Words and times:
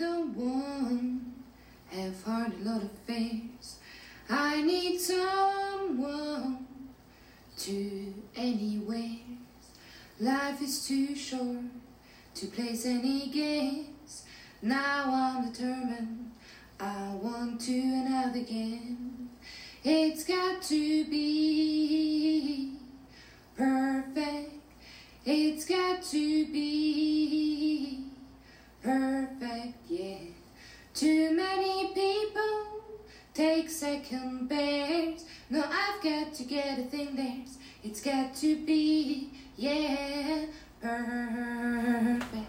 the 0.00 0.22
one, 0.34 1.34
have 1.90 2.24
hard 2.24 2.54
a 2.54 2.64
lot 2.64 2.82
of 2.82 2.90
affairs. 2.90 3.76
I 4.30 4.62
need 4.62 4.98
someone 4.98 6.66
to 7.58 8.14
anyways. 8.34 9.20
Life 10.18 10.62
is 10.62 10.86
too 10.88 11.14
short 11.14 11.66
to 12.34 12.46
place 12.46 12.86
any 12.86 13.28
games. 13.28 14.24
Now 14.62 15.04
I'm 15.12 15.52
determined. 15.52 16.30
I 16.78 17.12
want 17.20 17.60
to 17.62 17.78
another 17.78 18.40
game. 18.40 19.28
It's 19.84 20.24
got 20.24 20.62
to 20.62 21.04
be 21.04 22.78
perfect. 23.54 24.52
It's 25.26 25.66
got 25.66 26.02
to 26.04 26.46
be 26.46 28.09
perfect, 28.82 29.74
yeah. 29.88 30.18
Too 30.94 31.34
many 31.36 31.88
people 31.94 32.82
take 33.34 33.70
second 33.70 34.48
best. 34.48 35.26
No, 35.48 35.62
I've 35.64 36.02
got 36.02 36.34
to 36.34 36.44
get 36.44 36.78
a 36.78 36.82
thing 36.82 37.16
theirs. 37.16 37.58
It's 37.82 38.00
got 38.00 38.34
to 38.36 38.56
be, 38.66 39.30
yeah, 39.56 40.46
perfect. 40.80 42.46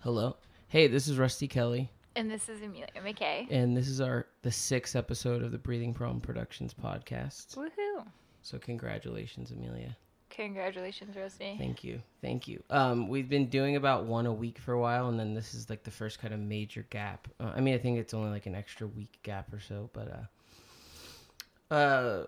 Hello. 0.00 0.36
Hey, 0.68 0.86
this 0.88 1.06
is 1.08 1.16
Rusty 1.18 1.46
Kelly, 1.48 1.88
And 2.16 2.30
this 2.30 2.48
is 2.48 2.60
Emelia 2.60 2.88
McKay. 3.02 3.46
and 3.50 3.76
this 3.76 3.88
is 3.88 4.00
our 4.00 4.26
the 4.42 4.50
sixth 4.50 4.96
episode 4.96 5.42
of 5.42 5.52
the 5.52 5.58
Breathing 5.58 5.94
Problem 5.94 6.20
Productions 6.20 6.74
podcast. 6.74 7.56
Woohoo! 7.56 8.04
So 8.42 8.58
congratulations, 8.58 9.50
Emelia. 9.52 9.94
Congratulations, 10.36 11.16
Rusty. 11.16 11.54
Thank 11.58 11.84
you, 11.84 12.02
thank 12.20 12.48
you. 12.48 12.62
Um, 12.70 13.08
we've 13.08 13.28
been 13.28 13.46
doing 13.46 13.76
about 13.76 14.04
one 14.04 14.26
a 14.26 14.32
week 14.32 14.58
for 14.58 14.72
a 14.72 14.80
while, 14.80 15.08
and 15.08 15.18
then 15.18 15.34
this 15.34 15.54
is 15.54 15.70
like 15.70 15.84
the 15.84 15.90
first 15.90 16.18
kind 16.18 16.34
of 16.34 16.40
major 16.40 16.84
gap. 16.90 17.28
Uh, 17.38 17.52
I 17.54 17.60
mean, 17.60 17.74
I 17.74 17.78
think 17.78 17.98
it's 17.98 18.14
only 18.14 18.30
like 18.30 18.46
an 18.46 18.54
extra 18.54 18.86
week 18.86 19.18
gap 19.22 19.52
or 19.52 19.60
so, 19.60 19.90
but 19.92 20.28
uh, 21.70 21.74
uh, 21.74 22.26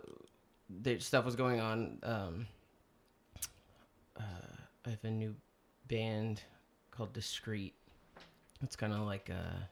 the 0.83 0.99
stuff 1.01 1.25
was 1.25 1.35
going 1.35 1.61
on. 1.61 1.99
Um, 2.05 2.47
uh, 4.19 4.57
I 4.87 4.91
have 4.91 5.05
a 5.05 5.11
new 5.11 5.35
band 5.89 6.43
called 6.93 7.13
Discreet. 7.13 7.75
It's 8.63 8.77
kind 8.77 8.93
of 8.93 9.01
like 9.01 9.29
a 9.31 9.69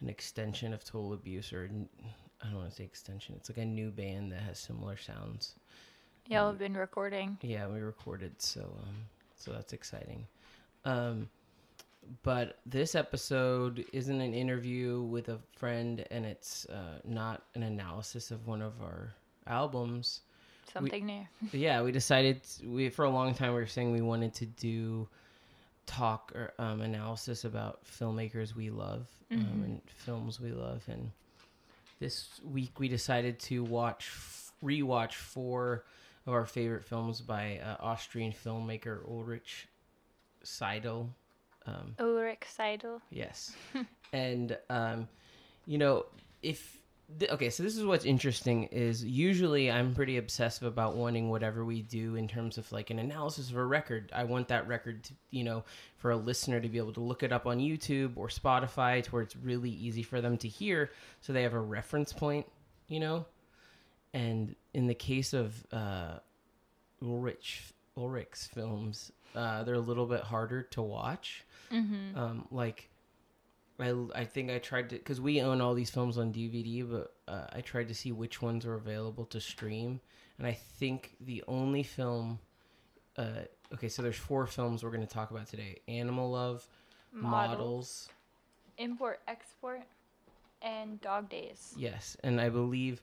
an 0.00 0.08
extension 0.08 0.72
of 0.72 0.84
Total 0.84 1.12
Abuse, 1.12 1.52
or 1.52 1.70
I 2.42 2.46
don't 2.46 2.56
want 2.56 2.70
to 2.70 2.76
say 2.76 2.84
extension. 2.84 3.34
It's 3.36 3.48
like 3.48 3.58
a 3.58 3.64
new 3.64 3.90
band 3.90 4.32
that 4.32 4.40
has 4.40 4.58
similar 4.58 4.96
sounds. 4.96 5.54
Y'all 6.28 6.48
have 6.48 6.58
been 6.58 6.76
recording. 6.76 7.38
Yeah, 7.40 7.68
we 7.68 7.78
recorded, 7.78 8.42
so 8.42 8.62
um, 8.62 8.96
so 9.36 9.52
that's 9.52 9.72
exciting. 9.72 10.26
Um, 10.84 11.28
but 12.24 12.58
this 12.66 12.96
episode 12.96 13.84
isn't 13.92 14.20
an 14.20 14.34
interview 14.34 15.02
with 15.02 15.28
a 15.28 15.38
friend, 15.56 16.04
and 16.10 16.26
it's 16.26 16.66
uh, 16.66 16.98
not 17.04 17.44
an 17.54 17.62
analysis 17.62 18.32
of 18.32 18.48
one 18.48 18.60
of 18.60 18.72
our 18.82 19.14
albums. 19.46 20.22
Something 20.72 21.06
new. 21.06 21.26
yeah, 21.52 21.80
we 21.80 21.92
decided 21.92 22.40
we 22.64 22.88
for 22.88 23.04
a 23.04 23.10
long 23.10 23.32
time 23.32 23.50
we 23.50 23.60
were 23.60 23.66
saying 23.66 23.92
we 23.92 24.00
wanted 24.00 24.34
to 24.34 24.46
do 24.46 25.08
talk 25.86 26.32
or 26.34 26.52
um, 26.58 26.80
analysis 26.80 27.44
about 27.44 27.84
filmmakers 27.84 28.56
we 28.56 28.70
love 28.70 29.06
um, 29.30 29.62
and 29.64 29.80
films 29.86 30.40
we 30.40 30.50
love, 30.50 30.82
and 30.88 31.08
this 32.00 32.40
week 32.44 32.80
we 32.80 32.88
decided 32.88 33.38
to 33.38 33.62
watch 33.62 34.10
rewatch 34.64 35.12
four 35.12 35.84
of 36.26 36.32
our 36.32 36.46
favorite 36.46 36.84
films 36.84 37.20
by 37.20 37.58
uh, 37.58 37.76
Austrian 37.80 38.32
filmmaker 38.32 39.08
Ulrich 39.08 39.68
Seidl. 40.44 41.08
Um, 41.66 41.94
Ulrich 41.98 42.46
Seidl. 42.56 43.00
Yes. 43.10 43.54
and 44.12 44.56
um, 44.70 45.08
you 45.66 45.78
know, 45.78 46.06
if 46.42 46.78
th- 47.18 47.30
okay, 47.30 47.50
so 47.50 47.62
this 47.62 47.76
is 47.76 47.84
what's 47.84 48.04
interesting 48.04 48.64
is 48.64 49.04
usually 49.04 49.70
I'm 49.70 49.94
pretty 49.94 50.16
obsessive 50.16 50.66
about 50.66 50.96
wanting 50.96 51.30
whatever 51.30 51.64
we 51.64 51.82
do 51.82 52.16
in 52.16 52.28
terms 52.28 52.58
of 52.58 52.70
like 52.72 52.90
an 52.90 52.98
analysis 52.98 53.50
of 53.50 53.56
a 53.56 53.64
record. 53.64 54.10
I 54.14 54.24
want 54.24 54.48
that 54.48 54.66
record 54.66 55.04
to, 55.04 55.14
you 55.30 55.44
know, 55.44 55.64
for 55.96 56.10
a 56.10 56.16
listener 56.16 56.60
to 56.60 56.68
be 56.68 56.78
able 56.78 56.92
to 56.94 57.00
look 57.00 57.22
it 57.22 57.32
up 57.32 57.46
on 57.46 57.58
YouTube 57.58 58.12
or 58.16 58.28
Spotify 58.28 59.02
to 59.02 59.10
where 59.10 59.22
it's 59.22 59.36
really 59.36 59.70
easy 59.70 60.02
for 60.02 60.20
them 60.20 60.36
to 60.38 60.48
hear 60.48 60.90
so 61.20 61.32
they 61.32 61.42
have 61.42 61.54
a 61.54 61.60
reference 61.60 62.12
point, 62.12 62.46
you 62.88 63.00
know? 63.00 63.26
And 64.14 64.54
in 64.72 64.86
the 64.86 64.94
case 64.94 65.32
of 65.32 65.66
uh 65.72 66.18
Ulrich 67.02 67.74
Ulrich's 67.96 68.46
films, 68.46 69.12
uh, 69.34 69.64
they're 69.64 69.74
a 69.74 69.80
little 69.80 70.06
bit 70.06 70.20
harder 70.20 70.62
to 70.62 70.82
watch. 70.82 71.44
Mm-hmm. 71.72 72.18
Um, 72.18 72.46
like, 72.50 72.90
I, 73.80 73.94
I 74.14 74.24
think 74.24 74.50
I 74.50 74.58
tried 74.58 74.90
to 74.90 74.96
because 74.96 75.20
we 75.20 75.40
own 75.40 75.60
all 75.60 75.74
these 75.74 75.90
films 75.90 76.18
on 76.18 76.32
DVD, 76.32 76.88
but 76.88 77.14
uh, 77.26 77.46
I 77.52 77.60
tried 77.60 77.88
to 77.88 77.94
see 77.94 78.12
which 78.12 78.40
ones 78.42 78.66
are 78.66 78.74
available 78.74 79.24
to 79.26 79.40
stream, 79.40 80.00
and 80.38 80.46
I 80.46 80.52
think 80.52 81.16
the 81.20 81.42
only 81.48 81.82
film, 81.82 82.38
uh, 83.16 83.44
okay, 83.74 83.88
so 83.88 84.02
there's 84.02 84.16
four 84.16 84.46
films 84.46 84.82
we're 84.82 84.90
going 84.90 85.06
to 85.06 85.12
talk 85.12 85.30
about 85.30 85.46
today: 85.46 85.80
Animal 85.88 86.30
Love, 86.30 86.66
Models, 87.12 88.08
Import, 88.78 89.20
export, 89.26 89.82
and 90.62 91.00
dog 91.00 91.28
days. 91.28 91.74
yes, 91.76 92.16
and 92.22 92.40
I 92.40 92.48
believe 92.48 93.00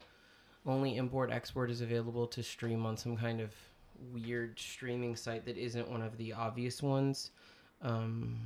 only 0.65 0.95
import 0.95 1.29
export 1.29 1.69
is 1.69 1.81
available 1.81 2.25
to 2.27 2.41
stream 2.41 2.85
on 2.85 2.95
some 2.95 3.17
kind 3.17 3.41
of 3.41 3.53
weird 4.11 4.59
streaming 4.59 5.15
site 5.15 5.45
that 5.45 5.57
isn't 5.57 5.89
one 5.89 6.01
of 6.01 6.17
the 6.17 6.33
obvious 6.33 6.81
ones. 6.81 7.31
Um, 7.81 8.39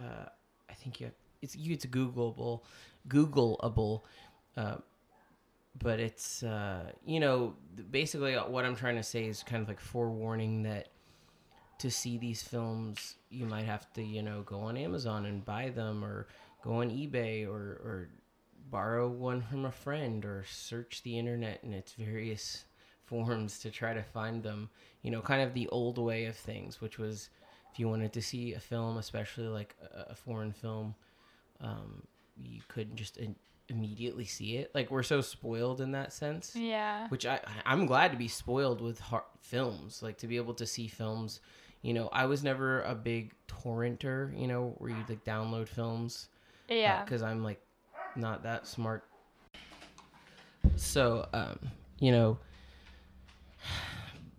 uh, 0.00 0.28
I 0.68 0.74
think 0.74 1.00
you 1.00 1.06
have, 1.06 1.14
it's 1.42 1.56
you 1.56 1.72
it's 1.72 1.86
Googleable, 1.86 2.62
Googleable, 3.08 4.02
uh, 4.56 4.76
but 5.78 6.00
it's 6.00 6.42
uh, 6.42 6.90
you 7.04 7.20
know 7.20 7.54
basically 7.90 8.34
what 8.34 8.64
I'm 8.64 8.76
trying 8.76 8.96
to 8.96 9.02
say 9.02 9.26
is 9.26 9.42
kind 9.42 9.62
of 9.62 9.68
like 9.68 9.80
forewarning 9.80 10.62
that 10.64 10.88
to 11.78 11.90
see 11.90 12.16
these 12.16 12.42
films 12.42 13.16
you 13.28 13.44
might 13.44 13.66
have 13.66 13.92
to 13.94 14.02
you 14.02 14.22
know 14.22 14.42
go 14.42 14.60
on 14.60 14.76
Amazon 14.76 15.26
and 15.26 15.44
buy 15.44 15.70
them 15.70 16.04
or 16.04 16.26
go 16.62 16.80
on 16.80 16.90
eBay 16.90 17.46
or 17.46 17.80
or 17.84 18.08
borrow 18.70 19.08
one 19.08 19.42
from 19.42 19.64
a 19.64 19.70
friend 19.70 20.24
or 20.24 20.44
search 20.48 21.02
the 21.02 21.18
internet 21.18 21.60
in 21.62 21.72
its 21.72 21.92
various 21.92 22.64
forms 23.06 23.58
to 23.60 23.70
try 23.70 23.94
to 23.94 24.02
find 24.02 24.42
them. 24.42 24.68
You 25.02 25.10
know, 25.10 25.20
kind 25.22 25.42
of 25.42 25.54
the 25.54 25.68
old 25.68 25.98
way 25.98 26.26
of 26.26 26.36
things, 26.36 26.80
which 26.80 26.98
was 26.98 27.30
if 27.72 27.78
you 27.80 27.88
wanted 27.88 28.12
to 28.14 28.22
see 28.22 28.54
a 28.54 28.60
film, 28.60 28.98
especially 28.98 29.46
like 29.48 29.74
a, 29.94 30.12
a 30.12 30.14
foreign 30.14 30.52
film, 30.52 30.94
um, 31.60 32.02
you 32.42 32.60
couldn't 32.68 32.96
just 32.96 33.16
in- 33.16 33.36
immediately 33.68 34.24
see 34.24 34.56
it. 34.56 34.70
Like 34.74 34.90
we're 34.90 35.02
so 35.02 35.20
spoiled 35.20 35.80
in 35.80 35.92
that 35.92 36.12
sense. 36.12 36.54
Yeah. 36.56 37.08
Which 37.08 37.26
I 37.26 37.40
I'm 37.64 37.86
glad 37.86 38.10
to 38.12 38.16
be 38.18 38.28
spoiled 38.28 38.80
with 38.80 38.98
har 39.00 39.24
films, 39.40 40.02
like 40.02 40.18
to 40.18 40.26
be 40.26 40.36
able 40.36 40.54
to 40.54 40.66
see 40.66 40.88
films. 40.88 41.40
You 41.82 41.94
know, 41.94 42.08
I 42.12 42.26
was 42.26 42.42
never 42.42 42.82
a 42.82 42.94
big 42.94 43.32
torrenter. 43.46 44.32
You 44.36 44.48
know, 44.48 44.74
where 44.78 44.90
you 44.90 45.04
like 45.08 45.24
download 45.24 45.68
films 45.68 46.28
Yeah. 46.68 47.04
because 47.04 47.22
I'm 47.22 47.44
like 47.44 47.60
not 48.16 48.42
that 48.42 48.66
smart. 48.66 49.04
So, 50.76 51.28
um, 51.32 51.58
you 52.00 52.12
know, 52.12 52.38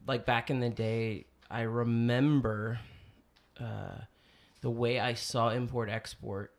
like 0.07 0.25
back 0.25 0.49
in 0.49 0.59
the 0.59 0.69
day, 0.69 1.25
I 1.49 1.61
remember 1.61 2.79
uh, 3.59 3.99
the 4.61 4.69
way 4.69 4.99
I 4.99 5.13
saw 5.13 5.49
import 5.49 5.89
export, 5.89 6.53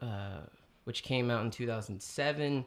uh, 0.00 0.42
which 0.84 1.02
came 1.02 1.30
out 1.30 1.44
in 1.44 1.50
2007. 1.50 2.64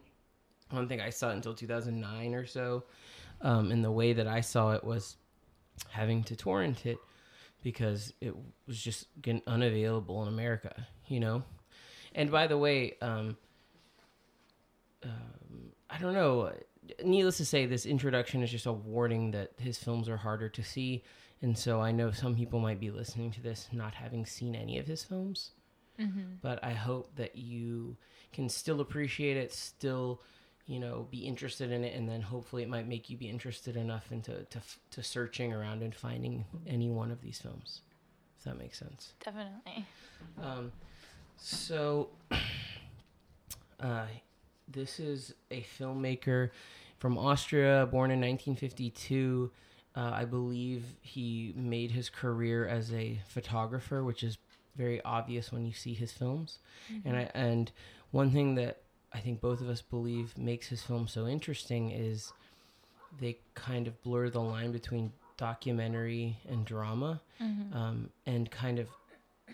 I 0.72 0.75
don't 0.75 0.88
think 0.88 1.01
I 1.01 1.09
saw 1.09 1.29
it 1.29 1.34
until 1.34 1.53
2009 1.53 2.34
or 2.34 2.46
so. 2.46 2.84
Um, 3.41 3.72
and 3.72 3.84
the 3.84 3.91
way 3.91 4.13
that 4.13 4.28
I 4.28 4.41
saw 4.41 4.72
it 4.72 4.84
was 4.84 5.18
having 5.90 6.23
to 6.25 6.35
torrent 6.35 6.85
it 6.85 6.97
because 7.63 8.13
it 8.22 8.34
was 8.67 8.81
just 8.81 9.07
unavailable 9.47 10.22
in 10.22 10.28
America, 10.28 10.88
you 11.07 11.19
know? 11.19 11.43
And 12.14 12.32
by 12.32 12.47
the 12.47 12.58
way, 12.58 12.93
um, 13.02 13.37
um, 15.03 15.72
I 15.90 15.97
don't 15.97 16.14
know. 16.14 16.53
Needless 17.03 17.37
to 17.37 17.46
say, 17.46 17.66
this 17.66 17.85
introduction 17.85 18.43
is 18.43 18.52
just 18.52 18.66
a 18.66 18.73
warning 18.73 19.32
that 19.32 19.52
his 19.58 19.78
films 19.78 20.09
are 20.09 20.17
harder 20.17 20.49
to 20.49 20.64
see. 20.64 21.03
And 21.41 21.58
so 21.58 21.82
I 21.82 21.91
know 21.91 22.11
some 22.11 22.35
people 22.35 22.59
might 22.59 22.79
be 22.79 22.91
listening 22.91 23.32
to 23.32 23.41
this 23.41 23.67
not 23.72 23.93
having 23.93 24.26
seen 24.26 24.55
any 24.55 24.78
of 24.78 24.87
his 24.87 25.03
films. 25.03 25.52
Mm-hmm. 25.99 26.35
But 26.41 26.64
I 26.64 26.73
hope 26.73 27.16
that 27.16 27.35
you 27.35 27.97
can 28.34 28.49
still 28.49 28.82
appreciate 28.82 29.37
it, 29.37 29.53
still, 29.53 30.22
you 30.66 30.79
know, 30.79 31.08
be 31.09 31.20
interested 31.20 31.72
in 31.72 31.84
it, 31.84 31.96
and 31.96 32.08
then 32.08 32.22
hopefully 32.22 32.64
it 32.64 32.70
might 32.70 32.87
make 32.87 33.09
you 33.09 33.17
be 33.17 33.29
interested 33.29 33.78
enough 33.78 34.11
into 34.11 34.43
to, 34.43 34.61
to 34.91 35.03
searching 35.03 35.53
around 35.53 35.84
and 35.84 35.96
finding 35.96 36.46
any 36.67 36.90
one 36.90 37.11
of 37.11 37.22
these 37.22 37.40
films. 37.40 37.82
If 38.40 38.46
that 38.46 38.58
makes 38.58 38.78
sense. 38.78 39.14
Definitely. 39.23 39.85
Um, 40.41 40.72
so, 41.37 42.09
uh, 43.79 44.05
this 44.67 45.00
is 45.00 45.34
a 45.52 45.62
filmmaker 45.79 46.50
from 47.00 47.17
Austria, 47.17 47.88
born 47.91 48.12
in 48.12 48.20
1952. 48.20 49.52
Uh, 49.96 50.12
I 50.14 50.26
believe 50.26 50.84
he 51.02 51.53
made 51.56 51.91
his 51.91 52.09
career 52.09 52.67
as 52.67 52.91
a 52.94 53.20
photographer, 53.28 54.03
which 54.03 54.23
is 54.23 54.38
very 54.76 55.02
obvious 55.03 55.52
when 55.52 55.66
you 55.66 55.73
see 55.73 55.94
his 55.94 56.12
films. 56.12 56.59
And 57.06 57.16
I 57.16 57.32
and 57.34 57.72
one 58.12 58.32
thing 58.32 58.56
that 58.56 58.82
I 59.14 59.20
think 59.20 59.40
both 59.40 59.62
of 59.62 59.70
us 59.70 59.82
believe 59.82 60.38
makes 60.38 60.68
his 60.68 60.82
film 60.82 61.08
so 61.08 61.28
interesting 61.28 61.91
is 61.91 62.34
they 63.22 63.38
kind 63.53 63.88
of 63.88 64.02
blur 64.03 64.29
the 64.29 64.41
line 64.41 64.72
between 64.73 65.14
documentary 65.38 66.38
and 66.50 66.66
drama, 66.66 67.22
um, 67.73 68.09
and 68.26 68.50
kind 68.52 68.79
of, 68.79 68.88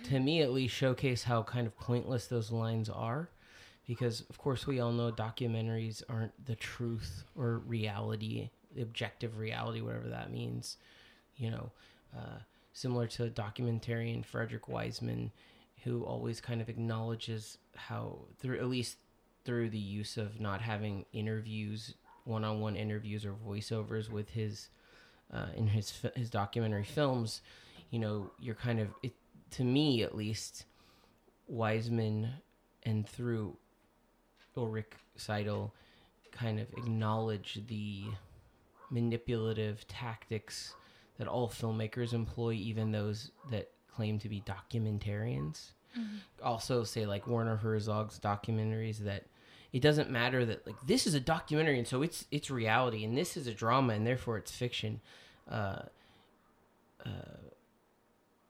to 0.05 0.19
me 0.19 0.41
at 0.41 0.51
least, 0.51 0.73
showcase 0.73 1.23
how 1.23 1.43
kind 1.43 1.67
of 1.67 1.77
pointless 1.77 2.25
those 2.27 2.51
lines 2.51 2.89
are. 2.89 3.29
Because 3.91 4.21
of 4.29 4.37
course 4.37 4.65
we 4.65 4.79
all 4.79 4.93
know 4.93 5.11
documentaries 5.11 6.01
aren't 6.07 6.45
the 6.45 6.55
truth 6.55 7.25
or 7.35 7.57
reality, 7.57 8.49
objective 8.79 9.37
reality, 9.37 9.81
whatever 9.81 10.07
that 10.07 10.31
means. 10.31 10.77
You 11.35 11.51
know, 11.51 11.71
uh, 12.15 12.39
similar 12.71 13.05
to 13.07 13.29
documentarian 13.29 14.23
Frederick 14.23 14.69
Wiseman, 14.69 15.29
who 15.83 16.03
always 16.03 16.39
kind 16.39 16.61
of 16.61 16.69
acknowledges 16.69 17.57
how 17.75 18.19
through 18.39 18.59
at 18.59 18.69
least 18.69 18.95
through 19.43 19.71
the 19.71 19.77
use 19.77 20.15
of 20.15 20.39
not 20.39 20.61
having 20.61 21.05
interviews, 21.11 21.95
one-on-one 22.23 22.77
interviews 22.77 23.25
or 23.25 23.33
voiceovers 23.33 24.09
with 24.09 24.29
his 24.29 24.69
uh, 25.33 25.47
in 25.57 25.67
his 25.67 25.91
his 26.15 26.29
documentary 26.29 26.85
films, 26.85 27.41
you 27.89 27.99
know, 27.99 28.31
you're 28.39 28.55
kind 28.55 28.79
of 28.79 28.87
it 29.03 29.11
to 29.57 29.65
me 29.65 30.01
at 30.01 30.15
least, 30.15 30.63
Wiseman 31.49 32.29
and 32.83 33.05
through 33.05 33.57
Ulrich 34.57 34.93
Seidl 35.17 35.71
kind 36.31 36.59
of 36.59 36.67
acknowledge 36.77 37.61
the 37.67 38.03
manipulative 38.89 39.87
tactics 39.87 40.73
that 41.17 41.27
all 41.27 41.49
filmmakers 41.49 42.13
employ, 42.13 42.53
even 42.53 42.91
those 42.91 43.31
that 43.51 43.69
claim 43.93 44.19
to 44.19 44.29
be 44.29 44.41
documentarians. 44.41 45.71
Also, 46.43 46.83
say 46.83 47.05
like 47.05 47.27
Werner 47.27 47.57
Herzog's 47.57 48.19
documentaries 48.19 48.99
that 48.99 49.25
it 49.73 49.81
doesn't 49.81 50.09
matter 50.09 50.45
that 50.45 50.65
like 50.65 50.75
this 50.85 51.05
is 51.05 51.13
a 51.13 51.19
documentary 51.19 51.77
and 51.77 51.87
so 51.87 52.01
it's 52.01 52.25
it's 52.31 52.49
reality 52.49 53.03
and 53.03 53.17
this 53.17 53.35
is 53.37 53.47
a 53.47 53.53
drama 53.53 53.93
and 53.93 54.07
therefore 54.07 54.37
it's 54.37 54.51
fiction. 54.51 55.01
Uh, 55.49 55.83
uh, 57.05 57.37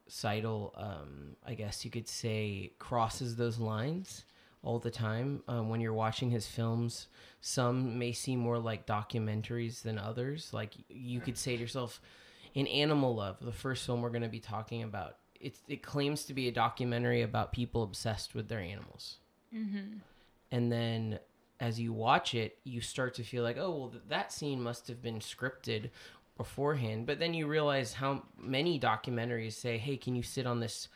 Seidl, 0.09 0.71
um, 0.75 1.35
I 1.45 1.53
guess 1.53 1.85
you 1.85 1.89
could 1.89 2.07
say, 2.07 2.73
crosses 2.79 3.37
those 3.37 3.59
lines 3.59 4.25
all 4.63 4.79
the 4.79 4.91
time. 4.91 5.41
Um, 5.47 5.69
when 5.69 5.81
you're 5.81 5.93
watching 5.93 6.29
his 6.29 6.47
films, 6.47 7.07
some 7.39 7.97
may 7.97 8.11
seem 8.11 8.39
more 8.39 8.59
like 8.59 8.85
documentaries 8.85 9.81
than 9.81 9.97
others. 9.97 10.53
Like 10.53 10.73
you 10.89 11.19
could 11.19 11.37
say 11.37 11.55
to 11.55 11.61
yourself, 11.61 12.01
in 12.53 12.67
Animal 12.67 13.15
Love, 13.15 13.37
the 13.41 13.51
first 13.51 13.85
film 13.85 14.01
we're 14.01 14.09
going 14.09 14.21
to 14.23 14.27
be 14.29 14.39
talking 14.39 14.83
about, 14.83 15.17
it, 15.39 15.55
it 15.67 15.81
claims 15.81 16.25
to 16.25 16.33
be 16.33 16.47
a 16.47 16.51
documentary 16.51 17.21
about 17.21 17.51
people 17.51 17.81
obsessed 17.83 18.35
with 18.35 18.47
their 18.49 18.59
animals. 18.59 19.17
And 20.51 20.71
then 20.71 21.19
as 21.59 21.79
you 21.79 21.93
watch 21.93 22.33
it, 22.35 22.57
you 22.63 22.81
start 22.81 23.13
to 23.15 23.23
feel 23.23 23.43
like, 23.43 23.57
oh, 23.57 23.71
well, 23.71 23.89
th- 23.89 24.03
that 24.09 24.31
scene 24.31 24.61
must 24.61 24.87
have 24.87 25.01
been 25.01 25.19
scripted 25.19 25.89
beforehand. 26.37 27.05
But 27.05 27.19
then 27.19 27.33
you 27.33 27.47
realize 27.47 27.93
how 27.93 28.23
many 28.37 28.79
documentaries 28.79 29.53
say, 29.53 29.77
hey, 29.77 29.95
can 29.97 30.15
you 30.15 30.23
sit 30.23 30.45
on 30.45 30.59
this 30.59 30.89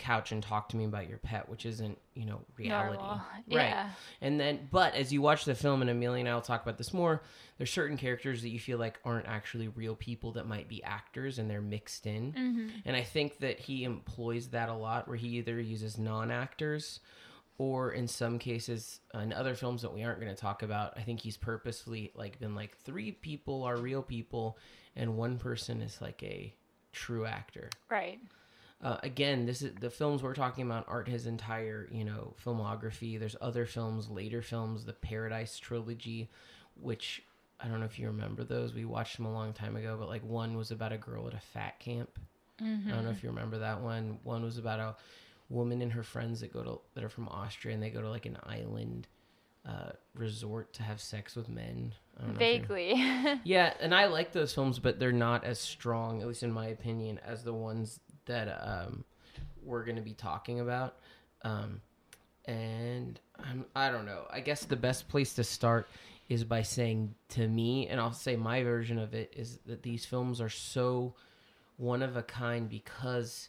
couch 0.00 0.32
and 0.32 0.42
talk 0.42 0.68
to 0.70 0.76
me 0.76 0.84
about 0.84 1.08
your 1.08 1.18
pet, 1.18 1.48
which 1.48 1.64
isn't, 1.66 1.98
you 2.14 2.26
know, 2.26 2.40
reality. 2.56 2.98
Right. 3.56 3.86
And 4.20 4.40
then, 4.40 4.68
but 4.72 4.94
as 4.94 5.12
you 5.12 5.22
watch 5.22 5.44
the 5.44 5.54
film, 5.54 5.82
and 5.82 5.90
Emelia 5.90 6.20
and 6.20 6.28
I 6.28 6.34
will 6.34 6.40
talk 6.40 6.62
about 6.62 6.78
this 6.78 6.92
more, 6.92 7.22
there's 7.58 7.70
certain 7.70 7.96
characters 7.96 8.42
that 8.42 8.48
you 8.48 8.58
feel 8.58 8.78
like 8.78 8.98
aren't 9.04 9.26
actually 9.26 9.68
real 9.68 9.94
people 9.94 10.32
that 10.32 10.46
might 10.46 10.68
be 10.68 10.82
actors 10.82 11.38
and 11.38 11.48
they're 11.50 11.60
mixed 11.60 12.06
in. 12.06 12.32
Mm-hmm. 12.32 12.68
And 12.84 12.96
I 12.96 13.02
think 13.02 13.38
that 13.40 13.60
he 13.60 13.84
employs 13.84 14.48
that 14.48 14.68
a 14.68 14.74
lot 14.74 15.06
where 15.06 15.16
he 15.16 15.28
either 15.38 15.60
uses 15.60 15.98
non 15.98 16.30
actors 16.30 17.00
or 17.58 17.92
in 17.92 18.08
some 18.08 18.38
cases, 18.38 19.00
uh, 19.14 19.18
in 19.18 19.34
other 19.34 19.54
films 19.54 19.82
that 19.82 19.92
we 19.92 20.02
aren't 20.02 20.18
going 20.18 20.34
to 20.34 20.40
talk 20.40 20.62
about, 20.62 20.94
I 20.96 21.02
think 21.02 21.20
he's 21.20 21.36
purposefully 21.36 22.10
like 22.14 22.40
been 22.40 22.54
like 22.54 22.76
three 22.78 23.12
people 23.12 23.64
are 23.64 23.76
real 23.76 24.02
people 24.02 24.56
and 24.96 25.16
one 25.16 25.38
person 25.38 25.82
is 25.82 26.00
like 26.00 26.22
a 26.22 26.54
true 26.92 27.26
actor 27.26 27.68
Right. 27.90 28.18
Uh, 28.82 28.96
again, 29.02 29.46
this 29.46 29.62
is 29.62 29.74
the 29.80 29.90
films 29.90 30.22
we're 30.22 30.34
talking 30.34 30.64
about 30.64 30.86
aren't 30.88 31.08
his 31.08 31.26
entire, 31.26 31.88
you 31.92 32.04
know, 32.04 32.34
filmography. 32.44 33.18
There's 33.18 33.36
other 33.40 33.66
films, 33.66 34.08
later 34.08 34.40
films, 34.42 34.84
the 34.84 34.92
Paradise 34.94 35.58
trilogy, 35.58 36.30
which 36.80 37.22
I 37.60 37.68
don't 37.68 37.80
know 37.80 37.86
if 37.86 37.98
you 37.98 38.06
remember 38.06 38.42
those. 38.44 38.72
We 38.72 38.86
watched 38.86 39.16
them 39.18 39.26
a 39.26 39.32
long 39.32 39.52
time 39.52 39.76
ago, 39.76 39.96
but 39.98 40.08
like 40.08 40.24
one 40.24 40.56
was 40.56 40.70
about 40.70 40.92
a 40.92 40.98
girl 40.98 41.26
at 41.28 41.34
a 41.34 41.40
fat 41.40 41.78
camp. 41.78 42.18
I 42.60 42.64
don't 42.94 43.04
know 43.04 43.10
if 43.10 43.22
you 43.22 43.28
remember 43.30 43.58
that 43.58 43.80
one. 43.80 44.18
One 44.22 44.42
was 44.42 44.58
about 44.58 44.80
a 44.80 44.96
woman 45.48 45.80
and 45.82 45.92
her 45.92 46.02
friends 46.02 46.40
that 46.40 46.52
go 46.52 46.62
to 46.62 46.80
that 46.94 47.02
are 47.04 47.08
from 47.08 47.28
Austria 47.28 47.74
and 47.74 47.82
they 47.82 47.90
go 47.90 48.00
to 48.02 48.08
like 48.10 48.26
an 48.26 48.36
island 48.44 49.08
uh, 49.66 49.90
resort 50.14 50.72
to 50.74 50.82
have 50.82 51.00
sex 51.00 51.36
with 51.36 51.48
men. 51.48 51.94
I 52.18 52.22
don't 52.26 52.34
know 52.38 52.40
if 52.46 52.54
you- 52.54 52.60
Vaguely. 52.60 53.40
yeah, 53.44 53.74
and 53.80 53.94
I 53.94 54.06
like 54.06 54.32
those 54.32 54.54
films, 54.54 54.78
but 54.78 54.98
they're 54.98 55.12
not 55.12 55.44
as 55.44 55.58
strong, 55.58 56.20
at 56.22 56.28
least 56.28 56.42
in 56.42 56.52
my 56.52 56.66
opinion, 56.68 57.18
as 57.26 57.44
the 57.44 57.52
ones 57.54 58.00
that 58.30 58.48
um, 58.62 59.04
we're 59.62 59.84
going 59.84 59.96
to 59.96 60.02
be 60.02 60.14
talking 60.14 60.60
about. 60.60 60.96
Um, 61.42 61.80
and 62.46 63.20
I'm, 63.38 63.64
I 63.76 63.90
don't 63.90 64.06
know. 64.06 64.24
I 64.30 64.40
guess 64.40 64.64
the 64.64 64.76
best 64.76 65.08
place 65.08 65.34
to 65.34 65.44
start 65.44 65.88
is 66.28 66.44
by 66.44 66.62
saying 66.62 67.14
to 67.30 67.46
me, 67.46 67.88
and 67.88 68.00
I'll 68.00 68.12
say 68.12 68.36
my 68.36 68.62
version 68.62 68.98
of 68.98 69.14
it 69.14 69.34
is 69.36 69.58
that 69.66 69.82
these 69.82 70.04
films 70.04 70.40
are 70.40 70.48
so 70.48 71.14
one 71.76 72.02
of 72.02 72.16
a 72.16 72.22
kind 72.22 72.68
because 72.68 73.48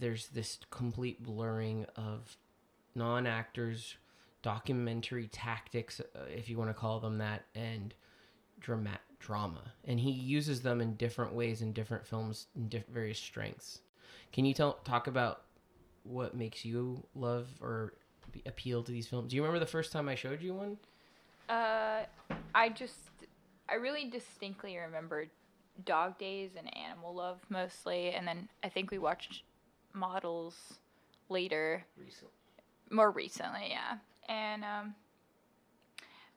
there's 0.00 0.26
this 0.28 0.58
complete 0.70 1.22
blurring 1.22 1.86
of 1.96 2.36
non 2.94 3.26
actors, 3.26 3.96
documentary 4.42 5.28
tactics, 5.28 6.00
uh, 6.00 6.20
if 6.28 6.48
you 6.48 6.58
want 6.58 6.70
to 6.70 6.74
call 6.74 6.98
them 7.00 7.18
that, 7.18 7.44
and 7.54 7.94
drama. 8.60 8.98
Drama, 9.18 9.72
and 9.84 10.00
he 10.00 10.10
uses 10.10 10.62
them 10.62 10.80
in 10.80 10.94
different 10.94 11.32
ways 11.34 11.60
in 11.62 11.72
different 11.72 12.06
films 12.06 12.46
in 12.56 12.68
diff- 12.68 12.86
various 12.88 13.18
strengths. 13.18 13.80
Can 14.32 14.44
you 14.44 14.54
tell 14.54 14.74
talk 14.84 15.06
about 15.06 15.42
what 16.04 16.34
makes 16.34 16.64
you 16.64 17.04
love 17.14 17.46
or 17.60 17.94
appeal 18.46 18.82
to 18.82 18.92
these 18.92 19.06
films? 19.06 19.30
Do 19.30 19.36
you 19.36 19.42
remember 19.42 19.58
the 19.58 19.66
first 19.70 19.92
time 19.92 20.08
I 20.08 20.14
showed 20.14 20.42
you 20.42 20.54
one? 20.54 20.76
uh, 21.48 22.02
I 22.54 22.68
just, 22.68 23.10
I 23.68 23.74
really 23.74 24.08
distinctly 24.10 24.76
remember 24.76 25.26
Dog 25.84 26.18
Days 26.18 26.50
and 26.56 26.74
Animal 26.76 27.14
Love 27.14 27.38
mostly, 27.48 28.10
and 28.12 28.26
then 28.26 28.48
I 28.62 28.68
think 28.68 28.90
we 28.90 28.98
watched 28.98 29.42
Models 29.94 30.74
later, 31.28 31.84
Recently. 31.96 32.30
more 32.90 33.10
recently, 33.10 33.68
yeah. 33.70 33.96
And 34.28 34.64
um, 34.64 34.94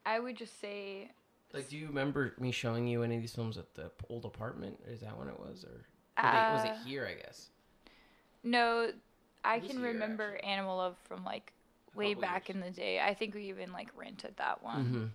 I 0.05 0.20
would 0.20 0.38
just 0.38 0.60
say 0.62 1.12
Like, 1.53 1.70
do 1.70 1.77
you 1.77 1.88
remember 1.88 2.34
me 2.39 2.51
showing 2.51 2.88
you 2.88 3.03
any 3.03 3.15
of 3.15 3.22
these 3.22 3.36
films 3.36 3.58
at 3.58 3.74
the 3.75 3.91
old 4.10 4.25
apartment? 4.25 4.79
Is 4.88 5.01
that 5.01 5.17
when 5.17 5.27
it 5.27 5.39
was, 5.39 5.65
or 5.65 5.86
they- 6.22 6.46
was 6.53 6.63
Uh, 6.63 6.65
it 6.65 6.74
here? 6.86 7.05
I 7.05 7.13
guess. 7.15 7.50
No, 8.43 8.91
I 9.43 9.60
can 9.60 9.77
here, 9.77 9.88
remember 9.88 10.36
actually. 10.36 10.50
Animal 10.50 10.77
Love 10.77 10.98
from 11.08 11.24
like 11.24 11.53
way 11.96 12.13
back 12.13 12.48
years. 12.48 12.55
in 12.55 12.62
the 12.62 12.72
day. 12.72 13.00
I 13.00 13.13
think 13.13 13.36
we 13.36 13.50
even 13.50 13.72
like 13.72 13.89
rented 13.96 14.38
that 14.38 14.63
one 14.63 14.84
hmm 14.86 15.05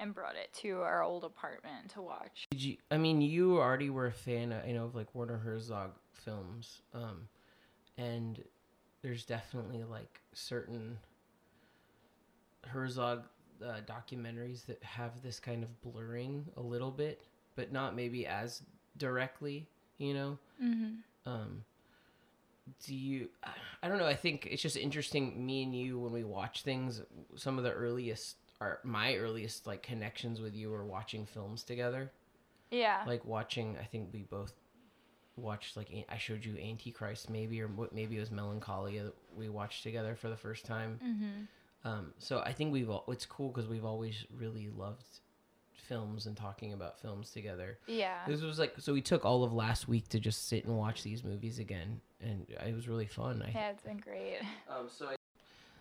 and 0.00 0.14
brought 0.14 0.36
it 0.36 0.52
to 0.54 0.80
our 0.82 1.02
old 1.02 1.24
apartment 1.24 1.90
to 1.90 2.02
watch. 2.02 2.46
Did 2.50 2.62
you? 2.62 2.76
I 2.90 2.98
mean, 2.98 3.20
you 3.20 3.58
already 3.58 3.90
were 3.90 4.06
a 4.06 4.12
fan, 4.12 4.52
of, 4.52 4.66
you 4.66 4.74
know, 4.74 4.84
of 4.84 4.94
like 4.94 5.14
Werner 5.14 5.38
Herzog 5.38 5.92
films, 6.12 6.82
um, 6.94 7.28
and 7.96 8.42
there's 9.02 9.24
definitely 9.24 9.84
like 9.84 10.20
certain 10.34 10.98
Herzog 12.66 13.24
uh, 13.64 13.80
documentaries 13.86 14.66
that 14.66 14.82
have 14.82 15.22
this 15.22 15.38
kind 15.40 15.62
of 15.62 15.80
blurring 15.82 16.46
a 16.56 16.60
little 16.60 16.90
bit, 16.90 17.22
but 17.56 17.72
not 17.72 17.94
maybe 17.96 18.26
as 18.26 18.62
directly, 18.96 19.66
you 19.98 20.14
know. 20.14 20.38
Mm-hmm. 20.62 21.30
Um, 21.30 21.64
do 22.84 22.94
you? 22.94 23.28
I- 23.82 23.88
don't 23.88 23.98
know. 23.98 24.06
I 24.06 24.14
think 24.14 24.46
it's 24.50 24.62
just 24.62 24.76
interesting. 24.76 25.44
Me 25.46 25.62
and 25.62 25.74
you, 25.74 25.98
when 25.98 26.12
we 26.12 26.24
watch 26.24 26.62
things, 26.62 27.00
some 27.36 27.56
of 27.58 27.64
the 27.64 27.72
earliest, 27.72 28.36
are 28.60 28.80
my 28.82 29.14
earliest 29.16 29.66
like 29.66 29.82
connections 29.82 30.40
with 30.40 30.54
you 30.54 30.70
were 30.70 30.84
watching 30.84 31.24
films 31.26 31.62
together 31.62 32.10
Yeah. 32.70 33.04
like 33.06 33.24
watching 33.24 33.76
i 33.80 33.84
think 33.84 34.08
we 34.12 34.22
both 34.22 34.52
watched 35.36 35.76
like 35.76 35.88
i 36.08 36.18
showed 36.18 36.44
you 36.44 36.56
antichrist 36.58 37.30
maybe 37.30 37.62
or 37.62 37.68
what 37.68 37.94
maybe 37.94 38.16
it 38.16 38.20
was 38.20 38.32
melancholia 38.32 39.04
that 39.04 39.14
we 39.36 39.48
watched 39.48 39.84
together 39.84 40.16
for 40.16 40.28
the 40.28 40.36
first 40.36 40.66
time 40.66 40.98
mm-hmm. 41.04 41.42
Um 41.84 42.12
so 42.18 42.40
i 42.44 42.52
think 42.52 42.72
we've 42.72 42.90
all 42.90 43.04
it's 43.08 43.26
cool 43.26 43.48
because 43.50 43.68
we've 43.68 43.84
always 43.84 44.24
really 44.36 44.68
loved 44.76 45.04
films 45.88 46.26
and 46.26 46.36
talking 46.36 46.72
about 46.74 47.00
films 47.00 47.30
together 47.30 47.78
Yeah. 47.86 48.18
this 48.26 48.42
was 48.42 48.58
like 48.58 48.74
so 48.78 48.92
we 48.92 49.00
took 49.00 49.24
all 49.24 49.42
of 49.44 49.52
last 49.54 49.88
week 49.88 50.08
to 50.08 50.20
just 50.20 50.46
sit 50.48 50.64
and 50.66 50.76
watch 50.76 51.02
these 51.02 51.24
movies 51.24 51.58
again 51.58 52.00
and 52.20 52.46
it 52.66 52.74
was 52.74 52.88
really 52.88 53.06
fun 53.06 53.42
i 53.46 53.50
Yeah, 53.52 53.70
it's 53.70 53.82
been 53.84 53.96
great. 53.98 54.38
um, 54.68 54.88
so, 54.90 55.06
I, 55.06 55.14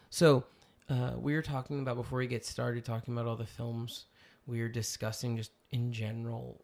so 0.10 0.44
uh, 0.90 1.14
we 1.18 1.34
were 1.34 1.42
talking 1.42 1.80
about 1.82 1.98
before 1.98 2.20
we 2.20 2.28
get 2.28 2.46
started 2.46 2.86
talking 2.86 3.14
about 3.14 3.26
all 3.28 3.36
the 3.36 3.46
films. 3.46 4.06
We 4.46 4.62
were 4.62 4.70
discussing 4.70 5.36
just 5.36 5.52
in 5.72 5.92
general 5.92 6.64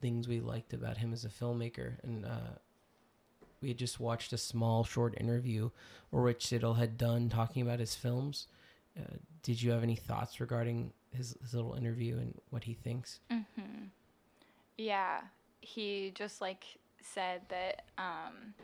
things 0.00 0.28
we 0.28 0.38
liked 0.40 0.72
about 0.72 0.98
him 0.98 1.12
as 1.12 1.24
a 1.24 1.28
filmmaker, 1.28 1.94
and 2.04 2.24
uh, 2.24 2.54
we 3.60 3.68
had 3.68 3.78
just 3.78 3.98
watched 3.98 4.32
a 4.32 4.38
small 4.38 4.84
short 4.84 5.16
interview 5.20 5.70
where 6.10 6.22
Rich 6.22 6.46
Seidl 6.46 6.76
had 6.78 6.96
done 6.96 7.28
talking 7.28 7.62
about 7.62 7.80
his 7.80 7.96
films. 7.96 8.46
Uh, 8.98 9.02
did 9.42 9.60
you 9.62 9.70
have 9.70 9.82
any 9.82 9.94
thoughts 9.96 10.40
regarding 10.40 10.92
his, 11.10 11.36
his 11.40 11.54
little 11.54 11.74
interview 11.74 12.16
and 12.18 12.34
what 12.50 12.64
he 12.64 12.74
thinks? 12.74 13.20
Mm-hmm. 13.30 13.84
Yeah, 14.76 15.20
he 15.60 16.12
just 16.14 16.40
like 16.40 16.64
said 17.00 17.42
that 17.48 17.82
um, 17.98 18.54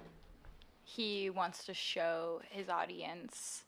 he 0.83 1.31
wants 1.31 1.65
to 1.67 1.75
show 1.75 2.41
his 2.51 2.69
audience 2.69 3.65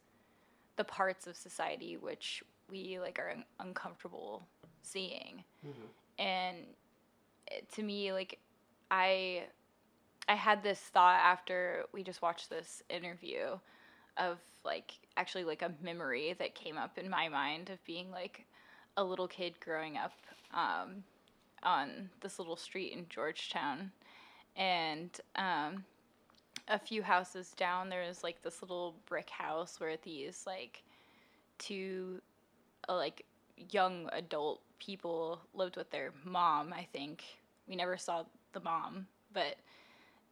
the 0.77 0.85
parts 0.85 1.27
of 1.27 1.37
society 1.37 1.97
which 1.97 2.43
we 2.71 2.99
like 3.01 3.19
are 3.19 3.31
un- 3.31 3.45
uncomfortable 3.61 4.43
seeing, 4.83 5.43
and 6.19 6.59
it- 7.51 7.71
to 7.73 7.83
me, 7.83 8.13
like 8.13 8.39
I, 8.91 9.45
I 10.29 10.35
had 10.35 10.63
this 10.63 10.79
thought 10.81 11.21
after 11.21 11.85
we 11.93 12.03
just 12.03 12.23
watched 12.23 12.51
this 12.51 12.83
interview 12.91 13.59
of 14.19 14.39
like 14.65 14.93
actually 15.17 15.45
like 15.45 15.63
a 15.63 15.73
memory 15.83 16.35
that 16.39 16.55
came 16.55 16.77
up 16.77 16.99
in 16.99 17.09
my 17.09 17.29
mind 17.29 17.71
of 17.71 17.83
being 17.85 18.11
like 18.11 18.45
a 18.97 19.05
little 19.05 19.29
kid 19.29 19.55
growing 19.61 19.97
up 19.97 20.13
um, 20.55 21.05
on 21.63 22.11
this 22.21 22.39
little 22.39 22.57
street 22.57 22.93
in 22.93 23.07
Georgetown, 23.09 23.91
and 24.57 25.21
um, 25.37 25.85
a 26.69 26.79
few 26.79 27.03
houses 27.03 27.53
down 27.57 27.89
there 27.89 28.03
is 28.03 28.23
like 28.23 28.43
this 28.43 28.63
little 28.63 28.95
brick 29.07 29.31
house 29.31 29.79
where 29.79 29.97
these 30.03 30.45
like 30.47 30.83
two 31.59 32.21
uh, 32.89 32.97
like 32.97 33.25
young 33.71 34.09
adult 34.13 34.61
people 34.79 35.41
lived 35.55 35.77
with 35.77 35.91
their 35.91 36.13
mom. 36.25 36.73
I 36.73 36.87
think 36.93 37.25
we 37.69 37.77
never 37.77 37.97
saw 37.97 38.25
the 38.53 38.61
mom, 38.61 39.07
but 39.33 39.57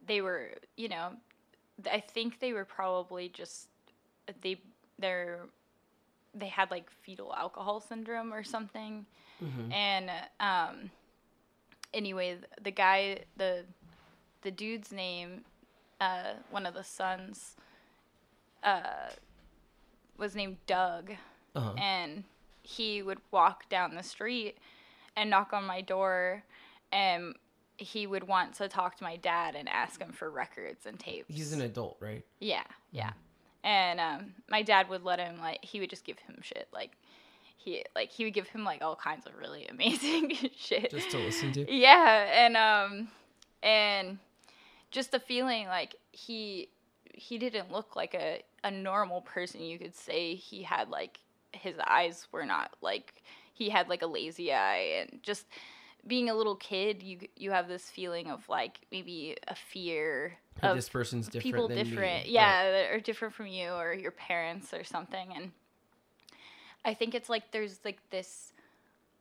they 0.07 0.21
were 0.21 0.53
you 0.77 0.89
know 0.89 1.11
I 1.91 2.01
think 2.01 2.39
they 2.39 2.53
were 2.53 2.65
probably 2.65 3.29
just 3.29 3.69
they 4.43 4.61
they're 4.99 5.41
they 6.35 6.49
had 6.49 6.71
like 6.71 6.91
fetal 6.91 7.33
alcohol 7.35 7.81
syndrome 7.81 8.33
or 8.33 8.43
something 8.45 9.07
and 9.73 10.11
um 10.41 10.91
anyway 11.93 12.37
the 12.63 12.71
guy 12.71 13.19
the 13.37 13.65
the 14.43 14.51
dude's 14.51 14.91
name 14.93 15.45
uh 16.01 16.33
one 16.51 16.67
of 16.67 16.75
the 16.75 16.83
sons 16.85 17.57
uh 18.63 19.11
was 20.17 20.35
named 20.35 20.57
Doug 20.67 21.13
Uh-huh. 21.55 21.73
and 21.77 22.25
he 22.63 23.03
would 23.03 23.19
walk 23.31 23.69
down 23.69 23.95
the 23.95 24.03
street 24.03 24.57
and 25.17 25.29
knock 25.31 25.53
on 25.53 25.65
my 25.65 25.81
door 25.81 26.43
and 26.93 27.35
he 27.77 28.07
would 28.07 28.25
want 28.27 28.55
to 28.55 28.69
talk 28.69 28.97
to 28.97 29.05
my 29.05 29.17
dad 29.17 29.55
and 29.57 29.69
ask 29.69 30.01
him 30.01 30.13
for 30.13 30.31
records 30.31 30.87
and 30.87 30.99
tapes. 30.99 31.27
He's 31.29 31.53
an 31.53 31.61
adult, 31.61 31.97
right? 32.01 32.25
Yeah, 32.41 32.63
yeah. 32.93 33.13
And 33.65 33.99
um, 33.99 34.35
my 34.49 34.63
dad 34.63 34.89
would 34.91 35.03
let 35.03 35.19
him 35.19 35.39
like 35.41 35.65
he 35.65 35.81
would 35.81 35.91
just 35.91 36.05
give 36.05 36.19
him 36.19 36.37
shit 36.43 36.69
like 36.73 36.91
he 37.57 37.83
like 37.95 38.11
he 38.11 38.25
would 38.25 38.35
give 38.35 38.47
him 38.49 38.63
like 38.63 38.83
all 38.83 38.95
kinds 38.95 39.27
of 39.27 39.33
really 39.37 39.67
amazing 39.71 40.37
shit. 40.57 40.91
Just 40.91 41.11
to 41.11 41.19
listen 41.19 41.53
to. 41.53 41.73
yeah, 41.75 42.45
and 42.45 42.57
um 42.57 43.09
and 43.63 44.19
just 44.91 45.11
the 45.11 45.19
feeling 45.19 45.67
like 45.67 45.97
he 46.13 46.69
he 47.15 47.39
didn't 47.39 47.73
look 47.73 47.97
like 47.97 48.15
a 48.15 48.43
a 48.63 48.71
normal 48.71 49.23
person. 49.23 49.63
You 49.63 49.79
could 49.79 49.97
say 49.97 50.35
he 50.35 50.63
had 50.63 50.91
like 50.91 51.21
his 51.53 51.77
eyes 51.87 52.27
were 52.33 52.45
not 52.45 52.73
like 52.83 53.23
he 53.55 53.71
had 53.71 53.89
like 53.89 54.03
a 54.03 54.07
lazy 54.07 54.53
eye 54.53 55.01
and 55.01 55.21
just 55.23 55.47
being 56.07 56.29
a 56.31 56.35
little 56.35 56.57
kid 56.57 57.03
you 57.03 57.19
you 57.37 57.51
have 57.51 57.69
this 57.69 57.89
feeling 57.91 58.31
of 58.31 58.47
like 58.49 58.81
maybe 58.93 59.37
a 59.49 59.55
fear 59.55 60.35
of 60.63 60.77
this 60.77 60.89
person's 60.89 61.27
different 61.27 61.43
people 61.43 61.69
me. 61.69 61.75
different 61.75 62.01
Right. 62.25 62.27
yeah 62.27 62.71
that 62.71 62.91
are 62.93 63.01
different 63.01 63.35
from 63.35 63.47
you 63.47 63.71
or 63.71 63.93
your 63.95 64.11
parents 64.13 64.73
or 64.75 64.85
something 64.85 65.33
and 65.35 65.53
i 66.85 66.95
think 66.95 67.15
it's 67.15 67.29
like 67.29 67.51
there's 67.53 67.81
like 67.85 67.99
this 68.11 68.53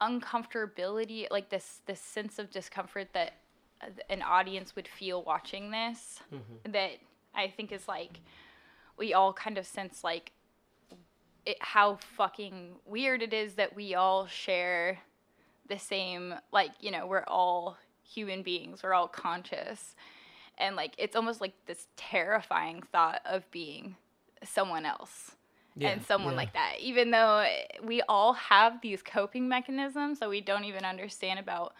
uncomfortability 0.02 1.28
like 1.32 1.50
this 1.50 1.80
this 1.86 2.00
sense 2.02 2.40
of 2.40 2.52
discomfort 2.52 3.08
that 3.13 3.34
uh, 3.82 3.88
an 4.10 4.22
audience 4.22 4.75
would 4.75 4.88
feel 4.88 5.24
watching 5.24 5.72
this 5.72 6.20
Mm-hmm. 6.34 6.72
that 6.72 6.92
i 7.36 7.48
think 7.48 7.72
is 7.72 7.88
like 7.88 8.20
we 8.98 9.13
all 9.13 9.34
kind 9.34 9.58
of 9.58 9.66
sense 9.66 10.04
like 10.04 10.32
it, 11.46 11.58
how 11.60 11.96
fucking 12.18 12.75
weird 12.86 13.22
it 13.22 13.34
is 13.34 13.56
that 13.56 13.75
we 13.75 13.96
all 13.96 14.28
share 14.28 15.00
the 15.70 15.79
same 15.79 16.34
like 16.51 16.72
you 16.79 16.91
know 16.91 17.05
we're 17.08 17.24
all 17.27 17.77
human 18.03 18.43
beings 18.43 18.84
we're 18.84 18.93
all 18.93 19.08
conscious 19.08 19.96
and 20.58 20.75
like 20.75 20.93
it's 20.98 21.15
almost 21.15 21.41
like 21.41 21.53
this 21.65 21.88
terrifying 21.96 22.84
thought 22.91 23.22
of 23.25 23.50
being 23.51 23.96
someone 24.43 24.86
else 24.86 25.32
Yeah, 25.75 25.89
and 25.91 26.03
someone 26.03 26.34
yeah. 26.34 26.38
like 26.38 26.53
that 26.53 26.74
even 26.79 27.12
though 27.12 27.46
we 27.84 28.01
all 28.10 28.34
have 28.34 28.82
these 28.82 29.01
coping 29.01 29.48
mechanisms 29.48 30.20
that 30.20 30.29
we 30.29 30.41
don't 30.41 30.65
even 30.65 30.86
understand 30.86 31.39
about 31.39 31.74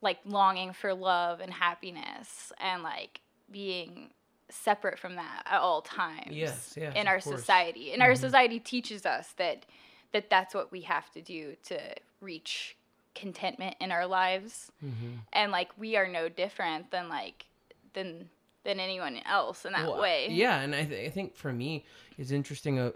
like 0.00 0.18
longing 0.24 0.72
for 0.72 0.94
love 0.94 1.40
and 1.40 1.52
happiness 1.52 2.52
and 2.60 2.82
like 2.82 3.20
being 3.50 4.10
separate 4.48 4.98
from 4.98 5.16
that 5.16 5.42
at 5.46 5.60
all 5.60 5.82
times 5.82 6.28
Yes, 6.30 6.74
yes, 6.80 6.94
in 6.96 7.08
our 7.08 7.14
course. 7.20 7.26
Mm-hmm. 7.26 7.36
society 7.38 7.92
and 7.92 8.02
our 8.02 8.14
society 8.14 8.60
teaches 8.60 9.04
us 9.04 9.34
that 9.38 9.66
that 10.12 10.30
that's 10.30 10.54
what 10.54 10.70
we 10.70 10.82
have 10.82 11.10
to 11.12 11.20
do 11.20 11.56
to 11.64 11.78
reach 12.20 12.75
contentment 13.16 13.74
in 13.80 13.90
our 13.90 14.06
lives 14.06 14.70
Mm-hmm. 14.84 15.10
and 15.32 15.50
like 15.50 15.70
we 15.76 15.96
are 15.96 16.06
no 16.06 16.28
different 16.28 16.90
than 16.92 17.08
like 17.08 17.46
than 17.94 18.28
than 18.64 18.78
anyone 18.80 19.18
else 19.26 19.64
in 19.64 19.72
that 19.72 19.88
Well, 19.88 20.00
way 20.00 20.28
Yeah, 20.30 20.60
and 20.60 20.74
I, 20.74 20.84
th- 20.84 21.06
I 21.06 21.10
think 21.10 21.34
for 21.36 21.52
me, 21.52 21.84
it's 22.18 22.30
interesting. 22.30 22.78
Uh, 22.78 22.90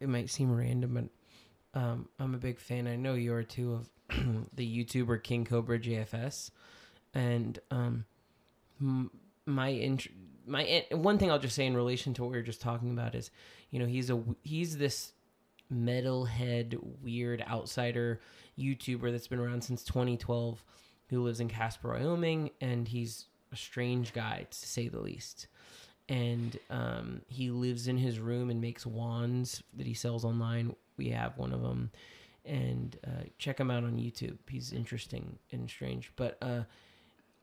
it 0.00 0.08
might 0.08 0.30
seem 0.30 0.54
random, 0.54 1.10
but 1.74 1.80
um, 1.80 2.08
I'm 2.18 2.34
a 2.34 2.38
big 2.38 2.58
fan. 2.58 2.86
I 2.86 2.96
know 2.96 3.14
you 3.14 3.32
are 3.34 3.42
too 3.44 3.72
of 3.74 3.88
the 4.54 4.84
YouTuber 4.84 5.22
King 5.22 5.44
Cobra 5.44 5.78
JFS, 5.78 6.50
and 7.14 7.58
um, 7.70 8.04
m- 8.80 9.10
my 9.46 9.68
int- 9.68 10.08
my 10.46 10.62
in- 10.64 11.02
one 11.02 11.18
thing 11.18 11.30
I'll 11.30 11.38
just 11.38 11.54
say 11.56 11.66
in 11.66 11.76
relation 11.76 12.12
to 12.14 12.22
what 12.22 12.30
we 12.32 12.36
were 12.36 12.42
just 12.42 12.60
talking 12.60 12.90
about 12.90 13.14
is, 13.14 13.30
you 13.70 13.78
know, 13.78 13.86
he's 13.86 14.10
a 14.10 14.14
w- 14.14 14.36
he's 14.42 14.76
this 14.78 15.12
metalhead 15.72 16.78
weird 17.02 17.44
outsider 17.48 18.20
YouTuber 18.58 19.10
that's 19.10 19.28
been 19.28 19.38
around 19.38 19.62
since 19.62 19.82
2012 19.84 20.64
who 21.08 21.22
lives 21.22 21.40
in 21.40 21.48
Casper, 21.48 21.90
Wyoming, 21.90 22.50
and 22.60 22.88
he's 22.88 23.26
a 23.52 23.56
strange 23.56 24.12
guy 24.12 24.46
to 24.50 24.56
say 24.56 24.88
the 24.88 25.00
least. 25.00 25.46
And 26.08 26.58
um, 26.70 27.22
he 27.28 27.50
lives 27.50 27.88
in 27.88 27.96
his 27.96 28.18
room 28.18 28.50
and 28.50 28.60
makes 28.60 28.86
wands 28.86 29.62
that 29.74 29.86
he 29.86 29.94
sells 29.94 30.24
online. 30.24 30.74
We 30.96 31.10
have 31.10 31.36
one 31.36 31.52
of 31.52 31.62
them, 31.62 31.90
and 32.44 32.96
uh, 33.06 33.24
check 33.38 33.58
him 33.58 33.70
out 33.70 33.84
on 33.84 33.98
YouTube. 33.98 34.38
He's 34.48 34.72
interesting 34.72 35.38
and 35.52 35.68
strange. 35.68 36.12
But 36.16 36.38
uh, 36.40 36.62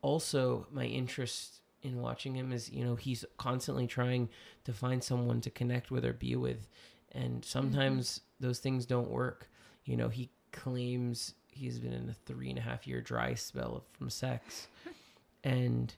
also, 0.02 0.68
my 0.72 0.86
interest 0.86 1.62
in 1.82 2.02
watching 2.02 2.36
him 2.36 2.54
is, 2.54 2.72
you 2.72 2.86
know, 2.86 2.96
he's 2.96 3.26
constantly 3.38 3.86
trying 3.86 4.30
to 4.64 4.74
find 4.74 5.04
someone 5.04 5.42
to 5.42 5.50
connect 5.50 5.92
with 5.92 6.06
or 6.06 6.14
be 6.14 6.36
with, 6.36 6.68
and 7.14 7.34
mm-hmm. 7.34 7.42
sometimes 7.44 8.22
those 8.40 8.60
things 8.60 8.86
don't 8.86 9.10
work. 9.10 9.50
You 9.86 9.98
know, 9.98 10.10
he 10.10 10.30
claims 10.52 11.34
he's 11.52 11.80
been 11.80 11.94
in 11.94 12.10
a 12.10 12.14
three 12.14 12.50
and 12.50 12.58
a 12.58 12.62
half 12.62 12.88
year 12.88 13.02
dry 13.02 13.34
spell 13.34 13.84
from 13.94 14.10
sex, 14.10 14.68
and 15.44 15.94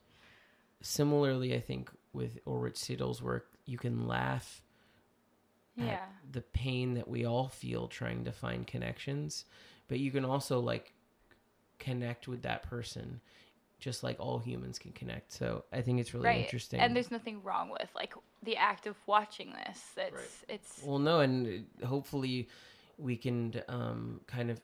similarly, 0.82 1.56
I 1.56 1.60
think 1.60 1.92
with 2.14 2.40
Ulrich 2.48 2.76
Seidl's 2.76 3.22
work, 3.22 3.48
you 3.66 3.78
can 3.78 4.08
laugh 4.08 4.62
at 5.78 5.86
yeah. 5.86 6.06
the 6.32 6.42
pain 6.42 6.94
that 6.94 7.08
we 7.08 7.26
all 7.26 7.50
feel 7.50 7.88
trying 7.88 8.24
to 8.26 8.32
find 8.32 8.66
connections, 8.66 9.46
but 9.88 10.00
you 10.00 10.12
can 10.12 10.24
also 10.24 10.60
like 10.60 10.94
connect 11.80 12.28
with 12.28 12.44
that 12.44 12.64
person 12.64 13.20
just 13.86 14.04
like 14.04 14.20
all 14.20 14.40
humans 14.40 14.80
can 14.80 14.92
connect. 14.94 15.32
So 15.32 15.64
I 15.72 15.82
think 15.82 16.00
it's 16.00 16.12
really 16.12 16.26
right 16.26 16.44
interesting. 16.44 16.80
and 16.80 16.96
there's 16.96 17.12
nothing 17.12 17.44
wrong 17.44 17.70
with 17.70 17.88
like 17.94 18.16
the 18.42 18.58
act 18.58 18.88
of 18.88 18.96
watching 19.06 19.54
this 19.54 19.80
it's 19.96 20.16
Right. 20.16 20.56
it's 20.56 20.82
Well, 20.84 20.98
no, 20.98 21.20
and 21.20 21.68
uh, 21.84 21.86
hopefully 21.86 22.50
we 22.98 23.16
can 23.16 23.62
um, 23.68 24.22
kind 24.26 24.50
of 24.50 24.60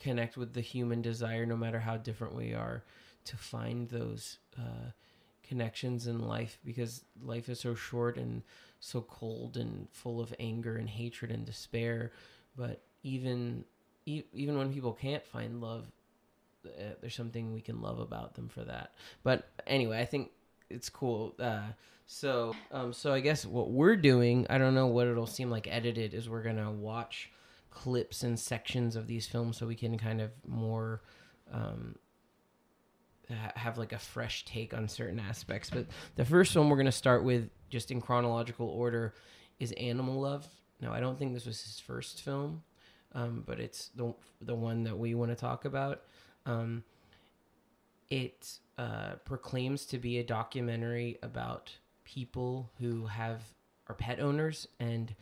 connect 0.00 0.36
with 0.36 0.54
the 0.54 0.60
human 0.60 1.02
desire, 1.02 1.46
no 1.46 1.56
matter 1.56 1.78
how 1.78 1.96
different 1.98 2.34
we 2.34 2.52
are, 2.52 2.82
to 3.26 3.36
find 3.36 3.88
those 3.90 4.38
uh, 4.58 4.90
connections 5.44 6.08
in 6.08 6.18
life 6.18 6.58
because 6.64 7.04
life 7.22 7.48
is 7.48 7.60
so 7.60 7.76
short 7.76 8.16
and 8.16 8.42
so 8.80 9.02
cold 9.02 9.56
and 9.56 9.86
full 9.92 10.20
of 10.20 10.34
anger 10.40 10.74
and 10.76 10.88
hatred 10.88 11.30
and 11.30 11.46
despair. 11.46 12.10
But 12.56 12.82
even 13.04 13.64
e- 14.04 14.24
even 14.32 14.58
when 14.58 14.72
people 14.72 14.94
can't 14.94 15.24
find 15.24 15.60
love, 15.60 15.84
uh, 16.66 16.94
there's 17.00 17.14
something 17.14 17.52
we 17.52 17.60
can 17.60 17.80
love 17.80 17.98
about 17.98 18.34
them 18.34 18.48
for 18.48 18.64
that. 18.64 18.94
But 19.22 19.48
anyway, 19.66 20.00
I 20.00 20.04
think 20.04 20.30
it's 20.68 20.88
cool. 20.88 21.34
Uh, 21.38 21.68
so, 22.06 22.54
um, 22.72 22.92
so 22.92 23.12
I 23.12 23.20
guess 23.20 23.46
what 23.46 23.70
we're 23.70 23.96
doing, 23.96 24.46
I 24.50 24.58
don't 24.58 24.74
know 24.74 24.88
what 24.88 25.06
it'll 25.06 25.26
seem 25.26 25.50
like 25.50 25.68
edited, 25.68 26.14
is 26.14 26.28
we're 26.28 26.42
gonna 26.42 26.70
watch 26.72 27.30
clips 27.70 28.22
and 28.22 28.38
sections 28.38 28.96
of 28.96 29.06
these 29.06 29.26
films 29.26 29.56
so 29.56 29.66
we 29.66 29.76
can 29.76 29.96
kind 29.96 30.20
of 30.20 30.30
more 30.46 31.02
um, 31.52 31.94
ha- 33.28 33.52
have 33.54 33.78
like 33.78 33.92
a 33.92 33.98
fresh 33.98 34.44
take 34.44 34.74
on 34.74 34.88
certain 34.88 35.20
aspects. 35.20 35.70
But 35.70 35.86
the 36.16 36.24
first 36.24 36.56
one 36.56 36.68
we're 36.68 36.76
to 36.86 36.92
start 36.92 37.24
with, 37.24 37.48
just 37.68 37.90
in 37.90 38.00
chronological 38.00 38.68
order, 38.68 39.14
is 39.58 39.72
Animal 39.72 40.20
Love. 40.20 40.48
Now, 40.80 40.92
I 40.92 41.00
don't 41.00 41.18
think 41.18 41.34
this 41.34 41.46
was 41.46 41.62
his 41.62 41.78
first 41.78 42.22
film, 42.22 42.62
um, 43.12 43.44
but 43.46 43.60
it's 43.60 43.88
the 43.94 44.14
the 44.40 44.54
one 44.54 44.84
that 44.84 44.98
we 44.98 45.14
want 45.14 45.30
to 45.30 45.36
talk 45.36 45.64
about. 45.64 46.02
Um, 46.46 46.84
it 48.10 48.58
uh, 48.78 49.16
proclaims 49.24 49.86
to 49.86 49.98
be 49.98 50.18
a 50.18 50.24
documentary 50.24 51.18
about 51.22 51.72
people 52.04 52.70
who 52.80 53.06
have 53.06 53.42
are 53.88 53.94
pet 53.94 54.20
owners 54.20 54.68
and 54.78 55.14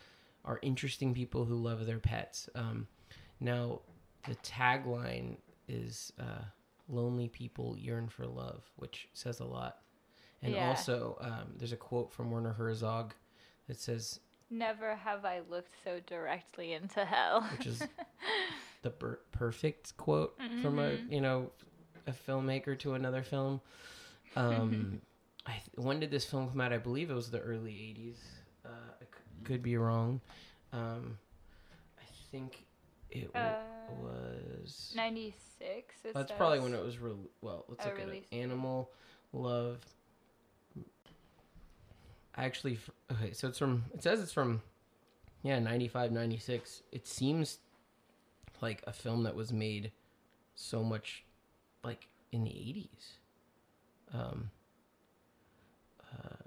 are 0.44 0.58
interesting 0.62 1.14
people 1.14 1.44
who 1.44 1.54
love 1.54 1.86
their 1.86 1.98
pets. 1.98 2.48
Um, 2.54 2.86
now, 3.40 3.80
the 4.26 4.34
tagline 4.36 5.36
is 5.68 6.12
uh, 6.18 6.42
"Lonely 6.88 7.28
people 7.28 7.76
yearn 7.78 8.08
for 8.08 8.26
love," 8.26 8.62
which 8.76 9.08
says 9.12 9.40
a 9.40 9.44
lot. 9.44 9.78
And 10.42 10.54
Yeah. 10.54 10.68
also, 10.70 11.18
um, 11.20 11.54
there's 11.56 11.72
a 11.72 11.76
quote 11.76 12.12
from 12.12 12.30
Werner 12.30 12.52
Herzog 12.52 13.12
that 13.66 13.78
says, 13.78 14.20
Never 14.50 14.94
have 14.94 15.24
I 15.24 15.40
looked 15.50 15.72
so 15.84 15.98
directly 16.06 16.72
into 16.72 17.04
hell. 17.04 17.42
which 17.52 17.66
is 17.66 17.82
the 18.82 18.90
per- 18.90 19.20
perfect 19.32 19.96
quote 19.96 20.36
from 20.62 20.78
a 20.78 20.92
you 21.10 21.20
know 21.20 21.50
a 22.06 22.12
filmmaker 22.12 22.78
to 22.80 22.94
another 22.94 23.22
film. 23.22 23.60
Um, 24.36 25.00
I 25.46 25.52
th- 25.52 25.62
when 25.76 26.00
did 26.00 26.10
this 26.10 26.24
film 26.24 26.48
come 26.48 26.60
out? 26.60 26.72
I 26.72 26.78
believe 26.78 27.10
it 27.10 27.14
was 27.14 27.30
the 27.30 27.40
early 27.40 27.72
'80s. 27.72 28.16
Uh, 28.64 28.68
I 29.00 29.04
c- 29.04 29.08
could 29.44 29.62
be 29.62 29.76
wrong. 29.76 30.20
Um, 30.72 31.18
I 31.98 32.04
think 32.30 32.66
it 33.10 33.32
w- 33.32 33.52
Uh, 33.52 33.58
was. 34.02 34.92
96. 34.94 35.94
It 36.04 36.12
That's 36.14 36.30
probably 36.32 36.60
when 36.60 36.74
it 36.74 36.84
was. 36.84 36.98
Re- 36.98 37.12
well, 37.40 37.64
let's 37.68 37.84
a 37.84 37.88
look 37.88 37.98
at 38.00 38.08
it. 38.08 38.26
Animal 38.32 38.90
Love. 39.32 39.78
I 42.34 42.44
actually 42.44 42.74
f- 42.74 42.90
okay. 43.12 43.32
So 43.32 43.48
it's 43.48 43.58
from. 43.58 43.84
It 43.94 44.02
says 44.02 44.20
it's 44.20 44.32
from. 44.32 44.62
Yeah, 45.42 45.58
95, 45.60 46.12
96. 46.12 46.82
It 46.92 47.06
seems 47.06 47.58
like 48.62 48.82
a 48.86 48.92
film 48.92 49.22
that 49.24 49.34
was 49.34 49.52
made 49.52 49.92
so 50.54 50.82
much 50.82 51.24
like 51.84 52.08
in 52.32 52.44
the 52.44 52.50
80s. 52.50 53.12
Um. 54.14 54.50
Uh, 56.12 56.44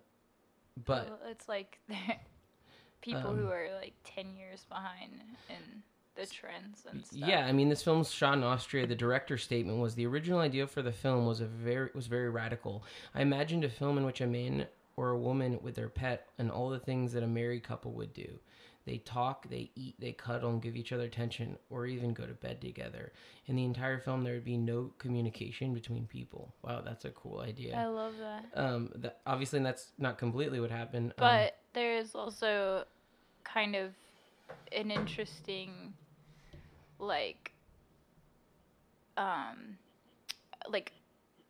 but 0.85 1.09
Well, 1.09 1.19
it's 1.29 1.47
like 1.47 1.79
people 3.01 3.27
Um, 3.31 3.37
who 3.37 3.47
are 3.47 3.69
like 3.79 3.93
10 4.03 4.35
years 4.35 4.65
behind 4.69 5.11
in 5.49 5.83
the 6.15 6.25
trends 6.25 6.85
and 6.89 7.05
stuff. 7.05 7.19
Yeah, 7.27 7.45
I 7.45 7.51
mean, 7.51 7.69
this 7.69 7.83
film's 7.83 8.11
shot 8.11 8.37
in 8.37 8.43
Austria. 8.43 8.85
The 8.85 8.95
director's 8.95 9.43
statement 9.43 9.79
was 9.79 9.95
the 9.95 10.05
original 10.05 10.39
idea 10.39 10.67
for 10.67 10.81
the 10.81 10.91
film 10.91 11.25
was 11.25 11.39
a 11.41 11.45
very 11.45 11.89
was 11.93 12.07
very 12.07 12.29
radical. 12.29 12.83
I 13.15 13.21
imagined 13.21 13.63
a 13.63 13.69
film 13.69 13.97
in 13.97 14.05
which 14.05 14.21
a 14.21 14.27
man 14.27 14.67
or 14.97 15.11
a 15.11 15.17
woman 15.17 15.59
with 15.61 15.75
their 15.75 15.89
pet 15.89 16.27
and 16.37 16.51
all 16.51 16.69
the 16.69 16.79
things 16.79 17.13
that 17.13 17.23
a 17.23 17.27
married 17.27 17.63
couple 17.63 17.91
would 17.93 18.13
do. 18.13 18.39
They 18.85 18.97
talk, 18.97 19.47
they 19.49 19.71
eat, 19.75 19.95
they 19.99 20.11
cuddle, 20.11 20.49
and 20.49 20.61
give 20.61 20.75
each 20.75 20.91
other 20.91 21.03
attention, 21.03 21.57
or 21.69 21.85
even 21.85 22.13
go 22.13 22.25
to 22.25 22.33
bed 22.33 22.61
together. 22.61 23.13
In 23.45 23.55
the 23.55 23.63
entire 23.63 23.99
film, 23.99 24.23
there 24.23 24.33
would 24.33 24.43
be 24.45 24.57
no 24.57 24.91
communication 24.97 25.73
between 25.73 26.07
people. 26.07 26.53
Wow, 26.63 26.81
that's 26.83 27.05
a 27.05 27.11
cool 27.11 27.41
idea. 27.41 27.77
I 27.77 27.85
love 27.85 28.13
that. 28.19 28.45
Um, 28.55 28.89
that, 28.95 29.19
obviously, 29.25 29.59
that's 29.59 29.91
not 29.99 30.17
completely 30.17 30.59
what 30.59 30.71
happened. 30.71 31.13
um, 31.17 31.27
But 31.27 31.57
there's 31.73 32.15
also 32.15 32.85
kind 33.43 33.75
of 33.75 33.91
an 34.71 34.91
interesting 34.91 35.93
like 36.99 37.51
um 39.17 39.77
like 40.69 40.91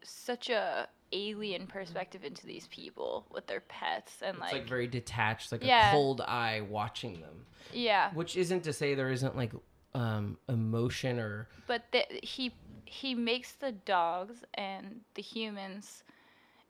such 0.03 0.49
a 0.49 0.87
alien 1.13 1.67
perspective 1.67 2.23
into 2.23 2.45
these 2.45 2.67
people 2.67 3.25
with 3.31 3.45
their 3.47 3.59
pets 3.59 4.13
and 4.21 4.35
it's 4.35 4.41
like, 4.41 4.53
like, 4.53 4.67
very 4.67 4.87
detached, 4.87 5.51
like 5.51 5.63
Yeah. 5.63 5.89
a 5.89 5.91
cold 5.91 6.21
eye 6.21 6.61
watching 6.61 7.19
them. 7.21 7.45
yeah. 7.73 8.13
Which 8.13 8.37
isn't 8.37 8.63
to 8.63 8.73
say 8.73 8.95
there 8.95 9.11
isn't 9.11 9.35
like 9.35 9.51
um 9.93 10.37
emotion 10.47 11.19
or 11.19 11.49
but 11.67 11.83
the, 11.91 12.05
he 12.23 12.53
he 12.85 13.13
makes 13.13 13.51
the 13.53 13.73
dogs 13.73 14.43
and 14.53 15.01
the 15.15 15.21
humans 15.21 16.03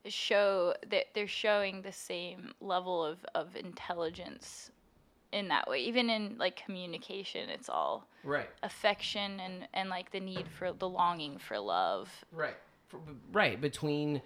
show 0.07 0.73
that 0.89 1.05
they're 1.13 1.27
showing 1.27 1.83
the 1.83 1.91
same 1.91 2.53
level 2.59 3.05
of, 3.05 3.23
of 3.35 3.55
intelligence 3.55 4.71
in 5.31 5.47
that 5.49 5.69
way. 5.69 5.79
Even 5.79 6.09
in 6.09 6.35
like 6.39 6.55
communication 6.65 7.47
it's 7.49 7.69
all 7.69 8.07
right. 8.23 8.49
affection 8.63 9.39
and 9.39 9.67
and 9.75 9.89
like 9.89 10.11
the 10.11 10.19
need 10.19 10.47
for 10.47 10.73
the 10.73 10.89
longing 10.89 11.37
for 11.37 11.59
love. 11.59 12.09
Right 12.31 12.55
right 13.31 13.59
between 13.61 14.21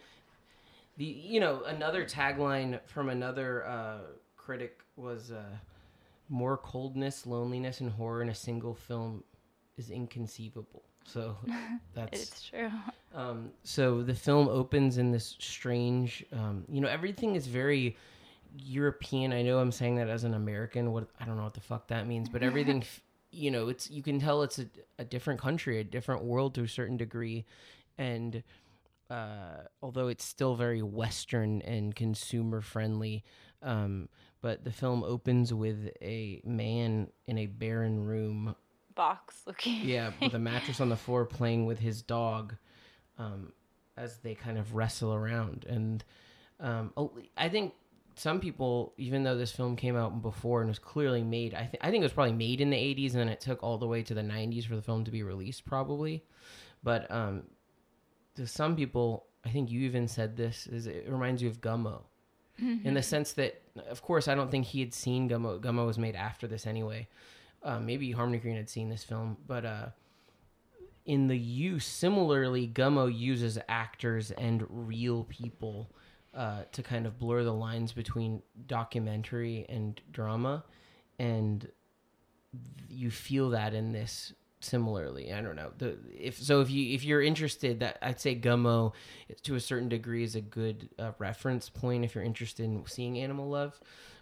the 0.97 1.06
you 1.06 1.39
know 1.39 1.63
another 1.65 2.06
tagline 2.06 2.80
from 2.86 3.10
another 3.10 3.65
uh 3.65 3.97
critic 4.38 4.80
was 4.95 5.32
uh 5.32 5.43
more 6.30 6.58
coldness 6.58 7.25
loneliness 7.25 7.82
and 7.82 7.91
horror 7.91 8.21
in 8.21 8.30
a 8.30 8.36
single 8.36 8.73
film 8.73 9.23
is 9.78 9.89
inconceivable 9.89 10.84
so 11.06 11.36
that's 11.93 12.21
it's 12.21 12.49
true 12.49 12.71
Um, 13.13 13.51
so 13.63 14.01
the 14.04 14.13
film 14.15 14.49
opens 14.49 14.97
in 14.97 15.12
this 15.12 15.38
strange, 15.39 16.25
um, 16.34 16.65
you 16.69 16.82
know, 16.82 16.89
everything 16.89 17.36
is 17.36 17.47
very 17.47 17.95
European. 18.58 19.32
I 19.32 19.41
know 19.41 19.60
I'm 19.60 19.71
saying 19.71 19.95
that 19.95 20.10
as 20.10 20.25
an 20.25 20.34
American. 20.34 20.91
What 20.91 21.08
I 21.19 21.23
don't 21.25 21.38
know 21.38 21.43
what 21.43 21.54
the 21.54 21.62
fuck 21.62 21.88
that 21.88 22.08
means, 22.08 22.28
but 22.28 22.43
everything, 22.43 22.84
you 23.32 23.51
know, 23.51 23.69
it's 23.69 23.89
you 23.89 24.04
can 24.04 24.19
tell 24.19 24.43
it's 24.43 24.60
a, 24.60 24.65
a 24.99 25.06
different 25.06 25.39
country, 25.39 25.80
a 25.80 25.84
different 25.84 26.23
world 26.25 26.56
to 26.56 26.63
a 26.63 26.67
certain 26.67 26.97
degree, 26.97 27.45
and 27.97 28.43
uh, 29.10 29.63
although 29.81 30.08
it's 30.08 30.25
still 30.25 30.55
very 30.55 30.81
Western 30.81 31.62
and 31.62 31.95
consumer 31.95 32.62
friendly, 32.62 33.23
um, 33.62 34.10
but 34.41 34.63
the 34.63 34.71
film 34.71 35.03
opens 35.03 35.53
with 35.53 35.89
a 36.01 36.41
man 36.43 37.08
in 37.27 37.38
a 37.38 37.45
barren 37.45 38.03
room 38.03 38.55
box 38.95 39.41
looking 39.45 39.81
yeah, 39.84 40.12
with 40.21 40.34
a 40.34 40.39
mattress 40.51 40.79
on 40.79 40.89
the 40.89 40.95
floor, 40.95 41.25
playing 41.25 41.65
with 41.65 41.79
his 41.79 42.01
dog, 42.01 42.55
um, 43.17 43.51
as 43.97 44.17
they 44.19 44.34
kind 44.34 44.58
of 44.58 44.73
wrestle 44.73 45.13
around. 45.13 45.65
And 45.67 46.03
um, 46.60 46.93
I 47.38 47.49
think 47.49 47.73
some 48.15 48.39
people, 48.39 48.93
even 48.97 49.23
though 49.23 49.38
this 49.38 49.51
film 49.51 49.75
came 49.75 49.95
out 49.95 50.21
before 50.21 50.62
and 50.62 50.69
was 50.69 50.79
clearly 50.79 51.23
made, 51.23 51.53
I 51.53 51.65
think 51.65 51.84
I 51.84 51.91
think 51.91 52.01
it 52.01 52.05
was 52.05 52.13
probably 52.13 52.34
made 52.34 52.62
in 52.62 52.69
the 52.69 52.77
'80s, 52.77 53.12
and 53.12 53.19
then 53.19 53.29
it 53.29 53.41
took 53.41 53.62
all 53.62 53.77
the 53.77 53.88
way 53.88 54.01
to 54.03 54.13
the 54.13 54.21
'90s 54.21 54.65
for 54.65 54.75
the 54.75 54.81
film 54.81 55.03
to 55.03 55.12
be 55.12 55.23
released, 55.23 55.65
probably. 55.65 56.23
But 56.84 57.10
um, 57.12 57.43
to 58.36 58.48
some 58.48 58.76
people, 58.76 59.26
I 59.45 59.50
think 59.50 59.71
you 59.71 59.82
even 59.82 60.08
said 60.08 60.38
this 60.38 60.67
is 60.67 60.88
it 60.88 61.06
reminds 61.08 61.41
you 61.41 61.50
of 61.50 61.62
Gummo. 61.62 62.02
In 62.86 62.93
the 62.93 63.04
sense 63.04 63.34
that, 63.34 63.62
of 63.89 64.02
course, 64.02 64.30
I 64.30 64.36
don't 64.36 64.50
think 64.50 64.65
he 64.65 64.80
had 64.80 64.93
seen 64.93 65.30
Gummo. 65.30 65.60
Gummo 65.60 65.86
was 65.86 65.98
made 65.98 66.15
after 66.15 66.48
this 66.48 66.65
anyway. 66.65 67.08
Uh, 67.62 67.80
maybe 67.80 68.12
Harmony 68.12 68.39
Korine 68.39 68.56
had 68.56 68.69
seen 68.69 68.88
this 68.88 69.04
film, 69.04 69.36
but 69.45 69.65
uh, 69.65 69.88
in 71.06 71.28
the 71.28 71.38
use, 71.38 71.86
similarly, 71.86 72.67
Gummo 72.67 73.13
uses 73.13 73.60
actors 73.67 74.32
and 74.32 74.65
real 74.69 75.26
people 75.26 75.89
uh, 76.34 76.63
to 76.71 76.82
kind 76.82 77.06
of 77.06 77.19
blur 77.19 77.43
the 77.43 77.54
lines 77.54 77.91
between 77.91 78.41
documentary 78.67 79.65
and 79.67 80.00
drama, 80.12 80.63
and 81.19 81.67
you 82.89 83.12
feel 83.12 83.50
that 83.50 83.74
in 83.74 83.91
this 83.91 84.34
similarly. 84.65 85.32
I 85.32 85.41
don't 85.41 85.56
know. 85.56 85.71
The 85.78 85.97
if 86.17 86.41
so 86.41 86.62
if 86.62 86.69
you 86.69 86.93
if 86.93 87.04
you're 87.04 87.21
interested, 87.21 87.80
that 87.80 87.97
I'd 88.01 88.19
say 88.19 88.36
Gummo 88.36 88.93
to 89.43 89.56
a 89.56 89.60
certain 89.60 89.89
degree 89.89 90.23
is 90.23 90.36
a 90.36 90.41
good 90.41 90.89
uh, 90.99 91.12
reference 91.19 91.69
point 91.69 92.04
if 92.04 92.15
you're 92.15 92.23
interested 92.23 92.63
in 92.63 92.84
seeing 92.88 93.17
Animal 93.19 93.49
Love. 93.49 93.80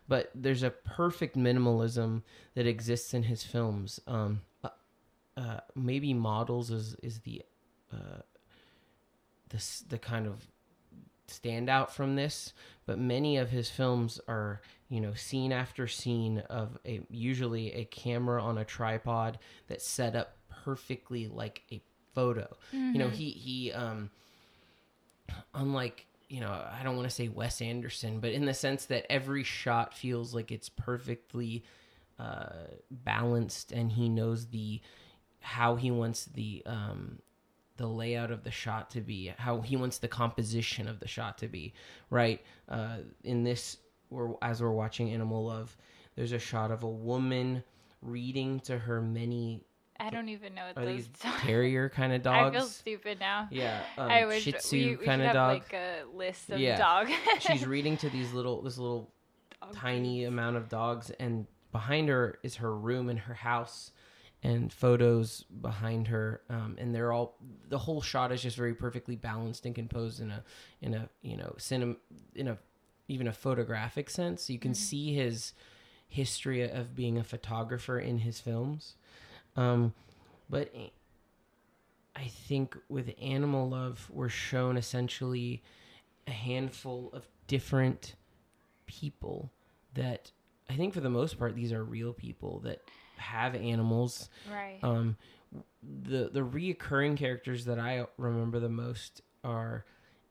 But 0.08 0.32
there's 0.36 0.64
a 0.64 0.70
perfect 0.70 1.38
minimalism 1.38 2.24
that 2.56 2.68
exists 2.68 3.14
in 3.14 3.24
his 3.24 3.44
films. 3.44 4.02
Um, 4.06 4.42
uh, 4.64 4.70
uh, 5.38 5.60
maybe 5.76 6.14
Models 6.14 6.72
is 6.72 6.96
is 7.02 7.20
the 7.22 7.42
uh, 7.92 8.22
this 9.50 9.84
the 9.88 9.98
kind 9.98 10.28
of 10.28 10.48
standout 11.28 11.90
from 11.90 12.16
this, 12.16 12.54
but 12.86 13.00
many 13.00 13.38
of 13.38 13.50
his 13.50 13.70
films 13.70 14.20
are 14.28 14.62
you 14.90 15.02
know 15.02 15.14
scene 15.14 15.52
after 15.52 15.88
scene 15.88 16.40
of 16.50 16.78
a 16.86 17.02
usually 17.10 17.74
a 17.74 17.86
camera 17.86 18.42
on 18.42 18.58
a 18.58 18.66
tripod 18.66 19.40
that's 19.68 19.88
set 19.88 20.16
up 20.16 20.38
perfectly 20.64 21.28
like 21.28 21.62
a 21.72 21.82
photo. 22.14 22.48
You 22.72 23.00
know, 23.00 23.10
he 23.10 23.30
he 23.32 23.72
um 23.72 24.10
unlike 25.54 26.06
you 26.30 26.40
know, 26.40 26.50
I 26.50 26.82
don't 26.84 26.96
want 26.96 27.08
to 27.08 27.14
say 27.14 27.28
Wes 27.28 27.62
Anderson, 27.62 28.20
but 28.20 28.32
in 28.32 28.46
the 28.46 28.56
sense 28.56 28.86
that 28.86 29.06
every 29.12 29.44
shot 29.44 29.94
feels 29.94 30.34
like 30.34 30.52
it's 30.52 30.68
perfectly 30.68 31.64
uh, 32.18 32.68
balanced, 32.90 33.72
and 33.72 33.92
he 33.92 34.10
knows 34.10 34.48
the 34.48 34.82
how 35.42 35.76
he 35.76 35.92
wants 35.92 36.26
the 36.26 36.64
um, 36.66 37.20
the 37.78 37.88
layout 37.88 38.32
of 38.32 38.44
the 38.44 38.52
shot 38.52 38.90
to 38.92 39.02
be, 39.02 39.34
how 39.38 39.62
he 39.62 39.76
wants 39.76 39.98
the 39.98 40.08
composition 40.08 40.88
of 40.88 41.00
the 41.00 41.08
shot 41.08 41.38
to 41.40 41.48
be. 41.48 41.74
Right 42.10 42.42
uh, 42.70 42.98
in 43.24 43.44
this, 43.44 43.78
or 44.12 44.38
as 44.42 44.62
we're 44.62 44.72
watching 44.72 45.10
Animal 45.12 45.46
Love, 45.46 45.76
there's 46.16 46.32
a 46.32 46.40
shot 46.40 46.70
of 46.72 46.84
a 46.84 46.90
woman 46.90 47.64
reading 48.02 48.60
to 48.62 48.78
her 48.78 49.02
many 49.02 49.64
I 50.00 50.10
don't 50.10 50.28
even 50.30 50.54
know 50.56 50.64
what 50.74 50.84
are 50.84 50.86
those 50.86 51.08
these 51.08 51.08
dogs. 51.24 51.42
terrier 51.42 51.88
kind 51.88 52.12
of 52.14 52.24
dogs. 52.24 52.56
I 52.56 52.60
feel 52.60 52.68
stupid 52.68 53.20
now. 53.20 53.48
Yeah, 53.52 53.82
um, 53.98 54.10
I 54.12 54.26
wish 54.26 54.44
Shih 54.44 54.52
Tzu 54.54 54.98
kind 54.98 55.22
of 55.22 55.34
dog. 55.34 55.54
like 55.54 55.74
a 55.74 56.04
list 56.14 56.50
of 56.50 56.60
Yeah. 56.60 56.78
dog. 56.78 57.10
She's 57.40 57.66
reading 57.68 57.96
to 57.98 58.10
these 58.10 58.34
little 58.34 58.62
this 58.62 58.78
little 58.78 59.12
dog 59.62 59.74
tiny 59.76 60.26
amount 60.26 60.58
of 60.58 60.68
dogs 60.68 61.10
and 61.20 61.48
behind 61.72 62.10
her 62.10 62.38
is 62.44 62.56
her 62.58 62.76
room 62.76 63.08
and 63.10 63.18
her 63.20 63.34
house 63.34 63.92
and 64.44 64.74
photos 64.74 65.46
behind 65.62 66.08
her 66.10 66.42
um, 66.50 66.76
and 66.78 66.94
they're 66.94 67.14
all 67.14 67.38
the 67.70 67.78
whole 67.78 68.02
shot 68.02 68.32
is 68.32 68.42
just 68.42 68.58
very 68.58 68.74
perfectly 68.74 69.16
balanced 69.16 69.66
and 69.66 69.74
composed 69.74 70.20
in 70.20 70.30
a 70.30 70.44
in 70.82 70.94
a 70.94 71.10
you 71.22 71.38
know 71.38 71.56
cinem 71.58 71.96
in 72.36 72.48
a 72.48 72.58
even 73.08 73.28
a 73.28 73.34
photographic 73.34 74.10
sense. 74.10 74.50
You 74.50 74.60
can 74.60 74.74
see 74.74 75.14
his 75.14 75.54
history 76.08 76.62
of 76.62 76.96
being 76.96 77.18
a 77.18 77.24
photographer 77.24 78.00
in 78.00 78.20
his 78.20 78.40
films. 78.40 78.96
Um, 79.56 79.94
but 80.50 80.74
i 82.16 82.26
think 82.26 82.78
with 82.90 83.14
animal 83.22 83.70
love 83.70 84.10
we're 84.12 84.30
shown 84.30 84.78
essentially 84.78 85.64
a 86.28 86.32
handful 86.32 87.10
of 87.14 87.28
different 87.48 88.16
people 88.86 89.52
that 89.94 90.32
I 90.70 90.76
think 90.76 90.94
for 90.94 91.02
the 91.02 91.10
most 91.10 91.38
part 91.38 91.56
these 91.56 91.72
are 91.72 91.84
real 91.84 92.14
people 92.14 92.60
that 92.62 92.82
have 93.18 93.56
animals. 93.56 94.30
Right. 94.52 94.80
Um, 94.84 95.18
the 95.84 96.30
the 96.32 96.40
reoccurring 96.42 97.18
characters 97.18 97.66
that 97.66 97.80
I 97.80 98.06
remember 98.18 98.60
the 98.60 98.70
most 98.70 99.22
are 99.44 99.86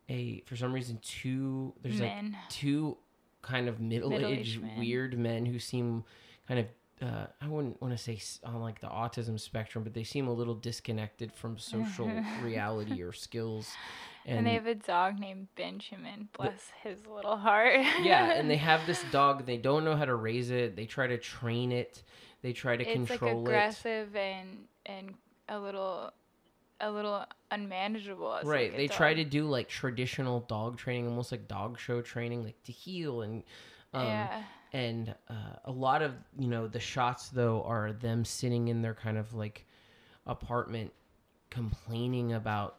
a 0.08 0.42
for 0.46 0.56
some 0.56 0.72
reason 0.72 0.98
two 1.02 1.74
there's 1.82 2.00
like 2.00 2.12
two 2.48 2.96
kind 3.42 3.68
of 3.68 3.80
middle 3.80 4.14
aged 4.14 4.60
weird 4.78 5.16
men 5.18 5.46
who 5.46 5.58
seem 5.58 6.04
kind 6.48 6.60
of 6.60 6.66
uh, 7.02 7.26
I 7.40 7.48
wouldn't 7.48 7.80
want 7.82 7.96
to 7.96 7.98
say 7.98 8.20
on 8.44 8.60
like 8.60 8.80
the 8.80 8.86
autism 8.86 9.38
spectrum, 9.38 9.82
but 9.82 9.92
they 9.92 10.04
seem 10.04 10.28
a 10.28 10.32
little 10.32 10.54
disconnected 10.54 11.32
from 11.32 11.58
social 11.58 12.08
reality 12.42 13.02
or 13.02 13.12
skills. 13.12 13.68
And, 14.24 14.46
they 14.46 14.54
have 14.54 14.66
a 14.66 14.74
dog 14.74 15.18
named 15.18 15.48
Benjamin. 15.56 16.28
Bless 16.36 16.70
his 16.82 17.06
little 17.06 17.36
heart. 17.36 17.74
yeah, 18.02 18.32
and 18.32 18.48
they 18.48 18.56
have 18.56 18.86
this 18.86 19.02
dog. 19.12 19.46
They 19.46 19.56
don't 19.56 19.84
know 19.84 19.96
how 19.96 20.04
to 20.04 20.14
raise 20.14 20.50
it. 20.50 20.76
They 20.76 20.86
try 20.86 21.08
to 21.08 21.18
train 21.18 21.72
it. 21.72 22.02
They 22.42 22.52
try 22.52 22.76
to 22.76 22.84
it's 22.84 22.98
like 22.98 23.08
control 23.08 23.40
it. 23.40 23.50
aggressive 23.50 24.14
and 24.14 24.64
and 24.86 25.14
a 25.48 25.58
little 25.58 26.12
a 26.80 26.90
little 26.90 27.24
unmanageable. 27.50 28.40
Right. 28.44 28.70
like, 28.70 28.76
They 28.76 28.88
try 28.88 29.14
to 29.14 29.24
do 29.24 29.46
like 29.46 29.68
traditional 29.68 30.40
dog 30.40 30.76
training, 30.76 31.08
almost 31.08 31.32
like 31.32 31.48
dog 31.48 31.78
show 31.78 32.02
training, 32.02 32.44
like 32.44 32.60
to 32.64 32.72
heel 32.72 33.22
and 33.22 33.42
um, 33.94 34.06
yeah. 34.06 34.42
and 34.72 35.14
uh, 35.28 35.56
a 35.64 35.72
lot 35.72 36.02
of 36.02 36.14
you 36.38 36.48
know 36.48 36.66
the 36.66 36.80
shots 36.80 37.28
though 37.28 37.62
are 37.62 37.92
them 37.92 38.24
sitting 38.24 38.68
in 38.68 38.82
their 38.82 38.94
kind 38.94 39.18
of 39.18 39.32
like 39.34 39.66
apartment 40.26 40.92
complaining 41.50 42.32
about 42.32 42.78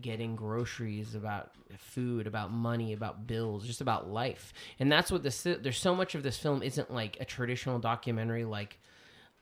getting 0.00 0.34
groceries 0.36 1.14
about 1.14 1.50
food 1.76 2.26
about 2.26 2.50
money 2.50 2.92
about 2.92 3.26
bills 3.26 3.66
just 3.66 3.80
about 3.80 4.08
life. 4.08 4.52
And 4.80 4.90
that's 4.90 5.12
what 5.12 5.22
this 5.22 5.42
there's 5.42 5.78
so 5.78 5.94
much 5.94 6.14
of 6.14 6.22
this 6.22 6.38
film 6.38 6.62
isn't 6.62 6.90
like 6.92 7.18
a 7.20 7.24
traditional 7.24 7.78
documentary 7.78 8.44
like 8.44 8.78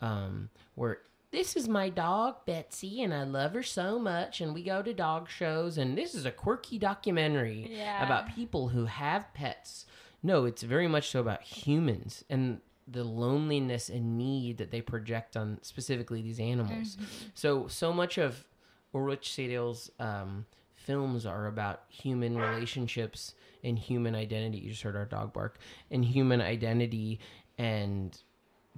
um 0.00 0.48
where 0.74 0.98
this 1.30 1.54
is 1.54 1.68
my 1.68 1.88
dog 1.88 2.44
Betsy 2.46 3.02
and 3.02 3.14
I 3.14 3.22
love 3.22 3.52
her 3.54 3.62
so 3.62 3.98
much 4.00 4.40
and 4.40 4.52
we 4.52 4.64
go 4.64 4.82
to 4.82 4.92
dog 4.92 5.28
shows 5.30 5.78
and 5.78 5.96
this 5.96 6.14
is 6.14 6.26
a 6.26 6.32
quirky 6.32 6.78
documentary 6.78 7.68
Yeah. 7.70 8.04
about 8.04 8.34
people 8.34 8.68
who 8.68 8.86
have 8.86 9.32
pets. 9.34 9.86
No 10.22 10.44
it's 10.46 10.62
very 10.62 10.88
much 10.88 11.10
so 11.10 11.20
about 11.20 11.42
humans 11.42 12.24
and 12.28 12.60
the 12.88 13.04
loneliness 13.04 13.88
and 13.88 14.18
need 14.18 14.58
that 14.58 14.72
they 14.72 14.80
project 14.80 15.36
on 15.36 15.58
specifically 15.62 16.22
these 16.22 16.40
animals. 16.40 16.96
So 17.34 17.68
so 17.68 17.92
much 17.92 18.18
of 18.18 18.44
Ulrich 18.94 19.28
Seidl's 19.34 19.90
um, 19.98 20.46
films 20.74 21.24
are 21.26 21.46
about 21.46 21.82
human 21.88 22.36
relationships 22.36 23.34
and 23.62 23.78
human 23.78 24.14
identity. 24.14 24.58
You 24.58 24.70
just 24.70 24.82
heard 24.82 24.96
our 24.96 25.04
dog 25.04 25.32
bark 25.32 25.58
and 25.90 26.04
human 26.04 26.40
identity 26.40 27.20
and 27.58 28.16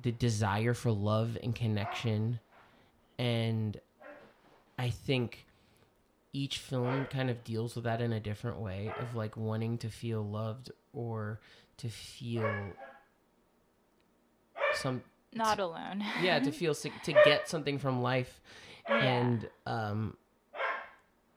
the 0.01 0.13
desire 0.13 0.75
for 0.75 0.91
love 0.91 1.39
and 1.43 1.55
connection. 1.55 2.41
And 3.19 3.81
I 4.79 4.91
think 4.91 5.47
each 6.33 6.59
film 6.59 7.07
kind 7.07 7.31
of 7.31 7.45
deals 7.45 7.75
with 7.75 7.85
that 7.85 8.01
in 8.01 8.13
a 8.13 8.21
different 8.21 8.59
way 8.59 8.91
of 9.01 9.15
like 9.15 9.37
wanting 9.37 9.79
to 9.79 9.89
feel 9.89 10.23
loved 10.23 10.71
or 10.93 11.41
to 11.77 11.89
feel 11.89 12.51
some 14.75 15.03
Not 15.35 15.59
alone. 15.59 16.03
yeah 16.23 16.39
to 16.39 16.51
feel 16.51 16.73
sick 16.75 16.93
to 17.05 17.13
get 17.25 17.49
something 17.49 17.79
from 17.79 18.01
life 18.03 18.41
Yeah. 18.89 18.97
and 18.99 19.49
um 19.67 20.17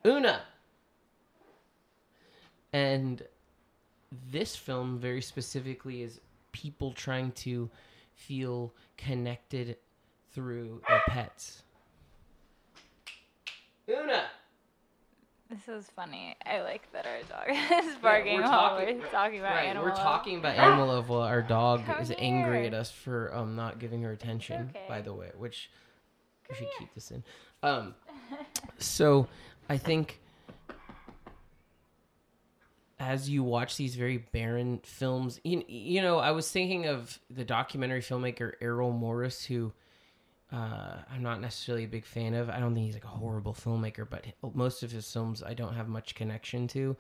una 0.06 0.42
and 2.74 3.24
this 4.32 4.56
film 4.56 5.00
very 5.00 5.22
specifically 5.22 6.02
is 6.02 6.20
people 6.52 6.92
trying 6.94 7.32
to 7.34 7.70
feel 8.14 8.74
connected 8.98 9.78
through 10.32 10.82
their 10.88 11.02
pets 11.08 11.64
una 13.90 14.24
This 15.50 15.68
is 15.68 15.88
funny. 15.96 16.36
I 16.44 16.62
like 16.62 16.92
that 16.94 17.06
our 17.06 17.22
dog 17.30 17.56
is 17.86 17.96
barking 17.98 18.38
we're 18.38 18.42
while 18.42 18.52
talking- 18.80 19.00
we're 19.00 19.08
talking 19.10 19.40
about 19.40 19.56
right 19.56 19.66
animal 19.68 19.88
we're 19.90 19.96
talking 19.96 20.38
about 20.40 20.56
animal 20.58 20.88
love 20.88 21.08
while 21.10 21.22
our 21.22 21.42
dog 21.44 21.86
Come 21.86 22.00
is 22.02 22.12
angry 22.18 22.66
at 22.68 22.74
us 22.74 22.90
for 22.92 23.34
um 23.36 23.56
not 23.56 23.78
giving 23.80 24.02
her 24.02 24.12
attention 24.12 24.72
okay. 24.76 24.86
by 24.90 25.02
the 25.02 25.14
way 25.14 25.30
which 25.38 25.70
we 26.50 26.56
should 26.56 26.68
keep 26.78 26.94
this 26.94 27.12
in 27.12 27.24
um 27.64 27.94
so 28.78 29.28
i 29.70 29.78
think 29.78 30.20
as 33.00 33.30
you 33.30 33.44
watch 33.44 33.78
these 33.78 33.96
very 33.96 34.18
barren 34.32 34.80
films 34.84 35.40
you, 35.44 35.64
you 35.68 36.02
know 36.02 36.18
i 36.18 36.32
was 36.32 36.52
thinking 36.52 36.86
of 36.86 37.20
the 37.30 37.44
documentary 37.44 38.02
filmmaker 38.02 38.54
errol 38.62 38.92
morris 38.92 39.44
who 39.44 39.72
uh, 40.52 41.00
I'm 41.12 41.24
not 41.24 41.42
necessarily 41.42 41.84
a 41.86 41.88
big 41.88 42.06
fan 42.06 42.34
of. 42.34 42.50
I 42.50 42.60
don't 42.60 42.74
think 42.74 42.86
he's 42.86 42.94
like 42.94 43.04
a 43.04 43.08
horrible 43.08 43.54
filmmaker, 43.54 44.08
but 44.10 44.26
most 44.56 44.84
of 44.84 44.92
his 44.92 45.12
films 45.12 45.44
I 45.44 45.54
don't 45.54 45.74
have 45.74 45.88
much 45.88 46.16
connection 46.16 46.68
to. 46.70 46.96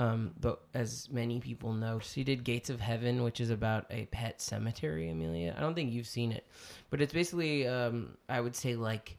Um, 0.00 0.32
but 0.40 0.62
as 0.72 1.08
many 1.12 1.40
people 1.40 1.72
know, 1.74 1.98
she 1.98 2.24
did 2.24 2.42
Gates 2.42 2.70
of 2.70 2.80
Heaven, 2.80 3.22
which 3.22 3.38
is 3.40 3.50
about 3.50 3.84
a 3.90 4.06
pet 4.06 4.40
cemetery. 4.40 5.08
Emelia, 5.10 5.54
I 5.56 5.60
don't 5.60 5.74
think 5.74 5.92
you've 5.92 6.06
seen 6.06 6.32
it, 6.32 6.46
but 6.88 7.00
it's 7.02 7.12
basically, 7.12 7.68
um, 7.68 8.16
I 8.28 8.40
would 8.40 8.56
say, 8.56 8.76
like 8.76 9.18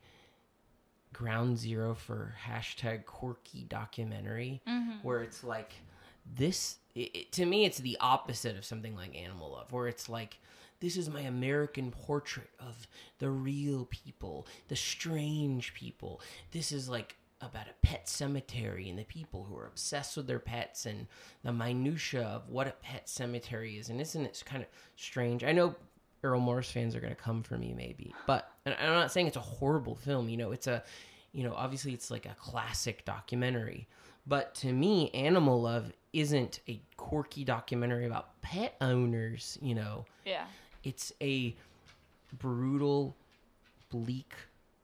ground 1.14 1.58
zero 1.58 1.94
for 1.94 2.34
hashtag 2.48 3.06
quirky 3.06 3.66
documentary, 3.70 4.62
where 5.04 5.22
it's 5.22 5.44
like 5.44 5.74
this. 6.36 6.78
It, 6.96 7.16
it- 7.16 7.32
to 7.34 7.46
me, 7.46 7.66
it's 7.66 7.78
the 7.80 7.98
opposite 8.00 8.58
of 8.58 8.66
something 8.66 8.96
like 8.96 9.16
Animal 9.16 9.52
Love, 9.52 9.72
where 9.72 9.88
it's 9.88 10.10
like 10.10 10.40
this 10.80 10.98
is 10.98 11.10
my 11.12 11.22
American 11.22 11.92
portrait 11.92 12.50
of 12.60 12.88
the 13.20 13.30
real 13.30 13.86
people, 13.92 14.48
the 14.68 14.76
strange 14.76 15.74
people. 15.76 16.22
This 16.52 16.72
is 16.72 16.90
like 16.90 17.16
about 17.42 17.68
a 17.68 17.86
pet 17.86 18.08
cemetery 18.08 18.90
and 18.90 18.98
the 19.00 19.04
people 19.04 19.44
who 19.44 19.58
are 19.58 19.68
obsessed 19.68 20.16
with 20.18 20.28
their 20.28 20.40
pets 20.40 20.86
and 20.86 21.08
the 21.44 21.52
minutia 21.52 22.24
of 22.24 22.50
what 22.50 22.68
a 22.68 22.72
pet 22.72 23.08
cemetery 23.10 23.78
is. 23.78 23.90
And 23.90 24.00
isn't 24.02 24.26
it 24.26 24.44
kind 24.46 24.62
of 24.62 24.70
strange? 24.96 25.44
I 25.44 25.52
know 25.52 25.76
Errol 26.24 26.40
Morris 26.42 26.70
fans 26.72 26.96
are 26.96 27.00
going 27.02 27.16
to 27.16 27.22
come 27.22 27.42
for 27.44 27.58
me 27.58 27.74
maybe, 27.76 28.14
but 28.28 28.52
and 28.66 28.76
I'm 28.80 28.94
not 28.94 29.12
saying 29.12 29.28
it's 29.28 29.38
a 29.38 29.42
horrible 29.42 29.96
film. 29.96 30.30
You 30.30 30.38
know, 30.38 30.52
it's 30.52 30.68
a, 30.68 30.84
you 31.34 31.44
know, 31.44 31.54
obviously 31.56 31.94
it's 31.94 32.12
like 32.12 32.26
a 32.26 32.36
classic 32.40 33.06
documentary. 33.06 33.88
But 34.28 34.54
to 34.56 34.72
me, 34.72 35.10
Animal 35.16 35.62
Love 35.64 35.92
isn't 36.14 36.60
a 36.70 36.80
quirky 36.96 37.44
documentary 37.44 38.06
about 38.06 38.40
pet 38.44 38.76
owners, 38.82 39.58
you 39.62 39.74
know 39.74 40.06
Yeah. 40.26 40.46
it's 40.84 41.12
a 41.22 41.56
brutal, 42.38 43.16
bleak, 43.90 44.34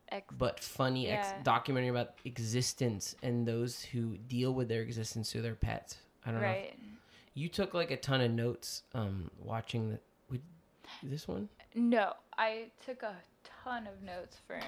Ex- 0.10 0.34
but 0.38 0.60
funny 0.60 1.08
ex- 1.10 1.28
Yeah. 1.28 1.44
documentary 1.44 1.90
about 1.90 2.14
existence 2.26 3.16
and 3.22 3.46
those 3.48 3.84
who 3.84 4.18
deal 4.18 4.54
with 4.54 4.70
their 4.70 4.82
existence 4.82 5.32
through 5.32 5.42
their 5.42 5.56
pets. 5.56 5.98
I 6.26 6.32
don't 6.32 6.42
know. 6.42 6.48
right. 6.48 6.78
You 7.34 7.50
took 7.50 7.74
like 7.74 7.92
a 7.92 7.98
ton 7.98 8.22
of 8.22 8.32
notes 8.32 8.84
um, 8.96 9.30
watching 9.44 9.92
the, 9.92 10.00
with 10.30 10.42
this 11.04 11.28
one. 11.28 11.50
No, 11.76 12.14
I 12.38 12.66
took 12.86 13.04
a 13.04 13.16
ton 13.64 13.86
of 13.86 14.02
notes 14.02 14.38
for 14.48 14.60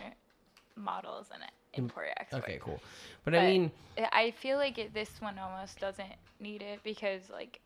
models 0.76 1.28
and 1.34 1.42
import 1.74 2.10
export. 2.18 2.44
Okay, 2.44 2.60
cool. 2.62 2.80
But, 3.26 3.32
But 3.34 3.40
I 3.40 3.46
mean, 3.48 3.72
I 4.12 4.32
feel 4.32 4.58
like 4.58 4.78
it, 4.78 4.94
this 4.94 5.10
one 5.20 5.40
almost 5.40 5.80
doesn't 5.80 6.14
need 6.40 6.62
it 6.62 6.80
because 6.84 7.30
like 7.32 7.60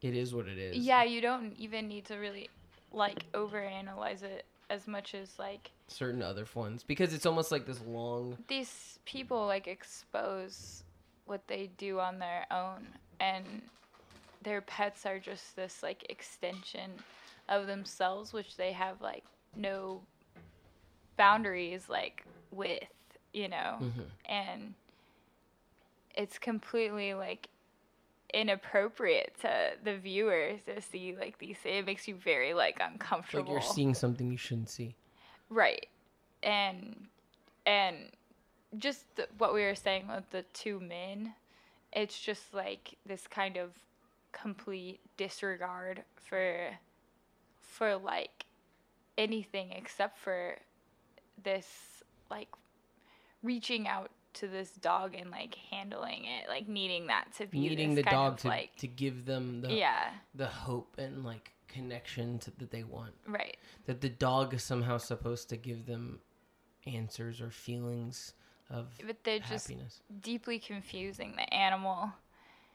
it 0.00 0.16
is 0.16 0.34
what 0.34 0.48
it 0.48 0.58
is. 0.58 0.76
yeah, 0.76 1.04
you 1.04 1.20
don't 1.20 1.54
even 1.58 1.86
need 1.86 2.04
to 2.06 2.16
really 2.16 2.50
like 2.92 3.30
overanalyze 3.32 4.22
it 4.22 4.44
as 4.72 4.86
much 4.88 5.14
as 5.14 5.38
like 5.38 5.70
Certain 5.88 6.22
other 6.22 6.46
ones 6.54 6.82
because 6.82 7.12
it's 7.12 7.26
almost 7.26 7.52
like 7.52 7.66
this 7.66 7.80
long. 7.86 8.38
these 8.48 8.98
people 9.04 9.46
like 9.46 9.66
expose 9.68 10.82
what 11.26 11.46
they 11.46 11.68
do 11.76 12.00
on 12.00 12.18
their 12.18 12.46
own 12.50 12.86
and 13.20 13.44
their 14.42 14.60
pets 14.62 15.04
are 15.06 15.18
just 15.18 15.54
this 15.54 15.82
like 15.82 16.04
extension 16.10 16.90
of 17.48 17.66
themselves 17.66 18.32
which 18.32 18.56
they 18.56 18.72
have 18.72 19.00
like 19.02 19.24
no 19.54 20.00
boundaries 21.16 21.88
like 21.88 22.24
with, 22.50 22.82
you 23.32 23.48
know, 23.48 23.78
Mhm. 23.80 24.06
and 24.26 24.74
it's 26.14 26.38
completely 26.38 27.14
like 27.14 27.48
inappropriate 28.32 29.34
to 29.40 29.50
the 29.84 29.96
viewers 29.96 30.60
to 30.66 30.80
see 30.80 31.14
like 31.18 31.38
these 31.38 31.58
it 31.64 31.84
makes 31.84 32.08
you 32.08 32.14
very 32.14 32.54
like 32.54 32.80
uncomfortable. 32.80 33.54
like 33.54 33.62
you're 33.62 33.74
seeing 33.74 33.94
something 33.94 34.30
you 34.30 34.38
shouldn't 34.38 34.70
see. 34.70 34.94
right 35.50 35.86
and 36.42 37.08
and 37.66 37.96
just 38.78 39.04
th- 39.16 39.28
what 39.38 39.52
we 39.52 39.62
were 39.62 39.74
saying 39.74 40.08
with 40.08 40.28
the 40.30 40.42
two 40.54 40.80
men 40.80 41.34
it's 41.92 42.18
just 42.18 42.54
like 42.54 42.96
this 43.04 43.26
kind 43.26 43.56
of 43.56 43.70
complete 44.32 44.98
disregard 45.18 46.02
for 46.16 46.70
for 47.60 47.96
like 47.96 48.46
anything 49.18 49.72
except 49.72 50.18
for 50.18 50.56
this 51.42 52.02
like 52.30 52.48
reaching 53.42 53.86
out 53.86 54.10
to 54.34 54.48
this 54.48 54.70
dog 54.72 55.14
and 55.14 55.30
like 55.30 55.54
handling 55.70 56.24
it 56.24 56.48
like 56.48 56.68
needing 56.68 57.06
that 57.08 57.26
to 57.36 57.46
be 57.46 57.60
Needing 57.60 57.94
this 57.94 58.04
the 58.04 58.10
dog 58.10 58.38
to 58.38 58.48
like 58.48 58.74
to 58.76 58.86
give 58.86 59.24
them 59.26 59.60
the 59.60 59.72
yeah 59.72 60.10
the 60.34 60.46
hope 60.46 60.94
and 60.98 61.24
like 61.24 61.52
connection 61.68 62.38
to, 62.40 62.50
that 62.58 62.70
they 62.70 62.84
want. 62.84 63.12
right 63.26 63.56
That 63.86 64.00
the 64.00 64.08
dog 64.10 64.52
is 64.54 64.62
somehow 64.62 64.98
supposed 64.98 65.48
to 65.50 65.56
give 65.56 65.86
them 65.86 66.20
answers 66.86 67.40
or 67.40 67.50
feelings 67.50 68.34
of 68.70 68.88
but 69.06 69.16
they're 69.24 69.38
just 69.38 69.68
happiness. 69.68 70.00
deeply 70.22 70.58
confusing 70.58 71.34
the 71.36 71.52
animal 71.54 72.10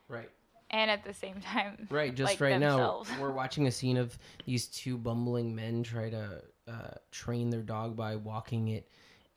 Right. 0.08 0.30
and 0.70 0.90
at 0.90 1.04
the 1.04 1.12
same 1.14 1.40
time 1.40 1.86
Right, 1.90 2.14
just 2.14 2.32
like 2.32 2.40
right 2.40 2.58
themselves. 2.58 3.10
now, 3.10 3.20
we're 3.20 3.32
watching 3.32 3.66
a 3.66 3.70
scene 3.72 3.96
of 3.96 4.16
these 4.46 4.66
two 4.66 4.96
bumbling 4.96 5.54
men 5.54 5.82
try 5.82 6.08
to 6.10 6.42
uh, 6.66 6.72
train 7.10 7.50
their 7.50 7.62
dog 7.62 7.96
by 7.96 8.16
walking 8.16 8.68
it 8.68 8.88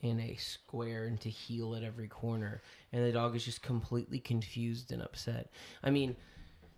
in 0.02 0.20
a 0.20 0.36
square 0.36 1.06
and 1.06 1.20
to 1.22 1.30
heel 1.30 1.76
at 1.76 1.84
every 1.84 2.08
corner. 2.08 2.62
And 2.92 3.06
the 3.06 3.12
dog 3.12 3.36
is 3.36 3.46
just 3.46 3.62
completely 3.62 4.20
confused 4.20 4.92
and 4.92 5.02
upset. 5.02 5.52
I 5.84 5.90
mean, 5.90 6.16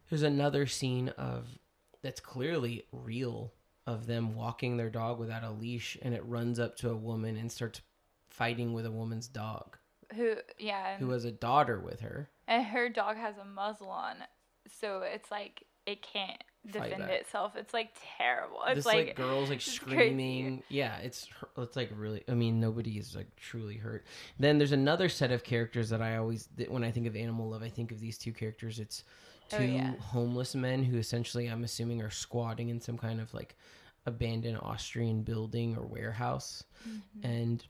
there's 0.09 0.23
another 0.23 0.67
scene 0.67 1.09
of 1.09 1.47
that's 2.01 2.19
clearly 2.19 2.85
real 2.91 3.53
of 3.87 4.05
them 4.05 4.35
walking 4.35 4.77
their 4.77 4.89
dog 4.89 5.19
without 5.19 5.43
a 5.43 5.51
leash 5.51 5.97
and 6.01 6.13
it 6.13 6.25
runs 6.25 6.59
up 6.59 6.75
to 6.77 6.89
a 6.89 6.95
woman 6.95 7.35
and 7.35 7.51
starts 7.51 7.81
fighting 8.29 8.73
with 8.73 8.85
a 8.85 8.91
woman's 8.91 9.27
dog 9.27 9.77
who 10.15 10.35
yeah 10.57 10.97
who 10.97 11.09
has 11.09 11.25
a 11.25 11.31
daughter 11.31 11.79
with 11.79 11.99
her. 11.99 12.29
and 12.47 12.65
her 12.65 12.89
dog 12.89 13.17
has 13.17 13.35
a 13.37 13.45
muzzle 13.45 13.89
on 13.89 14.15
so 14.67 15.01
it's 15.01 15.29
like 15.31 15.63
it 15.85 16.01
can't 16.01 16.43
defend 16.71 17.03
itself. 17.03 17.55
It's 17.55 17.73
like 17.73 17.89
terrible. 18.17 18.59
It's 18.67 18.75
this 18.77 18.85
like, 18.85 19.07
like, 19.07 19.15
girls 19.15 19.49
like 19.49 19.57
it's 19.67 19.79
crazy. 19.79 19.95
screaming. 19.97 20.63
Yeah 20.69 20.97
it's 20.99 21.27
it's 21.57 21.75
like 21.75 21.89
really 21.95 22.23
i 22.29 22.33
mean 22.33 22.59
nobody 22.59 22.97
is 22.97 23.15
like 23.15 23.35
truly 23.35 23.75
hurt. 23.77 24.05
Then 24.39 24.57
there's 24.57 24.71
another 24.71 25.09
set 25.09 25.31
of 25.31 25.43
characters 25.43 25.89
that 25.89 26.01
i 26.01 26.17
always 26.17 26.47
that 26.57 26.71
when 26.71 26.83
i 26.83 26.91
think 26.91 27.07
of 27.07 27.15
animal 27.15 27.49
love 27.49 27.63
i 27.63 27.69
think 27.69 27.91
of 27.91 27.99
these 27.99 28.17
two 28.17 28.31
characters. 28.33 28.79
It's 28.79 29.03
two 29.49 29.57
Oh, 29.57 29.61
yeah. 29.61 29.93
homeless 29.97 30.55
men 30.55 30.83
who 30.83 30.97
essentially 30.97 31.47
i'm 31.47 31.63
assuming 31.65 32.01
are 32.01 32.09
squatting 32.09 32.69
in 32.69 32.79
some 32.79 32.97
kind 32.97 33.19
of 33.19 33.33
like 33.33 33.55
abandoned 34.05 34.57
austrian 34.61 35.21
building 35.23 35.75
or 35.77 35.85
warehouse. 35.85 36.63
Mm-hmm. 36.87 37.25
and 37.27 37.65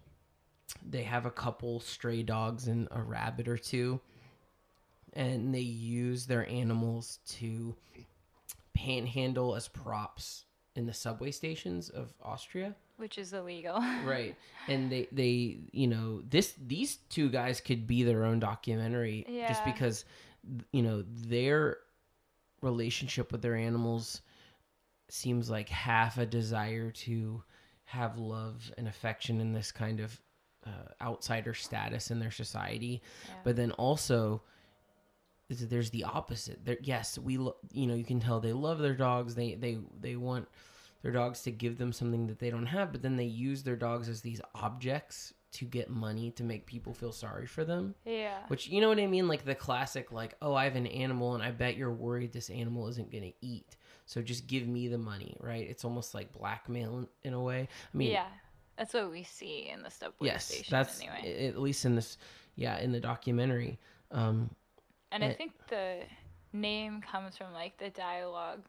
they 0.89 1.03
have 1.03 1.25
a 1.25 1.31
couple 1.31 1.79
stray 1.79 2.23
dogs 2.23 2.67
and 2.67 2.87
a 2.91 3.01
rabbit 3.01 3.47
or 3.47 3.57
two. 3.57 3.99
And 5.13 5.53
they 5.53 5.59
use 5.59 6.25
their 6.25 6.49
animals 6.49 7.19
to 7.37 7.75
panhandle 8.83 9.55
as 9.55 9.67
props 9.67 10.45
in 10.75 10.85
the 10.85 10.93
subway 10.93 11.31
stations 11.31 11.89
of 11.89 12.13
Austria. 12.23 12.75
which 12.97 13.17
is 13.17 13.33
illegal 13.33 13.75
Right. 14.05 14.35
And 14.67 14.91
they 14.91 15.07
they 15.11 15.59
you 15.71 15.87
know, 15.87 16.21
this 16.29 16.53
these 16.73 16.97
two 17.09 17.29
guys 17.29 17.61
could 17.61 17.85
be 17.87 18.03
their 18.03 18.23
own 18.25 18.39
documentary 18.39 19.25
just 19.47 19.63
because 19.65 20.05
you 20.71 20.81
know, 20.83 21.03
their 21.07 21.77
relationship 22.61 23.31
with 23.31 23.41
their 23.41 23.55
animals 23.55 24.21
seems 25.09 25.49
like 25.49 25.69
half 25.69 26.17
a 26.17 26.25
desire 26.25 26.91
to 26.91 27.43
have 27.85 28.17
love 28.17 28.71
and 28.77 28.87
affection 28.87 29.39
in 29.41 29.53
this 29.53 29.71
kind 29.71 29.99
of 29.99 30.19
uh, 30.65 30.69
outsider 31.01 31.53
status 31.53 32.09
in 32.11 32.19
their 32.19 32.31
society, 32.31 33.01
Yeah. 33.27 33.35
but 33.43 33.55
then 33.55 33.71
also 33.73 34.41
there's 35.49 35.89
the 35.89 36.03
opposite. 36.03 36.65
There, 36.65 36.77
yes, 36.81 37.17
we 37.17 37.37
lo- 37.37 37.57
you 37.71 37.87
know 37.87 37.95
you 37.95 38.05
can 38.05 38.19
tell 38.19 38.39
they 38.39 38.53
love 38.53 38.79
their 38.79 38.95
dogs. 38.95 39.35
They 39.35 39.55
they 39.55 39.79
they 39.99 40.15
want 40.15 40.47
their 41.01 41.11
dogs 41.11 41.41
to 41.43 41.51
give 41.51 41.77
them 41.77 41.91
something 41.91 42.27
that 42.27 42.39
they 42.39 42.49
don't 42.49 42.65
have, 42.65 42.91
but 42.91 43.01
then 43.01 43.17
they 43.17 43.25
use 43.25 43.63
their 43.63 43.75
dogs 43.75 44.07
as 44.07 44.21
these 44.21 44.41
objects 44.55 45.33
to 45.53 45.65
get 45.65 45.89
money 45.89 46.31
to 46.31 46.43
make 46.43 46.65
people 46.65 46.93
feel 46.93 47.11
sorry 47.11 47.45
for 47.45 47.63
them. 47.63 47.93
yeah 48.05 48.39
Which 48.47 48.67
you 48.67 48.81
know 48.81 48.89
what 48.89 48.99
I 48.99 49.05
mean, 49.05 49.27
like 49.27 49.45
the 49.45 49.53
classic, 49.53 50.11
like 50.11 50.35
oh 50.41 50.55
I 50.55 50.63
have 50.63 50.75
an 50.75 50.87
animal 50.87 51.35
and 51.35 51.43
I 51.43 51.51
bet 51.51 51.77
you're 51.77 51.91
worried 51.91 52.33
this 52.33 52.49
animal 52.49 52.87
isn't 52.87 53.11
gonna 53.11 53.33
eat, 53.41 53.75
so 54.05 54.21
just 54.21 54.47
give 54.47 54.67
me 54.67 54.87
the 54.87 54.97
money, 54.97 55.37
right? 55.39 55.67
It's 55.69 55.85
almost 55.85 56.13
like 56.15 56.31
blackmail 56.31 57.07
in, 57.23 57.33
a 57.33 57.41
way. 57.41 57.67
I 57.93 57.97
mean, 57.97 58.11
yeah 58.11 58.25
that's 58.77 58.93
what 58.93 59.11
we 59.11 59.23
see 59.23 59.69
in 59.71 59.83
the 59.83 59.91
subway 59.91 60.27
yes, 60.27 60.45
station 60.45 60.71
that's 60.71 60.99
anyway 60.99 61.47
at 61.47 61.59
least 61.59 61.85
in 61.85 61.95
this, 61.95 62.17
yeah, 62.55 62.79
in 62.79 62.91
the 62.91 62.99
documentary. 62.99 63.79
Um, 64.09 64.49
and 65.13 65.23
i 65.23 65.31
think 65.31 65.53
the 65.69 65.99
name 66.51 67.01
comes 67.01 67.37
from 67.37 67.53
like 67.53 67.77
the 67.77 67.89
dialogue 67.91 68.61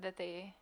that 0.00 0.16
they 0.16 0.54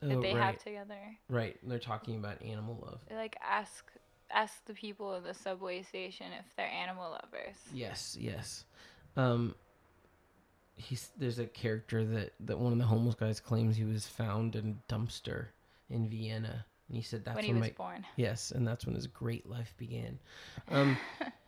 that 0.00 0.16
oh, 0.16 0.20
they 0.20 0.34
right, 0.34 0.42
have 0.42 0.58
together 0.58 0.98
right. 1.28 1.56
They're 1.62 1.78
talking 1.78 2.16
about 2.16 2.42
animal 2.42 2.78
love. 2.84 3.00
they 3.08 3.16
like 3.16 3.36
ask 3.42 3.90
ask 4.30 4.64
the 4.66 4.74
people 4.74 5.14
in 5.14 5.22
the 5.22 5.34
subway 5.34 5.82
station 5.82 6.26
if 6.38 6.44
they're 6.56 6.66
animal 6.66 7.10
lovers 7.10 7.56
Yes, 7.72 8.16
yes. 8.20 8.64
Um, 9.16 9.54
he's 10.76 11.10
there's 11.16 11.38
a 11.38 11.46
character 11.46 12.04
that 12.04 12.32
that 12.40 12.58
one 12.58 12.72
of 12.72 12.78
the 12.78 12.84
homeless 12.84 13.14
guys 13.14 13.40
claims 13.40 13.76
he 13.76 13.84
was 13.84 14.06
found 14.06 14.56
in 14.56 14.78
a 14.88 14.92
dumpster 14.92 15.46
in 15.88 16.08
Vienna, 16.08 16.66
and 16.88 16.96
he 16.96 17.02
said 17.02 17.24
that's 17.24 17.36
when 17.36 17.46
when, 17.46 17.56
he 17.56 17.60
was 17.60 17.70
my 17.70 17.74
born 17.76 18.06
yes, 18.16 18.50
and 18.50 18.66
that's 18.66 18.84
when 18.86 18.94
his 18.94 19.06
great 19.06 19.48
life 19.48 19.74
began. 19.78 20.18
Um, 20.70 20.96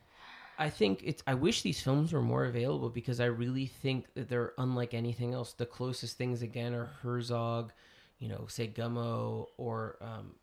I 0.57 0.69
think 0.69 1.01
it's. 1.03 1.21
I 1.27 1.35
wish 1.35 1.61
these 1.61 1.81
films 1.81 2.13
were 2.13 2.21
more 2.21 2.45
available 2.45 2.89
because 2.89 3.19
I 3.19 3.25
really 3.25 3.67
think 3.67 4.13
that 4.15 4.29
they're 4.29 4.53
unlike 4.57 4.93
anything 4.93 5.33
else. 5.33 5.53
The 5.53 5.65
closest 5.65 6.17
things 6.17 6.41
again 6.41 6.73
are 6.73 6.89
Herzog, 7.01 7.73
you 8.19 8.27
know, 8.27 8.45
say 8.47 8.67
Gummo 8.67 9.47
or 9.57 9.97
um, 10.01 10.35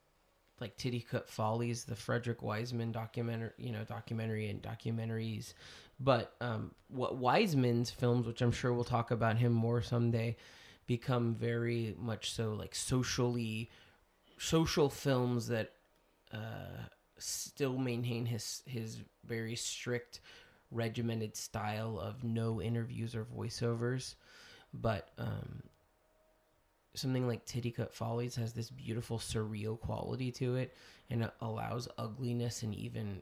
like 0.60 0.76
Titicut 0.76 1.28
Follies, 1.28 1.84
the 1.84 1.96
Frederick 1.96 2.42
Wiseman 2.42 2.92
documentary, 2.92 3.50
you 3.58 3.72
know, 3.72 3.84
documentary 3.84 4.48
and 4.48 4.62
documentaries. 4.62 5.54
But 5.98 6.34
um, 6.40 6.72
what 6.88 7.16
Wiseman's 7.16 7.90
films, 7.90 8.26
which 8.26 8.40
I'm 8.42 8.52
sure 8.52 8.72
we'll 8.72 8.84
talk 8.84 9.10
about 9.10 9.36
him 9.36 9.52
more 9.52 9.82
someday, 9.82 10.36
become 10.86 11.34
very 11.34 11.94
much 11.98 12.32
so 12.32 12.52
like 12.52 12.74
socially 12.74 13.70
social 14.38 14.88
films 14.88 15.48
that 15.48 15.72
uh, 16.32 16.84
still 17.24 17.78
maintain 17.78 18.26
his 18.26 18.62
his 18.66 18.98
very 19.24 19.56
strict 19.56 20.20
regimented 20.70 21.36
style 21.36 21.98
of 21.98 22.24
no 22.24 22.60
interviews 22.60 23.14
or 23.14 23.24
voiceovers. 23.24 24.14
But 24.72 25.10
um 25.18 25.62
something 26.94 27.26
like 27.26 27.44
Titicut 27.44 27.92
Follies 27.92 28.36
has 28.36 28.52
this 28.52 28.70
beautiful 28.70 29.18
surreal 29.18 29.78
quality 29.78 30.30
to 30.32 30.56
it 30.56 30.76
and 31.10 31.24
it 31.24 31.32
allows 31.40 31.88
ugliness 31.98 32.62
and 32.62 32.72
even 32.74 33.20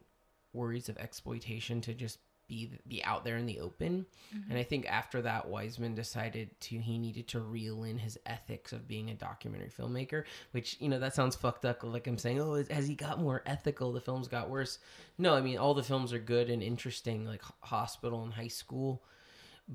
worries 0.52 0.90
of 0.90 0.98
exploitation 0.98 1.80
to 1.80 1.94
just 1.94 2.18
be 2.48 2.70
be 2.86 3.02
out 3.04 3.24
there 3.24 3.36
in 3.36 3.46
the 3.46 3.60
open. 3.60 4.04
Mm-hmm. 4.34 4.50
And 4.50 4.58
I 4.58 4.62
think 4.62 4.86
after 4.86 5.22
that 5.22 5.48
Wiseman 5.48 5.94
decided 5.94 6.50
to 6.62 6.78
he 6.78 6.98
needed 6.98 7.28
to 7.28 7.40
reel 7.40 7.84
in 7.84 7.98
his 7.98 8.18
ethics 8.26 8.72
of 8.72 8.86
being 8.88 9.10
a 9.10 9.14
documentary 9.14 9.70
filmmaker, 9.70 10.24
which 10.50 10.76
you 10.80 10.88
know 10.88 10.98
that 10.98 11.14
sounds 11.14 11.36
fucked 11.36 11.64
up 11.64 11.82
like 11.82 12.06
I'm 12.06 12.18
saying, 12.18 12.40
"Oh, 12.40 12.62
has 12.70 12.86
he 12.86 12.94
got 12.94 13.20
more 13.20 13.42
ethical? 13.46 13.92
The 13.92 14.00
films 14.00 14.28
got 14.28 14.50
worse." 14.50 14.78
No, 15.18 15.34
I 15.34 15.40
mean 15.40 15.58
all 15.58 15.74
the 15.74 15.82
films 15.82 16.12
are 16.12 16.18
good 16.18 16.50
and 16.50 16.62
interesting 16.62 17.24
like 17.24 17.42
Hospital 17.60 18.22
and 18.24 18.32
High 18.32 18.48
School, 18.48 19.02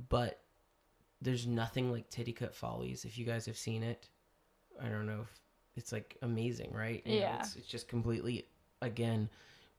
but 0.10 0.40
there's 1.22 1.48
nothing 1.48 1.92
like 1.92 2.10
Titicut 2.10 2.54
Follies. 2.54 3.06
If 3.06 3.18
you 3.18 3.26
guys 3.26 3.46
have 3.48 3.58
seen 3.58 3.82
it, 3.82 4.08
I 4.82 4.88
don't 4.90 5.08
know 5.08 5.22
if 5.22 5.40
it's 5.78 5.92
like 5.92 6.18
amazing, 6.22 6.72
right? 6.74 7.02
You 7.06 7.16
know, 7.16 7.20
Yeah. 7.22 7.40
it's, 7.40 7.56
it's 7.56 7.68
just 7.68 7.88
completely 7.88 8.48
again 8.82 9.30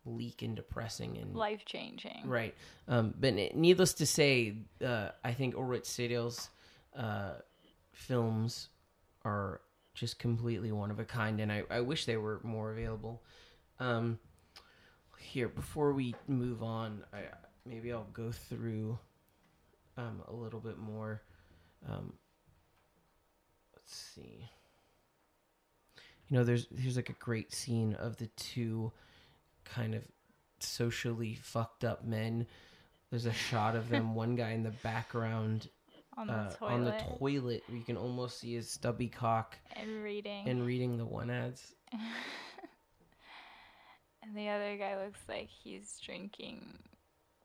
bleak 0.09 0.42
and 0.42 0.57
depressing 0.57 1.18
and 1.18 1.35
life 1.37 1.64
changing 1.66 2.23
right. 2.25 2.55
Um, 2.88 3.14
but 3.21 3.35
needless 3.55 3.92
to 3.94 4.07
say, 4.07 4.57
uh, 4.85 5.11
I 5.23 5.33
think 5.33 5.55
Ulrich 5.55 5.85
Seidl's 5.85 6.49
uh, 6.97 7.35
films 7.92 8.68
are 9.25 9.61
just 9.94 10.18
completely 10.18 10.73
one 10.73 10.90
of 10.90 10.99
a 10.99 11.05
kind, 11.05 11.40
and 11.40 11.53
I, 11.53 11.62
I 11.71 11.81
wish 11.81 12.07
they 12.07 12.16
were 12.16 12.40
more 12.42 12.71
available. 12.73 13.23
Um, 13.81 14.18
here, 15.18 15.49
before 15.49 15.92
we 15.92 16.14
move 16.27 16.62
on, 16.62 17.05
I, 17.12 17.23
maybe 17.66 17.92
I'll 17.92 18.07
go 18.12 18.31
through 18.33 18.99
um, 19.97 20.23
a 20.29 20.33
little 20.33 20.61
bit 20.61 20.79
more. 20.79 21.23
Um, 21.88 22.12
let's 23.75 23.94
see. 23.94 24.49
you 26.29 26.37
know, 26.37 26.44
there's 26.44 26.66
there's 26.71 26.97
like 26.97 27.11
a 27.11 27.14
great 27.14 27.53
scene 27.53 27.94
of 27.94 28.16
the 28.16 28.29
two 28.37 28.92
kind 29.74 29.94
of 29.94 30.02
socially 30.61 31.35
fucked 31.35 31.85
up 31.85 32.04
men. 32.04 32.46
There's 33.11 33.26
a 33.26 33.33
shot 33.33 33.74
of 33.76 33.88
them, 33.88 34.14
one 34.14 34.35
guy 34.37 34.50
in 34.50 34.62
the 34.62 34.70
background 34.83 35.68
on 36.16 36.26
the 36.26 36.33
uh, 36.33 36.50
toilet 36.52 36.72
on 36.72 36.85
the 36.85 36.92
toilet. 37.18 37.62
You 37.72 37.83
can 37.83 37.96
almost 37.96 38.38
see 38.40 38.54
his 38.54 38.70
stubby 38.70 39.09
cock 39.09 39.57
and 39.74 40.02
reading. 40.02 40.48
and 40.48 40.64
reading 40.66 40.98
the 40.98 41.07
one 41.07 41.31
ads. 41.31 41.74
and 44.22 44.37
the 44.37 44.48
other 44.48 44.76
guy 44.76 45.02
looks 45.02 45.20
like 45.28 45.48
he's 45.48 45.98
drinking 46.04 46.78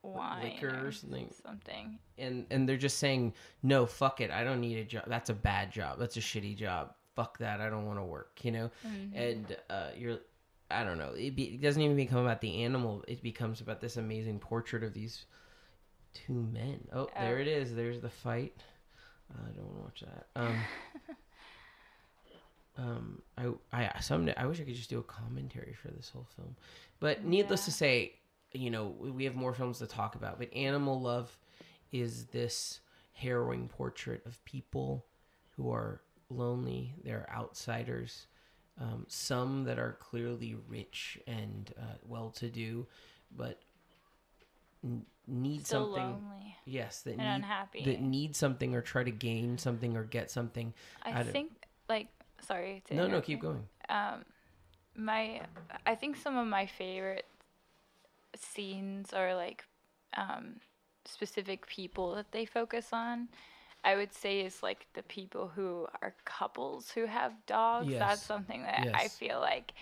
wine 0.02 0.44
liquor 0.44 0.86
or 0.86 0.92
something. 0.92 1.34
something. 1.46 1.98
and 2.18 2.46
and 2.52 2.68
they're 2.68 2.76
just 2.76 2.98
saying 3.00 3.34
no 3.62 3.86
fuck 3.86 4.20
it 4.20 4.32
i 4.32 4.44
don't 4.44 4.60
need 4.60 4.78
a 4.78 4.84
job 4.84 5.04
that's 5.08 5.30
a 5.30 5.34
bad 5.34 5.72
job 5.72 5.98
that's 5.98 6.18
a 6.18 6.20
shitty 6.20 6.58
job 6.58 6.94
fuck 7.16 7.38
that 7.38 7.62
i 7.62 7.70
don't 7.70 7.86
want 7.86 7.98
to 7.98 8.04
work 8.04 8.38
you 8.44 8.52
know 8.52 8.70
Mhm. 8.86 9.12
and 9.16 9.58
uh 9.70 9.92
you're 9.98 10.18
i 10.74 10.84
don't 10.84 10.98
know. 10.98 11.14
It, 11.16 11.36
be, 11.36 11.44
it 11.56 11.62
doesn't 11.62 11.82
even 11.82 11.96
become 11.96 12.20
about 12.20 12.42
the 12.42 12.64
animal. 12.64 13.04
It 13.08 13.22
becomes 13.24 13.62
about 13.62 13.82
this 13.82 13.98
amazing 13.98 14.40
portrait 14.40 14.84
of 14.84 14.94
these 14.94 15.26
two 16.14 16.34
men. 16.52 16.88
Oh 16.94 17.10
there 17.18 17.40
it 17.40 17.48
is. 17.48 17.74
There's 17.76 18.02
the 18.02 18.10
fight. 18.10 18.56
Uh, 19.34 19.42
i 19.50 19.52
don't 19.56 19.66
want 19.66 19.78
to 19.78 19.84
watch 19.84 20.04
that. 20.14 20.28
Um 20.36 20.58
um 22.78 23.22
i 23.38 23.48
i 23.72 24.00
someday 24.00 24.34
i 24.36 24.46
wish 24.46 24.60
i 24.60 24.64
could 24.64 24.76
just 24.76 24.90
do 24.90 24.98
a 25.00 25.04
commentary 25.04 25.74
for 25.74 25.90
this 25.90 26.10
whole 26.10 26.28
film. 26.36 26.56
But 27.00 27.24
needless 27.24 27.66
to 27.66 27.72
say 27.72 28.14
you 28.52 28.70
know 28.70 28.96
we- 29.00 29.12
we 29.12 29.24
have 29.26 29.36
more 29.36 29.54
films 29.54 29.80
to 29.80 29.88
talk 29.88 30.16
about. 30.16 30.38
But 30.40 30.54
animal 30.54 31.00
love 31.02 31.38
is 31.92 32.26
this 32.28 32.80
harrowing 33.14 33.68
portrait 33.68 34.26
of 34.26 34.44
people 34.46 35.06
who 35.56 35.72
are 35.72 36.02
lonely. 36.30 36.96
They're 37.04 37.30
outsiders 37.32 38.26
um, 38.80 39.06
some 39.08 39.64
that 39.66 39.78
are 39.80 39.98
clearly 40.00 40.56
rich 40.68 41.20
and 41.28 41.74
uh, 41.80 41.96
well-to-do 42.08 42.86
but 43.36 43.60
n- 44.84 45.06
need 45.28 45.66
Still 45.66 45.86
something 45.86 46.04
lonely 46.12 46.56
yes 46.66 47.02
that 47.02 47.12
and 47.12 47.20
need, 47.22 47.26
unhappy. 47.36 47.84
that 47.86 48.02
need 48.02 48.36
something 48.36 48.74
or 48.76 48.82
try 48.82 49.04
to 49.04 49.12
gain 49.12 49.58
something 49.58 49.96
or 49.96 50.04
get 50.04 50.30
something 50.32 50.74
I 51.04 51.12
out 51.12 51.22
of- 51.22 51.30
think 51.32 51.52
like 51.90 52.08
sorry 52.42 52.82
to 52.88 52.96
no 52.96 53.08
no 53.08 53.22
keep 53.22 53.38
you. 53.38 53.42
going 53.50 53.64
um 53.90 54.26
my 54.96 55.42
i 55.86 55.96
think 55.96 56.16
some 56.18 56.38
of 56.38 56.46
my 56.48 56.66
favorite 56.66 57.26
scenes 58.36 59.14
are 59.14 59.36
like 59.36 59.64
um 60.18 60.56
specific 61.06 61.68
people 61.68 62.16
that 62.16 62.32
they 62.32 62.46
focus 62.46 62.90
on 62.94 63.28
i 63.84 63.96
would 63.96 64.14
say 64.14 64.42
is 64.42 64.64
like 64.64 64.88
the 64.94 65.04
people 65.04 65.52
who 65.56 65.88
are 66.02 66.16
couples 66.26 66.92
who 66.92 67.06
have 67.06 67.34
dogs. 67.46 67.94
That's 67.94 68.22
something 68.22 68.64
that 68.64 68.88
i 68.94 69.08
feel 69.08 69.40
like 69.40 69.74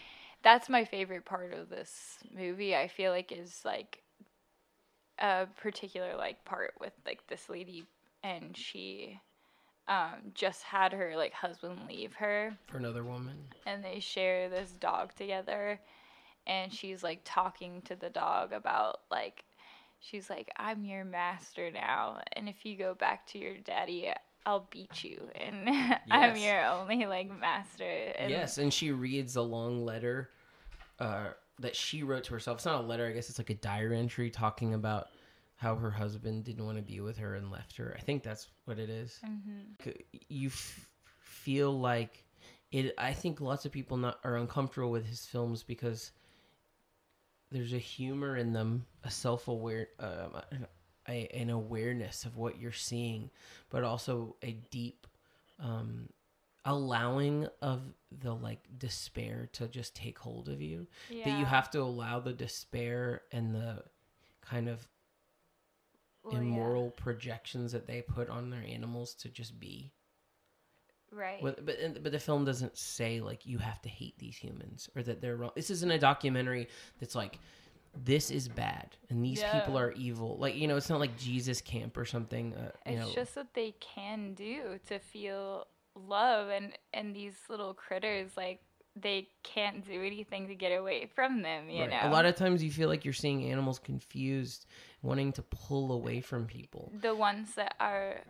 that's 0.43 0.69
my 0.69 0.85
favorite 0.85 1.25
part 1.25 1.53
of 1.53 1.69
this 1.69 2.17
movie. 2.35 2.75
I 2.75 2.87
feel 2.87 3.11
like 3.11 3.31
is 3.31 3.61
like 3.63 4.01
a 5.19 5.45
particular 5.61 6.15
like 6.15 6.43
part 6.45 6.73
with 6.79 6.93
like 7.05 7.25
this 7.27 7.47
lady 7.49 7.85
and 8.23 8.57
she 8.57 9.19
um 9.87 10.31
just 10.33 10.63
had 10.63 10.93
her 10.93 11.13
like 11.15 11.33
husband 11.33 11.79
leave 11.87 12.13
her. 12.15 12.57
For 12.67 12.77
another 12.77 13.03
woman. 13.03 13.37
And 13.65 13.83
they 13.83 13.99
share 13.99 14.49
this 14.49 14.71
dog 14.71 15.13
together. 15.15 15.79
And 16.47 16.73
she's 16.73 17.03
like 17.03 17.21
talking 17.23 17.83
to 17.83 17.95
the 17.95 18.09
dog 18.09 18.51
about 18.51 19.01
like 19.11 19.43
she's 20.01 20.29
like 20.29 20.49
i'm 20.57 20.83
your 20.83 21.05
master 21.05 21.71
now 21.71 22.19
and 22.33 22.49
if 22.49 22.65
you 22.65 22.75
go 22.75 22.93
back 22.93 23.25
to 23.27 23.37
your 23.37 23.55
daddy 23.59 24.11
i'll 24.45 24.67
beat 24.71 25.03
you 25.03 25.19
and 25.35 25.69
i'm 26.11 26.35
your 26.35 26.65
only 26.65 27.05
like 27.05 27.29
master 27.39 27.83
and 28.17 28.29
yes 28.31 28.57
and 28.57 28.73
she 28.73 28.91
reads 28.91 29.35
a 29.35 29.41
long 29.41 29.85
letter 29.85 30.29
uh, 30.99 31.27
that 31.59 31.75
she 31.75 32.03
wrote 32.03 32.23
to 32.25 32.33
herself 32.33 32.57
it's 32.57 32.65
not 32.65 32.83
a 32.83 32.85
letter 32.85 33.07
i 33.07 33.11
guess 33.11 33.29
it's 33.29 33.39
like 33.39 33.49
a 33.51 33.55
diary 33.55 33.97
entry 33.97 34.29
talking 34.29 34.73
about 34.73 35.07
how 35.55 35.75
her 35.75 35.91
husband 35.91 36.43
didn't 36.43 36.65
want 36.65 36.77
to 36.77 36.83
be 36.83 36.99
with 36.99 37.17
her 37.17 37.35
and 37.35 37.51
left 37.51 37.77
her 37.77 37.95
i 37.97 38.01
think 38.01 38.23
that's 38.23 38.47
what 38.65 38.79
it 38.79 38.89
is. 38.89 39.19
Mhm. 39.25 39.95
you 40.27 40.47
f- 40.49 40.89
feel 41.19 41.79
like 41.79 42.25
it 42.71 42.93
i 42.97 43.13
think 43.13 43.39
lots 43.41 43.65
of 43.65 43.71
people 43.71 43.97
not 43.97 44.19
are 44.23 44.37
uncomfortable 44.37 44.89
with 44.91 45.05
his 45.05 45.25
films 45.25 45.61
because 45.63 46.11
there's 47.51 47.73
a 47.73 47.77
humor 47.77 48.37
in 48.37 48.53
them 48.53 48.85
a 49.03 49.11
self-aware 49.11 49.87
um, 49.99 50.41
a, 51.09 51.27
an 51.35 51.49
awareness 51.49 52.25
of 52.25 52.37
what 52.37 52.59
you're 52.59 52.71
seeing 52.71 53.29
but 53.69 53.83
also 53.83 54.35
a 54.43 54.53
deep 54.69 55.07
um, 55.59 56.07
allowing 56.65 57.47
of 57.61 57.81
the 58.21 58.33
like 58.33 58.59
despair 58.77 59.49
to 59.53 59.67
just 59.67 59.95
take 59.95 60.17
hold 60.19 60.49
of 60.49 60.61
you. 60.61 60.87
That 61.25 61.39
you 61.39 61.45
have 61.45 61.69
to 61.71 61.81
allow 61.81 62.19
the 62.19 62.33
despair 62.33 63.21
and 63.31 63.53
the 63.55 63.83
kind 64.41 64.69
of 64.69 64.87
Well, 66.23 66.33
yeah. 66.33 66.39
immoral 66.39 66.91
projections 66.91 67.71
that 67.71 67.87
they 67.87 68.01
put 68.01 68.29
on 68.29 68.49
their 68.49 68.63
animals 68.63 69.13
to 69.15 69.29
just 69.29 69.59
be 69.59 69.91
right 71.11 71.39
but 71.41 71.65
but, 71.65 72.11
the 72.11 72.19
film 72.19 72.45
doesn't 72.45 72.77
say 72.77 73.19
like 73.19 73.45
you 73.45 73.57
have 73.57 73.81
to 73.81 73.89
hate 73.89 74.17
these 74.17 74.35
humans 74.35 74.89
or 74.95 75.03
that 75.03 75.21
they're 75.21 75.35
wrong. 75.35 75.51
This 75.55 75.69
isn't 75.69 75.91
a 75.91 75.99
documentary 75.99 76.67
that's 76.99 77.15
like 77.15 77.39
this 78.05 78.31
is 78.31 78.47
bad 78.47 78.95
and 79.09 79.23
these 79.23 79.43
people 79.43 79.77
are 79.77 79.91
evil. 79.91 80.37
Like 80.37 80.55
you 80.55 80.67
know, 80.67 80.77
it's 80.77 80.89
not 80.89 80.99
like 80.99 81.17
Jesus 81.17 81.61
Camp 81.61 81.97
or 81.97 82.05
something. 82.05 82.53
Uh, 82.53 82.71
it's 82.85 83.07
know, 83.07 83.13
just 83.13 83.35
what 83.35 83.53
they 83.53 83.75
can 83.79 84.33
do 84.33 84.79
to 84.87 84.99
feel 84.99 85.67
love 85.95 86.49
and 86.49 86.71
and 86.93 87.15
these 87.15 87.35
little 87.49 87.73
critters 87.73 88.31
like 88.37 88.61
they 88.95 89.27
can't 89.43 89.85
do 89.85 90.03
anything 90.03 90.47
to 90.47 90.55
get 90.55 90.69
away 90.69 91.09
from 91.15 91.41
them 91.41 91.69
you 91.69 91.81
right. 91.81 91.89
know 91.89 91.99
a 92.03 92.09
lot 92.09 92.25
of 92.25 92.35
times 92.35 92.63
you 92.63 92.71
feel 92.71 92.89
like 92.89 93.03
you're 93.05 93.13
seeing 93.13 93.49
animals 93.51 93.79
confused, 93.79 94.65
wanting 95.01 95.31
to 95.33 95.41
pull 95.43 95.91
away 95.91 96.21
from 96.21 96.45
people. 96.45 96.91
the 97.01 97.15
ones 97.15 97.55
that 97.55 97.75
are 97.79 98.21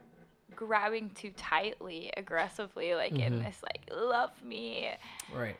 grabbing 0.65 1.09
too 1.09 1.31
tightly 1.35 2.11
aggressively 2.15 2.93
like 2.93 3.13
in 3.13 3.33
Mhm. 3.39 3.43
this 3.43 3.63
like 3.63 3.81
love 3.91 4.29
me 4.43 4.91
Right. 5.33 5.57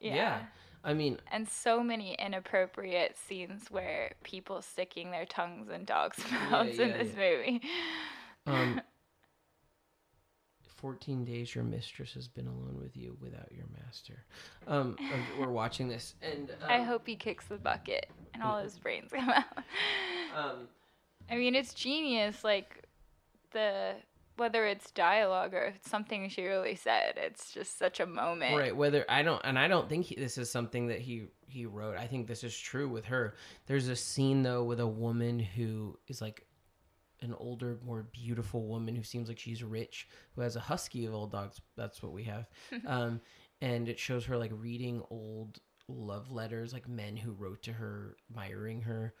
yeah. 0.00 0.14
Yeah. 0.16 0.46
I 0.82 0.94
mean, 0.94 1.18
and 1.30 1.48
so 1.48 1.80
many 1.82 2.14
inappropriate 2.14 3.16
scenes 3.16 3.70
where 3.70 4.12
people 4.24 4.62
sticking 4.62 5.12
their 5.12 5.26
tongues 5.26 5.68
in 5.68 5.84
dogs' 5.84 6.18
mouths 6.50 6.78
in 6.78 6.88
yeah, 6.88 6.96
this 7.02 7.14
movie 7.16 7.60
um, 8.46 8.80
14 10.76 11.24
days 11.24 11.54
your 11.54 11.64
mistress 11.64 12.12
has 12.14 12.26
been 12.28 12.46
alone 12.48 12.78
with 12.80 12.96
you 12.96 13.16
without 13.20 13.50
your 13.52 13.66
master. 13.84 14.24
Um, 14.66 14.96
uh, 15.00 15.04
we're 15.40 15.50
watching 15.50 15.88
this 15.88 16.14
and 16.20 16.50
um, 16.50 16.56
i 16.68 16.82
hope 16.82 17.06
he 17.06 17.16
kicks 17.16 17.46
the 17.46 17.56
bucket 17.58 18.06
and 18.34 18.42
all 18.42 18.58
his 18.58 18.76
brains 18.78 19.10
come 19.12 19.28
out 19.30 19.44
um, 20.36 20.68
I 21.30 21.34
mean, 21.36 21.54
it's 21.56 21.74
genius. 21.74 22.44
Like 22.44 22.84
the 23.50 23.94
whether 24.36 24.66
it's 24.66 24.90
dialogue 24.90 25.54
or 25.54 25.74
something 25.82 26.28
she 26.28 26.44
really 26.46 26.74
said, 26.74 27.14
it's 27.16 27.52
just 27.52 27.78
such 27.78 28.00
a 28.00 28.06
moment. 28.06 28.56
right 28.56 28.76
whether 28.76 29.04
i 29.08 29.22
don't 29.22 29.40
and 29.44 29.58
i 29.58 29.68
don't 29.68 29.88
think 29.88 30.06
he, 30.06 30.14
this 30.14 30.38
is 30.38 30.50
something 30.50 30.88
that 30.88 31.00
he 31.00 31.28
he 31.48 31.66
wrote. 31.66 31.96
I 31.96 32.06
think 32.06 32.26
this 32.26 32.44
is 32.44 32.56
true 32.58 32.88
with 32.88 33.06
her. 33.06 33.34
There's 33.66 33.88
a 33.88 33.96
scene 33.96 34.42
though 34.42 34.64
with 34.64 34.80
a 34.80 34.86
woman 34.86 35.38
who 35.38 35.98
is 36.08 36.20
like 36.20 36.44
an 37.22 37.34
older 37.38 37.78
more 37.84 38.06
beautiful 38.12 38.66
woman 38.66 38.94
who 38.94 39.02
seems 39.02 39.28
like 39.28 39.38
she's 39.38 39.64
rich 39.64 40.08
who 40.34 40.42
has 40.42 40.56
a 40.56 40.60
husky 40.60 41.06
of 41.06 41.14
old 41.14 41.32
dogs. 41.32 41.60
That's 41.76 42.02
what 42.02 42.12
we 42.12 42.24
have. 42.24 42.48
Um 42.86 43.20
and 43.62 43.88
it 43.88 43.98
shows 43.98 44.26
her 44.26 44.36
like 44.36 44.50
reading 44.54 45.02
old 45.10 45.60
love 45.88 46.30
letters 46.30 46.72
like 46.72 46.88
men 46.88 47.16
who 47.16 47.32
wrote 47.32 47.62
to 47.62 47.72
her 47.72 48.16
admiring 48.28 48.82
her 48.82 49.14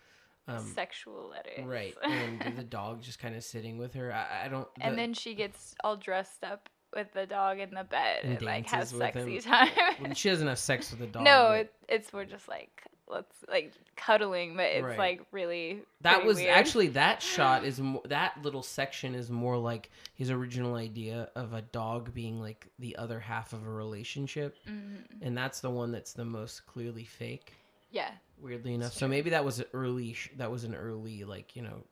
um 0.48 0.64
Sexual 0.74 1.30
letters. 1.30 1.64
right 1.66 1.94
and 2.04 2.56
the 2.56 2.62
dog 2.64 3.02
just 3.02 3.18
kind 3.18 3.34
of 3.36 3.42
sitting 3.44 3.78
with 3.78 3.94
her 3.94 4.12
i, 4.12 4.44
I 4.44 4.48
don't 4.48 4.68
and 4.80 4.96
then 4.98 5.12
she 5.14 5.34
gets 5.34 5.74
all 5.82 5.96
dressed 5.96 6.44
up 6.44 6.68
with 6.94 7.12
the 7.12 7.26
dog 7.26 7.58
in 7.58 7.70
the 7.70 7.84
bed 7.84 8.20
And 8.22 8.32
and, 8.34 8.42
like 8.42 8.66
has 8.70 8.90
sexy 8.90 9.36
him. 9.36 9.42
time. 9.42 9.68
well, 10.00 10.14
she 10.14 10.30
doesn't 10.30 10.46
have 10.46 10.58
sex 10.58 10.90
with 10.90 11.00
the 11.00 11.06
dog 11.18 11.24
no, 11.24 11.50
it, 11.50 11.72
it's 11.88 12.12
more 12.12 12.24
just 12.24 12.48
like 12.48 12.70
let's 13.08 13.36
like 13.48 13.72
cuddling, 13.96 14.56
but 14.56 14.64
it's 14.66 14.82
Right. 14.84 14.98
like 14.98 15.20
really 15.30 15.82
That 16.00 16.24
was 16.24 16.38
weird. 16.38 16.50
actually 16.56 16.88
that 16.88 17.22
shot 17.34 17.64
is 17.64 17.78
mo- 17.80 18.02
that 18.06 18.40
little 18.42 18.62
section 18.62 19.14
is 19.14 19.30
more 19.30 19.56
like 19.58 19.90
his 20.14 20.30
original 20.30 20.74
idea 20.76 21.28
of 21.36 21.52
a 21.52 21.62
dog 21.62 22.14
being 22.14 22.40
like 22.40 22.66
the 22.78 22.96
other 22.96 23.20
half 23.20 23.52
of 23.52 23.64
a 23.66 23.70
relationship, 23.70 24.56
Mhm. 24.66 25.04
and 25.22 25.36
that's 25.36 25.60
the 25.60 25.70
one 25.70 25.92
that's 25.92 26.14
the 26.14 26.24
most 26.24 26.66
clearly 26.66 27.04
fake. 27.04 27.52
Yeah. 27.96 28.10
Weirdly 28.38 28.74
enough, 28.74 28.92
so 28.92 29.08
maybe 29.08 29.30
that 29.30 29.44
was 29.46 29.60
an 29.60 29.64
early 29.72 30.12
sh- 30.12 30.30
that 30.36 30.50
was 30.50 30.64
an 30.64 30.74
early 30.74 31.24
like 31.24 31.56
you 31.56 31.62
know 31.62 31.84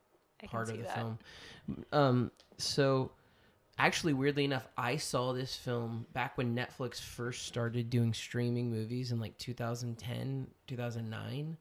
I 0.43 0.47
part 0.47 0.69
of 0.69 0.77
the 0.77 0.83
that. 0.83 0.95
film. 0.95 1.19
Um, 1.91 2.31
so 2.59 3.13
actually, 3.79 4.13
weirdly 4.13 4.45
enough, 4.45 4.69
I 4.77 4.97
saw 4.99 5.33
this 5.33 5.57
film 5.57 6.05
back 6.13 6.37
when 6.37 6.55
Netflix 6.55 7.01
first 7.01 7.47
started 7.47 7.89
doing 7.89 8.13
streaming 8.13 8.71
movies 8.71 9.11
in 9.11 9.21
like 9.21 9.39
2010, 9.39 10.47
2009. 10.67 11.57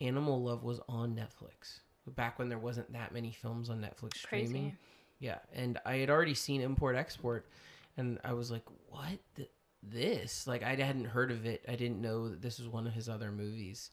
Animal 0.00 0.42
Love 0.42 0.62
was 0.62 0.80
on 0.88 1.16
Netflix 1.16 1.80
back 2.14 2.38
when 2.38 2.48
there 2.48 2.58
wasn't 2.58 2.92
that 2.92 3.12
many 3.12 3.32
films 3.32 3.68
on 3.68 3.80
Netflix 3.80 4.18
streaming. 4.18 4.62
Crazy. 4.62 4.76
Yeah, 5.18 5.38
and 5.52 5.78
I 5.84 5.96
had 5.96 6.10
already 6.10 6.34
seen 6.34 6.60
Import 6.60 6.94
Export, 6.94 7.46
and 7.96 8.20
I 8.22 8.32
was 8.32 8.50
like, 8.50 8.64
"What? 8.88 9.18
Th- 9.36 9.50
this? 9.90 10.46
Like 10.46 10.62
I 10.62 10.74
hadn't 10.74 11.06
heard 11.06 11.30
of 11.30 11.46
it. 11.46 11.64
I 11.68 11.76
didn't 11.76 12.00
know 12.00 12.28
that 12.28 12.42
this 12.42 12.58
was 12.58 12.68
one 12.68 12.86
of 12.86 12.92
his 12.92 13.08
other 13.08 13.30
movies, 13.30 13.90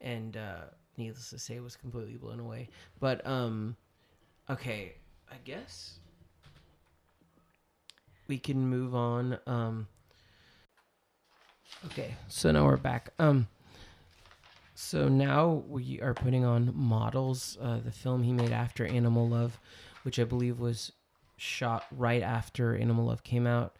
and 0.00 0.36
uh, 0.36 0.64
needless 0.96 1.30
to 1.30 1.38
say, 1.38 1.60
was 1.60 1.76
completely 1.76 2.16
blown 2.16 2.40
away. 2.40 2.68
But 3.00 3.26
um, 3.26 3.76
okay, 4.50 4.94
I 5.30 5.36
guess 5.44 5.98
we 8.28 8.38
can 8.38 8.66
move 8.66 8.94
on. 8.94 9.38
Um, 9.46 9.88
okay, 11.86 12.14
so 12.28 12.50
now 12.50 12.64
we're 12.64 12.76
back. 12.76 13.10
Um, 13.18 13.48
so 14.74 15.08
now 15.08 15.62
we 15.68 16.00
are 16.00 16.14
putting 16.14 16.44
on 16.44 16.72
Models, 16.74 17.56
uh, 17.60 17.78
the 17.84 17.92
film 17.92 18.22
he 18.22 18.32
made 18.32 18.50
after 18.50 18.84
Animal 18.84 19.28
Love, 19.28 19.60
which 20.02 20.18
I 20.18 20.24
believe 20.24 20.58
was 20.58 20.92
shot 21.36 21.84
right 21.90 22.22
after 22.22 22.76
Animal 22.76 23.06
Love 23.06 23.22
came 23.22 23.46
out. 23.46 23.76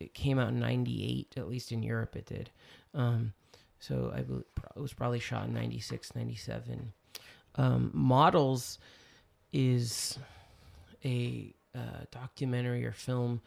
It 0.00 0.14
came 0.14 0.38
out 0.38 0.48
in 0.48 0.60
'98, 0.60 1.34
at 1.36 1.48
least 1.48 1.72
in 1.72 1.82
Europe 1.82 2.16
it 2.16 2.26
did. 2.26 2.50
Um, 2.94 3.32
so 3.80 4.12
I 4.14 4.22
believe 4.22 4.44
it 4.76 4.80
was 4.80 4.92
probably 4.92 5.20
shot 5.20 5.46
in 5.46 5.54
96, 5.54 6.14
97. 6.16 6.92
Um, 7.54 7.90
Models 7.94 8.78
is 9.52 10.18
a 11.04 11.54
uh, 11.74 12.04
documentary 12.10 12.84
or 12.84 12.92
film 12.92 13.40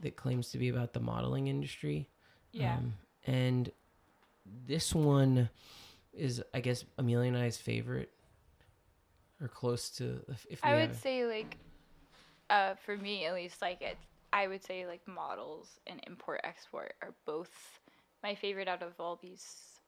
that 0.00 0.16
claims 0.16 0.50
to 0.50 0.58
be 0.58 0.68
about 0.68 0.92
the 0.92 1.00
modeling 1.00 1.46
industry. 1.48 2.08
Yeah. 2.52 2.76
Um, 2.76 2.94
and 3.26 3.70
this 4.66 4.94
one 4.94 5.48
is, 6.12 6.42
I 6.54 6.60
guess, 6.60 6.84
Emelia 6.98 7.28
and 7.28 7.36
I's 7.36 7.56
favorite, 7.56 8.10
or 9.40 9.48
close 9.48 9.90
to. 9.90 10.20
If, 10.48 10.64
I 10.64 10.74
would 10.74 10.88
have- 10.88 10.96
say 10.96 11.24
like, 11.26 11.56
uh, 12.50 12.74
for 12.84 12.96
me 12.96 13.24
at 13.26 13.34
least, 13.34 13.60
like 13.62 13.82
it. 13.82 13.96
I 14.32 14.46
would 14.48 14.62
say 14.62 14.86
like 14.86 15.06
models 15.06 15.80
and 15.86 16.00
import 16.06 16.40
export 16.44 16.94
are 17.02 17.14
both 17.26 17.80
my 18.22 18.34
favorite 18.34 18.68
out 18.68 18.82
of 18.82 18.98
all 19.00 19.16
these 19.16 19.80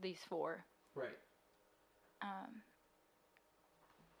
these 0.00 0.20
four. 0.28 0.64
right. 0.94 1.16
Um, 2.22 2.62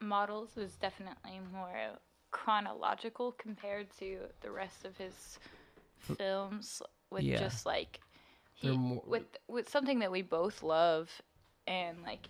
models 0.00 0.56
was 0.56 0.76
definitely 0.76 1.40
more 1.52 1.98
chronological 2.30 3.32
compared 3.32 3.90
to 3.98 4.18
the 4.40 4.50
rest 4.50 4.84
of 4.84 4.96
his 4.96 5.38
films 5.98 6.82
with 7.10 7.26
Yeah. 7.26 7.34
just 7.34 7.66
like 7.66 8.00
he, 8.54 8.78
more- 8.78 9.02
with 9.06 9.24
with 9.48 9.68
something 9.68 9.98
that 10.00 10.12
we 10.12 10.22
both 10.22 10.62
love 10.62 11.22
and 11.66 12.02
like 12.02 12.28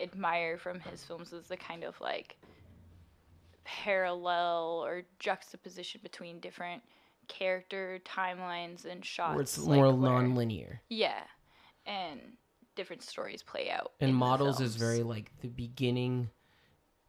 admire 0.00 0.56
from 0.58 0.80
his 0.80 1.04
films 1.04 1.32
is 1.32 1.48
the 1.48 1.56
kind 1.56 1.84
of 1.84 2.00
like 2.00 2.36
parallel 3.84 4.82
or 4.84 5.02
juxtaposition 5.18 6.00
between 6.02 6.40
different 6.40 6.82
character 7.28 8.00
timelines 8.04 8.84
and 8.84 9.04
shots 9.04 9.34
Where 9.34 9.42
it's 9.42 9.58
like, 9.58 9.76
more 9.76 9.92
where- 9.94 10.10
non-linear. 10.10 10.82
yeah 10.88 11.22
and 11.86 12.20
different 12.76 13.02
stories 13.02 13.42
play 13.42 13.70
out 13.70 13.92
And 14.00 14.14
models 14.14 14.60
is 14.60 14.76
very 14.76 15.02
like 15.02 15.30
the 15.40 15.48
beginning 15.48 16.30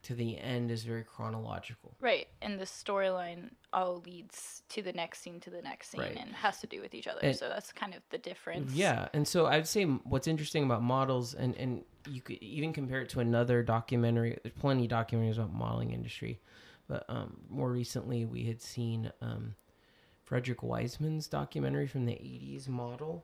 to 0.04 0.16
the 0.16 0.38
end 0.38 0.72
is 0.72 0.84
very 0.84 1.04
chronological. 1.04 1.96
Right, 2.00 2.28
and 2.42 2.60
the 2.60 2.66
storyline 2.66 3.52
all 3.72 4.02
leads 4.06 4.64
to 4.70 4.82
the 4.82 4.94
next 4.94 5.22
scene 5.22 5.40
to 5.42 5.50
the 5.50 5.62
next 5.62 5.90
scene 5.92 6.02
Right. 6.02 6.18
and 6.18 6.34
has 6.34 6.60
to 6.62 6.68
do 6.68 6.82
with 6.82 6.94
each 6.96 7.08
other. 7.08 7.20
And- 7.22 7.36
so 7.36 7.48
that's 7.50 7.72
kind 7.72 7.94
of 7.94 8.02
the 8.10 8.18
difference. 8.18 8.74
Yeah, 8.74 9.10
and 9.14 9.28
so 9.28 9.46
I'd 9.46 9.68
say 9.68 9.84
what's 9.86 10.28
interesting 10.28 10.64
about 10.64 10.82
models, 10.82 11.34
and 11.34 11.56
and 11.56 11.84
you 12.10 12.22
could 12.22 12.38
even 12.38 12.74
compare 12.74 13.02
it 13.02 13.10
to 13.10 13.20
another 13.20 13.62
documentary. 13.62 14.38
There's 14.42 14.56
plenty 14.56 14.86
of 14.86 14.92
documentaries 14.92 15.38
about 15.38 15.54
modeling 15.54 15.92
industry, 15.92 16.42
but 16.88 17.06
um, 17.08 17.42
more 17.50 17.72
recently 17.72 18.26
we 18.26 18.46
had 18.46 18.62
seen 18.62 19.12
um, 19.22 19.56
Frederick 20.24 20.64
Wiseman's 20.64 21.28
documentary 21.28 21.86
from 21.88 22.06
the 22.06 22.14
'80s, 22.14 22.68
Model. 22.68 23.24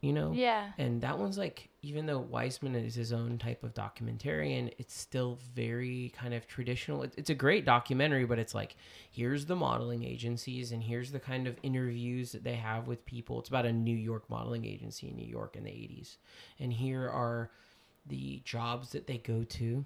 You 0.00 0.12
know, 0.12 0.32
Yeah. 0.32 0.72
and 0.78 1.00
that 1.02 1.18
one's 1.18 1.38
like 1.38 1.68
even 1.82 2.06
though 2.06 2.18
Wiseman 2.18 2.74
is 2.74 2.94
his 2.94 3.12
own 3.12 3.38
type 3.38 3.62
of 3.62 3.72
documentarian, 3.72 4.72
it's 4.78 4.98
still 4.98 5.38
very 5.54 6.12
kind 6.16 6.34
of 6.34 6.46
traditional. 6.48 7.04
It, 7.04 7.14
it's 7.16 7.30
a 7.30 7.34
great 7.34 7.64
documentary, 7.64 8.24
but 8.24 8.38
it's 8.38 8.54
like 8.54 8.76
here's 9.10 9.46
the 9.46 9.54
modeling 9.56 10.02
agencies 10.04 10.72
and 10.72 10.82
here's 10.82 11.12
the 11.12 11.20
kind 11.20 11.46
of 11.46 11.56
interviews 11.62 12.32
that 12.32 12.42
they 12.42 12.56
have 12.56 12.88
with 12.88 13.04
people. 13.06 13.38
It's 13.38 13.48
about 13.48 13.64
a 13.66 13.72
New 13.72 13.96
York 13.96 14.28
modeling 14.28 14.64
agency 14.64 15.08
in 15.08 15.16
New 15.16 15.26
York 15.26 15.54
in 15.54 15.62
the 15.64 15.70
80s. 15.70 16.16
And 16.58 16.72
here 16.72 17.08
are 17.08 17.50
the 18.06 18.40
jobs 18.44 18.90
that 18.90 19.06
they 19.06 19.18
go 19.18 19.44
to. 19.44 19.84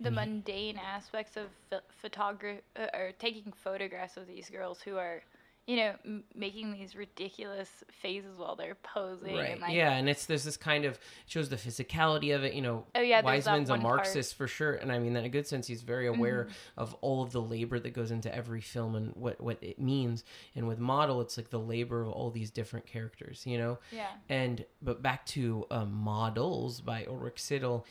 The 0.00 0.10
mundane 0.10 0.78
aspects 0.78 1.36
of 1.36 1.46
ph- 1.70 1.82
photography 2.00 2.60
uh, 2.76 2.86
or 2.94 3.12
taking 3.18 3.52
photographs 3.52 4.16
of 4.16 4.26
these 4.26 4.50
girls 4.50 4.80
who 4.82 4.96
are, 4.96 5.22
you 5.66 5.76
know, 5.76 5.94
m- 6.04 6.24
making 6.34 6.72
these 6.72 6.94
ridiculous 6.94 7.70
faces 8.02 8.36
while 8.36 8.54
they're 8.54 8.74
posing. 8.82 9.34
Right. 9.34 9.52
And 9.52 9.60
like, 9.62 9.72
yeah, 9.72 9.92
and 9.92 10.08
it's 10.10 10.26
there's 10.26 10.44
this 10.44 10.58
kind 10.58 10.84
of 10.84 10.98
shows 11.26 11.48
the 11.48 11.56
physicality 11.56 12.34
of 12.34 12.44
it. 12.44 12.52
You 12.52 12.60
know, 12.62 12.84
Oh, 12.94 13.00
yeah, 13.00 13.22
there's 13.22 13.46
Wiseman's 13.46 13.70
a 13.70 13.72
one 13.72 13.80
part- 13.80 13.96
Marxist 13.96 14.34
for 14.34 14.46
sure, 14.46 14.74
and 14.74 14.92
I 14.92 14.98
mean 14.98 15.14
that 15.14 15.20
in 15.20 15.24
a 15.24 15.28
good 15.30 15.46
sense. 15.46 15.66
He's 15.66 15.82
very 15.82 16.06
aware 16.06 16.44
Mm-hmm. 16.44 16.80
of 16.80 16.94
all 17.00 17.22
of 17.22 17.32
the 17.32 17.40
labor 17.40 17.78
that 17.80 17.94
goes 17.94 18.10
into 18.10 18.34
every 18.34 18.60
film 18.60 18.94
and 18.94 19.14
what 19.16 19.40
what 19.40 19.56
it 19.62 19.80
means. 19.80 20.22
And 20.54 20.68
with 20.68 20.78
model, 20.78 21.20
it's 21.22 21.36
like 21.38 21.48
the 21.50 21.58
labor 21.60 22.02
of 22.02 22.08
all 22.08 22.30
these 22.30 22.50
different 22.50 22.86
characters. 22.86 23.42
You 23.46 23.56
know. 23.58 23.78
Yeah. 23.90 24.08
And 24.28 24.64
but 24.82 25.00
back 25.02 25.24
to 25.26 25.66
um, 25.70 25.92
models 25.92 26.80
by 26.82 27.04
Ulrich 27.06 27.36
Seidl, 27.36 27.84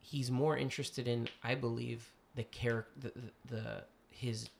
he's 0.00 0.30
more 0.30 0.56
interested 0.56 1.08
in, 1.08 1.28
I 1.42 1.56
believe, 1.56 2.08
the 2.36 2.44
character, 2.44 2.90
the, 3.00 3.12
the, 3.48 3.56
the 3.56 3.84
his 4.10 4.50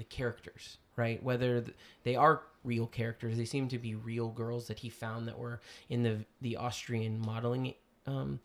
the 0.00 0.04
characters, 0.04 0.78
right? 0.96 1.22
Whether 1.22 1.60
th- 1.60 1.76
they 2.04 2.16
are 2.16 2.42
real 2.64 2.86
characters, 2.86 3.36
they 3.36 3.44
seem 3.44 3.68
to 3.68 3.78
be 3.78 3.94
real 3.94 4.28
girls 4.28 4.66
that 4.68 4.78
he 4.78 4.88
found 4.88 5.28
that 5.28 5.38
were 5.38 5.60
in 5.88 6.02
the 6.02 6.24
the 6.40 6.56
Austrian 6.56 7.20
modeling 7.20 7.74
um, 8.06 8.40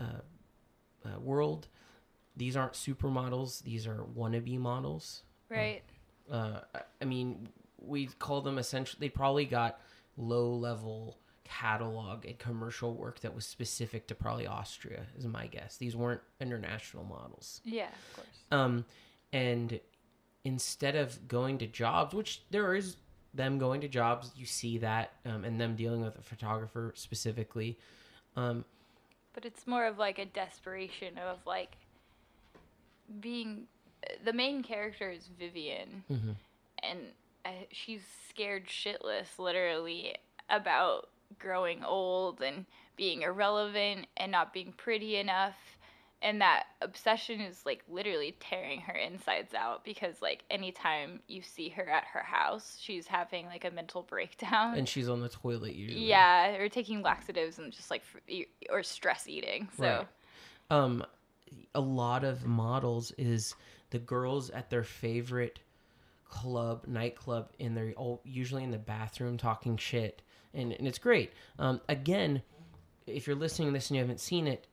uh, 0.00 0.04
uh, 1.04 1.20
world. 1.20 1.68
These 2.36 2.56
aren't 2.56 2.72
supermodels; 2.72 3.62
these 3.62 3.86
are 3.86 4.04
wannabe 4.16 4.58
models. 4.58 5.22
Right. 5.48 5.82
Uh, 6.30 6.60
I- 6.74 6.82
I 7.00 7.04
mean, 7.04 7.48
we 7.80 8.06
call 8.18 8.40
them 8.40 8.58
essentially. 8.58 8.98
They 9.00 9.08
probably 9.10 9.44
got 9.44 9.80
low 10.16 10.50
level 10.54 11.18
catalog 11.44 12.26
and 12.26 12.38
commercial 12.38 12.94
work 12.94 13.20
that 13.20 13.34
was 13.34 13.46
specific 13.46 14.06
to 14.08 14.14
probably 14.14 14.46
Austria, 14.46 15.06
is 15.16 15.26
my 15.26 15.46
guess. 15.46 15.76
These 15.78 15.96
weren't 15.96 16.20
international 16.40 17.04
models. 17.04 17.60
Yeah, 17.64 17.86
of 17.88 18.16
course. 18.16 18.38
Um, 18.50 18.84
and 19.32 19.80
instead 20.48 20.96
of 20.96 21.28
going 21.28 21.58
to 21.58 21.66
jobs, 21.66 22.14
which 22.14 22.40
there 22.50 22.74
is 22.74 22.96
them 23.34 23.58
going 23.58 23.82
to 23.82 23.88
jobs, 23.88 24.32
you 24.34 24.46
see 24.46 24.78
that, 24.78 25.12
um, 25.26 25.44
and 25.44 25.60
them 25.60 25.76
dealing 25.76 26.00
with 26.00 26.18
a 26.18 26.22
photographer 26.22 26.92
specifically. 26.96 27.78
Um, 28.34 28.64
But 29.34 29.44
it's 29.44 29.66
more 29.66 29.86
of 29.86 29.98
like 29.98 30.18
a 30.18 30.24
desperation 30.24 31.18
of 31.18 31.38
like 31.46 31.76
being. 33.20 33.66
The 34.24 34.32
main 34.32 34.62
character 34.62 35.10
is 35.10 35.28
Vivian, 35.38 36.04
mhm. 36.10 36.34
and 36.82 37.00
uh, 37.44 37.50
she's 37.70 38.02
scared 38.28 38.66
shitless, 38.66 39.38
literally, 39.38 40.14
about 40.48 41.10
growing 41.38 41.84
old 41.84 42.40
and 42.40 42.64
being 42.96 43.22
irrelevant 43.22 44.06
and 44.16 44.32
not 44.32 44.52
being 44.52 44.72
pretty 44.72 45.16
enough. 45.16 45.56
And 46.20 46.40
that 46.40 46.64
obsession 46.82 47.40
is 47.40 47.62
like 47.64 47.84
literally 47.88 48.36
tearing 48.40 48.80
her 48.80 48.92
insides 48.94 49.54
out 49.54 49.84
because, 49.84 50.20
like, 50.20 50.42
anytime 50.50 51.20
you 51.28 51.42
see 51.42 51.68
her 51.70 51.88
at 51.88 52.04
her 52.12 52.22
house, 52.24 52.76
she's 52.80 53.06
having 53.06 53.46
like 53.46 53.64
a 53.64 53.70
mental 53.70 54.02
breakdown. 54.08 54.76
and 54.76 54.88
she's 54.88 55.08
on 55.08 55.20
the 55.20 55.28
toilet 55.28 55.74
usually. 55.76 56.08
yeah, 56.08 56.56
or 56.56 56.68
taking 56.68 57.02
laxatives 57.02 57.58
and 57.58 57.72
just 57.72 57.90
like, 57.90 58.02
or 58.70 58.82
stress 58.82 59.28
eating. 59.28 59.68
So, 59.76 59.84
Right. 59.84 60.06
um 60.70 61.04
a 61.74 61.80
lot 61.80 62.24
of 62.24 62.44
models 62.44 63.12
is 63.16 63.54
the 63.90 63.98
girls 63.98 64.50
at 64.50 64.68
their 64.70 64.82
favorite 64.84 65.60
club 66.28 66.84
nightclub 66.86 67.48
and 67.58 67.74
they're 67.76 67.92
all 67.96 68.20
usually 68.24 68.62
in 68.64 68.70
the 68.70 68.76
bathroom 68.78 69.38
talking 69.38 69.76
shit 69.78 70.20
and, 70.52 70.72
and 70.74 70.86
it's 70.86 70.98
great 70.98 71.32
um 71.58 71.80
again 71.88 72.42
if 73.06 73.26
you're 73.26 73.34
listening 73.36 73.68
to 73.68 73.72
this 73.72 73.88
and 73.88 73.96
you 73.96 74.02
haven't 74.02 74.20
seen 74.20 74.46
it 74.46 74.66